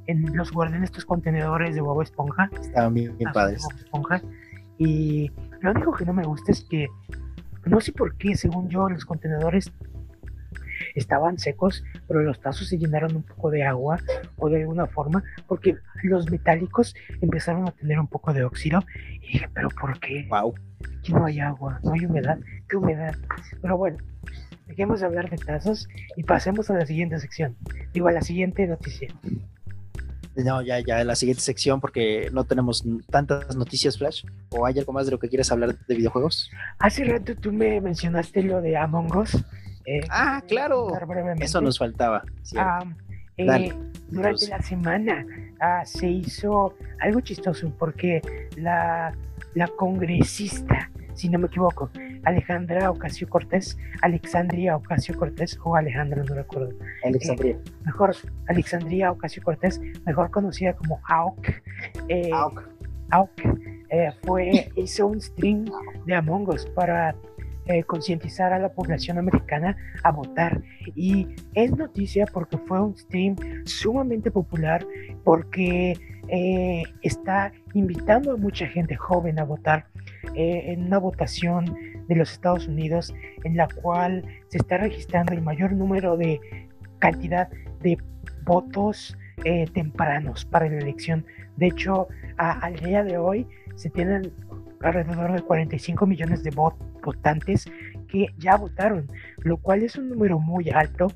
en 0.06 0.36
los 0.36 0.50
guarden 0.52 0.82
estos 0.82 1.04
contenedores 1.04 1.74
de 1.74 1.82
huevo 1.82 2.02
esponja. 2.02 2.50
Estaban 2.60 2.94
bien, 2.94 3.16
padres. 3.32 3.66
esponja. 3.76 4.22
Y 4.78 5.30
lo 5.60 5.72
único 5.72 5.92
que 5.92 6.04
no 6.04 6.12
me 6.12 6.24
gusta 6.24 6.52
es 6.52 6.64
que, 6.64 6.88
no 7.66 7.80
sé 7.80 7.92
por 7.92 8.16
qué, 8.16 8.34
según 8.34 8.68
yo, 8.68 8.88
los 8.88 9.04
contenedores 9.04 9.72
estaban 10.94 11.38
secos, 11.38 11.84
pero 12.08 12.22
los 12.22 12.40
tazos 12.40 12.68
se 12.68 12.78
llenaron 12.78 13.16
un 13.16 13.22
poco 13.22 13.50
de 13.50 13.64
agua 13.64 13.98
o 14.36 14.48
de 14.48 14.62
alguna 14.62 14.86
forma, 14.86 15.22
porque 15.46 15.76
los 16.02 16.30
metálicos 16.30 16.94
empezaron 17.20 17.68
a 17.68 17.72
tener 17.72 17.98
un 17.98 18.08
poco 18.08 18.32
de 18.32 18.44
óxido. 18.44 18.84
Y 19.22 19.32
dije, 19.32 19.48
¿pero 19.54 19.68
por 19.70 19.98
qué? 20.00 20.26
Wow. 20.28 20.54
Aquí 20.98 21.12
no 21.12 21.24
hay 21.24 21.40
agua, 21.40 21.80
no 21.82 21.92
hay 21.92 22.04
humedad. 22.06 22.38
¿Qué 22.68 22.76
humedad? 22.76 23.14
Pero 23.60 23.76
bueno, 23.76 23.98
dejemos 24.66 25.00
de 25.00 25.06
hablar 25.06 25.30
de 25.30 25.36
tazos 25.36 25.88
y 26.16 26.22
pasemos 26.22 26.70
a 26.70 26.74
la 26.74 26.86
siguiente 26.86 27.18
sección. 27.18 27.56
Digo, 27.92 28.08
a 28.08 28.12
la 28.12 28.22
siguiente 28.22 28.66
noticia. 28.66 29.08
No, 30.36 30.62
ya, 30.62 30.78
ya, 30.80 31.02
la 31.04 31.16
siguiente 31.16 31.42
sección 31.42 31.80
porque 31.80 32.30
no 32.32 32.44
tenemos 32.44 32.84
tantas 33.10 33.56
noticias, 33.56 33.98
Flash. 33.98 34.24
¿O 34.50 34.64
hay 34.64 34.78
algo 34.78 34.92
más 34.92 35.06
de 35.06 35.12
lo 35.12 35.18
que 35.18 35.28
quieras 35.28 35.50
hablar 35.50 35.76
de 35.76 35.94
videojuegos? 35.94 36.50
Hace 36.78 37.04
rato 37.04 37.34
tú 37.34 37.52
me 37.52 37.80
mencionaste 37.80 38.42
lo 38.42 38.60
de 38.60 38.76
Among 38.76 39.16
Us. 39.16 39.44
Eh, 39.84 40.00
ah, 40.10 40.42
claro. 40.46 40.88
Eso 41.40 41.60
nos 41.60 41.78
faltaba. 41.78 42.22
Ah, 42.56 42.84
eh, 43.36 43.72
durante 44.08 44.48
la 44.48 44.60
semana 44.60 45.24
ah, 45.60 45.84
se 45.84 46.08
hizo 46.08 46.74
algo 47.00 47.20
chistoso 47.20 47.72
porque 47.78 48.20
la, 48.56 49.14
la 49.54 49.68
congresista 49.68 50.90
si 51.20 51.28
no 51.28 51.38
me 51.38 51.48
equivoco, 51.48 51.90
Alejandra 52.24 52.90
Ocasio 52.90 53.28
Cortés, 53.28 53.76
Alexandria 54.00 54.76
Ocasio 54.76 55.14
Cortés 55.16 55.58
o 55.62 55.76
Alejandra, 55.76 56.24
no 56.24 56.34
recuerdo. 56.34 56.72
Alexandria. 57.04 57.52
Eh, 57.52 57.70
mejor, 57.84 58.16
Alexandria 58.48 59.12
Ocasio 59.12 59.42
Cortés, 59.42 59.80
mejor 60.06 60.30
conocida 60.30 60.72
como 60.74 60.98
AOC. 61.04 61.62
Eh, 62.08 62.30
AOC. 62.32 62.62
AOC 63.10 63.30
eh, 63.90 64.12
fue, 64.22 64.72
hizo 64.76 65.08
un 65.08 65.20
stream 65.20 65.66
de 66.06 66.14
Among 66.14 66.48
Us 66.48 66.64
para 66.74 67.14
eh, 67.66 67.84
concientizar 67.84 68.52
a 68.52 68.58
la 68.58 68.70
población 68.70 69.18
americana 69.18 69.76
a 70.02 70.10
votar. 70.10 70.62
Y 70.94 71.28
es 71.54 71.70
noticia 71.76 72.26
porque 72.32 72.56
fue 72.56 72.80
un 72.80 72.96
stream 72.96 73.36
sumamente 73.64 74.30
popular, 74.30 74.84
porque 75.24 75.96
eh, 76.28 76.82
está 77.02 77.52
invitando 77.74 78.32
a 78.32 78.36
mucha 78.36 78.66
gente 78.66 78.96
joven 78.96 79.38
a 79.38 79.44
votar 79.44 79.86
eh, 80.34 80.72
en 80.72 80.86
una 80.86 80.98
votación 80.98 81.76
de 82.08 82.16
los 82.16 82.32
Estados 82.32 82.66
Unidos 82.66 83.14
en 83.44 83.56
la 83.56 83.68
cual 83.68 84.24
se 84.48 84.58
está 84.58 84.78
registrando 84.78 85.32
el 85.32 85.42
mayor 85.42 85.72
número 85.72 86.16
de 86.16 86.40
cantidad 86.98 87.48
de 87.82 87.98
votos 88.44 89.16
tempranos 89.72 90.44
para 90.44 90.68
la 90.68 90.78
elección. 90.78 91.24
De 91.56 91.68
hecho, 91.68 92.08
al 92.36 92.76
día 92.76 93.02
de 93.04 93.16
hoy 93.16 93.46
se 93.74 93.88
tienen 93.88 94.32
alrededor 94.80 95.32
de 95.32 95.42
45 95.42 96.06
millones 96.06 96.42
de 96.42 96.50
votantes 96.50 97.66
que 98.08 98.26
ya 98.38 98.56
votaron, 98.56 99.06
lo 99.38 99.58
cual 99.58 99.82
es 99.82 99.96
un 99.96 100.08
número 100.08 100.38
muy 100.38 100.70
alto 100.70 101.08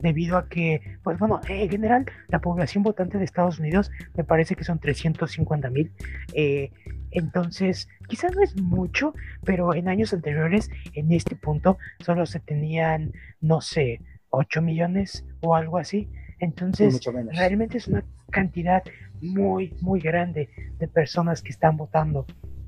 debido 0.00 0.36
a 0.36 0.48
que, 0.48 0.98
pues 1.02 1.18
bueno, 1.18 1.40
en 1.48 1.70
general 1.70 2.04
la 2.28 2.40
población 2.40 2.82
votante 2.82 3.16
de 3.16 3.24
Estados 3.24 3.58
Unidos 3.58 3.90
me 4.14 4.24
parece 4.24 4.54
que 4.54 4.64
son 4.64 4.78
350 4.78 5.70
mil. 5.70 5.92
Eh, 6.34 6.70
entonces, 7.10 7.88
quizás 8.08 8.34
no 8.34 8.42
es 8.42 8.60
mucho, 8.60 9.14
pero 9.44 9.72
en 9.72 9.88
años 9.88 10.12
anteriores, 10.12 10.70
en 10.94 11.10
este 11.12 11.36
punto, 11.36 11.78
solo 12.00 12.26
se 12.26 12.40
tenían, 12.40 13.12
no 13.40 13.60
sé, 13.60 14.00
8 14.30 14.60
millones 14.60 15.24
o 15.40 15.54
algo 15.54 15.78
así. 15.78 16.10
Entonces, 16.38 17.00
realmente 17.32 17.78
es 17.78 17.88
una 17.88 18.04
cantidad 18.30 18.82
muy, 19.22 19.74
muy 19.80 20.00
grande 20.00 20.50
de 20.78 20.88
personas 20.88 21.40
que 21.40 21.50
están 21.50 21.76
votando. 21.76 22.26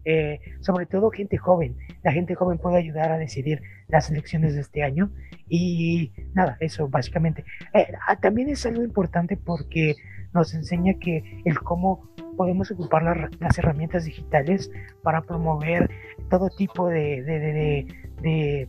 Eh, 0.08 0.38
sobre 0.60 0.86
todo 0.86 1.10
gente 1.10 1.36
joven. 1.36 1.76
La 2.04 2.12
gente 2.12 2.36
joven 2.36 2.58
puede 2.58 2.76
ayudar 2.76 3.10
a 3.10 3.18
decidir 3.18 3.60
las 3.88 4.08
elecciones 4.08 4.54
de 4.54 4.60
este 4.60 4.84
año 4.84 5.10
y 5.48 6.12
nada, 6.32 6.56
eso 6.60 6.88
básicamente. 6.88 7.44
Eh, 7.74 7.88
ah, 8.06 8.14
también 8.14 8.48
es 8.48 8.64
algo 8.66 8.84
importante 8.84 9.36
porque 9.36 9.96
nos 10.32 10.54
enseña 10.54 10.94
que 11.00 11.42
el 11.44 11.58
cómo 11.58 12.08
podemos 12.36 12.70
ocupar 12.70 13.30
las 13.40 13.58
herramientas 13.58 14.04
digitales 14.04 14.70
para 15.02 15.22
promover 15.22 15.90
todo 16.30 16.50
tipo 16.50 16.88
de, 16.88 17.22
de, 17.22 17.40
de, 17.40 17.86
de 18.22 18.68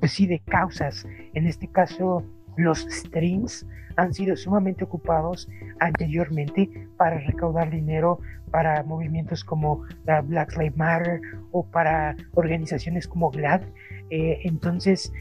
pues 0.00 0.12
sí, 0.12 0.26
de 0.26 0.38
causas. 0.38 1.06
En 1.34 1.46
este 1.46 1.68
caso, 1.68 2.24
los 2.56 2.86
streams 2.90 3.66
han 3.96 4.12
sido 4.12 4.36
sumamente 4.36 4.84
ocupados 4.84 5.48
anteriormente 5.80 6.68
para 6.96 7.18
recaudar 7.18 7.70
dinero 7.70 8.20
para 8.54 8.84
movimientos 8.84 9.42
como 9.42 9.82
Black 10.04 10.56
Lives 10.56 10.76
Matter 10.76 11.20
o 11.50 11.66
para 11.66 12.14
organizaciones 12.34 13.08
como 13.08 13.30
GLAD. 13.30 13.62
Eh, 14.10 14.42
entonces, 14.44 15.12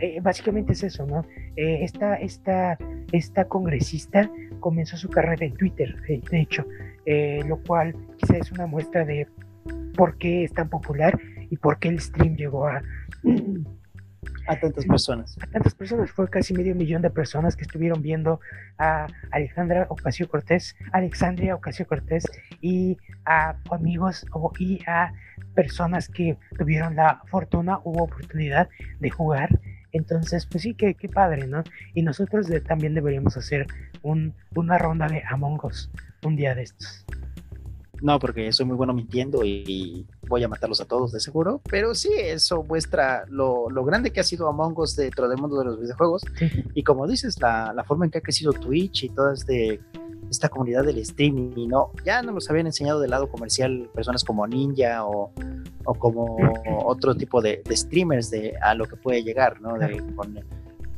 eh, 0.00 0.18
básicamente 0.20 0.72
es 0.72 0.82
eso, 0.82 1.06
¿no? 1.06 1.24
Eh, 1.54 1.84
esta, 1.84 2.16
esta, 2.16 2.76
esta 3.12 3.44
congresista 3.44 4.28
comenzó 4.58 4.96
su 4.96 5.08
carrera 5.08 5.46
en 5.46 5.54
Twitter, 5.54 5.94
de 6.08 6.40
hecho, 6.40 6.66
lo 7.46 7.62
cual 7.62 7.94
quizá 8.16 8.38
es 8.38 8.50
una 8.50 8.66
muestra 8.66 9.04
de 9.04 9.28
por 9.96 10.18
qué 10.18 10.42
es 10.42 10.52
tan 10.52 10.68
popular 10.68 11.16
y 11.50 11.56
por 11.58 11.78
qué 11.78 11.90
el 11.90 12.00
stream 12.00 12.34
llegó 12.34 12.66
a 12.66 12.82
a 14.48 14.58
tantas 14.58 14.86
personas. 14.86 15.36
A 15.40 15.46
tantas 15.46 15.74
personas, 15.74 16.10
fue 16.10 16.28
casi 16.28 16.54
medio 16.54 16.74
millón 16.74 17.02
de 17.02 17.10
personas 17.10 17.54
que 17.54 17.62
estuvieron 17.62 18.02
viendo 18.02 18.40
a 18.78 19.06
Alejandra 19.30 19.86
Ocasio 19.90 20.28
Cortés, 20.28 20.74
Alexandria 20.92 21.54
Ocasio 21.54 21.86
Cortés 21.86 22.24
y 22.60 22.96
a 23.26 23.56
amigos 23.70 24.26
y 24.58 24.80
a 24.86 25.12
personas 25.54 26.08
que 26.08 26.38
tuvieron 26.56 26.96
la 26.96 27.22
fortuna 27.26 27.78
u 27.84 28.02
oportunidad 28.02 28.68
de 29.00 29.10
jugar. 29.10 29.60
Entonces, 29.92 30.46
pues 30.46 30.62
sí, 30.62 30.74
qué, 30.74 30.94
qué 30.94 31.08
padre, 31.08 31.46
¿no? 31.46 31.62
Y 31.94 32.02
nosotros 32.02 32.48
también 32.66 32.94
deberíamos 32.94 33.36
hacer 33.36 33.66
un, 34.02 34.34
una 34.54 34.78
ronda 34.78 35.08
de 35.08 35.22
Among 35.28 35.64
Us 35.64 35.90
un 36.24 36.36
día 36.36 36.54
de 36.54 36.62
estos. 36.62 37.04
No, 38.00 38.18
porque 38.18 38.52
soy 38.52 38.66
muy 38.66 38.76
bueno 38.76 38.94
mintiendo 38.94 39.44
y, 39.44 40.06
voy 40.28 40.44
a 40.44 40.48
matarlos 40.48 40.80
a 40.80 40.84
todos 40.84 41.12
de 41.12 41.20
seguro. 41.20 41.60
Pero 41.70 41.94
sí, 41.94 42.10
eso 42.16 42.62
muestra 42.62 43.24
lo, 43.28 43.66
grande 43.84 44.12
que 44.12 44.20
ha 44.20 44.24
sido 44.24 44.48
Among 44.48 44.78
Us 44.78 44.94
dentro 44.96 45.28
del 45.28 45.38
mundo 45.38 45.58
de 45.58 45.64
los 45.64 45.80
videojuegos. 45.80 46.22
Y 46.74 46.82
como 46.82 47.06
dices, 47.06 47.40
la, 47.40 47.84
forma 47.86 48.04
en 48.04 48.10
que 48.10 48.18
ha 48.18 48.20
crecido 48.20 48.52
Twitch 48.52 49.04
y 49.04 49.08
toda 49.08 49.32
este, 49.32 49.80
esta 50.30 50.48
comunidad 50.48 50.84
del 50.84 50.98
streaming, 50.98 51.68
no, 51.68 51.92
ya 52.04 52.22
no 52.22 52.32
nos 52.32 52.48
habían 52.50 52.66
enseñado 52.66 53.00
del 53.00 53.10
lado 53.10 53.28
comercial 53.28 53.88
personas 53.94 54.22
como 54.22 54.46
Ninja 54.46 55.04
o, 55.06 55.32
como 55.98 56.36
otro 56.84 57.14
tipo 57.14 57.40
de, 57.40 57.62
streamers 57.70 58.30
de 58.30 58.54
a 58.60 58.74
lo 58.74 58.84
que 58.84 58.96
puede 58.96 59.22
llegar, 59.22 59.60
¿no? 59.60 59.78
De, 59.78 60.02
con 60.14 60.38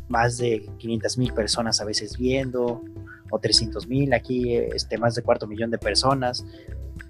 más 0.09 0.39
de 0.39 0.69
500 0.79 1.19
mil 1.19 1.33
personas 1.33 1.81
a 1.81 1.85
veces 1.85 2.19
viendo 2.19 2.83
o 3.31 3.39
300 3.39 3.87
mil, 3.87 4.13
aquí 4.13 4.57
este, 4.57 4.99
más 4.99 5.15
de 5.15 5.23
cuarto 5.23 5.47
millón 5.47 5.71
de 5.71 5.79
personas 5.79 6.45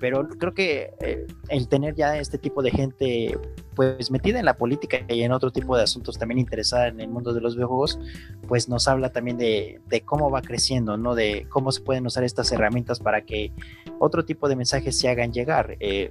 pero 0.01 0.27
creo 0.27 0.55
que 0.55 0.95
eh, 1.01 1.27
el 1.49 1.69
tener 1.69 1.95
ya 1.95 2.17
este 2.17 2.39
tipo 2.39 2.63
de 2.63 2.71
gente 2.71 3.39
pues 3.77 4.11
metida 4.11 4.39
en 4.39 4.47
la 4.47 4.57
política 4.57 5.01
y 5.09 5.23
en 5.23 5.31
otro 5.31 5.53
tipo 5.53 5.77
de 5.77 5.85
asuntos 5.85 6.19
también 6.19 6.39
interesada 6.39 6.89
en 6.89 7.01
el 7.01 7.09
mundo 7.09 7.35
de 7.35 7.43
los 7.43 7.55
videojuegos, 7.55 8.01
pues 8.49 8.69
nos 8.69 8.89
habla 8.89 9.13
también 9.13 9.37
de, 9.37 9.81
cómo 10.07 10.31
va 10.31 10.41
creciendo, 10.41 10.97
¿no? 10.97 11.15
De 11.15 11.47
cómo 11.51 11.71
se 11.71 11.83
pueden 11.83 12.07
usar 12.07 12.25
estas 12.25 12.51
herramientas 12.51 12.99
para 12.99 13.23
que 13.23 13.53
otro 13.99 14.25
tipo 14.25 14.49
de 14.49 14.57
mensajes 14.57 14.99
se 14.99 15.09
hagan 15.09 15.33
llegar. 15.33 15.77
Eh, 15.81 16.11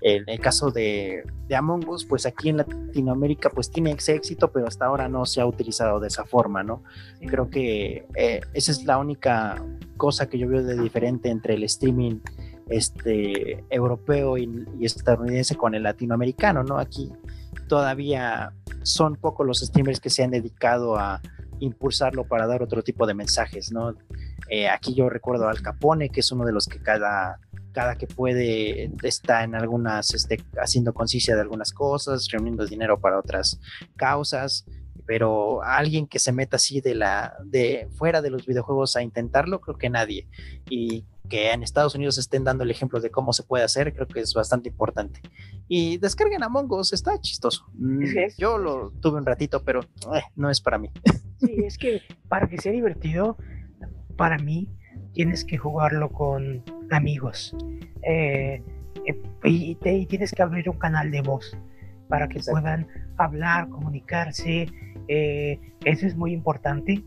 en 0.00 0.28
el 0.28 0.38
caso 0.38 0.70
de, 0.70 1.24
de, 1.48 1.56
Among 1.56 1.88
Us, 1.88 2.04
pues 2.04 2.26
aquí 2.26 2.50
en 2.50 2.58
Latinoamérica 2.58 3.50
pues 3.50 3.70
tiene 3.70 3.92
ese 3.92 4.14
éxito, 4.14 4.50
pero 4.52 4.66
hasta 4.66 4.86
ahora 4.86 5.08
no 5.08 5.26
se 5.26 5.40
ha 5.40 5.46
utilizado 5.46 5.98
de 5.98 6.08
esa 6.08 6.24
forma, 6.24 6.62
¿no? 6.62 6.82
Creo 7.26 7.50
que 7.50 8.06
eh, 8.14 8.40
esa 8.54 8.72
es 8.72 8.84
la 8.84 8.98
única 8.98 9.64
cosa 9.96 10.28
que 10.28 10.38
yo 10.38 10.48
veo 10.48 10.62
de 10.62 10.80
diferente 10.80 11.30
entre 11.30 11.54
el 11.54 11.64
streaming 11.64 12.20
este, 12.68 13.64
europeo 13.70 14.38
y, 14.38 14.66
estadounidense 14.80 15.56
con 15.56 15.74
el 15.74 15.82
latinoamericano, 15.82 16.62
¿no? 16.62 16.78
Aquí 16.78 17.10
todavía 17.68 18.52
son 18.82 19.16
pocos 19.16 19.46
los 19.46 19.60
streamers 19.60 20.00
que 20.00 20.10
se 20.10 20.24
han 20.24 20.30
dedicado 20.30 20.96
a 20.96 21.20
impulsarlo 21.60 22.24
para 22.24 22.46
dar 22.46 22.62
otro 22.62 22.82
tipo 22.82 23.06
de 23.06 23.14
mensajes, 23.14 23.72
¿no? 23.72 23.94
Eh, 24.48 24.68
aquí 24.68 24.94
yo 24.94 25.08
recuerdo 25.10 25.48
Al 25.48 25.60
Capone, 25.60 26.08
que 26.08 26.20
es 26.20 26.32
uno 26.32 26.44
de 26.44 26.52
los 26.52 26.66
que 26.66 26.80
cada, 26.80 27.40
cada 27.72 27.96
que 27.96 28.06
puede 28.06 28.90
está 29.02 29.44
en 29.44 29.54
algunas, 29.54 30.14
este, 30.14 30.42
haciendo 30.60 30.94
conciencia 30.94 31.34
de 31.34 31.42
algunas 31.42 31.72
cosas, 31.72 32.28
reuniendo 32.30 32.64
dinero 32.64 33.00
para 33.00 33.18
otras 33.18 33.60
causas, 33.96 34.64
pero 35.06 35.62
alguien 35.62 36.06
que 36.06 36.18
se 36.18 36.32
meta 36.32 36.56
así 36.56 36.80
de 36.80 36.94
la, 36.94 37.34
de 37.44 37.88
fuera 37.96 38.20
de 38.20 38.30
los 38.30 38.46
videojuegos 38.46 38.94
a 38.94 39.02
intentarlo, 39.02 39.60
creo 39.60 39.78
que 39.78 39.90
nadie. 39.90 40.28
Y 40.68 41.04
que 41.28 41.52
en 41.52 41.62
Estados 41.62 41.94
Unidos 41.94 42.18
estén 42.18 42.44
dando 42.44 42.64
el 42.64 42.70
ejemplo 42.70 43.00
de 43.00 43.10
cómo 43.10 43.32
se 43.32 43.42
puede 43.42 43.64
hacer, 43.64 43.94
creo 43.94 44.06
que 44.06 44.20
es 44.20 44.34
bastante 44.34 44.68
importante. 44.68 45.20
Y 45.68 45.98
descarguen 45.98 46.42
a 46.42 46.48
Us, 46.48 46.92
está 46.92 47.20
chistoso. 47.20 47.66
Mm, 47.74 48.04
yo 48.36 48.58
lo 48.58 48.90
tuve 49.00 49.18
un 49.18 49.26
ratito, 49.26 49.62
pero 49.62 49.80
eh, 50.14 50.22
no 50.36 50.50
es 50.50 50.60
para 50.60 50.78
mí. 50.78 50.90
Sí, 51.40 51.54
es 51.64 51.78
que 51.78 52.02
para 52.28 52.48
que 52.48 52.58
sea 52.58 52.72
divertido, 52.72 53.36
para 54.16 54.38
mí, 54.38 54.68
tienes 55.12 55.44
que 55.44 55.56
jugarlo 55.56 56.10
con 56.10 56.64
amigos. 56.90 57.54
Eh, 58.02 58.60
eh, 59.06 59.22
y, 59.44 59.76
tienes 59.76 60.32
que 60.32 60.42
abrir 60.42 60.68
un 60.68 60.78
canal 60.80 61.12
de 61.12 61.22
voz 61.22 61.56
para 62.08 62.28
que 62.28 62.40
puedan 62.40 62.88
hablar, 63.18 63.68
comunicarse. 63.68 64.66
eso 65.06 66.06
es 66.06 66.16
muy 66.16 66.32
importante. 66.32 67.04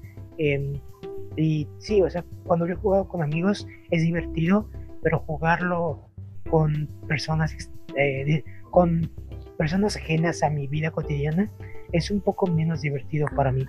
Y 1.38 1.68
sí, 1.80 2.02
o 2.02 2.10
sea, 2.10 2.26
cuando 2.44 2.68
yo 2.68 2.74
he 2.74 2.78
jugado 2.78 3.08
con 3.08 3.24
amigos 3.24 3.68
es 3.90 4.02
divertido, 4.02 4.70
pero 5.02 5.20
jugarlo 5.20 6.10
con 6.50 6.88
personas, 7.08 7.56
eh, 7.96 8.44
con 8.70 9.10
personas 9.58 9.96
ajenas 9.96 10.44
a 10.44 10.50
mi 10.50 10.68
vida 10.68 10.92
cotidiana 10.92 11.52
es 11.92 12.12
un 12.12 12.22
poco 12.22 12.48
menos 12.48 12.82
divertido 12.82 13.28
para 13.36 13.52
mí. 13.52 13.66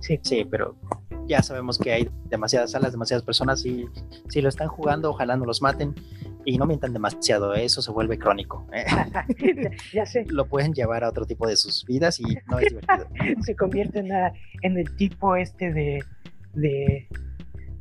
Sí. 0.00 0.18
Sí, 0.22 0.44
pero 0.44 0.76
ya 1.26 1.42
sabemos 1.42 1.78
que 1.78 1.92
hay 1.92 2.10
demasiadas 2.28 2.72
salas, 2.72 2.92
demasiadas 2.92 3.24
personas 3.24 3.64
y 3.64 3.86
si 4.28 4.40
lo 4.40 4.48
están 4.48 4.68
jugando, 4.68 5.10
ojalá 5.10 5.36
no 5.36 5.44
los 5.44 5.62
maten 5.62 5.94
y 6.44 6.58
no 6.58 6.66
mientan 6.66 6.92
demasiado, 6.92 7.54
¿eh? 7.54 7.64
eso 7.64 7.82
se 7.82 7.92
vuelve 7.92 8.18
crónico. 8.18 8.66
¿eh? 8.72 8.84
ya 9.92 10.04
sé. 10.06 10.24
Lo 10.28 10.46
pueden 10.46 10.72
llevar 10.74 11.04
a 11.04 11.08
otro 11.08 11.24
tipo 11.24 11.46
de 11.46 11.56
sus 11.56 11.84
vidas 11.84 12.18
y 12.18 12.24
no 12.48 12.58
es 12.58 12.70
divertido. 12.70 13.06
se 13.42 13.54
convierte 13.54 14.00
en 14.00 14.78
el 14.78 14.96
tipo 14.96 15.36
este 15.36 15.72
de 15.72 16.02
de, 16.54 17.08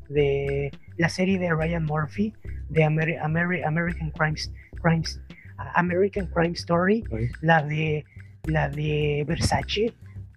de 0.10 0.72
la 0.98 1.10
serie 1.10 1.40
de 1.40 1.54
Ryan 1.54 1.86
Murphy 1.86 2.34
de 2.70 2.84
American 2.84 4.12
Crimes, 4.12 4.52
Crimes 4.82 5.22
American 5.76 6.28
Crime 6.28 6.54
Story, 6.54 7.04
la 7.42 7.64
de 7.64 8.06
la 8.46 8.70
de 8.70 9.24
Versace. 9.28 9.94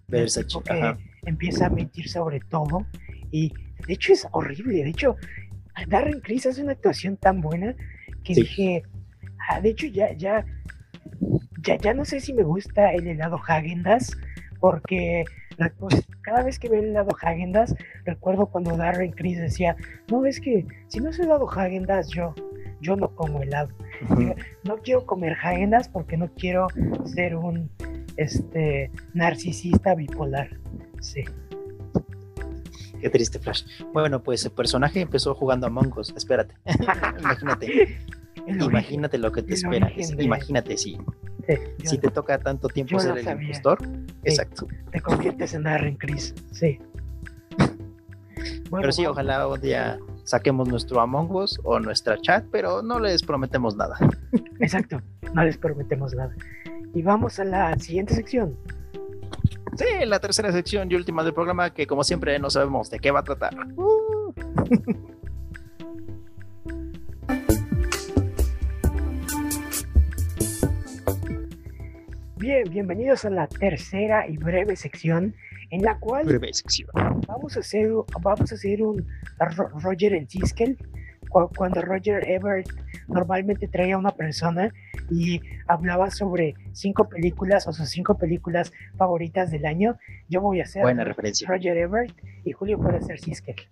Versace, 0.07 0.59
que 0.63 0.95
empieza 1.25 1.67
a 1.67 1.69
mentir 1.69 2.09
sobre 2.09 2.39
todo. 2.39 2.85
Y 3.31 3.53
de 3.87 3.93
hecho 3.93 4.13
es 4.13 4.27
horrible, 4.31 4.83
de 4.83 4.89
hecho 4.89 5.15
Darren 5.87 6.19
Criss 6.21 6.45
hace 6.45 6.63
una 6.63 6.73
actuación 6.73 7.17
tan 7.17 7.41
buena 7.41 7.75
que 8.23 8.33
dije, 8.33 8.83
ah, 9.49 9.61
de 9.61 9.69
hecho 9.69 9.87
ya 9.87 10.13
ya 10.13 10.45
ya 11.61 11.77
ya 11.77 11.93
no 11.93 12.05
sé 12.05 12.19
si 12.19 12.33
me 12.33 12.43
gusta 12.43 12.93
el 12.93 13.07
helado 13.07 13.37
Häagen-Dazs 13.37 14.17
porque 14.59 15.25
cada 16.21 16.43
vez 16.43 16.59
que 16.59 16.69
veo 16.69 16.81
el 16.81 16.89
helado 16.89 17.15
Häagen-Dazs 17.21 17.75
recuerdo 18.03 18.47
cuando 18.47 18.75
Darren 18.75 19.11
Criss 19.11 19.39
decía, 19.39 19.75
"No, 20.09 20.25
es 20.25 20.39
que 20.39 20.65
si 20.87 20.99
no 20.99 21.09
es 21.09 21.19
helado 21.19 21.47
Häagen-Dazs 21.47 22.09
yo 22.09 22.33
yo 22.81 22.95
no 22.95 23.15
como 23.15 23.41
helado. 23.41 23.69
No 24.63 24.77
quiero 24.77 25.05
comer 25.05 25.35
Häagen-Dazs 25.41 25.89
porque 25.89 26.17
no 26.17 26.29
quiero 26.33 26.67
ser 27.05 27.35
un 27.35 27.69
este 28.17 28.91
narcisista 29.13 29.95
bipolar." 29.95 30.49
Sí. 30.99 31.23
Qué 32.99 33.09
triste, 33.09 33.39
Flash. 33.39 33.65
Bueno, 33.93 34.23
pues 34.23 34.45
el 34.45 34.51
personaje 34.51 35.01
empezó 35.01 35.35
jugando 35.35 35.67
a 35.67 35.99
Us. 35.99 36.13
Espérate. 36.15 36.55
Imagínate. 37.19 37.97
Imagínate 38.47 39.17
lo 39.17 39.31
que 39.31 39.43
te 39.43 39.53
espera. 39.53 39.91
Imagínate 40.17 40.75
si, 41.83 41.97
te 41.97 42.09
toca 42.09 42.37
tanto 42.39 42.67
tiempo 42.67 42.99
ser 42.99 43.17
el 43.17 43.41
impostor. 43.41 43.79
Exacto. 44.23 44.67
Te 44.91 45.01
conviertes 45.01 45.53
en 45.53 45.63
Darren 45.63 45.95
Chris. 45.97 46.33
Sí. 46.51 46.79
pero 48.71 48.91
sí, 48.91 49.05
ojalá 49.05 49.47
un 49.47 49.61
día 49.61 49.99
saquemos 50.23 50.67
nuestro 50.67 50.99
Among 50.99 51.31
Us 51.31 51.59
o 51.63 51.79
nuestra 51.79 52.19
chat, 52.19 52.45
pero 52.51 52.81
no 52.81 52.99
les 52.99 53.23
prometemos 53.23 53.75
nada. 53.75 53.97
Exacto, 54.59 55.01
no 55.33 55.43
les 55.43 55.57
prometemos 55.57 56.13
nada. 56.13 56.35
Y 56.93 57.01
vamos 57.01 57.39
a 57.39 57.45
la 57.45 57.77
siguiente 57.77 58.13
sección. 58.13 58.57
Sí, 59.77 60.05
la 60.05 60.19
tercera 60.19 60.51
sección 60.51 60.89
y 60.89 60.95
última 60.95 61.23
del 61.23 61.33
programa 61.33 61.73
que 61.73 61.85
como 61.85 62.03
siempre 62.03 62.39
no 62.39 62.49
sabemos 62.49 62.89
de 62.89 62.99
qué 62.99 63.11
va 63.11 63.19
a 63.19 63.23
tratar. 63.23 63.55
Uh. 63.75 64.33
Bien, 72.45 72.63
bienvenidos 72.69 73.25
a 73.25 73.31
la 73.31 73.47
tercera 73.47 74.27
y 74.27 74.37
breve 74.37 74.75
sección 74.75 75.33
en 75.71 75.81
la 75.81 75.97
cual 75.97 76.27
breve 76.27 76.53
sección. 76.53 76.87
vamos 77.27 77.57
a 77.57 77.61
hacer 77.61 77.89
vamos 78.21 78.51
a 78.51 78.53
hacer 78.53 78.83
un 78.83 79.03
Roger 79.81 80.13
en 80.13 80.29
Siskel 80.29 80.77
cuando 81.57 81.81
Roger 81.81 82.29
Ebert 82.29 82.69
normalmente 83.07 83.67
traía 83.67 83.95
a 83.95 83.97
una 83.97 84.11
persona 84.11 84.71
y 85.09 85.41
hablaba 85.67 86.11
sobre 86.11 86.53
cinco 86.71 87.09
películas 87.09 87.67
o 87.67 87.73
sus 87.73 87.89
cinco 87.89 88.15
películas 88.15 88.71
favoritas 88.95 89.49
del 89.49 89.65
año, 89.65 89.97
yo 90.29 90.39
voy 90.39 90.59
a 90.59 90.65
hacer 90.65 90.83
Roger 91.47 91.77
Ebert 91.77 92.13
y 92.43 92.51
Julio 92.51 92.77
puede 92.77 93.01
ser 93.01 93.19
Siskel. 93.19 93.55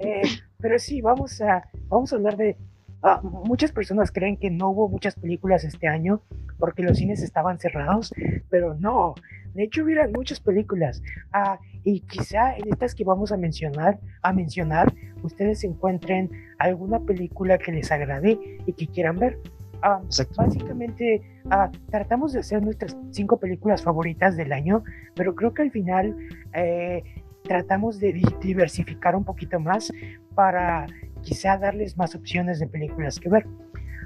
Eh, 0.00 0.22
pero 0.58 0.78
sí, 0.78 1.02
vamos 1.02 1.42
a, 1.42 1.68
vamos 1.88 2.12
a 2.12 2.16
hablar 2.16 2.38
de... 2.38 2.56
Ah, 3.02 3.20
muchas 3.22 3.72
personas 3.72 4.10
creen 4.10 4.36
que 4.36 4.50
no 4.50 4.70
hubo 4.70 4.88
muchas 4.88 5.14
películas 5.14 5.64
este 5.64 5.86
año 5.86 6.22
porque 6.58 6.82
los 6.82 6.96
cines 6.96 7.22
estaban 7.22 7.58
cerrados, 7.58 8.12
pero 8.48 8.74
no, 8.74 9.14
de 9.56 9.64
hecho, 9.64 9.84
hubieran 9.84 10.12
muchas 10.12 10.38
películas. 10.38 11.02
Ah, 11.32 11.58
y 11.82 12.00
quizá 12.00 12.54
en 12.56 12.68
estas 12.70 12.94
que 12.94 13.04
vamos 13.04 13.32
a 13.32 13.38
mencionar, 13.38 13.98
a 14.22 14.34
mencionar, 14.34 14.92
ustedes 15.22 15.64
encuentren 15.64 16.30
alguna 16.58 17.00
película 17.00 17.56
que 17.56 17.72
les 17.72 17.90
agrade 17.90 18.38
y 18.66 18.72
que 18.74 18.86
quieran 18.86 19.16
ver. 19.16 19.38
Ah, 19.80 20.02
básicamente, 20.36 21.22
ah, 21.50 21.70
tratamos 21.90 22.34
de 22.34 22.40
hacer 22.40 22.62
nuestras 22.62 22.98
cinco 23.12 23.38
películas 23.38 23.82
favoritas 23.82 24.36
del 24.36 24.52
año, 24.52 24.84
pero 25.14 25.34
creo 25.34 25.54
que 25.54 25.62
al 25.62 25.70
final 25.70 26.14
eh, 26.52 27.02
tratamos 27.42 27.98
de 27.98 28.12
diversificar 28.42 29.16
un 29.16 29.24
poquito 29.24 29.58
más 29.58 29.90
para 30.34 30.86
quizá 31.26 31.58
darles 31.58 31.96
más 31.96 32.14
opciones 32.14 32.60
de 32.60 32.68
películas 32.68 33.18
que 33.18 33.28
ver. 33.28 33.46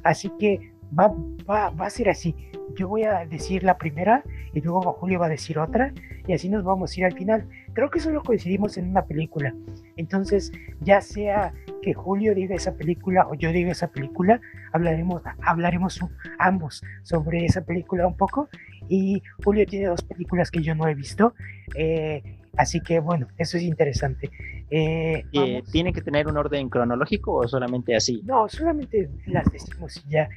Así 0.03 0.33
que 0.39 0.73
va, 0.99 1.15
va, 1.49 1.69
va 1.71 1.87
a 1.87 1.91
ser 1.91 2.09
así. 2.09 2.35
Yo 2.77 2.89
voy 2.89 3.05
a 3.05 3.27
decir 3.27 3.63
la 3.63 3.77
primera 3.77 4.25
y 4.55 4.61
luego 4.63 4.81
Julio 4.95 5.21
va 5.21 5.27
a 5.27 5.29
decir 5.29 5.59
otra 5.59 5.93
y 6.27 6.33
así 6.33 6.49
nos 6.49 6.65
vamos 6.65 6.93
a 6.93 7.01
ir 7.01 7.05
al 7.05 7.13
final. 7.13 7.47
Creo 7.75 7.91
que 7.91 8.01
solo 8.01 8.23
coincidimos 8.23 8.79
en 8.79 8.89
una 8.89 9.05
película. 9.05 9.55
Entonces, 9.97 10.51
ya 10.81 11.03
sea 11.03 11.53
que 11.83 11.93
Julio 11.93 12.35
diga 12.35 12.55
esa 12.55 12.75
película 12.75 13.27
o 13.29 13.35
yo 13.35 13.53
diga 13.53 13.73
esa 13.73 13.89
película, 13.89 14.41
hablaremos, 14.73 15.23
hablaremos 15.43 16.01
ambos 16.39 16.83
sobre 17.03 17.45
esa 17.45 17.63
película 17.63 18.07
un 18.07 18.17
poco. 18.17 18.49
Y 18.89 19.23
Julio 19.45 19.67
tiene 19.67 19.87
dos 19.87 20.03
películas 20.03 20.51
que 20.51 20.63
yo 20.63 20.75
no 20.75 20.89
he 20.89 20.95
visto. 20.95 21.35
Eh, 21.75 22.40
así 22.57 22.81
que 22.81 23.01
bueno, 23.01 23.29
eso 23.39 23.57
es 23.57 23.63
interesante. 23.65 24.31
Eh, 24.71 25.25
eh, 25.33 25.63
¿Tiene 25.71 25.93
que 25.93 26.01
tener 26.01 26.29
un 26.29 26.37
orden 26.37 26.69
cronológico 26.69 27.35
o 27.35 27.49
solamente 27.49 27.97
así? 27.97 28.23
No, 28.25 28.49
solamente 28.49 29.11
las 29.27 29.51
decimos 29.53 30.03
y 30.07 30.11
ya. 30.11 30.29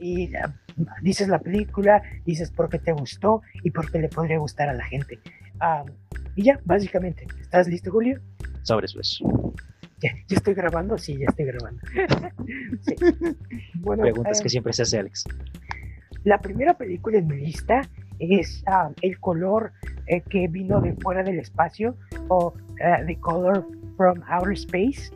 Y 0.00 0.30
dices 1.02 1.28
la 1.28 1.38
película, 1.38 2.02
dices 2.24 2.50
por 2.50 2.68
qué 2.68 2.78
te 2.78 2.92
gustó 2.92 3.42
y 3.62 3.70
por 3.70 3.90
qué 3.90 4.00
le 4.00 4.08
podría 4.08 4.38
gustar 4.38 4.68
a 4.68 4.74
la 4.74 4.84
gente. 4.84 5.20
y 6.34 6.42
ya, 6.42 6.60
básicamente. 6.64 7.26
¿Estás 7.40 7.68
listo, 7.68 7.92
Julio? 7.92 8.20
Sobre 8.62 8.86
eso. 8.86 9.00
Ya, 10.00 10.10
¿Ya 10.26 10.36
estoy 10.36 10.54
grabando? 10.54 10.98
Sí, 10.98 11.16
ya 11.16 11.26
estoy 11.28 11.46
grabando. 11.46 11.80
Preguntas 14.00 14.40
que 14.40 14.48
siempre 14.48 14.72
se 14.72 14.82
hace 14.82 14.98
Alex. 14.98 15.24
La 16.24 16.40
primera 16.40 16.76
película 16.76 17.18
en 17.18 17.26
mi 17.26 17.36
lista 17.36 17.82
es 18.18 18.64
El 19.02 19.18
color 19.20 19.72
eh, 20.06 20.20
que 20.22 20.48
vino 20.48 20.80
de 20.80 20.94
fuera 20.94 21.22
del 21.22 21.38
espacio 21.38 21.96
o 22.28 22.54
eh, 22.80 23.04
The 23.06 23.16
Color 23.20 23.66
from 23.96 24.20
Outer 24.28 24.52
Space 24.52 25.10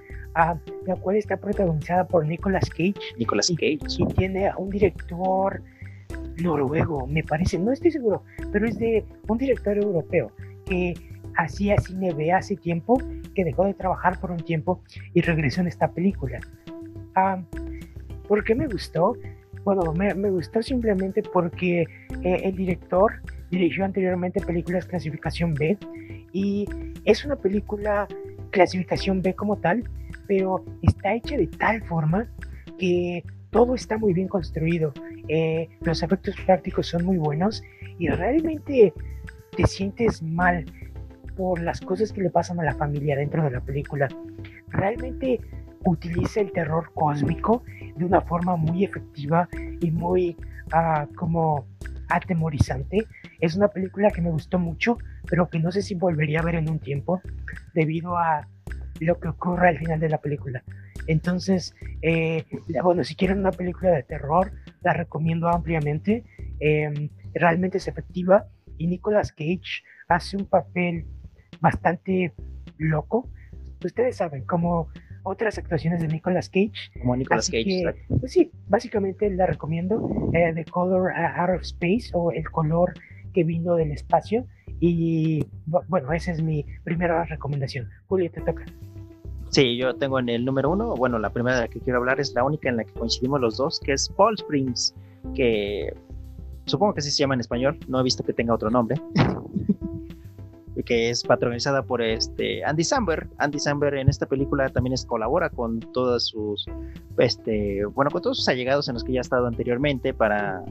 la 0.86 0.94
cual 0.96 1.16
está 1.16 1.36
protagonizada 1.36 2.06
por 2.06 2.26
Nicolas 2.26 2.68
Cage. 2.70 2.94
Nicolas 3.18 3.50
Cage. 3.50 3.80
Y, 3.98 4.06
tiene 4.14 4.50
un 4.56 4.70
director 4.70 5.62
noruego, 6.36 7.06
me 7.06 7.24
parece, 7.24 7.58
no 7.58 7.72
estoy 7.72 7.90
seguro, 7.90 8.22
pero 8.52 8.66
es 8.66 8.78
de 8.78 9.04
un 9.26 9.38
director 9.38 9.76
europeo 9.76 10.30
que 10.64 10.94
hacía 11.36 11.76
cine 11.78 12.12
B 12.14 12.32
hace 12.32 12.56
tiempo, 12.56 13.02
que 13.34 13.44
dejó 13.44 13.64
de 13.64 13.74
trabajar 13.74 14.20
por 14.20 14.30
un 14.30 14.38
tiempo 14.38 14.80
y 15.14 15.20
regresó 15.22 15.60
en 15.60 15.68
esta 15.68 15.90
película. 15.90 16.40
¿Por 18.28 18.44
qué 18.44 18.54
me 18.54 18.68
gustó? 18.68 19.16
Bueno, 19.68 19.92
me, 19.92 20.30
gustó 20.30 20.62
simplemente 20.62 21.22
porque 21.22 21.82
eh, 21.82 22.40
el 22.42 22.56
director 22.56 23.20
dirigió 23.50 23.84
anteriormente 23.84 24.40
películas 24.40 24.86
clasificación 24.86 25.52
B 25.52 25.76
y 26.32 26.66
es 27.04 27.26
una 27.26 27.36
película 27.36 28.08
clasificación 28.48 29.20
B 29.20 29.34
como 29.34 29.56
tal, 29.56 29.84
pero 30.26 30.64
está 30.80 31.12
hecha 31.12 31.36
de 31.36 31.48
tal 31.48 31.82
forma 31.82 32.26
que 32.78 33.22
todo 33.50 33.74
está 33.74 33.98
muy 33.98 34.14
bien 34.14 34.26
construido. 34.26 34.94
Eh, 35.28 35.68
los 35.82 36.02
efectos 36.02 36.34
prácticos 36.46 36.86
son 36.86 37.04
muy 37.04 37.18
buenos 37.18 37.62
y 37.98 38.08
realmente 38.08 38.94
te 39.54 39.66
sientes 39.66 40.22
mal 40.22 40.64
por 41.36 41.60
las 41.60 41.82
cosas 41.82 42.10
que 42.10 42.22
le 42.22 42.30
pasan 42.30 42.58
a 42.58 42.64
la 42.64 42.74
familia 42.74 43.16
dentro 43.16 43.44
de 43.44 43.50
la 43.50 43.60
película. 43.60 44.08
Realmente 44.68 45.40
utiliza 45.84 46.40
el 46.40 46.52
terror 46.52 46.90
cósmico 46.94 47.62
de 47.98 48.04
una 48.04 48.20
forma 48.22 48.56
muy 48.56 48.84
efectiva 48.84 49.48
y 49.80 49.90
muy 49.90 50.36
ah, 50.72 51.06
como 51.16 51.66
atemorizante. 52.08 53.06
Es 53.40 53.56
una 53.56 53.68
película 53.68 54.10
que 54.10 54.22
me 54.22 54.30
gustó 54.30 54.58
mucho, 54.58 54.98
pero 55.28 55.48
que 55.48 55.58
no 55.58 55.70
sé 55.70 55.82
si 55.82 55.94
volvería 55.94 56.40
a 56.40 56.44
ver 56.44 56.56
en 56.56 56.70
un 56.70 56.78
tiempo 56.78 57.20
debido 57.74 58.16
a 58.16 58.48
lo 59.00 59.18
que 59.20 59.28
ocurre 59.28 59.68
al 59.68 59.78
final 59.78 60.00
de 60.00 60.08
la 60.08 60.18
película. 60.18 60.62
Entonces, 61.06 61.74
eh, 62.02 62.44
bueno, 62.82 63.04
si 63.04 63.14
quieren 63.14 63.38
una 63.38 63.52
película 63.52 63.90
de 63.90 64.02
terror, 64.02 64.52
la 64.82 64.92
recomiendo 64.92 65.48
ampliamente. 65.48 66.24
Em, 66.60 67.08
realmente 67.34 67.78
es 67.78 67.88
efectiva 67.88 68.46
y 68.76 68.86
Nicolas 68.86 69.32
Cage 69.32 69.82
hace 70.08 70.36
un 70.36 70.46
papel 70.46 71.06
bastante 71.60 72.32
loco. 72.78 73.30
Ustedes 73.84 74.16
saben, 74.16 74.44
como 74.44 74.88
otras 75.22 75.58
actuaciones 75.58 76.00
de 76.00 76.08
Nicolas 76.08 76.48
Cage. 76.48 76.72
Como 77.00 77.16
Nicolas 77.16 77.50
Cage. 77.50 77.94
pues 78.20 78.32
sí, 78.32 78.50
básicamente 78.68 79.30
la 79.30 79.46
recomiendo. 79.46 80.30
Eh, 80.32 80.52
The 80.54 80.64
Color 80.64 81.12
Out 81.12 81.56
of 81.56 81.62
Space 81.62 82.10
o 82.12 82.32
El 82.32 82.48
color 82.50 82.94
que 83.32 83.44
vino 83.44 83.74
del 83.74 83.92
espacio. 83.92 84.46
Y 84.80 85.44
bueno, 85.66 86.12
esa 86.12 86.32
es 86.32 86.42
mi 86.42 86.64
primera 86.84 87.24
recomendación. 87.24 87.88
Julio, 88.06 88.30
te 88.30 88.40
toca. 88.40 88.64
Sí, 89.50 89.76
yo 89.76 89.94
tengo 89.94 90.18
en 90.18 90.28
el 90.28 90.44
número 90.44 90.70
uno, 90.70 90.94
bueno, 90.94 91.18
la 91.18 91.30
primera 91.30 91.56
de 91.56 91.62
la 91.62 91.68
que 91.68 91.80
quiero 91.80 91.98
hablar 91.98 92.20
es 92.20 92.34
la 92.34 92.44
única 92.44 92.68
en 92.68 92.76
la 92.76 92.84
que 92.84 92.92
coincidimos 92.92 93.40
los 93.40 93.56
dos, 93.56 93.80
que 93.80 93.92
es 93.92 94.08
Paul 94.10 94.34
Springs, 94.34 94.94
que 95.34 95.94
supongo 96.66 96.94
que 96.94 97.00
así 97.00 97.10
se 97.10 97.18
llama 97.18 97.34
en 97.34 97.40
español, 97.40 97.78
no 97.88 97.98
he 97.98 98.02
visto 98.02 98.22
que 98.22 98.34
tenga 98.34 98.54
otro 98.54 98.70
nombre. 98.70 99.00
que 100.84 101.10
es 101.10 101.22
patronizada 101.22 101.82
por 101.82 102.02
este 102.02 102.64
Andy 102.64 102.84
Samberg. 102.84 103.28
Andy 103.38 103.58
Samberg 103.58 103.96
en 103.96 104.08
esta 104.08 104.26
película 104.26 104.68
también 104.68 104.94
es, 104.94 105.04
colabora 105.04 105.50
con 105.50 105.80
todos 105.80 106.26
sus, 106.26 106.66
este, 107.18 107.84
bueno, 107.86 108.10
con 108.10 108.22
todos 108.22 108.38
sus 108.38 108.48
allegados 108.48 108.88
en 108.88 108.94
los 108.94 109.04
que 109.04 109.12
ya 109.12 109.20
ha 109.20 109.22
estado 109.22 109.46
anteriormente 109.46 110.14
para 110.14 110.64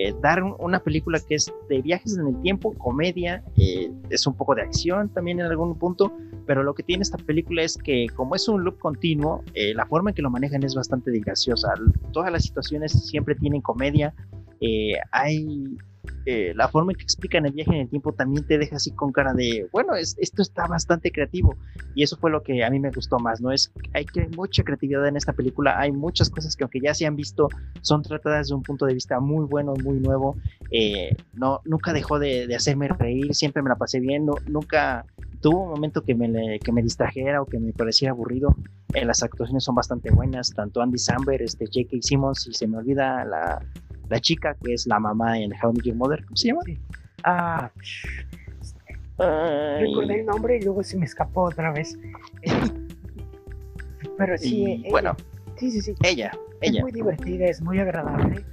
eh, 0.00 0.14
dar 0.22 0.44
una 0.44 0.78
película 0.78 1.18
que 1.18 1.34
es 1.34 1.52
de 1.68 1.82
viajes 1.82 2.16
en 2.16 2.28
el 2.28 2.40
tiempo, 2.40 2.72
comedia, 2.74 3.42
eh, 3.56 3.90
es 4.10 4.28
un 4.28 4.36
poco 4.36 4.54
de 4.54 4.62
acción 4.62 5.08
también 5.08 5.40
en 5.40 5.46
algún 5.46 5.76
punto, 5.76 6.12
pero 6.46 6.62
lo 6.62 6.72
que 6.72 6.84
tiene 6.84 7.02
esta 7.02 7.18
película 7.18 7.64
es 7.64 7.76
que 7.76 8.06
como 8.14 8.36
es 8.36 8.46
un 8.46 8.62
loop 8.62 8.78
continuo, 8.78 9.42
eh, 9.54 9.74
la 9.74 9.86
forma 9.86 10.10
en 10.10 10.14
que 10.14 10.22
lo 10.22 10.30
manejan 10.30 10.62
es 10.62 10.76
bastante 10.76 11.10
graciosa. 11.18 11.74
Todas 12.12 12.30
las 12.30 12.44
situaciones 12.44 12.92
siempre 12.92 13.34
tienen 13.34 13.60
comedia, 13.60 14.14
hay 15.10 15.76
eh, 16.26 16.52
la 16.54 16.68
forma 16.68 16.92
en 16.92 16.98
que 16.98 17.04
explican 17.04 17.46
el 17.46 17.52
viaje 17.52 17.70
en 17.72 17.80
el 17.82 17.88
tiempo 17.88 18.12
también 18.12 18.46
te 18.46 18.58
deja 18.58 18.76
así 18.76 18.90
con 18.90 19.12
cara 19.12 19.32
de, 19.32 19.66
bueno, 19.72 19.94
esto 19.94 20.42
está 20.42 20.66
bastante 20.66 21.10
creativo 21.10 21.56
y 21.94 22.02
eso 22.02 22.16
fue 22.16 22.30
lo 22.30 22.42
que 22.42 22.64
a 22.64 22.70
mí 22.70 22.78
me 22.78 22.90
gustó 22.90 23.18
más, 23.18 23.40
¿no? 23.40 23.50
Es 23.50 23.72
hay 23.94 24.04
que 24.04 24.28
mucha 24.36 24.62
creatividad 24.62 25.06
en 25.06 25.16
esta 25.16 25.32
película, 25.32 25.78
hay 25.78 25.92
muchas 25.92 26.28
cosas 26.30 26.54
que 26.54 26.64
aunque 26.64 26.80
ya 26.80 26.94
se 26.94 27.06
han 27.06 27.16
visto, 27.16 27.48
son 27.80 28.02
tratadas 28.02 28.46
desde 28.46 28.54
un 28.54 28.62
punto 28.62 28.86
de 28.86 28.94
vista 28.94 29.20
muy 29.20 29.46
bueno, 29.46 29.74
muy 29.82 30.00
nuevo, 30.00 30.36
eh, 30.70 31.16
no, 31.32 31.60
nunca 31.64 31.92
dejó 31.92 32.18
de, 32.18 32.54
hacerme 32.54 32.88
reír, 32.88 33.34
siempre 33.34 33.62
me 33.62 33.70
la 33.70 33.76
pasé 33.76 34.00
bien, 34.00 34.26
nunca 34.46 35.06
tuvo 35.40 35.64
un 35.64 35.70
momento 35.70 36.02
que 36.02 36.14
me, 36.14 36.58
que 36.58 36.72
me 36.72 36.82
distrajera 36.82 37.40
o 37.40 37.46
que 37.46 37.58
me 37.58 37.72
pareciera 37.72 38.12
aburrido. 38.12 38.56
Eh, 38.94 39.04
las 39.04 39.22
actuaciones 39.22 39.64
son 39.64 39.74
bastante 39.74 40.10
buenas, 40.10 40.52
tanto 40.52 40.80
Andy 40.80 40.98
Samberg, 40.98 41.42
este, 41.42 41.66
J.K. 41.66 41.98
Simmons, 42.00 42.46
y 42.48 42.54
se 42.54 42.66
me 42.66 42.78
olvida 42.78 43.24
la, 43.24 43.60
la 44.08 44.20
chica 44.20 44.56
que 44.62 44.74
es 44.74 44.86
la 44.86 44.98
mamá 44.98 45.38
en 45.38 45.52
How 45.52 45.70
I 45.70 45.74
Met 45.74 45.84
Your 45.84 45.96
Mother, 45.96 46.24
¿cómo 46.24 46.36
se 46.36 46.48
llama? 46.48 46.60
Ah, 47.24 47.70
recordé 49.18 50.20
el 50.20 50.26
nombre 50.26 50.58
y 50.58 50.62
luego 50.62 50.82
se 50.82 50.96
me 50.96 51.06
escapó 51.06 51.42
otra 51.42 51.72
vez. 51.72 51.98
Pero 54.18 54.38
sí, 54.38 54.84
bueno, 54.90 55.16
sí, 55.56 55.70
sí, 55.70 55.80
sí. 55.80 55.94
Ella, 56.02 56.32
ella. 56.60 56.78
Es 56.78 56.82
muy 56.82 56.92
divertida, 56.92 57.46
es 57.46 57.60
muy 57.60 57.78
agradable. 57.78 58.44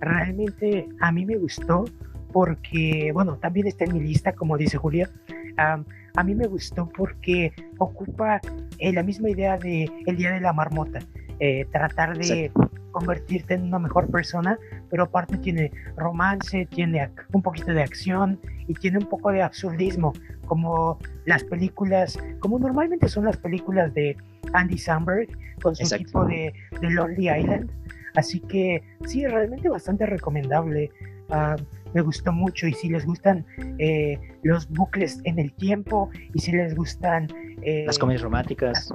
realmente 0.00 0.88
a 1.00 1.12
mí 1.12 1.26
me 1.26 1.36
gustó 1.36 1.84
porque, 2.32 3.10
bueno, 3.12 3.36
también 3.36 3.66
está 3.66 3.84
en 3.84 3.94
mi 3.94 4.00
lista, 4.00 4.32
como 4.32 4.56
dice 4.56 4.76
Julia. 4.78 5.10
a 5.56 6.24
mí 6.24 6.34
me 6.34 6.46
gustó 6.46 6.88
porque 6.88 7.52
ocupa 7.78 8.40
eh, 8.78 8.92
la 8.92 9.02
misma 9.02 9.30
idea 9.30 9.58
de 9.58 9.90
El 10.06 10.16
Día 10.16 10.32
de 10.32 10.40
la 10.40 10.52
Marmota. 10.52 11.00
Eh, 11.40 11.66
tratar 11.72 12.18
de 12.18 12.52
convertirte 12.92 13.54
en 13.54 13.64
una 13.64 13.78
mejor 13.78 14.10
persona, 14.10 14.58
pero 14.88 15.04
aparte 15.04 15.38
tiene 15.38 15.70
romance, 15.96 16.66
tiene 16.66 17.10
un 17.32 17.42
poquito 17.42 17.72
de 17.72 17.82
acción 17.82 18.38
y 18.66 18.74
tiene 18.74 18.98
un 18.98 19.06
poco 19.06 19.30
de 19.32 19.42
absurdismo, 19.42 20.12
como 20.46 20.98
las 21.26 21.44
películas, 21.44 22.18
como 22.40 22.58
normalmente 22.58 23.08
son 23.08 23.24
las 23.24 23.36
películas 23.36 23.94
de 23.94 24.16
Andy 24.52 24.78
Samberg 24.78 25.28
con 25.62 25.76
su 25.76 25.94
equipo 25.94 26.24
de, 26.24 26.52
de, 26.80 26.90
Lonely 26.90 27.30
Island. 27.30 27.70
Así 28.16 28.40
que 28.40 28.82
sí, 29.06 29.26
realmente 29.26 29.68
bastante 29.68 30.06
recomendable. 30.06 30.90
Ah, 31.30 31.56
me 31.94 32.02
gustó 32.02 32.32
mucho 32.32 32.66
y 32.66 32.72
si 32.72 32.88
les 32.88 33.04
gustan 33.04 33.44
eh, 33.78 34.18
los 34.42 34.68
bucles 34.68 35.20
en 35.24 35.38
el 35.38 35.52
tiempo 35.52 36.10
y 36.34 36.40
si 36.40 36.52
les 36.52 36.74
gustan 36.74 37.28
eh, 37.62 37.84
las 37.86 37.98
comedias 37.98 38.22
románticas 38.22 38.88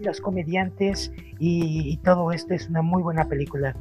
los 0.00 0.20
comediantes 0.20 1.12
y, 1.38 1.96
todo 2.04 2.30
esto 2.32 2.54
es 2.54 2.68
una 2.68 2.82
muy 2.82 3.02
buena 3.02 3.28
película 3.28 3.74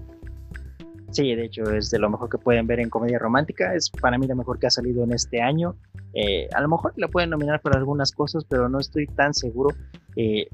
Sí, 1.11 1.33
de 1.33 1.45
hecho 1.45 1.63
es 1.71 1.91
de 1.91 1.99
lo 1.99 2.09
mejor 2.09 2.29
que 2.29 2.37
pueden 2.37 2.67
ver 2.67 2.81
en 2.81 2.89
comedia 2.89 3.17
romántica. 3.17 3.73
Es 3.73 3.89
para 3.89 4.17
mí 4.17 4.27
lo 4.27 4.35
mejor 4.35 4.59
que 4.59 4.67
ha 4.67 4.69
salido 4.69 5.01
en 5.01 5.13
este 5.13 5.41
año. 5.41 5.77
Eh, 6.13 6.49
a 6.53 6.59
lo 6.59 6.67
mejor 6.67 6.91
la 6.97 7.07
pueden 7.07 7.29
nominar 7.29 7.61
por 7.61 7.77
algunas 7.77 8.11
cosas, 8.11 8.43
pero 8.49 8.67
no 8.67 8.79
estoy 8.79 9.07
tan 9.07 9.33
seguro. 9.33 9.73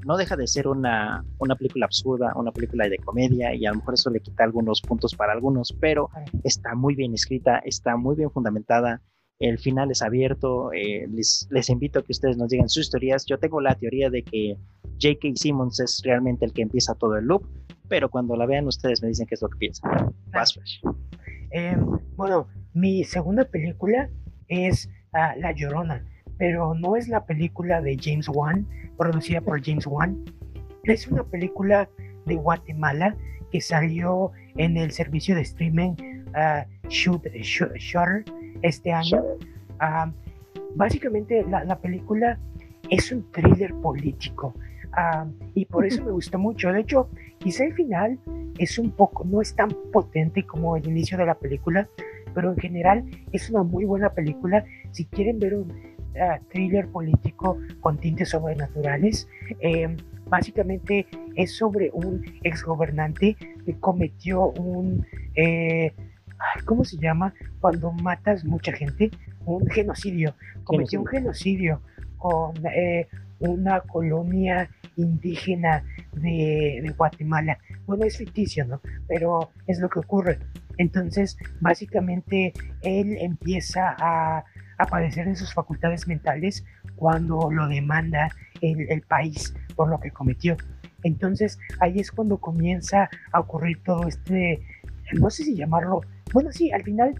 no 0.06 0.16
deja 0.16 0.36
de 0.36 0.46
ser 0.46 0.68
una, 0.68 1.24
una 1.38 1.56
película 1.56 1.86
absurda, 1.86 2.32
una 2.36 2.52
película 2.52 2.88
de 2.88 2.96
comedia 2.98 3.52
y 3.56 3.66
a 3.66 3.70
lo 3.70 3.78
mejor 3.78 3.94
eso 3.94 4.08
le 4.10 4.20
quita 4.20 4.44
algunos 4.44 4.80
puntos 4.82 5.16
para 5.16 5.32
algunos, 5.32 5.72
pero 5.80 6.10
está 6.44 6.76
muy 6.76 6.94
bien 6.94 7.12
escrita, 7.12 7.58
está 7.64 7.96
muy 7.96 8.14
bien 8.14 8.30
fundamentada. 8.30 9.00
El 9.42 9.58
final 9.58 9.90
es 9.90 10.02
abierto. 10.02 10.72
Eh, 10.72 11.08
les, 11.10 11.48
les 11.50 11.68
invito 11.68 11.98
a 11.98 12.02
que 12.04 12.12
ustedes 12.12 12.36
nos 12.36 12.48
digan 12.48 12.68
sus 12.68 12.90
teorías. 12.90 13.26
Yo 13.26 13.38
tengo 13.38 13.60
la 13.60 13.74
teoría 13.74 14.08
de 14.08 14.22
que 14.22 14.56
J.K. 15.02 15.30
Simmons 15.34 15.80
es 15.80 16.00
realmente 16.04 16.44
el 16.44 16.52
que 16.52 16.62
empieza 16.62 16.94
todo 16.94 17.16
el 17.16 17.24
loop, 17.24 17.44
pero 17.88 18.08
cuando 18.08 18.36
la 18.36 18.46
vean 18.46 18.68
ustedes 18.68 19.02
me 19.02 19.08
dicen 19.08 19.26
qué 19.26 19.34
es 19.34 19.42
lo 19.42 19.48
que 19.48 19.58
piensan. 19.58 20.14
Eh, 21.50 21.76
bueno, 22.14 22.46
mi 22.72 23.02
segunda 23.02 23.44
película 23.44 24.08
es 24.46 24.88
ah, 25.12 25.34
La 25.36 25.50
Llorona, 25.50 26.06
pero 26.38 26.74
no 26.74 26.94
es 26.94 27.08
la 27.08 27.26
película 27.26 27.82
de 27.82 27.98
James 28.00 28.28
Wan, 28.28 28.64
producida 28.96 29.40
por 29.40 29.60
James 29.60 29.88
Wan. 29.88 30.24
Es 30.84 31.08
una 31.08 31.24
película 31.24 31.90
de 32.26 32.36
Guatemala 32.36 33.16
que 33.50 33.60
salió 33.60 34.30
en 34.56 34.76
el 34.76 34.92
servicio 34.92 35.34
de 35.34 35.40
streaming 35.40 35.96
uh, 36.28 36.88
Shutter 36.88 38.24
este 38.62 38.92
año. 38.92 39.22
Ah, 39.78 40.10
básicamente 40.74 41.44
la, 41.48 41.78
película 41.78 42.38
es 42.90 43.12
un 43.12 43.30
thriller 43.30 43.74
político 43.74 44.54
ah, 44.92 45.26
y 45.54 45.64
por 45.66 45.86
eso 45.86 46.04
me 46.04 46.12
gustó 46.12 46.38
mucho. 46.38 46.72
De 46.72 46.80
hecho, 46.80 47.08
quizá 47.38 47.64
el 47.64 47.74
final 47.74 48.18
es 48.58 48.78
un 48.78 48.90
poco, 48.90 49.24
no 49.24 49.40
es 49.40 49.54
tan 49.54 49.70
potente 49.92 50.44
como 50.44 50.76
el 50.76 50.86
inicio 50.86 51.18
de 51.18 51.26
la 51.26 51.34
película, 51.34 51.88
pero 52.34 52.52
en 52.52 52.58
general 52.58 53.04
es 53.32 53.50
una 53.50 53.62
muy 53.62 53.84
buena 53.84 54.10
película. 54.10 54.64
Si 54.90 55.04
quieren 55.06 55.38
ver 55.38 55.54
un 55.54 55.72
ah, 56.20 56.38
thriller 56.50 56.88
político 56.88 57.58
con 57.80 57.98
tintes 57.98 58.30
sobrenaturales, 58.30 59.28
eh, 59.60 59.96
básicamente 60.28 61.06
es 61.34 61.56
sobre 61.56 61.90
un 61.92 62.24
exgobernante 62.42 63.36
que 63.64 63.74
cometió 63.78 64.52
un... 64.52 65.06
Eh, 65.34 65.92
¿cómo 66.64 66.84
se 66.84 66.96
llama? 66.96 67.34
Cuando 67.60 67.92
matas 67.92 68.44
mucha 68.44 68.72
gente, 68.72 69.10
un 69.44 69.66
genocidio. 69.68 70.34
Cometió 70.64 71.00
un 71.00 71.06
genocidio 71.06 71.80
con 72.18 72.54
eh, 72.66 73.08
una 73.40 73.80
colonia 73.80 74.70
indígena 74.96 75.84
de, 76.12 76.92
Guatemala. 76.96 77.58
Bueno, 77.86 78.04
es 78.04 78.18
ficticio, 78.18 78.64
¿no? 78.64 78.80
Pero 79.08 79.50
es 79.66 79.80
lo 79.80 79.88
que 79.88 79.98
ocurre. 79.98 80.38
Entonces, 80.78 81.36
básicamente, 81.60 82.52
él 82.82 83.16
empieza 83.20 83.96
a, 83.98 84.44
a 84.78 84.86
padecer 84.86 85.26
de 85.26 85.34
sus 85.34 85.52
facultades 85.52 86.06
mentales 86.06 86.64
cuando 86.96 87.50
lo 87.50 87.66
demanda 87.68 88.28
el, 88.60 88.90
el 88.90 89.02
país 89.02 89.54
por 89.74 89.88
lo 89.88 89.98
que 89.98 90.10
cometió. 90.10 90.56
Entonces, 91.02 91.58
ahí 91.80 91.98
es 91.98 92.12
cuando 92.12 92.38
comienza 92.38 93.10
a 93.32 93.40
ocurrir 93.40 93.82
todo 93.82 94.06
este, 94.06 94.62
no 95.14 95.30
sé 95.30 95.44
si 95.44 95.56
llamarlo 95.56 96.02
bueno, 96.32 96.52
sí, 96.52 96.72
al 96.72 96.82
final, 96.82 97.14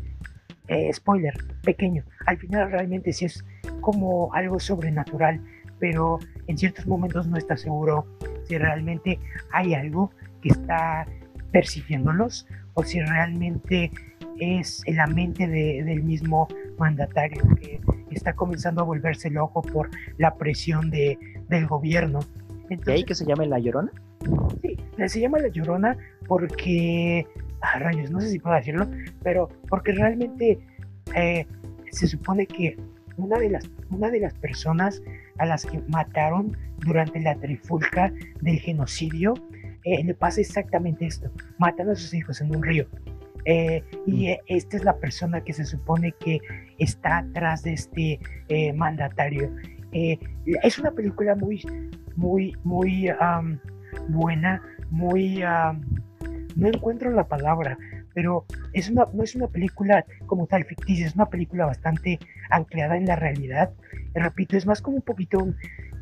eh, 0.68 0.93
spoiler, 0.93 1.34
pequeño, 1.62 2.05
al 2.26 2.39
final 2.39 2.70
realmente 2.70 3.12
sí 3.12 3.26
es 3.26 3.44
como 3.80 4.32
algo 4.34 4.59
sobrenatural, 4.59 5.40
pero 5.78 6.18
en 6.47 6.56
ciertos 6.56 6.86
momentos 6.86 7.26
no 7.26 7.36
está 7.36 7.56
seguro 7.56 8.06
si 8.44 8.59
realmente 8.59 9.18
hay 9.52 9.74
algo 9.74 10.10
que 10.40 10.51
está 10.51 11.06
percibiéndolos 11.51 12.47
o 12.74 12.82
si 12.82 13.01
realmente 13.01 13.90
es 14.39 14.82
en 14.86 14.97
la 14.97 15.06
mente 15.06 15.47
del 15.47 16.02
mismo 16.02 16.48
mandatario 16.78 17.43
que 17.60 17.80
está 18.10 18.34
comenzando 18.34 18.82
a 18.82 18.84
volverse 18.84 19.30
loco 19.30 19.62
por 19.62 19.90
la 20.18 20.34
presión 20.34 20.90
de, 20.90 21.18
del 21.48 21.66
gobierno. 21.66 22.20
¿Y 22.70 22.90
ahí 22.90 23.05
que 23.05 23.14
se 23.14 23.26
llama 23.26 23.44
La 23.44 23.59
Llorona? 23.59 23.93
Sí, 24.62 24.76
se 25.09 25.20
llama 25.20 25.39
La 25.39 25.48
Llorona 25.48 25.97
porque 26.26 27.26
ah, 27.62 27.78
rayos, 27.78 28.10
no 28.10 28.20
sé 28.20 28.28
si 28.28 28.39
puedo 28.39 28.56
decirlo, 28.56 28.89
pero 29.22 29.48
porque 29.68 29.93
realmente 29.93 30.59
eh, 31.14 31.47
se 31.90 32.06
supone 32.06 32.47
que 32.47 32.76
una 33.16 33.39
de, 33.39 33.51
las, 33.51 33.70
una 33.90 34.10
de 34.10 34.20
las 34.20 34.34
personas 34.34 35.02
a 35.39 35.47
las 35.47 35.66
que 35.66 35.80
mataron 35.89 36.56
durante 36.78 37.20
la 37.20 37.34
trifulca 37.36 38.12
del 38.40 38.59
genocidio 38.59 39.34
eh, 39.84 40.02
le 40.02 40.14
pasa 40.14 40.40
exactamente 40.40 41.06
esto, 41.06 41.30
matan 41.59 41.90
a 41.90 41.94
sus 41.94 42.14
hijos 42.14 42.40
en 42.40 42.55
un 42.55 42.62
río. 42.62 42.86
Eh, 43.44 43.82
y 44.06 44.28
mm. 44.28 44.36
esta 44.47 44.76
es 44.76 44.84
la 44.84 44.97
persona 44.97 45.43
que 45.43 45.52
se 45.52 45.64
supone 45.64 46.12
que 46.20 46.40
está 46.78 47.18
atrás 47.18 47.64
de 47.64 47.72
este 47.72 48.20
mandatario. 48.74 49.51
es 49.93 50.78
una 50.78 50.93
película 50.93 51.34
muy, 51.34 51.60
muy, 52.14 52.56
muy 52.62 53.10
buena, 54.09 54.62
muy 54.90 55.43
no 56.57 56.69
encuentro 56.69 57.11
la 57.11 57.29
palabra, 57.29 57.79
pero 58.15 58.45
es 58.73 58.91
una, 58.91 59.07
no 59.12 59.23
es 59.23 59.35
una 59.35 59.49
película 59.49 60.05
como 60.27 60.47
tal 60.47 60.65
ficticia, 60.65 61.07
es 61.07 61.15
una 61.15 61.27
película 61.27 61.66
bastante 61.66 62.19
anclada 62.51 62.97
en 62.97 63.07
la 63.07 63.16
realidad. 63.16 63.73
Repito, 64.15 64.57
es 64.57 64.66
más 64.66 64.83
como 64.83 64.97
un 64.97 65.03
poquito 65.03 65.39
un 65.39 65.57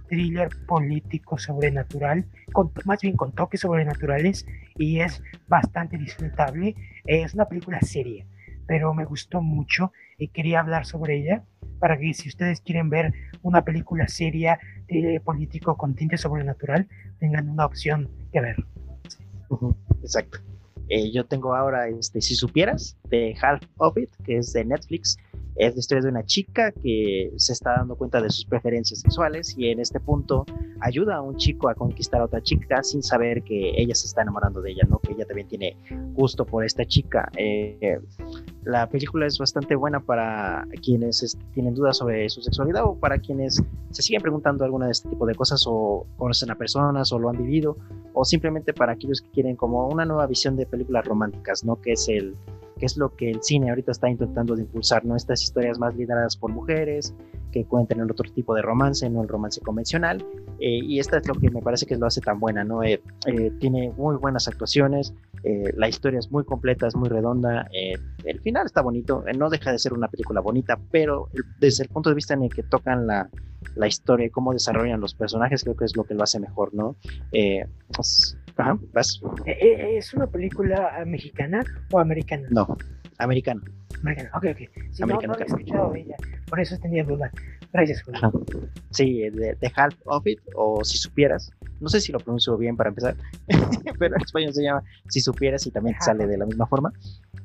thriller 0.08 0.48
político 0.66 1.38
sobrenatural, 1.38 2.26
con, 2.52 2.72
más 2.84 3.00
bien 3.00 3.16
con 3.16 3.32
toques 3.32 3.60
sobrenaturales, 3.60 4.46
y 4.76 5.00
es 5.00 5.22
bastante 5.48 5.96
disfrutable. 5.96 6.74
Es 7.06 7.34
una 7.34 7.46
película 7.46 7.80
seria, 7.80 8.26
pero 8.66 8.92
me 8.92 9.04
gustó 9.04 9.40
mucho 9.40 9.92
y 10.18 10.28
quería 10.28 10.60
hablar 10.60 10.84
sobre 10.84 11.16
ella 11.16 11.44
para 11.78 11.96
que 11.98 12.12
si 12.12 12.28
ustedes 12.28 12.60
quieren 12.60 12.90
ver 12.90 13.12
una 13.42 13.64
película 13.64 14.06
seria 14.06 14.58
de 14.88 15.20
político 15.24 15.76
con 15.76 15.94
tinte 15.94 16.18
sobrenatural, 16.18 16.88
tengan 17.18 17.48
una 17.48 17.64
opción 17.64 18.10
que 18.32 18.40
ver. 18.40 18.56
Exacto. 20.02 20.49
Eh, 20.90 21.12
yo 21.12 21.24
tengo 21.24 21.54
ahora, 21.54 21.88
este, 21.88 22.20
si 22.20 22.34
supieras, 22.34 22.96
de 23.08 23.34
Half 23.40 23.62
of 23.78 23.96
It, 23.96 24.10
que 24.24 24.38
es 24.38 24.52
de 24.52 24.64
Netflix. 24.64 25.16
Es 25.56 25.74
la 25.74 25.80
historia 25.80 26.02
de 26.02 26.08
una 26.08 26.24
chica 26.24 26.72
que 26.72 27.32
se 27.36 27.52
está 27.52 27.74
dando 27.76 27.96
cuenta 27.96 28.20
de 28.20 28.30
sus 28.30 28.44
preferencias 28.44 29.00
sexuales 29.00 29.54
y 29.58 29.68
en 29.68 29.80
este 29.80 30.00
punto 30.00 30.46
ayuda 30.80 31.16
a 31.16 31.22
un 31.22 31.36
chico 31.36 31.68
a 31.68 31.74
conquistar 31.74 32.20
a 32.20 32.24
otra 32.24 32.42
chica 32.42 32.82
sin 32.82 33.02
saber 33.02 33.42
que 33.42 33.72
ella 33.76 33.94
se 33.94 34.06
está 34.06 34.22
enamorando 34.22 34.62
de 34.62 34.70
ella, 34.70 34.84
¿no? 34.88 34.98
Que 35.00 35.12
ella 35.12 35.26
también 35.26 35.48
tiene 35.48 35.76
gusto 36.14 36.46
por 36.46 36.64
esta 36.64 36.84
chica. 36.84 37.30
Eh, 37.36 38.00
la 38.64 38.88
película 38.88 39.26
es 39.26 39.38
bastante 39.38 39.74
buena 39.74 40.00
para 40.00 40.66
quienes 40.82 41.22
este, 41.22 41.44
tienen 41.52 41.74
dudas 41.74 41.98
sobre 41.98 42.28
su 42.30 42.42
sexualidad 42.42 42.84
o 42.84 42.94
para 42.94 43.18
quienes 43.18 43.62
se 43.90 44.02
siguen 44.02 44.22
preguntando 44.22 44.64
alguna 44.64 44.86
de 44.86 44.92
este 44.92 45.08
tipo 45.08 45.26
de 45.26 45.34
cosas 45.34 45.64
o 45.66 46.06
conocen 46.16 46.50
a 46.50 46.54
personas 46.54 47.12
o 47.12 47.18
lo 47.18 47.28
han 47.28 47.36
vivido 47.36 47.76
o 48.12 48.24
simplemente 48.24 48.72
para 48.72 48.92
aquellos 48.92 49.20
que 49.20 49.30
quieren 49.30 49.56
como 49.56 49.88
una 49.88 50.04
nueva 50.04 50.26
visión 50.26 50.56
de 50.56 50.66
películas 50.80 51.04
románticas, 51.04 51.64
¿no? 51.64 51.80
Que 51.80 51.92
es 51.92 52.08
el 52.08 52.34
que 52.78 52.86
es 52.86 52.96
lo 52.96 53.14
que 53.14 53.30
el 53.30 53.42
cine 53.42 53.68
ahorita 53.68 53.92
está 53.92 54.08
intentando 54.08 54.56
de 54.56 54.62
impulsar, 54.62 55.04
¿no? 55.04 55.14
Estas 55.14 55.42
historias 55.42 55.78
más 55.78 55.94
lideradas 55.94 56.34
por 56.34 56.50
mujeres, 56.50 57.14
que 57.52 57.66
cuenten 57.66 58.00
el 58.00 58.10
otro 58.10 58.30
tipo 58.32 58.54
de 58.54 58.62
romance, 58.62 59.08
no 59.10 59.20
el 59.20 59.28
romance 59.28 59.60
convencional. 59.60 60.24
Eh, 60.60 60.80
y 60.82 60.98
esta 60.98 61.18
es 61.18 61.28
lo 61.28 61.34
que 61.34 61.50
me 61.50 61.60
parece 61.60 61.84
que 61.84 61.96
lo 61.96 62.06
hace 62.06 62.22
tan 62.22 62.40
buena, 62.40 62.64
¿no? 62.64 62.82
Eh, 62.82 63.02
eh, 63.26 63.52
tiene 63.60 63.92
muy 63.98 64.16
buenas 64.16 64.48
actuaciones, 64.48 65.12
la 65.42 65.88
historia 65.88 66.18
es 66.18 66.30
muy 66.30 66.44
completa, 66.44 66.86
es 66.86 66.96
muy 66.96 67.08
redonda, 67.08 67.68
el 67.72 68.40
final 68.40 68.66
está 68.66 68.82
bonito, 68.82 69.24
no 69.36 69.50
deja 69.50 69.72
de 69.72 69.78
ser 69.78 69.92
una 69.92 70.08
película 70.08 70.40
bonita, 70.40 70.78
pero 70.90 71.28
desde 71.58 71.84
el 71.84 71.88
punto 71.88 72.10
de 72.10 72.14
vista 72.14 72.34
en 72.34 72.42
el 72.42 72.54
que 72.54 72.62
tocan 72.62 73.06
la, 73.06 73.28
la 73.74 73.86
historia 73.86 74.26
y 74.26 74.30
cómo 74.30 74.52
desarrollan 74.52 75.00
los 75.00 75.14
personajes, 75.14 75.62
creo 75.62 75.76
que 75.76 75.84
es 75.84 75.96
lo 75.96 76.04
que 76.04 76.14
lo 76.14 76.22
hace 76.22 76.40
mejor, 76.40 76.74
¿no? 76.74 76.96
Pues, 77.94 78.38
ajá, 78.56 78.78
¿vas? 78.92 79.20
¿Es 79.46 80.14
una 80.14 80.26
película 80.26 81.02
mexicana 81.06 81.62
o 81.92 81.98
americana? 81.98 82.48
No, 82.50 82.76
americana. 83.18 83.62
Americana, 84.02 84.30
ok, 84.34 84.44
ok. 84.52 84.92
Si 84.92 85.02
no, 85.02 85.20
no 85.20 85.34
escuchado 85.34 85.94
ella, 85.94 86.16
por 86.48 86.60
eso 86.60 86.78
tenía 86.78 87.04
duda. 87.04 87.30
Gracias, 87.72 88.02
Julio. 88.02 88.32
Sí, 88.90 89.30
de, 89.30 89.72
Half 89.74 89.94
of 90.06 90.26
It, 90.26 90.40
o 90.54 90.84
Si 90.84 90.98
Supieras. 90.98 91.52
No 91.80 91.88
sé 91.88 92.00
si 92.00 92.12
lo 92.12 92.18
pronuncio 92.18 92.56
bien 92.58 92.76
para 92.76 92.90
empezar, 92.90 93.16
pero 93.98 94.16
en 94.16 94.22
español 94.22 94.52
se 94.52 94.62
llama 94.62 94.82
Si 95.08 95.20
Supieras 95.20 95.66
y 95.66 95.70
también 95.70 95.96
sale 96.00 96.26
de 96.26 96.36
la 96.36 96.46
misma 96.46 96.66
forma. 96.66 96.92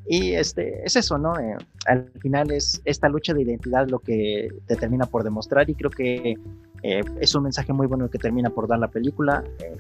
Y 0.08 0.34
este, 0.34 0.84
es 0.84 0.96
eso, 0.96 1.18
¿no? 1.18 1.38
Eh, 1.40 1.56
al 1.88 2.12
final 2.20 2.52
es 2.52 2.82
esta 2.86 3.10
lucha 3.10 3.34
de 3.34 3.44
identidad 3.44 3.88
lo 3.88 4.00
que 4.00 4.50
te 4.68 4.76
termina 4.76 5.06
por 5.06 5.24
demostrar 5.24 5.70
y 5.70 5.76
creo 5.76 5.90
que 5.90 6.36
eh, 6.84 7.02
es 7.20 7.34
un 7.34 7.44
mensaje 7.44 7.74
muy 7.74 7.88
bueno 7.88 8.06
el 8.06 8.12
que 8.12 8.20
termina 8.20 8.50
por 8.50 8.68
dar 8.68 8.80
la 8.80 8.90
película. 8.90 9.44
Eh, 9.60 9.78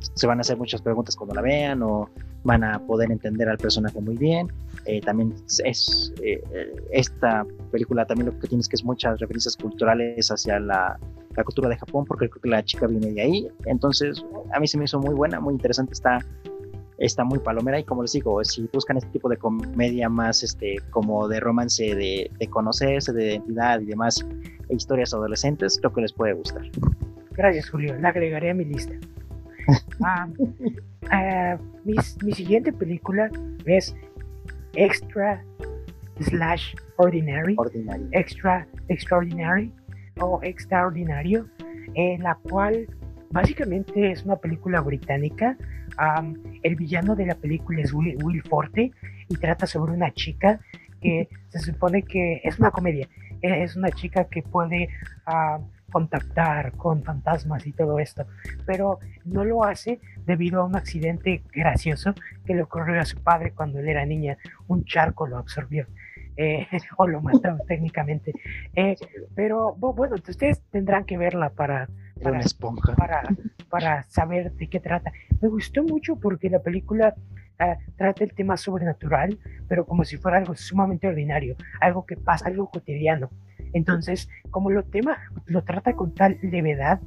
se 0.00 0.26
van 0.26 0.38
a 0.38 0.40
hacer 0.42 0.56
muchas 0.56 0.82
preguntas 0.82 1.16
cuando 1.16 1.34
la 1.34 1.42
vean 1.42 1.82
o 1.82 2.08
van 2.44 2.62
a 2.62 2.78
poder 2.78 3.10
entender 3.10 3.48
al 3.48 3.58
personaje 3.58 4.00
muy 4.00 4.16
bien. 4.16 4.48
Eh, 4.84 5.00
también 5.00 5.34
es 5.64 6.12
eh, 6.22 6.42
esta 6.92 7.44
película 7.72 8.06
también 8.06 8.26
lo 8.26 8.38
que 8.38 8.46
tiene 8.46 8.60
es 8.60 8.68
que 8.68 8.76
es 8.76 8.84
muchas 8.84 9.18
referencias 9.18 9.56
culturales 9.56 10.30
hacia 10.30 10.60
la, 10.60 10.98
la, 11.36 11.44
cultura 11.44 11.68
de 11.68 11.76
Japón 11.76 12.04
porque 12.06 12.28
creo 12.28 12.40
que 12.40 12.48
la 12.48 12.64
chica 12.64 12.86
viene 12.86 13.12
de 13.12 13.20
ahí. 13.20 13.48
Entonces 13.64 14.24
a 14.52 14.60
mí 14.60 14.68
se 14.68 14.78
me 14.78 14.84
hizo 14.84 15.00
muy 15.00 15.14
buena, 15.14 15.40
muy 15.40 15.54
interesante, 15.54 15.92
está, 15.92 16.20
está 16.98 17.24
muy 17.24 17.40
palomera 17.40 17.80
y 17.80 17.84
como 17.84 18.02
les 18.02 18.12
digo, 18.12 18.42
si 18.44 18.68
buscan 18.72 18.96
este 18.96 19.10
tipo 19.10 19.28
de 19.28 19.36
comedia 19.36 20.08
más 20.08 20.44
este, 20.44 20.76
como 20.90 21.26
de 21.26 21.40
romance, 21.40 21.94
de, 21.94 22.30
de 22.38 22.46
conocerse, 22.48 23.12
de 23.12 23.26
identidad 23.26 23.80
y 23.80 23.86
demás, 23.86 24.24
e 24.68 24.74
historias 24.74 25.12
adolescentes, 25.14 25.78
creo 25.80 25.92
que 25.92 26.02
les 26.02 26.12
puede 26.12 26.32
gustar. 26.34 26.62
Gracias 27.32 27.68
Julio, 27.70 27.96
la 27.98 28.10
agregaré 28.10 28.50
a 28.50 28.54
mi 28.54 28.64
lista. 28.64 28.94
Ah, 30.02 30.28
ah, 31.10 31.58
mi, 31.84 32.32
siguiente 32.32 32.72
película 32.72 33.30
es 33.64 33.96
Extra 34.74 35.42
slash 36.20 36.74
Ordinary, 36.96 37.56
Extra 38.12 38.66
Extraordinary 38.88 39.72
o 40.20 40.40
Extraordinario, 40.42 41.48
en 41.94 42.22
la 42.22 42.36
cual 42.36 42.86
básicamente 43.30 44.12
es 44.12 44.24
una 44.24 44.36
película 44.36 44.80
británica. 44.80 45.56
el 46.62 46.76
villano 46.76 47.14
de 47.16 47.26
la 47.26 47.34
película 47.34 47.80
es 47.82 47.92
Will, 47.92 48.42
Forte 48.48 48.92
y 49.28 49.36
trata 49.36 49.66
sobre 49.66 49.92
una 49.92 50.12
chica 50.12 50.60
que 51.00 51.28
se 51.48 51.58
supone 51.58 52.02
que 52.02 52.40
es 52.44 52.58
una 52.58 52.70
comedia. 52.70 53.08
Es 53.42 53.76
una 53.76 53.90
chica 53.90 54.24
que 54.24 54.42
puede 54.42 54.88
contactar 55.90 56.72
con 56.72 57.02
fantasmas 57.02 57.66
y 57.66 57.72
todo 57.72 57.98
esto, 57.98 58.26
pero 58.66 58.98
no 59.24 59.44
lo 59.44 59.64
hace 59.64 60.00
debido 60.26 60.60
a 60.60 60.64
un 60.64 60.76
accidente 60.76 61.42
gracioso 61.52 62.14
que 62.44 62.54
le 62.54 62.62
ocurrió 62.62 63.00
a 63.00 63.04
su 63.04 63.18
padre 63.22 63.52
cuando 63.52 63.78
él 63.78 63.88
era 63.88 64.04
niña. 64.04 64.36
Un 64.66 64.84
charco 64.84 65.26
lo 65.26 65.38
absorbió. 65.38 65.86
Eh, 66.36 66.66
o 66.98 67.06
lo 67.06 67.20
mató 67.20 67.56
técnicamente. 67.68 68.32
Eh, 68.74 68.96
pero 69.34 69.74
bueno, 69.74 70.16
ustedes 70.16 70.60
tendrán 70.70 71.04
que 71.04 71.16
verla 71.16 71.50
para, 71.50 71.88
para, 72.22 72.40
esponja. 72.40 72.94
para, 72.94 73.22
para 73.70 74.02
saber 74.04 74.52
de 74.52 74.68
qué 74.68 74.80
trata. 74.80 75.12
Me 75.40 75.48
gustó 75.48 75.82
mucho 75.82 76.16
porque 76.16 76.50
la 76.50 76.60
película 76.60 77.14
ah, 77.58 77.76
trata 77.96 78.24
el 78.24 78.34
tema 78.34 78.56
sobrenatural, 78.56 79.38
pero 79.68 79.86
como 79.86 80.04
si 80.04 80.16
fuera 80.16 80.38
algo 80.38 80.54
sumamente 80.54 81.06
ordinario, 81.06 81.56
algo 81.80 82.04
que 82.04 82.16
pasa, 82.16 82.48
algo 82.48 82.70
cotidiano. 82.70 83.30
Entonces, 83.72 84.28
como 84.50 84.70
lo 84.70 84.82
trata 85.64 85.92
con 85.94 86.14
tal 86.14 86.38
levedad, 86.42 87.00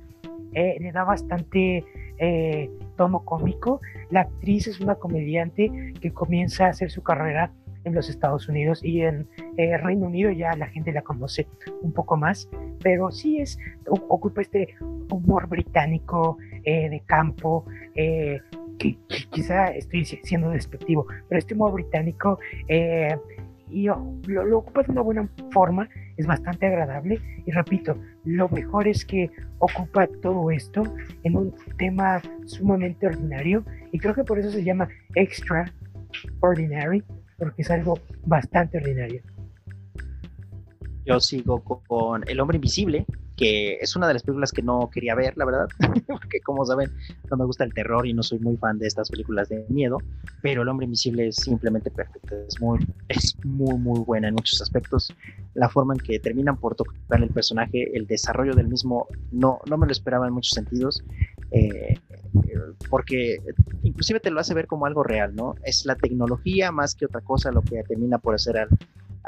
eh, 0.54 0.78
le 0.80 0.92
da 0.92 1.04
bastante 1.04 1.86
eh, 2.18 2.70
tono 2.98 3.24
cómico. 3.24 3.82
La 4.10 4.22
actriz 4.22 4.68
es 4.68 4.80
una 4.80 4.96
comediante 4.96 5.94
que 6.02 6.12
comienza 6.12 6.66
a 6.66 6.70
hacer 6.70 6.90
su 6.90 7.04
carrera 7.04 7.52
en 7.86 7.94
los 7.94 8.10
Estados 8.10 8.50
Unidos 8.50 8.84
y 8.84 9.02
en 9.02 9.28
eh, 9.58 9.78
Reino 9.78 10.08
Unido 10.08 10.32
ya 10.32 10.56
la 10.56 10.68
gente 10.68 10.92
la 10.92 11.02
conoce 11.02 11.48
un 11.82 11.94
poco 11.94 12.18
más, 12.18 12.50
pero 12.82 13.12
sí 13.12 13.40
es 13.40 13.58
ocupa 13.88 14.42
este 14.42 14.76
humor 15.10 15.48
británico 15.48 16.38
de 16.66 17.02
campo 17.06 17.66
que, 17.96 18.98
quizá 19.32 19.70
estoy 19.70 20.06
siendo 20.06 20.52
despectivo, 20.52 21.08
pero 21.28 21.40
este 21.40 21.54
humor 21.54 21.72
británico 21.74 22.38
y 23.70 23.88
lo, 23.88 24.58
ocupa 24.58 24.84
de 24.84 24.92
una 24.92 25.02
buena 25.02 25.30
forma, 25.52 25.88
es 26.18 26.26
bastante 26.26 26.66
agradable 26.68 27.20
y 27.46 27.52
repito, 27.52 27.96
lo 28.26 28.50
mejor 28.50 28.88
es 28.88 29.06
que 29.06 29.30
ocupa 29.60 30.08
todo 30.22 30.52
esto 30.52 30.84
en 31.24 31.36
un 31.36 31.54
tema 31.78 32.22
sumamente 32.46 33.08
ordinario 33.08 33.64
y 33.92 34.00
creo 34.00 34.14
que 34.14 34.24
por 34.24 34.40
eso 34.40 34.52
se 34.52 34.64
llama 34.64 34.88
extraordinary, 35.16 37.04
porque 37.38 37.62
es 37.62 37.72
algo 37.72 38.00
bastante 38.26 38.78
ordinario. 38.78 39.22
Yo 41.06 41.20
sigo 41.20 41.64
con 41.64 42.24
El 42.28 42.40
hombre 42.40 42.58
invisible, 42.58 43.06
que 43.40 43.78
es 43.80 43.96
una 43.96 44.06
de 44.06 44.14
las 44.14 44.24
películas 44.24 44.52
que 44.52 44.62
no 44.62 44.90
quería 44.92 45.16
ver, 45.16 45.38
la 45.38 45.46
verdad, 45.46 45.68
porque 46.08 46.42
como 46.42 46.66
saben, 46.66 46.92
no 47.32 47.38
me 47.38 47.46
gusta 47.46 47.64
el 47.64 47.74
terror 47.74 48.06
y 48.06 48.14
no 48.14 48.22
soy 48.22 48.38
muy 48.40 48.58
fan 48.58 48.78
de 48.78 48.88
estas 48.88 49.10
películas 49.10 49.48
de 49.48 49.66
miedo, 49.70 49.98
pero 50.42 50.62
El 50.62 50.68
hombre 50.68 50.84
invisible 50.84 51.30
es 51.30 51.38
simplemente 51.38 51.90
perfecto, 51.90 52.36
es 52.36 52.60
muy, 52.60 52.80
es 53.08 53.38
muy, 53.46 53.78
muy 53.78 54.02
buena 54.02 54.28
en 54.28 54.34
muchos 54.34 54.62
aspectos. 54.62 55.16
La 55.54 55.70
forma 55.70 55.94
en 55.94 56.02
que 56.02 56.20
terminan 56.20 56.58
por 56.58 56.76
tocar 56.76 57.24
el 57.24 57.30
personaje, 57.30 57.96
el 57.96 58.08
desarrollo 58.08 58.54
del 58.54 58.68
mismo, 58.68 59.08
no, 59.32 59.62
no 59.70 59.78
me 59.78 59.86
lo 59.86 59.94
esperaba 59.94 60.28
en 60.28 60.34
muchos 60.34 60.52
sentidos, 60.52 61.02
eh, 61.52 61.98
porque 62.90 63.38
inclusive 63.84 64.20
te 64.20 64.32
lo 64.32 64.42
hace 64.42 64.54
ver 64.54 64.68
como 64.68 64.86
algo 64.86 65.04
real, 65.04 65.34
¿no? 65.34 65.56
Es 65.64 65.86
la 65.86 65.96
tecnología 65.96 66.74
más 66.74 66.94
que 66.94 67.06
otra 67.06 67.22
cosa 67.22 67.52
lo 67.54 67.62
que 67.62 67.82
termina 67.84 68.18
por 68.18 68.36
hacer 68.36 68.58
al, 68.58 68.70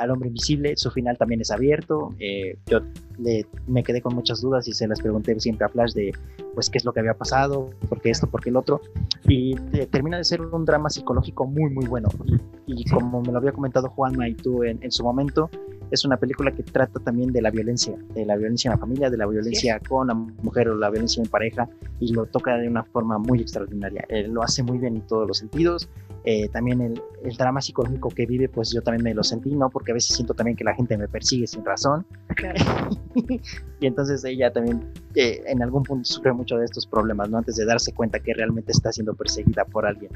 al 0.01 0.11
hombre 0.11 0.29
invisible. 0.29 0.73
Su 0.75 0.91
final 0.91 1.17
también 1.17 1.41
es 1.41 1.51
abierto. 1.51 2.13
Eh, 2.19 2.57
yo 2.65 2.81
me 3.67 3.83
quedé 3.83 4.01
con 4.01 4.15
muchas 4.15 4.41
dudas 4.41 4.67
y 4.67 4.73
se 4.73 4.87
las 4.87 4.99
pregunté 4.99 5.39
siempre 5.39 5.65
a 5.65 5.69
Flash 5.69 5.93
de, 5.93 6.11
pues, 6.53 6.69
qué 6.69 6.79
es 6.79 6.85
lo 6.85 6.91
que 6.91 7.01
había 7.01 7.13
pasado, 7.13 7.69
por 7.87 8.01
qué 8.01 8.09
esto, 8.09 8.27
por 8.27 8.41
qué 8.41 8.49
el 8.49 8.57
otro. 8.57 8.81
Y 9.27 9.55
eh, 9.73 9.87
termina 9.89 10.17
de 10.17 10.23
ser 10.23 10.41
un 10.41 10.65
drama 10.65 10.89
psicológico 10.89 11.45
muy, 11.45 11.69
muy 11.69 11.85
bueno. 11.85 12.09
Y, 12.65 12.83
como 12.89 13.21
me 13.21 13.31
lo 13.31 13.37
había 13.37 13.51
comentado 13.51 13.89
Juanma 13.89 14.27
y 14.27 14.33
tú 14.33 14.63
en, 14.63 14.81
en, 14.81 14.91
su 14.91 15.03
momento, 15.03 15.49
es 15.91 16.03
una 16.03 16.17
película 16.17 16.51
que 16.51 16.63
trata 16.63 16.99
también 16.99 17.31
de 17.31 17.41
la 17.41 17.51
violencia, 17.51 17.95
de 18.15 18.25
la 18.25 18.35
violencia 18.37 18.69
en 18.69 18.73
la 18.73 18.79
familia, 18.79 19.09
de 19.09 19.17
la 19.17 19.27
violencia 19.27 19.79
con 19.87 20.07
la 20.07 20.13
mujer 20.13 20.69
o 20.69 20.75
la 20.75 20.89
violencia 20.89 21.21
en 21.21 21.29
pareja, 21.29 21.69
y 21.99 22.13
lo 22.13 22.25
toca 22.25 22.57
de 22.57 22.67
una 22.67 22.83
forma 22.83 23.19
muy 23.19 23.41
extraordinaria. 23.41 24.05
lo 24.27 24.41
hace 24.41 24.63
muy 24.63 24.79
bien 24.79 24.95
en 24.95 25.07
todos 25.07 25.27
los 25.27 25.37
sentidos. 25.37 25.89
Eh, 26.23 26.49
también 26.49 26.81
el, 26.81 27.01
el, 27.23 27.35
drama 27.35 27.61
psicológico 27.61 28.09
que 28.09 28.25
vive, 28.27 28.47
pues 28.47 28.71
yo 28.71 28.81
también 28.81 29.03
me 29.03 29.13
lo 29.13 29.23
sentí, 29.23 29.55
¿no? 29.55 29.69
Porque 29.69 29.91
a 29.91 29.95
veces 29.95 30.15
siento 30.15 30.35
también 30.35 30.55
que 30.55 30.63
la 30.63 30.75
gente 30.75 30.95
me 30.97 31.07
persigue 31.07 31.47
sin 31.47 31.65
razón. 31.65 32.05
y 33.79 33.85
entonces 33.87 34.23
ella 34.23 34.53
también 34.53 34.85
eh, 35.15 35.41
en 35.47 35.63
algún 35.63 35.83
punto 35.83 36.05
sufre 36.05 36.31
mucho 36.31 36.57
de 36.57 36.65
estos 36.65 36.85
problemas, 36.85 37.29
¿no? 37.29 37.39
Antes 37.39 37.55
de 37.55 37.65
darse 37.65 37.91
cuenta 37.93 38.19
que 38.19 38.33
realmente 38.33 38.71
está 38.71 38.91
siendo 38.91 39.15
perseguida 39.15 39.65
por 39.65 39.85
alguien. 39.85 40.11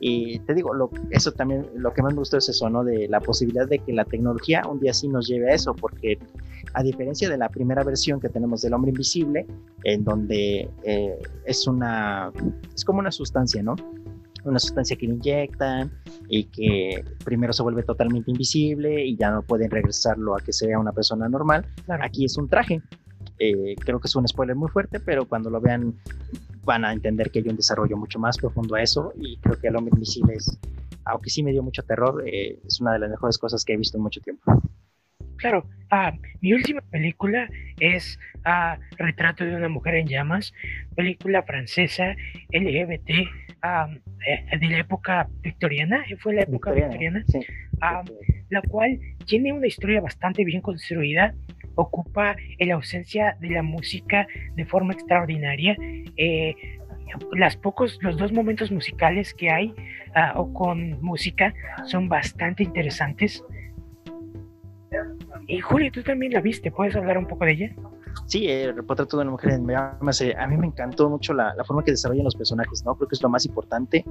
Y 0.00 0.38
te 0.40 0.54
digo, 0.54 0.72
lo, 0.72 0.90
eso 1.10 1.32
también, 1.32 1.66
lo 1.74 1.92
que 1.92 2.02
más 2.02 2.14
me 2.14 2.20
gustó 2.20 2.38
es 2.38 2.48
eso, 2.48 2.70
¿no? 2.70 2.82
De 2.82 3.06
la 3.08 3.20
posibilidad 3.20 3.68
de 3.68 3.78
que 3.80 3.92
la 3.92 4.04
tecnología 4.04 4.62
un 4.66 4.80
día 4.80 4.94
sí 4.94 5.08
nos 5.08 5.28
lleve 5.28 5.52
a 5.52 5.54
eso, 5.54 5.74
porque 5.74 6.18
a 6.72 6.82
diferencia 6.82 7.28
de 7.28 7.36
la 7.36 7.48
primera 7.48 7.84
versión 7.84 8.20
que 8.20 8.28
tenemos 8.28 8.62
del 8.62 8.74
hombre 8.74 8.90
invisible, 8.90 9.46
en 9.84 10.04
donde 10.04 10.70
eh, 10.84 11.18
es 11.44 11.66
una, 11.66 12.32
es 12.74 12.84
como 12.84 13.00
una 13.00 13.10
sustancia, 13.10 13.62
¿no? 13.62 13.76
Una 14.44 14.58
sustancia 14.58 14.96
que 14.96 15.06
le 15.06 15.14
inyectan 15.14 15.90
y 16.28 16.44
que 16.44 17.04
primero 17.24 17.52
se 17.52 17.62
vuelve 17.62 17.82
totalmente 17.82 18.30
invisible 18.30 19.04
y 19.04 19.16
ya 19.16 19.30
no 19.30 19.42
pueden 19.42 19.70
regresarlo 19.70 20.36
a 20.36 20.40
que 20.40 20.52
sea 20.52 20.78
una 20.78 20.92
persona 20.92 21.28
normal. 21.28 21.66
Aquí 22.00 22.24
es 22.24 22.36
un 22.36 22.48
traje. 22.48 22.80
Eh, 23.38 23.74
creo 23.78 24.00
que 24.00 24.06
es 24.06 24.16
un 24.16 24.26
spoiler 24.28 24.56
muy 24.56 24.68
fuerte, 24.68 25.00
pero 25.00 25.26
cuando 25.26 25.50
lo 25.50 25.60
vean 25.60 25.94
van 26.64 26.84
a 26.84 26.92
entender 26.92 27.30
que 27.30 27.38
hay 27.40 27.48
un 27.48 27.56
desarrollo 27.56 27.96
mucho 27.96 28.18
más 28.18 28.36
profundo 28.36 28.74
a 28.74 28.82
eso 28.82 29.12
y 29.16 29.38
creo 29.38 29.58
que 29.58 29.68
el 29.68 29.76
hombre 29.76 29.92
invisible 29.94 30.34
es, 30.34 30.58
aunque 31.04 31.30
sí 31.30 31.42
me 31.42 31.52
dio 31.52 31.62
mucho 31.62 31.82
terror, 31.82 32.22
eh, 32.26 32.58
es 32.66 32.80
una 32.80 32.92
de 32.92 32.98
las 33.00 33.10
mejores 33.10 33.38
cosas 33.38 33.64
que 33.64 33.72
he 33.72 33.76
visto 33.76 33.96
en 33.96 34.02
mucho 34.02 34.20
tiempo. 34.20 34.62
Claro, 35.36 35.64
ah, 35.90 36.12
mi 36.42 36.52
última 36.52 36.82
película 36.82 37.48
es 37.78 38.18
ah, 38.44 38.78
Retrato 38.98 39.44
de 39.44 39.56
una 39.56 39.70
mujer 39.70 39.94
en 39.94 40.06
llamas, 40.06 40.52
película 40.94 41.42
francesa 41.42 42.14
LGBT 42.52 43.10
ah, 43.62 43.88
eh, 44.26 44.58
de 44.58 44.66
la 44.68 44.78
época 44.78 45.28
victoriana, 45.42 46.04
fue 46.18 46.34
la 46.34 46.42
época 46.42 46.72
victoriana, 46.72 47.24
la 48.50 48.62
cual 48.62 48.98
tiene 49.26 49.52
una 49.52 49.66
historia 49.66 50.00
bastante 50.00 50.44
bien 50.44 50.60
construida, 50.60 51.34
ocupa 51.76 52.36
la 52.58 52.74
ausencia 52.74 53.36
de 53.40 53.50
la 53.50 53.62
música 53.62 54.26
de 54.54 54.64
forma 54.64 54.92
extraordinaria. 54.92 55.76
Eh, 56.16 56.54
las 57.32 57.56
pocos, 57.56 57.98
los 58.02 58.16
dos 58.16 58.32
momentos 58.32 58.70
musicales 58.70 59.34
que 59.34 59.50
hay 59.50 59.74
o 60.36 60.52
con 60.52 61.00
música 61.02 61.52
son 61.84 62.08
bastante 62.08 62.62
interesantes. 62.62 63.42
Y 65.48 65.58
Julio, 65.60 65.90
tú 65.90 66.02
también 66.02 66.32
la 66.32 66.40
viste, 66.40 66.70
¿puedes 66.70 66.94
hablar 66.94 67.18
un 67.18 67.26
poco 67.26 67.44
de 67.44 67.52
ella? 67.52 67.74
Sí, 68.26 68.48
el 68.48 68.76
retrato 68.76 69.16
de 69.16 69.22
una 69.22 69.32
mujer 69.32 69.52
en 69.52 69.66
llamas, 69.66 70.22
a 70.22 70.46
mí 70.46 70.56
me 70.56 70.66
encantó 70.66 71.08
mucho 71.08 71.34
la, 71.34 71.54
forma 71.66 71.82
que 71.82 71.90
desarrollan 71.90 72.24
los 72.24 72.36
personajes, 72.36 72.84
¿no? 72.84 72.94
Creo 72.94 73.08
que 73.08 73.14
es 73.14 73.22
lo 73.22 73.28
más 73.28 73.44
importante, 73.44 74.04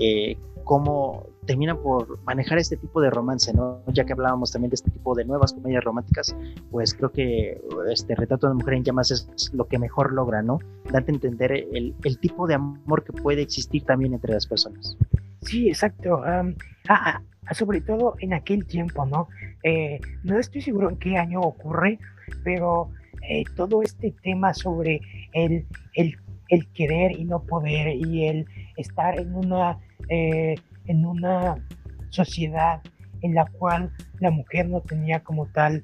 eh, 0.00 0.36
cómo 0.64 1.26
termina 1.46 1.76
por 1.76 2.22
manejar 2.24 2.58
este 2.58 2.76
tipo 2.76 3.00
de 3.00 3.10
romance, 3.10 3.52
¿no? 3.52 3.82
Ya 3.88 4.04
que 4.04 4.12
hablábamos 4.12 4.52
también 4.52 4.70
de 4.70 4.74
este 4.74 4.90
tipo 4.90 5.14
de 5.14 5.24
nuevas 5.24 5.52
comedias 5.52 5.84
románticas, 5.84 6.36
pues 6.70 6.94
creo 6.94 7.10
que 7.10 7.60
este 7.90 8.14
retrato 8.14 8.46
de 8.46 8.52
una 8.52 8.60
mujer 8.60 8.74
en 8.74 8.84
llamas 8.84 9.10
es 9.10 9.50
lo 9.52 9.66
que 9.66 9.78
mejor 9.78 10.12
logra, 10.12 10.42
¿no? 10.42 10.58
Darte 10.90 11.12
a 11.12 11.14
entender 11.14 11.52
el, 11.52 11.94
tipo 12.20 12.46
de 12.46 12.54
amor 12.54 13.04
que 13.04 13.12
puede 13.12 13.42
existir 13.42 13.84
también 13.84 14.14
entre 14.14 14.32
las 14.32 14.46
personas. 14.46 14.96
Sí, 15.42 15.68
exacto. 15.68 16.22
ah, 16.24 16.44
ah 16.88 17.20
sobre 17.54 17.80
todo 17.80 18.16
en 18.20 18.34
aquel 18.34 18.66
tiempo, 18.66 19.06
¿no? 19.06 19.28
Eh, 19.62 20.00
no 20.24 20.38
estoy 20.38 20.62
seguro 20.62 20.90
en 20.90 20.96
qué 20.96 21.16
año 21.16 21.40
ocurre, 21.40 21.98
pero 22.44 22.90
eh, 23.28 23.44
todo 23.54 23.82
este 23.82 24.12
tema 24.22 24.54
sobre 24.54 25.00
el, 25.32 25.66
el, 25.94 26.16
el, 26.48 26.66
querer 26.72 27.12
y 27.12 27.24
no 27.24 27.42
poder 27.42 27.94
y 27.96 28.26
el 28.26 28.46
estar 28.76 29.18
en 29.18 29.34
una, 29.34 29.78
eh, 30.08 30.54
en 30.86 31.04
una 31.04 31.56
sociedad 32.10 32.80
en 33.22 33.34
la 33.34 33.46
cual 33.46 33.90
la 34.20 34.30
mujer 34.30 34.68
no 34.68 34.80
tenía 34.80 35.20
como 35.20 35.46
tal 35.46 35.82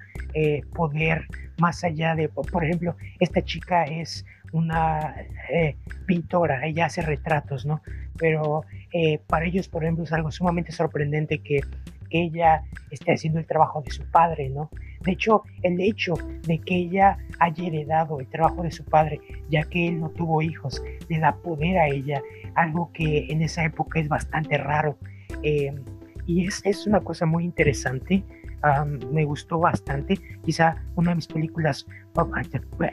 poder 0.74 1.26
más 1.58 1.84
allá 1.84 2.14
de, 2.14 2.28
por 2.28 2.64
ejemplo, 2.64 2.96
esta 3.20 3.42
chica 3.42 3.84
es 3.84 4.24
una 4.52 5.14
pintora, 6.06 6.66
ella 6.66 6.86
hace 6.86 7.02
retratos, 7.02 7.66
¿no? 7.66 7.82
Pero 8.18 8.64
eh, 8.92 9.18
para 9.26 9.46
ellos, 9.46 9.68
por 9.68 9.82
ejemplo, 9.82 10.04
es 10.04 10.12
algo 10.12 10.30
sumamente 10.30 10.72
sorprendente 10.72 11.38
que 11.38 11.60
ella 12.10 12.62
esté 12.90 13.12
haciendo 13.12 13.40
el 13.40 13.46
trabajo 13.46 13.82
de 13.82 13.90
su 13.90 14.04
padre, 14.10 14.50
¿no? 14.50 14.70
De 15.04 15.12
hecho, 15.12 15.42
el 15.62 15.80
hecho 15.80 16.14
de 16.46 16.58
que 16.58 16.76
ella 16.76 17.18
haya 17.38 17.66
heredado 17.66 18.20
el 18.20 18.26
trabajo 18.26 18.62
de 18.62 18.70
su 18.70 18.84
padre, 18.84 19.20
ya 19.50 19.64
que 19.64 19.88
él 19.88 20.00
no 20.00 20.10
tuvo 20.10 20.42
hijos, 20.42 20.82
le 21.08 21.18
da 21.18 21.36
poder 21.36 21.78
a 21.78 21.88
ella, 21.88 22.22
algo 22.54 22.90
que 22.92 23.26
en 23.28 23.42
esa 23.42 23.64
época 23.64 24.00
es 24.00 24.08
bastante 24.08 24.58
raro. 24.58 24.96
Eh, 25.42 25.74
y 26.26 26.46
es, 26.46 26.62
es, 26.64 26.86
una 26.86 27.00
cosa 27.00 27.26
muy 27.26 27.44
interesante. 27.44 28.22
me 29.10 29.24
gustó 29.24 29.58
bastante. 29.58 30.18
Quizá 30.44 30.76
una 30.94 31.10
de 31.10 31.16
mis 31.16 31.26
películas, 31.26 31.86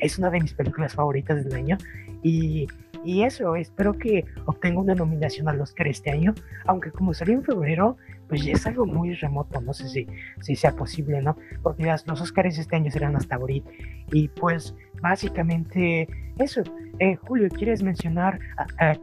es 0.02 0.18
una 0.18 0.30
de 0.30 0.40
mis 0.40 0.54
películas 0.54 0.96
favoritas 0.96 1.44
del 1.44 1.54
año. 1.54 1.78
Y 2.24 2.68
y 3.04 3.24
eso, 3.24 3.56
espero 3.56 3.94
que 3.94 4.26
obtenga 4.46 4.80
una 4.80 4.96
nominación 4.96 5.48
al 5.48 5.62
Oscar 5.62 5.88
este 5.88 6.12
año, 6.12 6.34
aunque 6.66 6.92
como 6.92 7.14
salió 7.14 7.36
en 7.36 7.44
febrero, 7.44 7.98
pues 8.28 8.44
ya 8.44 8.54
es 8.54 8.66
algo 8.68 8.86
muy 8.86 9.16
remoto, 9.16 9.60
no 9.62 9.74
sé 9.74 9.90
si, 9.90 10.08
si 10.42 10.56
sea 10.56 10.76
posible, 10.76 11.22
¿no? 11.22 11.36
Porque 11.64 11.84
los 11.84 12.22
Oscars 12.22 12.58
este 12.58 12.76
año 12.76 12.92
serán 12.92 13.16
hasta 13.16 13.36
abril. 13.36 13.64
Y 14.12 14.28
pues 14.28 14.76
básicamente 15.02 16.08
eso. 16.38 16.62
Eh, 17.00 17.16
Julio, 17.16 17.50
¿quieres 17.50 17.82
mencionar 17.82 18.40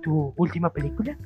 tu 0.02 0.32
última 0.36 0.70
película? 0.70 1.16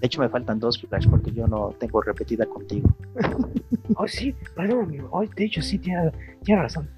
De 0.00 0.06
hecho, 0.06 0.20
me 0.20 0.28
faltan 0.30 0.58
dos 0.58 0.80
Flash 0.80 1.08
porque 1.08 1.30
yo 1.30 1.46
no 1.46 1.74
tengo 1.78 2.00
repetida 2.00 2.46
contigo. 2.46 2.88
oh, 3.96 4.08
sí, 4.08 4.34
perdón, 4.56 4.84
amigo. 4.84 5.08
Oh, 5.12 5.24
de 5.26 5.44
hecho, 5.44 5.60
sí, 5.60 5.78
tiene, 5.78 6.10
tiene 6.42 6.62
razón. 6.62 6.88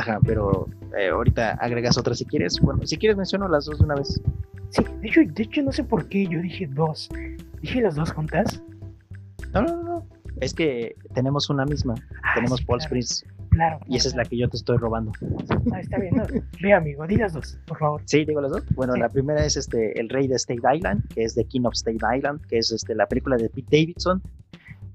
Ajá, 0.00 0.18
pero 0.24 0.66
eh, 0.98 1.10
ahorita 1.10 1.52
agregas 1.60 1.98
otra 1.98 2.14
si 2.14 2.24
quieres. 2.24 2.58
Bueno, 2.60 2.86
si 2.86 2.96
quieres 2.96 3.18
menciono 3.18 3.46
las 3.48 3.66
dos 3.66 3.78
de 3.78 3.84
una 3.84 3.96
vez. 3.96 4.18
Sí, 4.70 4.82
de 5.02 5.08
hecho, 5.08 5.20
de 5.26 5.42
hecho 5.42 5.62
no 5.62 5.72
sé 5.72 5.84
por 5.84 6.08
qué 6.08 6.26
yo 6.26 6.40
dije 6.40 6.66
dos. 6.66 7.10
¿Dije 7.60 7.82
las 7.82 7.96
dos 7.96 8.10
juntas? 8.12 8.62
No, 9.52 9.60
no, 9.60 9.82
no. 9.82 10.06
Es 10.40 10.54
que 10.54 10.96
tenemos 11.12 11.50
una 11.50 11.66
misma. 11.66 11.94
Ah, 12.22 12.32
tenemos 12.36 12.62
Paul 12.62 12.78
claro. 12.78 13.06
Claro, 13.50 13.80
Y 13.88 13.96
esa 13.96 14.08
es 14.08 14.14
la 14.14 14.24
que 14.24 14.38
yo 14.38 14.48
te 14.48 14.56
estoy 14.56 14.78
robando. 14.78 15.12
Ah, 15.72 15.80
está 15.80 15.98
bien. 15.98 16.14
Ve, 16.62 16.72
amigo, 16.72 17.06
di 17.06 17.16
las 17.16 17.34
dos, 17.34 17.58
por 17.66 17.78
favor. 17.78 18.00
Sí, 18.06 18.24
digo 18.24 18.40
las 18.40 18.52
dos. 18.52 18.64
Bueno, 18.74 18.94
la 18.94 19.08
primera 19.10 19.44
es 19.44 19.58
este 19.58 20.00
El 20.00 20.08
Rey 20.08 20.28
de 20.28 20.36
State 20.36 20.62
Island, 20.76 21.06
que 21.08 21.24
es 21.24 21.34
de 21.34 21.44
King 21.44 21.62
of 21.64 21.74
State 21.74 21.98
Island, 22.16 22.40
que 22.46 22.58
es 22.58 22.70
este, 22.70 22.94
la 22.94 23.06
película 23.06 23.36
de 23.36 23.50
Pete 23.50 23.68
Davidson, 23.70 24.22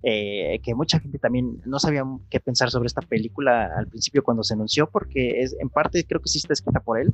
eh, 0.08 0.60
que 0.62 0.76
mucha 0.76 1.00
gente 1.00 1.18
también 1.18 1.60
no 1.66 1.80
sabía 1.80 2.04
qué 2.30 2.40
pensar 2.40 2.70
sobre 2.70 2.86
esta 2.86 3.02
película 3.02 3.72
al 3.76 3.88
principio 3.88 4.24
cuando 4.24 4.44
se 4.44 4.54
anunció, 4.54 4.88
porque 4.88 5.42
es, 5.42 5.56
en 5.60 5.70
parte 5.70 6.06
creo 6.06 6.22
que 6.22 6.30
sí 6.30 6.38
está 6.38 6.54
escrita 6.54 6.80
por 6.80 7.00
él 7.00 7.12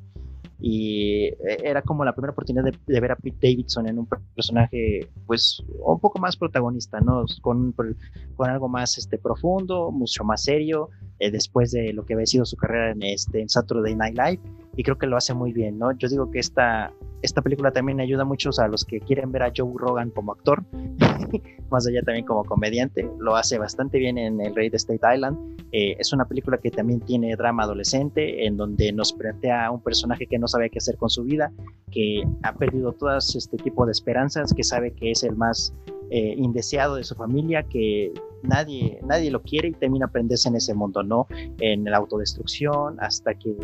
y 0.60 1.24
eh, 1.28 1.38
era 1.64 1.82
como 1.82 2.04
la 2.04 2.14
primera 2.14 2.34
oportunidad 2.34 2.66
de, 2.66 3.00
ver 3.00 3.14
a 3.14 3.16
Pete 3.16 3.38
Davidson 3.48 3.88
en 3.88 3.98
un 3.98 4.08
personaje 4.36 5.08
pues 5.26 5.64
un 5.86 6.00
poco 6.00 6.20
más 6.20 6.36
protagonista, 6.36 7.00
¿no? 7.00 7.24
Con, 7.42 7.72
con 7.72 8.50
algo 8.50 8.68
más 8.68 8.98
este, 8.98 9.18
profundo, 9.18 9.90
mucho 9.92 10.26
más 10.26 10.44
serio, 10.44 10.90
eh, 11.20 11.32
después 11.32 11.72
de 11.72 11.94
lo 11.94 12.06
que 12.06 12.14
había 12.14 12.26
sido 12.26 12.46
su 12.46 12.58
carrera 12.58 12.92
en, 12.92 13.04
este, 13.04 13.42
en 13.42 13.48
Saturday 13.48 13.96
Night 13.96 14.18
Live 14.18 14.40
y 14.76 14.84
creo 14.84 14.98
que 14.98 15.08
lo 15.08 15.18
hace 15.18 15.34
muy 15.34 15.52
bien, 15.52 15.78
¿no? 15.78 15.92
Yo 15.94 16.08
digo 16.08 16.32
que 16.32 16.40
esta, 16.40 16.94
esta 17.22 17.42
película 17.42 17.72
también 17.72 18.00
ayuda 18.00 18.24
mucho 18.24 18.50
a 18.58 18.68
los 18.68 18.86
que 18.86 19.00
quieren 19.00 19.32
ver 19.32 19.44
a 19.44 19.52
Joe 19.56 19.72
Rogan 19.76 20.12
como 20.12 20.32
actor, 20.32 20.64
más 21.70 21.88
allá 21.88 22.02
también 22.04 22.26
como 22.26 22.44
comediante, 22.44 23.10
lo 23.20 23.36
hace 23.36 23.58
bastante 23.58 24.00
bien 24.00 24.18
en 24.18 24.42
El 24.42 24.56
Rey 24.56 24.70
de 24.70 24.78
State 24.78 25.02
Island. 25.14 25.38
Eh, 25.72 25.96
es 26.00 26.12
una 26.14 26.26
película 26.26 26.58
que 26.58 26.72
también 26.72 27.00
tiene 27.02 27.36
drama 27.36 27.64
adolescente, 27.64 28.46
en 28.46 28.58
donde 28.58 28.92
nos 28.92 29.14
plantea 29.14 29.72
un 29.72 29.82
personaje 29.82 30.28
que 30.28 30.40
no 30.40 30.48
sabe 30.48 30.70
qué 30.70 30.80
hacer 30.80 30.98
con 30.98 31.10
su 31.10 31.24
vida, 31.24 31.52
que 31.92 32.24
ha 32.44 32.54
perdido 32.54 32.94
todas 32.94 33.36
este 33.36 33.58
tipo 33.58 33.86
de 33.86 33.92
esperanzas, 33.92 34.54
que 34.54 34.64
sabe 34.64 34.92
que 34.92 35.12
es 35.12 35.24
el 35.24 35.36
más 35.36 35.74
eh, 36.14 36.36
indeseado 36.38 36.96
de 36.96 37.06
su 37.06 37.16
familia, 37.16 37.64
que 37.64 38.14
nadie, 38.44 39.00
nadie 39.04 39.32
lo 39.32 39.42
quiere 39.42 39.70
y 39.70 39.72
termina 39.72 40.08
aprenderse 40.08 40.50
en 40.50 40.56
ese 40.56 40.74
mundo, 40.74 41.04
¿no? 41.04 41.26
En 41.60 41.86
la 41.86 41.98
autodestrucción, 41.98 42.98
hasta 43.00 43.34
que 43.34 43.56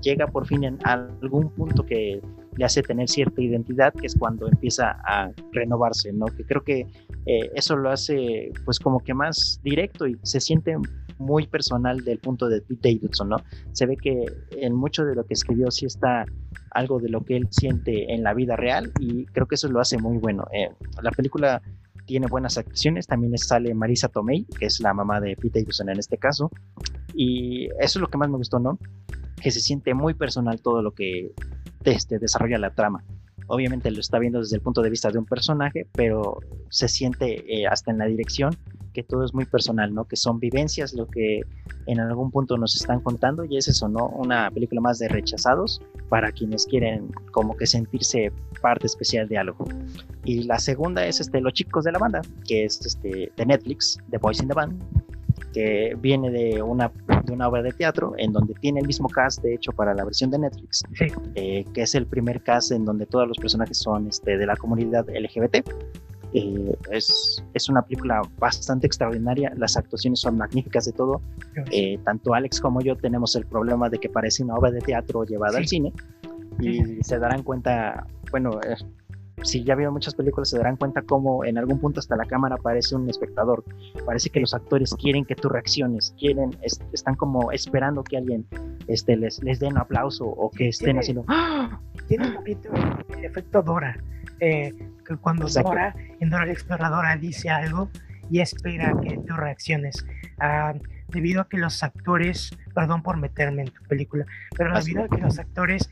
llega 0.00 0.28
por 0.28 0.46
fin 0.46 0.62
en 0.62 0.78
algún 0.84 1.50
punto 1.50 1.84
que 1.84 2.22
le 2.56 2.64
hace 2.64 2.82
tener 2.82 3.08
cierta 3.08 3.42
identidad, 3.42 3.92
que 3.92 4.06
es 4.06 4.16
cuando 4.16 4.46
empieza 4.46 5.00
a 5.04 5.32
renovarse, 5.52 6.12
¿no? 6.12 6.26
Que 6.26 6.44
creo 6.44 6.62
que 6.62 6.86
eh, 7.26 7.50
eso 7.54 7.76
lo 7.76 7.90
hace 7.90 8.52
pues 8.64 8.78
como 8.78 9.00
que 9.00 9.12
más 9.12 9.60
directo 9.64 10.06
y 10.06 10.16
se 10.22 10.40
siente 10.40 10.76
muy 11.18 11.46
personal 11.46 12.02
del 12.04 12.18
punto 12.18 12.48
de 12.48 12.62
Davidson, 12.68 13.30
¿no? 13.30 13.36
Se 13.72 13.86
ve 13.86 13.96
que 13.96 14.24
en 14.52 14.74
mucho 14.74 15.04
de 15.04 15.14
lo 15.14 15.24
que 15.24 15.34
escribió 15.34 15.70
sí 15.70 15.86
está 15.86 16.24
algo 16.70 16.98
de 16.98 17.08
lo 17.08 17.24
que 17.24 17.36
él 17.36 17.48
siente 17.50 18.12
en 18.12 18.22
la 18.22 18.32
vida 18.32 18.56
real 18.56 18.90
y 19.00 19.26
creo 19.26 19.46
que 19.46 19.56
eso 19.56 19.68
lo 19.68 19.80
hace 19.80 19.98
muy 19.98 20.18
bueno. 20.18 20.46
Eh, 20.52 20.70
la 21.02 21.10
película 21.10 21.60
tiene 22.10 22.26
buenas 22.26 22.58
actuaciones, 22.58 23.06
también 23.06 23.38
sale 23.38 23.72
Marisa 23.72 24.08
Tomei, 24.08 24.44
que 24.58 24.66
es 24.66 24.80
la 24.80 24.92
mamá 24.92 25.20
de 25.20 25.36
Pete 25.36 25.60
Davidson 25.60 25.90
en 25.90 26.00
este 26.00 26.18
caso, 26.18 26.50
y 27.14 27.66
eso 27.78 27.80
es 27.80 27.96
lo 27.98 28.08
que 28.08 28.18
más 28.18 28.28
me 28.28 28.36
gustó, 28.36 28.58
¿no? 28.58 28.80
Que 29.40 29.52
se 29.52 29.60
siente 29.60 29.94
muy 29.94 30.14
personal 30.14 30.60
todo 30.60 30.82
lo 30.82 30.90
que 30.90 31.30
este, 31.84 32.18
desarrolla 32.18 32.58
la 32.58 32.74
trama. 32.74 33.04
Obviamente 33.50 33.90
lo 33.90 33.98
está 33.98 34.18
viendo 34.18 34.38
desde 34.38 34.56
el 34.56 34.62
punto 34.62 34.80
de 34.80 34.90
vista 34.90 35.10
de 35.10 35.18
un 35.18 35.26
personaje, 35.26 35.86
pero 35.92 36.38
se 36.68 36.86
siente 36.86 37.44
eh, 37.52 37.66
hasta 37.66 37.90
en 37.90 37.98
la 37.98 38.06
dirección 38.06 38.56
que 38.92 39.02
todo 39.02 39.24
es 39.24 39.34
muy 39.34 39.44
personal, 39.44 39.92
¿no? 39.92 40.04
Que 40.04 40.16
son 40.16 40.38
vivencias 40.38 40.92
lo 40.94 41.06
que 41.06 41.42
en 41.86 42.00
algún 42.00 42.30
punto 42.30 42.56
nos 42.56 42.76
están 42.76 43.00
contando 43.00 43.44
y 43.44 43.56
es 43.56 43.66
eso, 43.68 43.88
¿no? 43.88 44.08
Una 44.08 44.50
película 44.50 44.80
más 44.80 44.98
de 44.98 45.08
rechazados 45.08 45.80
para 46.08 46.30
quienes 46.30 46.66
quieren 46.66 47.10
como 47.32 47.56
que 47.56 47.66
sentirse 47.66 48.32
parte 48.60 48.86
especial 48.86 49.28
de 49.28 49.38
algo. 49.38 49.66
Y 50.24 50.44
la 50.44 50.58
segunda 50.58 51.04
es 51.06 51.20
este 51.20 51.40
Los 51.40 51.54
chicos 51.54 51.84
de 51.84 51.92
la 51.92 51.98
banda, 51.98 52.22
que 52.46 52.64
es 52.64 52.84
este 52.86 53.32
de 53.36 53.46
Netflix, 53.46 53.98
The 54.10 54.18
Boys 54.18 54.40
in 54.40 54.48
the 54.48 54.54
Band, 54.54 54.80
que 55.52 55.96
viene 56.00 56.30
de 56.30 56.62
una 56.62 56.90
de 57.24 57.32
una 57.32 57.48
obra 57.48 57.62
de 57.62 57.72
teatro 57.72 58.14
en 58.18 58.32
donde 58.32 58.54
tiene 58.54 58.80
el 58.80 58.86
mismo 58.86 59.08
cast, 59.08 59.42
de 59.42 59.54
hecho, 59.54 59.72
para 59.72 59.94
la 59.94 60.04
versión 60.04 60.30
de 60.30 60.38
Netflix, 60.38 60.82
eh, 61.34 61.64
que 61.74 61.82
es 61.82 61.94
el 61.94 62.06
primer 62.06 62.42
cast 62.42 62.72
en 62.72 62.84
donde 62.84 63.06
todos 63.06 63.28
los 63.28 63.38
personajes 63.38 63.78
son 63.78 64.08
este, 64.08 64.36
de 64.38 64.46
la 64.46 64.56
comunidad 64.56 65.06
LGBT. 65.08 65.68
Eh, 66.32 66.76
es, 66.92 67.42
es, 67.54 67.68
una 67.68 67.82
película 67.82 68.22
bastante 68.38 68.86
extraordinaria, 68.86 69.52
las 69.56 69.76
actuaciones 69.76 70.20
son 70.20 70.38
magníficas 70.38 70.84
de 70.84 70.92
todo. 70.92 71.20
Eh, 71.72 71.98
tanto 72.04 72.34
Alex 72.34 72.60
como 72.60 72.80
yo 72.80 72.96
tenemos 72.96 73.34
el 73.34 73.46
problema 73.46 73.88
de 73.88 73.98
que 73.98 74.08
parece 74.08 74.44
una 74.44 74.54
obra 74.54 74.70
de 74.70 74.80
teatro 74.80 75.24
llevada 75.24 75.58
al 75.58 75.66
cine 75.66 75.92
y 76.60 77.02
se 77.02 77.18
darán 77.18 77.42
cuenta, 77.42 78.06
bueno, 78.30 78.60
eh, 78.60 78.76
si 79.42 79.64
ya 79.64 79.74
vieron 79.74 79.94
muchas 79.94 80.14
películas 80.14 80.50
se 80.50 80.58
darán 80.58 80.76
cuenta 80.76 81.02
cómo 81.02 81.44
en 81.44 81.58
algún 81.58 81.78
punto 81.78 82.00
hasta 82.00 82.16
la 82.16 82.24
cámara 82.24 82.56
parece 82.56 82.96
un 82.96 83.08
espectador. 83.08 83.64
Parece 84.04 84.30
que 84.30 84.40
los 84.40 84.54
actores 84.54 84.94
quieren 84.94 85.24
que 85.24 85.34
tú 85.34 85.48
reacciones, 85.48 86.14
quieren, 86.18 86.56
están 86.92 87.14
como 87.14 87.52
esperando 87.52 88.02
que 88.04 88.16
alguien 88.16 88.46
este, 88.86 89.16
les, 89.16 89.42
les 89.42 89.60
dé 89.60 89.66
un 89.66 89.78
aplauso 89.78 90.24
o 90.24 90.50
que 90.50 90.68
estén 90.68 90.98
haciendo... 90.98 91.24
¡Ah! 91.28 91.80
Tiene 92.08 92.28
un 92.28 92.34
poquito 92.34 92.70
el 93.16 93.24
efecto 93.24 93.62
Dora 93.62 93.96
eh, 94.40 94.72
que 95.06 95.16
cuando 95.16 95.46
Dora, 95.46 95.94
en 96.18 96.30
Dora 96.30 96.46
la 96.46 96.52
Exploradora 96.52 97.16
dice 97.16 97.50
algo 97.50 97.90
y 98.30 98.40
espera 98.40 98.94
que 99.02 99.18
tú 99.26 99.34
reacciones. 99.34 100.06
Ah, 100.38 100.74
debido 101.08 101.42
a 101.42 101.48
que 101.48 101.58
los 101.58 101.82
actores, 101.82 102.50
perdón 102.74 103.02
por 103.02 103.16
meterme 103.16 103.62
en 103.62 103.70
tu 103.70 103.82
película, 103.84 104.24
pero 104.56 104.78
debido 104.78 105.04
a 105.04 105.08
que 105.08 105.20
los 105.20 105.38
actores 105.38 105.90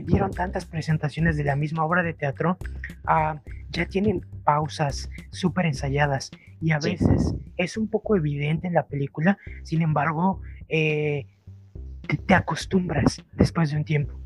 dieron 0.00 0.30
tantas 0.30 0.64
presentaciones 0.64 1.36
de 1.36 1.44
la 1.44 1.56
misma 1.56 1.84
obra 1.84 2.02
de 2.02 2.14
teatro, 2.14 2.56
ah, 3.04 3.40
ya 3.70 3.86
tienen 3.86 4.24
pausas 4.44 5.10
súper 5.30 5.66
ensayadas 5.66 6.30
y 6.60 6.70
a 6.70 6.78
veces 6.78 7.34
es 7.56 7.76
un 7.76 7.88
poco 7.88 8.16
evidente 8.16 8.68
en 8.68 8.74
la 8.74 8.86
película, 8.86 9.36
sin 9.64 9.82
embargo, 9.82 10.40
eh, 10.68 11.26
te, 12.26 12.34
acostumbras 12.34 13.22
después 13.32 13.70
de 13.70 13.76
un 13.76 13.84
tiempo. 13.84 14.18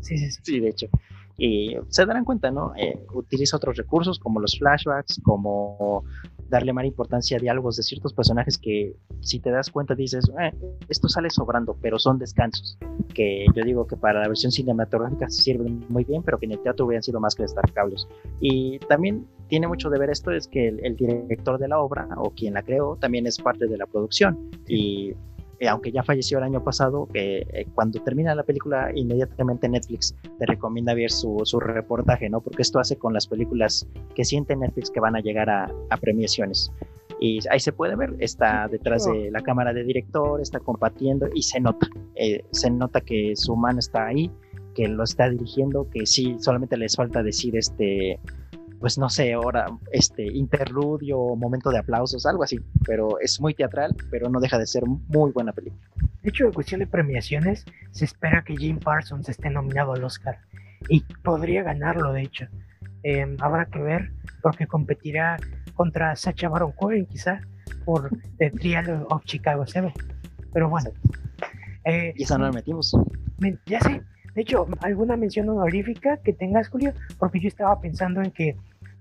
Sí, 0.00 0.18
sí, 0.18 0.30
sí. 0.30 0.40
sí 0.42 0.60
de 0.60 0.68
hecho 0.70 0.88
y 1.38 1.76
se 1.88 2.04
darán 2.04 2.24
cuenta, 2.24 2.50
¿no? 2.50 2.74
Eh, 2.76 3.06
utiliza 3.14 3.56
otros 3.56 3.76
recursos 3.76 4.18
como 4.18 4.40
los 4.40 4.58
flashbacks, 4.58 5.20
como 5.22 6.04
darle 6.48 6.72
más 6.72 6.84
importancia 6.84 7.36
a 7.36 7.40
diálogos 7.40 7.76
de 7.76 7.82
ciertos 7.82 8.12
personajes 8.12 8.58
que 8.58 8.94
si 9.20 9.40
te 9.40 9.50
das 9.50 9.70
cuenta 9.70 9.94
dices, 9.94 10.30
eh, 10.40 10.52
esto 10.88 11.08
sale 11.08 11.30
sobrando, 11.30 11.76
pero 11.80 11.98
son 11.98 12.18
descansos, 12.18 12.78
que 13.14 13.46
yo 13.54 13.64
digo 13.64 13.86
que 13.86 13.96
para 13.96 14.20
la 14.20 14.28
versión 14.28 14.52
cinematográfica 14.52 15.28
sirven 15.28 15.84
muy 15.88 16.04
bien, 16.04 16.22
pero 16.22 16.38
que 16.38 16.46
en 16.46 16.52
el 16.52 16.62
teatro 16.62 16.86
hubieran 16.86 17.02
sido 17.02 17.20
más 17.20 17.34
que 17.34 17.42
destacables. 17.42 18.08
Y 18.40 18.78
también 18.80 19.26
tiene 19.48 19.66
mucho 19.66 19.90
de 19.90 19.98
ver 19.98 20.10
esto, 20.10 20.30
es 20.30 20.48
que 20.48 20.68
el, 20.68 20.84
el 20.84 20.96
director 20.96 21.58
de 21.58 21.68
la 21.68 21.78
obra 21.78 22.08
o 22.16 22.30
quien 22.30 22.54
la 22.54 22.62
creó 22.62 22.96
también 22.96 23.26
es 23.26 23.38
parte 23.38 23.66
de 23.66 23.76
la 23.76 23.86
producción 23.86 24.50
y 24.66 25.14
eh, 25.60 25.68
aunque 25.68 25.90
ya 25.92 26.02
falleció 26.02 26.38
el 26.38 26.44
año 26.44 26.62
pasado, 26.62 27.08
que 27.12 27.46
eh, 27.52 27.66
cuando 27.74 28.00
termina 28.02 28.34
la 28.34 28.42
película, 28.42 28.90
inmediatamente 28.94 29.68
Netflix 29.68 30.14
te 30.38 30.46
recomienda 30.46 30.94
ver 30.94 31.10
su, 31.10 31.40
su, 31.44 31.58
reportaje, 31.58 32.28
¿no? 32.30 32.40
Porque 32.40 32.62
esto 32.62 32.78
hace 32.78 32.96
con 32.96 33.12
las 33.12 33.26
películas 33.26 33.86
que 34.14 34.24
siente 34.24 34.54
Netflix 34.56 34.90
que 34.90 35.00
van 35.00 35.16
a 35.16 35.20
llegar 35.20 35.50
a, 35.50 35.70
a 35.90 35.96
premiaciones. 35.96 36.70
Y 37.20 37.40
ahí 37.50 37.58
se 37.58 37.72
puede 37.72 37.96
ver, 37.96 38.14
está 38.20 38.68
detrás 38.68 39.04
de 39.06 39.30
la 39.30 39.40
cámara 39.40 39.72
de 39.72 39.82
director, 39.82 40.40
está 40.40 40.60
compartiendo 40.60 41.28
y 41.34 41.42
se 41.42 41.58
nota, 41.60 41.88
eh, 42.14 42.44
se 42.52 42.70
nota 42.70 43.00
que 43.00 43.34
su 43.34 43.56
mano 43.56 43.80
está 43.80 44.06
ahí, 44.06 44.30
que 44.74 44.86
lo 44.86 45.02
está 45.02 45.28
dirigiendo, 45.28 45.88
que 45.90 46.06
sí, 46.06 46.36
solamente 46.38 46.76
les 46.76 46.94
falta 46.94 47.22
decir 47.22 47.56
este 47.56 48.20
pues 48.80 48.98
no 48.98 49.08
sé, 49.08 49.32
ahora, 49.32 49.66
este, 49.92 50.24
interludio, 50.24 51.18
momento 51.36 51.70
de 51.70 51.78
aplausos, 51.78 52.26
algo 52.26 52.44
así, 52.44 52.58
pero 52.86 53.18
es 53.20 53.40
muy 53.40 53.54
teatral, 53.54 53.94
pero 54.10 54.28
no 54.28 54.40
deja 54.40 54.58
de 54.58 54.66
ser 54.66 54.84
muy 54.86 55.32
buena 55.32 55.52
película. 55.52 55.82
De 56.22 56.30
hecho, 56.30 56.44
en 56.44 56.52
cuestión 56.52 56.80
de 56.80 56.86
premiaciones, 56.86 57.64
se 57.90 58.04
espera 58.04 58.44
que 58.44 58.56
Jim 58.56 58.78
Parsons 58.78 59.28
esté 59.28 59.50
nominado 59.50 59.92
al 59.94 60.04
Oscar 60.04 60.38
y 60.88 61.00
podría 61.22 61.62
ganarlo, 61.62 62.12
de 62.12 62.22
hecho. 62.22 62.46
Em, 63.02 63.36
habrá 63.40 63.66
que 63.66 63.78
ver, 63.78 64.12
porque 64.42 64.66
competirá 64.66 65.38
contra 65.74 66.14
Sacha 66.16 66.48
Baron 66.48 66.72
Cohen, 66.72 67.06
quizá, 67.06 67.40
por 67.84 68.10
The 68.38 68.50
Trial 68.50 69.06
of 69.08 69.24
Chicago 69.24 69.66
7. 69.66 69.92
Pero 70.52 70.68
bueno. 70.68 70.90
Eh, 71.84 72.12
y 72.16 72.22
esa 72.24 72.38
no 72.38 72.44
la 72.44 72.52
metimos. 72.52 72.96
ya 73.66 73.80
sé. 73.80 74.02
De 74.34 74.42
hecho, 74.42 74.66
alguna 74.82 75.16
mención 75.16 75.48
honorífica 75.48 76.18
que 76.18 76.32
tengas, 76.32 76.68
Julio, 76.68 76.92
porque 77.18 77.40
yo 77.40 77.48
estaba 77.48 77.80
pensando 77.80 78.22
en 78.22 78.30
que 78.30 78.56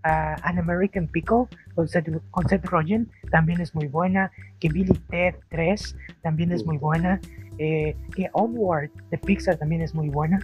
An 0.07 0.59
American 0.59 1.07
Pickle 1.07 1.45
con 1.75 1.87
Seth, 1.87 2.09
con 2.31 2.47
Seth, 2.47 2.65
Rogen 2.65 3.09
también 3.31 3.61
es 3.61 3.73
muy 3.75 3.87
buena, 3.87 4.31
que 4.59 4.69
Billy 4.69 4.93
Ted 5.09 5.35
3 5.49 5.95
también 6.21 6.51
es 6.51 6.65
muy 6.65 6.77
buena, 6.77 7.19
eh, 7.57 7.95
que 8.15 8.29
Onward 8.33 8.89
de 9.11 9.17
Pixar 9.17 9.57
también 9.57 9.81
es 9.81 9.93
muy 9.93 10.09
buena. 10.09 10.39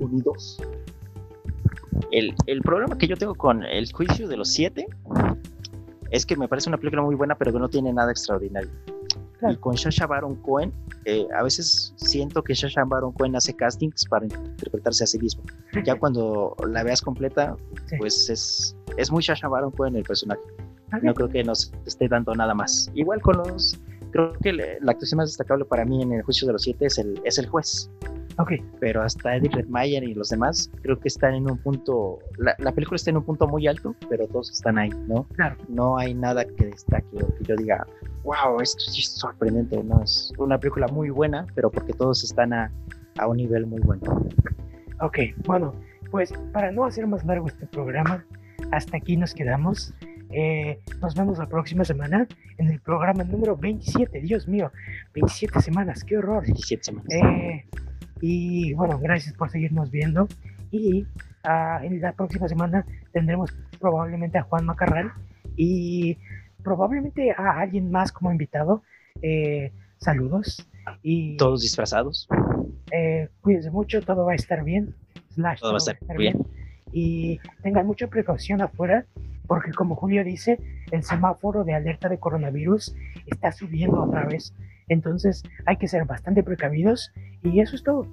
Unidos. 0.00 0.60
El, 2.10 2.34
el, 2.46 2.60
problema 2.62 2.98
que 2.98 3.06
yo 3.06 3.16
tengo 3.16 3.34
con 3.34 3.62
el 3.64 3.90
juicio 3.92 4.28
de 4.28 4.36
los 4.36 4.52
siete 4.52 4.86
es 6.10 6.26
que 6.26 6.36
me 6.36 6.48
parece 6.48 6.68
una 6.68 6.78
película 6.78 7.02
muy 7.02 7.14
buena, 7.14 7.34
pero 7.36 7.52
que 7.52 7.58
no 7.58 7.68
tiene 7.68 7.92
nada 7.92 8.10
extraordinario. 8.10 8.70
Y 9.42 9.56
con 9.56 9.74
Shasha 9.74 10.06
Baron 10.06 10.36
Cohen, 10.36 10.72
eh, 11.04 11.26
a 11.36 11.42
veces 11.42 11.92
siento 11.96 12.42
que 12.42 12.54
Shasha 12.54 12.84
Baron 12.84 13.12
Cohen 13.12 13.36
hace 13.36 13.54
castings 13.54 14.06
para 14.08 14.24
interpretarse 14.26 15.04
a 15.04 15.06
sí 15.06 15.18
mismo. 15.18 15.42
Ya 15.84 15.96
cuando 15.96 16.56
la 16.66 16.82
veas 16.82 17.02
completa, 17.02 17.56
pues 17.98 18.30
es, 18.30 18.76
es 18.96 19.10
muy 19.10 19.22
Shasha 19.22 19.48
Baron 19.48 19.70
Cohen 19.72 19.96
el 19.96 20.04
personaje. 20.04 20.42
No 21.02 21.12
creo 21.12 21.28
que 21.28 21.42
nos 21.42 21.72
esté 21.86 22.08
dando 22.08 22.34
nada 22.34 22.54
más. 22.54 22.90
Igual 22.94 23.20
con 23.20 23.38
los. 23.38 23.78
Creo 24.12 24.32
que 24.40 24.52
la 24.52 24.92
actuación 24.92 25.18
más 25.18 25.30
destacable 25.30 25.64
para 25.64 25.84
mí 25.84 26.00
en 26.00 26.12
el 26.12 26.22
juicio 26.22 26.46
de 26.46 26.52
los 26.52 26.62
siete 26.62 26.86
es 26.86 26.98
el, 26.98 27.20
es 27.24 27.36
el 27.38 27.48
juez. 27.48 27.90
Ok. 28.38 28.52
Pero 28.80 29.02
hasta 29.02 29.36
Eddie 29.36 29.50
Redmayne 29.50 30.06
y 30.06 30.14
los 30.14 30.30
demás, 30.30 30.70
creo 30.82 30.98
que 30.98 31.08
están 31.08 31.34
en 31.34 31.50
un 31.50 31.58
punto. 31.58 32.18
La, 32.38 32.54
la, 32.58 32.72
película 32.72 32.96
está 32.96 33.10
en 33.10 33.18
un 33.18 33.24
punto 33.24 33.46
muy 33.46 33.66
alto, 33.66 33.94
pero 34.08 34.26
todos 34.26 34.50
están 34.50 34.78
ahí, 34.78 34.90
¿no? 35.06 35.24
Claro. 35.34 35.56
No 35.68 35.96
hay 35.98 36.14
nada 36.14 36.44
que 36.44 36.66
destaque 36.66 37.16
o 37.22 37.34
que 37.36 37.44
yo 37.44 37.56
diga, 37.56 37.86
wow, 38.24 38.60
esto 38.60 38.80
sí 38.90 39.00
es 39.00 39.10
sorprendente, 39.10 39.82
¿no? 39.82 40.02
Es 40.02 40.32
una 40.38 40.58
película 40.58 40.88
muy 40.88 41.10
buena, 41.10 41.46
pero 41.54 41.70
porque 41.70 41.92
todos 41.92 42.24
están 42.24 42.52
a, 42.52 42.72
a 43.18 43.26
un 43.26 43.36
nivel 43.36 43.66
muy 43.66 43.80
bueno. 43.80 44.26
Ok, 45.00 45.18
bueno, 45.46 45.74
pues 46.10 46.32
para 46.52 46.70
no 46.70 46.84
hacer 46.84 47.06
más 47.06 47.24
largo 47.24 47.48
este 47.48 47.66
programa, 47.66 48.24
hasta 48.72 48.96
aquí 48.96 49.16
nos 49.16 49.34
quedamos. 49.34 49.94
Eh, 50.30 50.80
nos 51.00 51.14
vemos 51.14 51.38
la 51.38 51.46
próxima 51.46 51.84
semana 51.84 52.26
en 52.58 52.68
el 52.68 52.80
programa 52.80 53.22
número 53.24 53.56
27. 53.56 54.20
Dios 54.20 54.48
mío, 54.48 54.72
27 55.14 55.60
semanas, 55.60 56.02
qué 56.02 56.18
horror. 56.18 56.42
27 56.42 56.84
semanas. 56.84 57.12
Eh, 57.12 57.64
y 58.20 58.74
bueno, 58.74 58.98
gracias 58.98 59.34
por 59.34 59.50
seguirnos 59.50 59.90
viendo. 59.90 60.28
Y 60.70 61.02
uh, 61.02 61.84
en 61.84 62.00
la 62.00 62.12
próxima 62.12 62.48
semana 62.48 62.84
tendremos 63.12 63.50
probablemente 63.78 64.38
a 64.38 64.42
Juan 64.42 64.64
Macarral 64.66 65.12
y 65.56 66.18
probablemente 66.62 67.30
a 67.32 67.60
alguien 67.60 67.90
más 67.90 68.10
como 68.10 68.32
invitado. 68.32 68.82
Eh, 69.22 69.72
saludos. 69.98 70.68
Y, 71.02 71.36
Todos 71.36 71.62
disfrazados. 71.62 72.28
Eh, 72.90 73.28
cuídense 73.40 73.70
mucho, 73.70 74.02
todo 74.02 74.24
va 74.24 74.32
a 74.32 74.36
estar 74.36 74.64
bien. 74.64 74.94
todo, 75.60 75.72
va 75.72 75.74
a 75.74 75.78
estar, 75.78 75.98
bien. 76.16 76.38
Y 76.92 77.38
tengan 77.62 77.86
mucha 77.86 78.06
precaución 78.06 78.60
afuera, 78.60 79.06
porque 79.46 79.72
como 79.72 79.96
Julio 79.96 80.24
dice, 80.24 80.58
el 80.90 81.02
semáforo 81.02 81.64
de 81.64 81.74
alerta 81.74 82.08
de 82.08 82.18
coronavirus 82.18 82.94
está 83.26 83.52
subiendo 83.52 84.02
otra 84.02 84.24
vez. 84.24 84.54
Entonces 84.88 85.42
hay 85.66 85.76
que 85.76 85.88
ser 85.88 86.04
bastante 86.04 86.42
precavidos 86.42 87.10
y 87.42 87.60
eso 87.60 87.76
es 87.76 87.82
todo. 87.82 88.06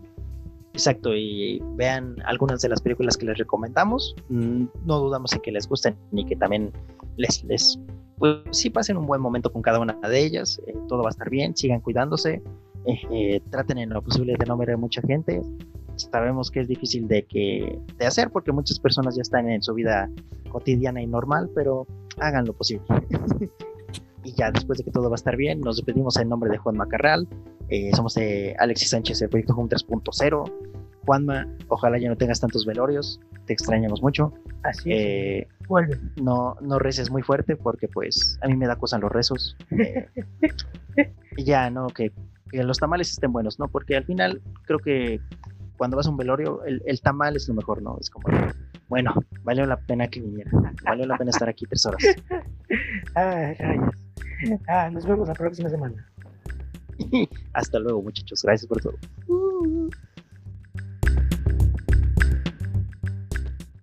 Exacto, 0.74 1.14
y 1.14 1.62
vean 1.76 2.16
algunas 2.26 2.62
de 2.62 2.70
las 2.70 2.82
películas 2.82 3.18
que 3.18 3.26
les 3.26 3.38
recomendamos. 3.38 4.16
Mm, 4.30 4.66
no 4.86 5.00
dudamos 5.00 5.34
en 5.34 5.42
que 5.42 5.52
les 5.52 5.68
gusten 5.68 5.96
y 6.14 6.26
que 6.26 6.36
también 6.36 6.72
les, 7.18 7.44
les 7.44 7.78
pues 8.18 8.38
sí 8.52 8.70
pasen 8.70 8.98
un 8.98 9.06
buen 9.06 9.20
momento 9.20 9.52
con 9.52 9.62
cada 9.62 9.80
una 9.80 9.94
de 10.08 10.24
ellas. 10.24 10.62
Eh, 10.68 10.76
todo 10.88 11.02
va 11.04 11.10
a 11.10 11.12
estar 11.12 11.30
bien, 11.30 11.58
sigan 11.58 11.82
cuidándose. 11.82 12.42
Eh, 12.86 13.02
eh, 13.12 13.42
traten 13.50 13.80
en 13.80 13.90
lo 13.90 14.02
posible 14.02 14.36
de 14.40 14.46
no 14.46 14.56
ver 14.58 14.72
a 14.72 14.78
mucha 14.78 15.02
gente. 15.02 15.42
Sabemos 15.96 16.50
que 16.50 16.62
es 16.62 16.68
difícil 16.68 17.08
de, 17.08 17.24
que, 17.24 17.80
de 17.98 18.06
hacer 18.06 18.30
porque 18.30 18.52
muchas 18.52 18.80
personas 18.80 19.16
ya 19.16 19.24
están 19.24 19.50
en 19.50 19.62
su 19.62 19.74
vida 19.74 20.10
cotidiana 20.50 21.02
y 21.02 21.08
normal, 21.08 21.50
pero 21.54 21.86
hagan 22.18 22.46
lo 22.46 22.54
posible. 22.54 22.86
y 24.24 24.34
ya 24.34 24.52
después 24.52 24.78
de 24.80 24.86
que 24.86 24.92
todo 24.92 25.10
va 25.10 25.16
a 25.16 25.22
estar 25.22 25.36
bien, 25.36 25.62
nos 25.62 25.78
despedimos 25.78 26.18
en 26.18 26.30
nombre 26.30 26.50
de 26.50 26.58
Juan 26.58 26.78
Macarral. 26.78 27.28
somos 27.94 28.14
de 28.16 28.56
Alexis 28.60 28.90
Sánchez, 28.90 29.22
el 29.22 29.30
proyecto 29.30 29.54
Home 29.54 29.70
3.0. 29.70 30.52
Juanma, 31.06 31.48
ojalá 31.68 31.98
ya 31.98 32.10
no 32.10 32.16
tengas 32.16 32.40
tantos 32.40 32.66
velorios, 32.66 33.20
te 33.46 33.54
extrañamos 33.54 34.02
mucho. 34.02 34.34
Así 34.64 34.92
es. 34.92 35.00
Eh, 35.00 35.48
Vuelve. 35.68 35.98
No, 36.22 36.56
no 36.62 36.80
reces 36.80 37.10
muy 37.10 37.22
fuerte 37.22 37.56
porque 37.56 37.88
pues 37.88 38.38
a 38.42 38.48
mí 38.48 38.56
me 38.56 38.68
da 38.68 38.76
cosa 38.76 39.00
los 39.00 39.12
rezos. 39.12 39.58
y 41.38 41.44
ya, 41.44 41.70
¿no? 41.70 41.88
Que, 41.88 42.12
los 42.52 42.78
tamales 42.78 43.10
estén 43.10 43.32
buenos, 43.32 43.60
¿no? 43.60 43.70
Porque 43.70 43.96
al 43.96 44.04
final 44.04 44.42
creo 44.66 44.80
que 44.80 45.22
cuando 45.78 45.98
vas 45.98 46.06
a 46.06 46.10
un 46.10 46.18
velorio, 46.18 46.64
el, 46.66 46.82
el 46.86 47.02
tamal 47.02 47.38
es 47.38 47.48
lo 47.48 47.54
mejor, 47.56 47.82
¿no? 47.82 47.98
Es 48.00 48.10
como, 48.10 48.28
bueno, 48.90 49.14
valió 49.44 49.66
la 49.66 49.78
pena 49.78 50.08
que 50.10 50.20
viniera, 50.20 50.52
valió 50.84 51.06
la 51.06 51.18
pena 51.18 51.32
estar 51.32 51.48
aquí 51.48 51.66
tres 51.66 51.86
horas. 51.86 52.04
Ah, 53.16 53.54
rayos. 53.60 54.01
Ah, 54.68 54.90
nos 54.90 55.06
vemos 55.06 55.28
la 55.28 55.34
próxima 55.34 55.70
semana. 55.70 56.08
Hasta 57.54 57.80
luego, 57.80 58.02
muchachos. 58.02 58.42
Gracias 58.44 58.68
por 58.68 58.82
todo. 58.82 58.96
Uh, 59.28 59.88
uh. 59.88 59.90